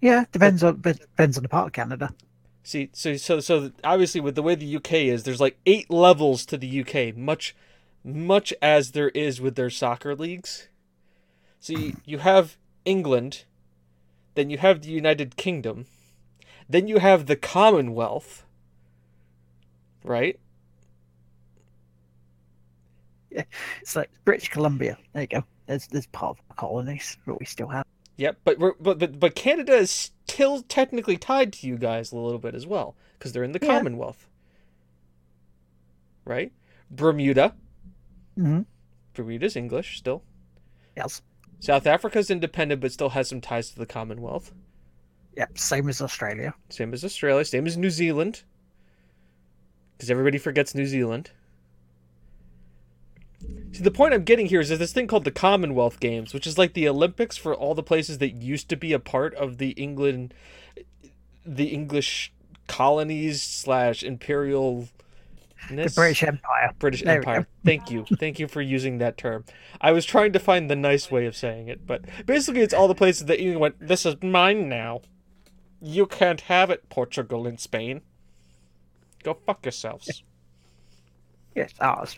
Yeah, 0.00 0.24
depends 0.32 0.62
on 0.62 0.80
depends 0.80 1.36
on 1.36 1.42
the 1.42 1.48
part 1.48 1.66
of 1.66 1.72
Canada. 1.72 2.14
See, 2.62 2.88
so 2.94 3.16
so 3.16 3.40
so 3.40 3.72
obviously 3.84 4.22
with 4.22 4.34
the 4.34 4.42
way 4.42 4.54
the 4.54 4.76
UK 4.76 4.92
is, 4.92 5.24
there's 5.24 5.40
like 5.40 5.58
eight 5.66 5.90
levels 5.90 6.46
to 6.46 6.56
the 6.56 6.80
UK, 6.80 7.14
much 7.14 7.54
much 8.14 8.52
as 8.62 8.92
there 8.92 9.10
is 9.10 9.40
with 9.40 9.54
their 9.56 9.70
soccer 9.70 10.14
leagues. 10.14 10.68
See, 11.60 11.94
you 12.04 12.18
have 12.18 12.56
England, 12.84 13.44
then 14.34 14.50
you 14.50 14.58
have 14.58 14.82
the 14.82 14.90
United 14.90 15.36
Kingdom, 15.36 15.86
then 16.68 16.86
you 16.88 16.98
have 16.98 17.26
the 17.26 17.36
Commonwealth, 17.36 18.44
right? 20.04 20.38
Yeah, 23.30 23.44
It's 23.80 23.94
like 23.96 24.10
British 24.24 24.48
Columbia. 24.48 24.96
There 25.12 25.22
you 25.22 25.28
go. 25.28 25.44
There's 25.66 25.86
there's 25.88 26.06
part 26.06 26.38
of 26.38 26.48
the 26.48 26.54
colonies 26.54 27.16
that 27.26 27.38
we 27.38 27.44
still 27.44 27.68
have. 27.68 27.84
Yep, 28.16 28.38
but 28.44 28.58
we're, 28.58 28.72
but 28.80 28.98
but 28.98 29.20
but 29.20 29.34
Canada 29.34 29.74
is 29.74 29.90
still 29.90 30.62
technically 30.62 31.16
tied 31.16 31.52
to 31.54 31.66
you 31.66 31.76
guys 31.76 32.10
a 32.10 32.16
little 32.16 32.38
bit 32.38 32.54
as 32.54 32.66
well 32.66 32.96
because 33.18 33.32
they're 33.32 33.44
in 33.44 33.52
the 33.52 33.58
Yeah. 33.60 33.76
Commonwealth, 33.76 34.28
right? 36.24 36.52
Bermuda, 36.90 37.54
hmm 38.38 38.60
Bermuda's 39.14 39.56
English 39.56 39.98
still. 39.98 40.22
Yes. 40.96 41.22
South 41.58 41.86
Africa's 41.86 42.30
independent 42.30 42.80
but 42.80 42.92
still 42.92 43.08
has 43.10 43.28
some 43.28 43.40
ties 43.40 43.70
to 43.70 43.78
the 43.78 43.86
Commonwealth. 43.86 44.52
Yep. 45.36 45.58
Same 45.58 45.88
as 45.88 46.00
Australia. 46.00 46.54
Same 46.68 46.94
as 46.94 47.04
Australia, 47.04 47.44
same 47.44 47.66
as 47.66 47.76
New 47.76 47.90
Zealand. 47.90 48.42
Because 49.96 50.10
everybody 50.10 50.38
forgets 50.38 50.74
New 50.74 50.86
Zealand. 50.86 51.30
See, 53.72 53.82
the 53.82 53.90
point 53.90 54.14
I'm 54.14 54.24
getting 54.24 54.46
here 54.46 54.60
is 54.60 54.68
there's 54.68 54.78
this 54.78 54.92
thing 54.92 55.06
called 55.06 55.24
the 55.24 55.30
Commonwealth 55.30 56.00
Games, 56.00 56.32
which 56.32 56.46
is 56.46 56.58
like 56.58 56.74
the 56.74 56.88
Olympics 56.88 57.36
for 57.36 57.54
all 57.54 57.74
the 57.74 57.82
places 57.82 58.18
that 58.18 58.30
used 58.30 58.68
to 58.70 58.76
be 58.76 58.92
a 58.92 58.98
part 58.98 59.34
of 59.34 59.58
the 59.58 59.70
England, 59.70 60.32
the 61.44 61.66
English 61.66 62.32
colonies 62.66 63.42
slash 63.42 64.02
imperial. 64.02 64.88
The 65.68 65.92
British 65.94 66.22
Empire. 66.22 66.72
British 66.78 67.02
There. 67.02 67.16
Empire. 67.16 67.46
Thank 67.64 67.90
you. 67.90 68.04
Thank 68.18 68.38
you 68.38 68.48
for 68.48 68.62
using 68.62 68.98
that 68.98 69.18
term. 69.18 69.44
I 69.80 69.92
was 69.92 70.04
trying 70.04 70.32
to 70.32 70.38
find 70.38 70.70
the 70.70 70.76
nice 70.76 71.10
way 71.10 71.26
of 71.26 71.36
saying 71.36 71.68
it, 71.68 71.86
but 71.86 72.04
basically 72.26 72.62
it's 72.62 72.74
all 72.74 72.88
the 72.88 72.94
places 72.94 73.26
that 73.26 73.40
England 73.40 73.60
went, 73.60 73.88
this 73.88 74.06
is 74.06 74.16
mine 74.22 74.68
now. 74.68 75.02
You 75.80 76.06
can't 76.06 76.40
have 76.42 76.70
it, 76.70 76.88
Portugal 76.88 77.46
and 77.46 77.60
Spain. 77.60 78.02
Go 79.22 79.34
fuck 79.46 79.64
yourselves. 79.64 80.22
Yes, 81.54 81.72
ours. 81.80 82.16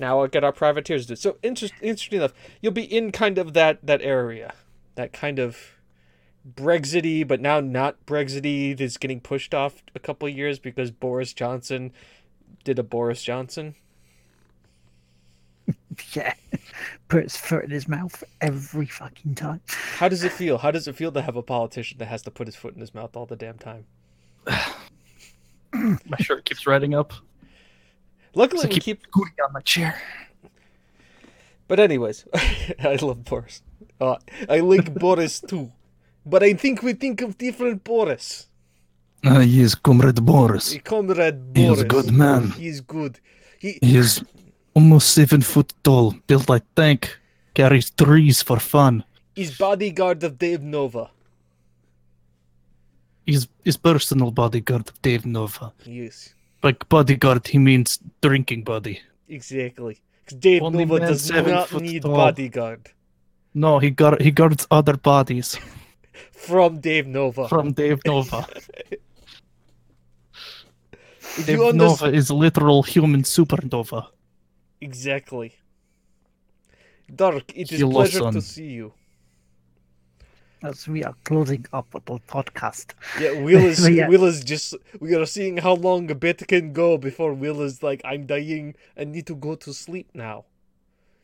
Now 0.00 0.20
I'll 0.20 0.28
get 0.28 0.44
our 0.44 0.52
privateers 0.52 1.06
to 1.06 1.12
do. 1.12 1.16
So 1.16 1.36
interest, 1.42 1.74
interesting 1.82 2.18
enough, 2.18 2.34
you'll 2.60 2.72
be 2.72 2.84
in 2.84 3.12
kind 3.12 3.38
of 3.38 3.52
that 3.54 3.84
that 3.84 4.00
area, 4.02 4.54
that 4.94 5.12
kind 5.12 5.38
of 5.38 5.78
Brexity, 6.44 7.24
but 7.24 7.40
now 7.40 7.60
not 7.60 8.04
Brexity. 8.06 8.74
That's 8.74 8.96
getting 8.96 9.20
pushed 9.20 9.54
off 9.54 9.82
a 9.94 9.98
couple 9.98 10.28
of 10.28 10.36
years 10.36 10.58
because 10.58 10.90
Boris 10.90 11.32
Johnson 11.32 11.92
did 12.64 12.78
a 12.78 12.82
Boris 12.82 13.22
Johnson. 13.22 13.74
Yeah. 16.12 16.34
Put 17.08 17.24
his 17.24 17.36
foot 17.36 17.64
in 17.64 17.70
his 17.70 17.88
mouth 17.88 18.22
every 18.40 18.86
fucking 18.86 19.34
time. 19.34 19.60
How 19.66 20.08
does 20.08 20.22
it 20.22 20.30
feel? 20.30 20.56
How 20.58 20.70
does 20.70 20.86
it 20.86 20.94
feel 20.94 21.10
to 21.10 21.20
have 21.20 21.34
a 21.34 21.42
politician 21.42 21.98
that 21.98 22.06
has 22.06 22.22
to 22.22 22.30
put 22.30 22.46
his 22.46 22.54
foot 22.54 22.74
in 22.74 22.80
his 22.80 22.94
mouth 22.94 23.16
all 23.16 23.26
the 23.26 23.34
damn 23.34 23.58
time? 23.58 23.84
My 25.72 26.16
shirt 26.20 26.44
keeps 26.44 26.66
riding 26.68 26.94
up. 26.94 27.12
Luckily, 28.34 28.62
So 28.62 28.68
we 28.68 28.74
keep 28.74 28.82
keep. 28.84 29.02
scooting 29.08 29.34
on 29.44 29.52
my 29.52 29.60
chair. 29.60 30.00
But 31.66 31.80
anyways, 31.80 32.26
I 32.78 32.96
love 33.02 33.24
Boris. 33.24 33.62
Uh, 34.00 34.16
I 34.48 34.60
like 34.60 34.94
Boris 34.94 35.40
too, 35.40 35.72
but 36.24 36.42
I 36.42 36.52
think 36.54 36.82
we 36.82 36.92
think 36.92 37.20
of 37.22 37.36
different 37.38 37.82
Boris. 37.84 38.47
Uh, 39.26 39.40
is 39.40 39.74
Comrade 39.74 40.24
Boris. 40.24 40.76
Comrade 40.84 41.52
Boris. 41.52 41.66
He 41.66 41.72
is 41.72 41.80
a 41.80 41.84
good 41.84 42.10
man. 42.12 42.50
He 42.50 42.68
is 42.68 42.80
good. 42.80 43.18
He 43.58 43.78
He 43.82 43.96
is 43.96 44.22
almost 44.74 45.10
seven 45.10 45.40
foot 45.42 45.72
tall, 45.82 46.14
built 46.26 46.48
like 46.48 46.64
tank, 46.76 47.18
carries 47.54 47.90
trees 47.90 48.42
for 48.42 48.58
fun. 48.60 49.04
is 49.34 49.56
bodyguard 49.58 50.22
of 50.24 50.38
Dave 50.38 50.62
Nova. 50.62 51.10
He's 53.26 53.46
his 53.64 53.76
personal 53.76 54.30
bodyguard 54.30 54.88
of 54.88 55.02
Dave 55.02 55.26
Nova. 55.26 55.72
Yes, 55.84 56.34
Like 56.62 56.88
bodyguard, 56.88 57.46
he 57.46 57.58
means 57.58 57.98
drinking 58.22 58.62
buddy. 58.64 59.00
exactly. 59.28 59.98
Dave 60.38 60.62
Only 60.62 60.84
Nova 60.84 61.06
does 61.08 61.30
not 61.30 61.72
need 61.80 62.02
tall. 62.02 62.14
bodyguard 62.16 62.82
No, 63.54 63.78
he 63.78 63.90
guard 63.90 64.20
he 64.20 64.30
guards 64.30 64.66
other 64.70 64.96
bodies 64.96 65.56
from 66.32 66.80
Dave 66.80 67.06
Nova. 67.06 67.48
from 67.48 67.72
Dave 67.72 67.98
Nova. 68.06 68.46
If 71.38 71.46
Dave 71.46 71.58
you 71.58 71.66
understand 71.68 72.00
Nova 72.12 72.16
is 72.16 72.30
literal 72.30 72.82
human 72.82 73.22
supernova. 73.22 74.06
exactly. 74.80 75.52
Dark, 77.14 77.52
it 77.54 77.72
is 77.72 77.80
Hello, 77.80 77.92
pleasure 77.92 78.30
to 78.30 78.42
see 78.42 78.66
you. 78.80 78.92
As 80.62 80.88
we 80.88 81.04
are 81.04 81.14
closing 81.24 81.64
up 81.72 81.86
the 81.92 82.00
podcast. 82.34 82.86
Yeah, 83.20 83.40
Will 83.40 83.64
is 83.72 83.88
yeah. 83.88 84.08
Will 84.08 84.24
is 84.24 84.42
just 84.42 84.74
we 85.00 85.14
are 85.14 85.24
seeing 85.24 85.58
how 85.58 85.74
long 85.74 86.10
a 86.10 86.14
bit 86.16 86.46
can 86.48 86.72
go 86.72 86.98
before 86.98 87.32
Will 87.32 87.62
is 87.62 87.82
like, 87.82 88.00
I'm 88.04 88.26
dying, 88.26 88.74
and 88.96 89.12
need 89.12 89.26
to 89.28 89.36
go 89.36 89.54
to 89.54 89.72
sleep 89.72 90.08
now. 90.14 90.44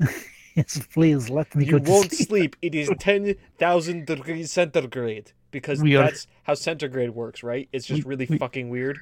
Yes, 0.56 0.80
please 0.92 1.28
let 1.30 1.52
me 1.56 1.64
You 1.64 1.72
go 1.72 1.78
to 1.80 1.90
won't 1.90 2.12
sleep. 2.12 2.28
sleep. 2.28 2.56
It 2.62 2.76
is 2.76 2.88
ten 3.00 3.34
thousand 3.58 4.06
degrees 4.06 4.52
centigrade 4.52 5.32
because 5.50 5.82
We 5.82 5.96
are- 5.96 6.04
that's 6.04 6.28
how 6.44 6.54
centigrade 6.54 7.10
works, 7.10 7.42
right? 7.42 7.68
It's 7.72 7.86
just 7.86 8.04
We- 8.04 8.08
really 8.10 8.26
we- 8.30 8.38
fucking 8.38 8.68
weird. 8.70 8.98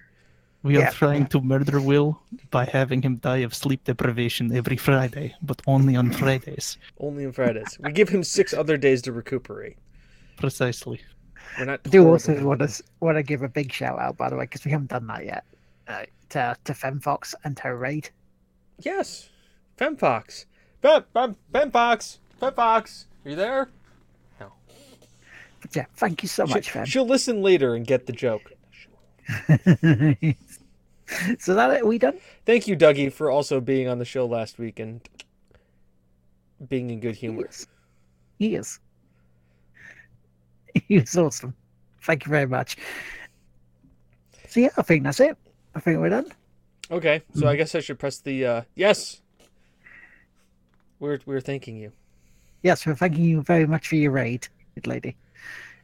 We 0.63 0.77
are 0.77 0.81
Yeah. 0.81 0.91
trying 0.91 1.27
to 1.29 1.41
murder 1.41 1.81
Will 1.81 2.23
by 2.51 2.65
having 2.67 3.03
him 3.03 3.17
die 3.17 3.39
of 3.39 3.53
sleep 3.55 3.83
deprivation 3.85 4.55
every 4.55 4.77
Friday, 4.77 5.35
but 5.43 5.61
only 5.67 5.97
on 5.97 6.13
Fridays. 6.13 6.79
Only 6.99 7.27
on 7.27 7.33
Fridays. 7.33 7.79
We 7.81 7.91
give 7.93 8.09
him 8.09 8.23
six 8.23 8.55
other 8.55 8.77
days 8.77 9.03
to 9.03 9.13
recuperate. 9.13 9.77
Precisely. 10.37 11.01
We're 11.59 11.65
not. 11.67 11.81
I 11.85 11.89
do 11.91 11.99
horrible. 12.03 12.13
also 12.13 12.45
want 12.45 12.61
to 12.61 12.83
want 13.01 13.17
to 13.19 13.23
give 13.25 13.43
a 13.43 13.49
big 13.49 13.73
shout 13.73 13.99
out, 13.99 14.17
by 14.17 14.31
the 14.31 14.37
way, 14.37 14.45
because 14.45 14.65
we 14.65 14.71
haven't 14.71 14.91
done 14.91 15.07
that 15.09 15.25
yet. 15.25 15.45
Uh, 15.89 16.05
to 16.31 16.57
to 16.65 16.73
Femfox 16.73 17.35
and 17.45 17.57
to 17.59 17.75
Raid. 17.75 18.11
Yes, 18.79 19.29
Femfox. 19.77 20.47
Fem 20.81 21.05
Fem 21.13 21.37
Femfox. 21.53 22.19
Femfox. 22.41 23.05
Are 23.25 23.31
you 23.31 23.37
there? 23.37 23.69
But 24.39 25.77
yeah, 25.77 25.85
thank 25.95 26.23
you 26.25 26.29
so 26.29 26.45
She- 26.47 26.55
much, 26.55 26.71
Fem. 26.71 26.85
She'll 26.87 27.07
listen 27.07 27.41
later 27.43 27.75
and 27.77 27.87
get 27.87 28.07
the 28.07 28.13
joke. 28.13 28.53
so 31.39 31.55
that 31.55 31.71
it, 31.71 31.87
we 31.87 31.99
done? 31.99 32.19
Thank 32.47 32.67
you, 32.67 32.77
Dougie, 32.77 33.13
for 33.13 33.31
also 33.31 33.61
being 33.61 33.89
on 33.89 33.99
the 33.99 34.05
show 34.05 34.27
last 34.27 34.59
week 34.59 34.79
and 34.79 35.01
being 36.69 36.91
in 36.91 37.01
good 37.01 37.17
humor. 37.17 37.43
Yes. 37.43 37.67
He 38.39 38.55
is. 38.55 38.81
He 40.89 40.97
is 40.97 41.17
awesome. 41.19 41.55
Thank 42.03 42.25
you 42.25 42.31
very 42.31 42.47
much. 42.47 42.79
So 44.49 44.61
yeah, 44.61 44.71
I 44.79 44.83
think 44.83 45.05
that's 45.05 45.21
it. 45.21 45.37
I 45.75 45.81
think 45.81 45.99
we're 45.99 46.09
done. 46.09 46.33
Okay, 46.91 47.23
so. 47.35 47.47
I 47.47 47.57
guess 47.57 47.75
I 47.75 47.81
should 47.81 47.99
press 47.99 48.19
the 48.19 48.47
uh, 48.47 48.63
yes. 48.75 49.21
We're 50.99 51.21
we're 51.27 51.41
thanking 51.41 51.77
you. 51.77 51.93
Yes, 52.63 52.87
we're 52.87 52.95
thanking 52.95 53.25
you 53.25 53.43
very 53.43 53.67
much 53.67 53.89
for 53.89 53.97
your 53.97 54.13
raid, 54.13 54.49
good 54.75 54.87
lady. 54.87 55.17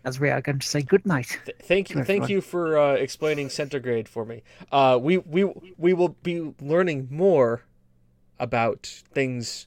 As 0.05 0.21
we 0.21 0.31
are 0.31 0.41
going 0.41 0.61
to 0.61 0.67
say 0.67 0.81
good 0.83 1.05
night. 1.05 1.39
Th- 1.45 1.57
thank 1.63 1.91
you, 1.91 2.03
thank 2.05 2.29
you 2.29 2.41
for 2.41 2.79
uh, 2.79 2.93
explaining 2.95 3.51
centigrade 3.51 4.09
for 4.09 4.25
me. 4.25 4.43
Uh, 4.71 4.99
we 5.01 5.19
we 5.19 5.45
we 5.77 5.93
will 5.93 6.17
be 6.23 6.55
learning 6.61 7.09
more 7.11 7.65
about 8.39 8.87
things, 9.13 9.67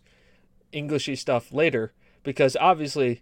Englishy 0.74 1.16
stuff 1.16 1.52
later 1.52 1.94
because 2.24 2.56
obviously 2.60 3.22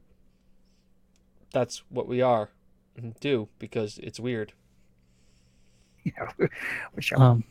that's 1.52 1.84
what 1.90 2.08
we 2.08 2.22
are 2.22 2.50
and 2.96 3.20
do 3.20 3.50
because 3.58 3.98
it's 4.00 4.20
weird. 4.20 4.54
Yeah, 6.04 6.30
know, 6.38 6.48
we 6.96 7.02
shall 7.02 7.22
Um, 7.22 7.44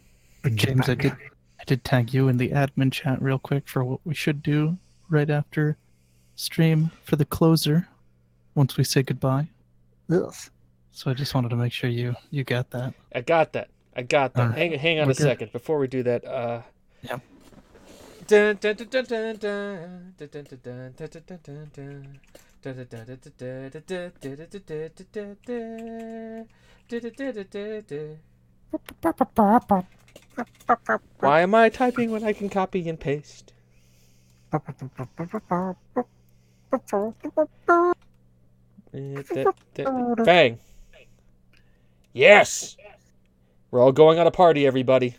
bring 0.43 0.57
James, 0.57 0.89
I 0.89 0.95
did 0.95 1.13
I 1.13 1.65
did 1.67 1.85
tag 1.85 2.15
you 2.15 2.29
in 2.29 2.37
the 2.37 2.51
admin 2.51 2.93
chat 2.93 3.21
real 3.21 3.39
quick 3.39 3.69
for 3.69 3.85
what 3.85 4.01
we 4.05 4.15
should 4.15 4.43
do 4.43 4.79
right 5.09 5.29
after 5.29 5.77
stream 6.37 6.91
for 7.03 7.17
the 7.17 7.25
closer 7.25 7.89
once 8.59 8.77
we 8.77 8.83
say 8.85 9.03
goodbye. 9.03 9.47
Yes. 10.09 10.51
So 10.91 11.11
I 11.11 11.15
just 11.15 11.33
wanted 11.33 11.51
to 11.51 11.57
make 11.57 11.73
sure 11.73 11.89
you 11.89 12.17
you 12.31 12.43
got 12.43 12.71
that. 12.71 12.93
I 13.15 13.21
got 13.21 13.53
that. 13.53 13.69
I 13.97 14.03
got 14.03 14.35
that. 14.35 14.49
Right. 14.49 14.59
Hang 14.59 14.73
hang 14.73 14.99
on 14.99 15.07
We're 15.07 15.13
a 15.13 15.15
good. 15.15 15.23
second 15.23 15.53
before 15.53 15.79
we 15.79 15.87
do 15.87 16.03
that. 16.03 16.25
Uh... 16.25 16.63
Yeah. 17.03 17.19
Why 31.21 31.41
am 31.41 31.55
I 31.55 31.69
typing 31.69 32.11
when 32.11 32.25
I 32.25 32.33
can 32.33 32.49
copy 32.51 32.89
and 32.89 32.99
paste? 32.99 33.53
Eh, 38.95 39.23
that- 39.35 39.55
that- 39.75 40.23
Bang. 40.25 40.59
Yes. 42.13 42.77
We're 43.71 43.83
all 43.83 43.93
going 43.93 44.19
on 44.19 44.27
a 44.27 44.31
party, 44.31 44.67
everybody. 44.67 45.15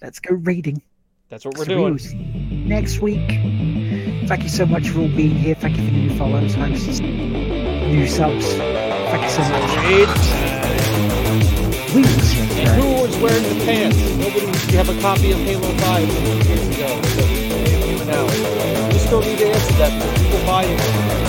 Let's 0.00 0.18
go 0.18 0.34
reading. 0.36 0.82
That's 1.28 1.44
what 1.44 1.56
we're 1.58 1.64
So 1.66 1.74
doing. 1.74 1.94
we 1.94 2.68
Next 2.68 3.00
week. 3.00 3.28
Thank 4.28 4.42
you 4.44 4.48
so 4.48 4.64
much 4.66 4.88
for 4.88 5.00
all 5.00 5.08
being 5.08 5.34
here. 5.36 5.54
Thank 5.54 5.76
you 5.76 5.84
for 5.86 5.92
new 5.92 6.10
follows, 6.16 6.54
hosts, 6.54 7.00
new 7.00 8.06
subs. 8.06 8.54
Thank 8.54 9.22
you 9.22 9.28
so 9.28 9.42
much. 9.42 9.70
We 11.94 12.00
will 12.00 12.08
see 12.20 12.38
you 12.38 12.44
And 12.60 12.68
who 12.80 13.02
was 13.02 13.16
wearing 13.18 13.42
the 13.58 13.64
pants? 13.66 13.98
Nobody. 14.16 14.46
You 14.72 14.78
have 14.78 14.88
a 14.88 15.00
copy 15.02 15.32
of 15.32 15.38
Halo 15.40 15.68
5 15.78 16.08
from 16.10 16.24
years 16.48 16.68
ago. 16.68 17.02
So, 17.02 18.04
now. 18.06 18.88
You 18.92 18.98
still 18.98 19.20
need 19.20 19.38
to 19.38 19.48
answer 19.48 19.74
that. 19.74 20.18
People 20.18 20.46
buying 20.46 20.70
it. 20.70 21.21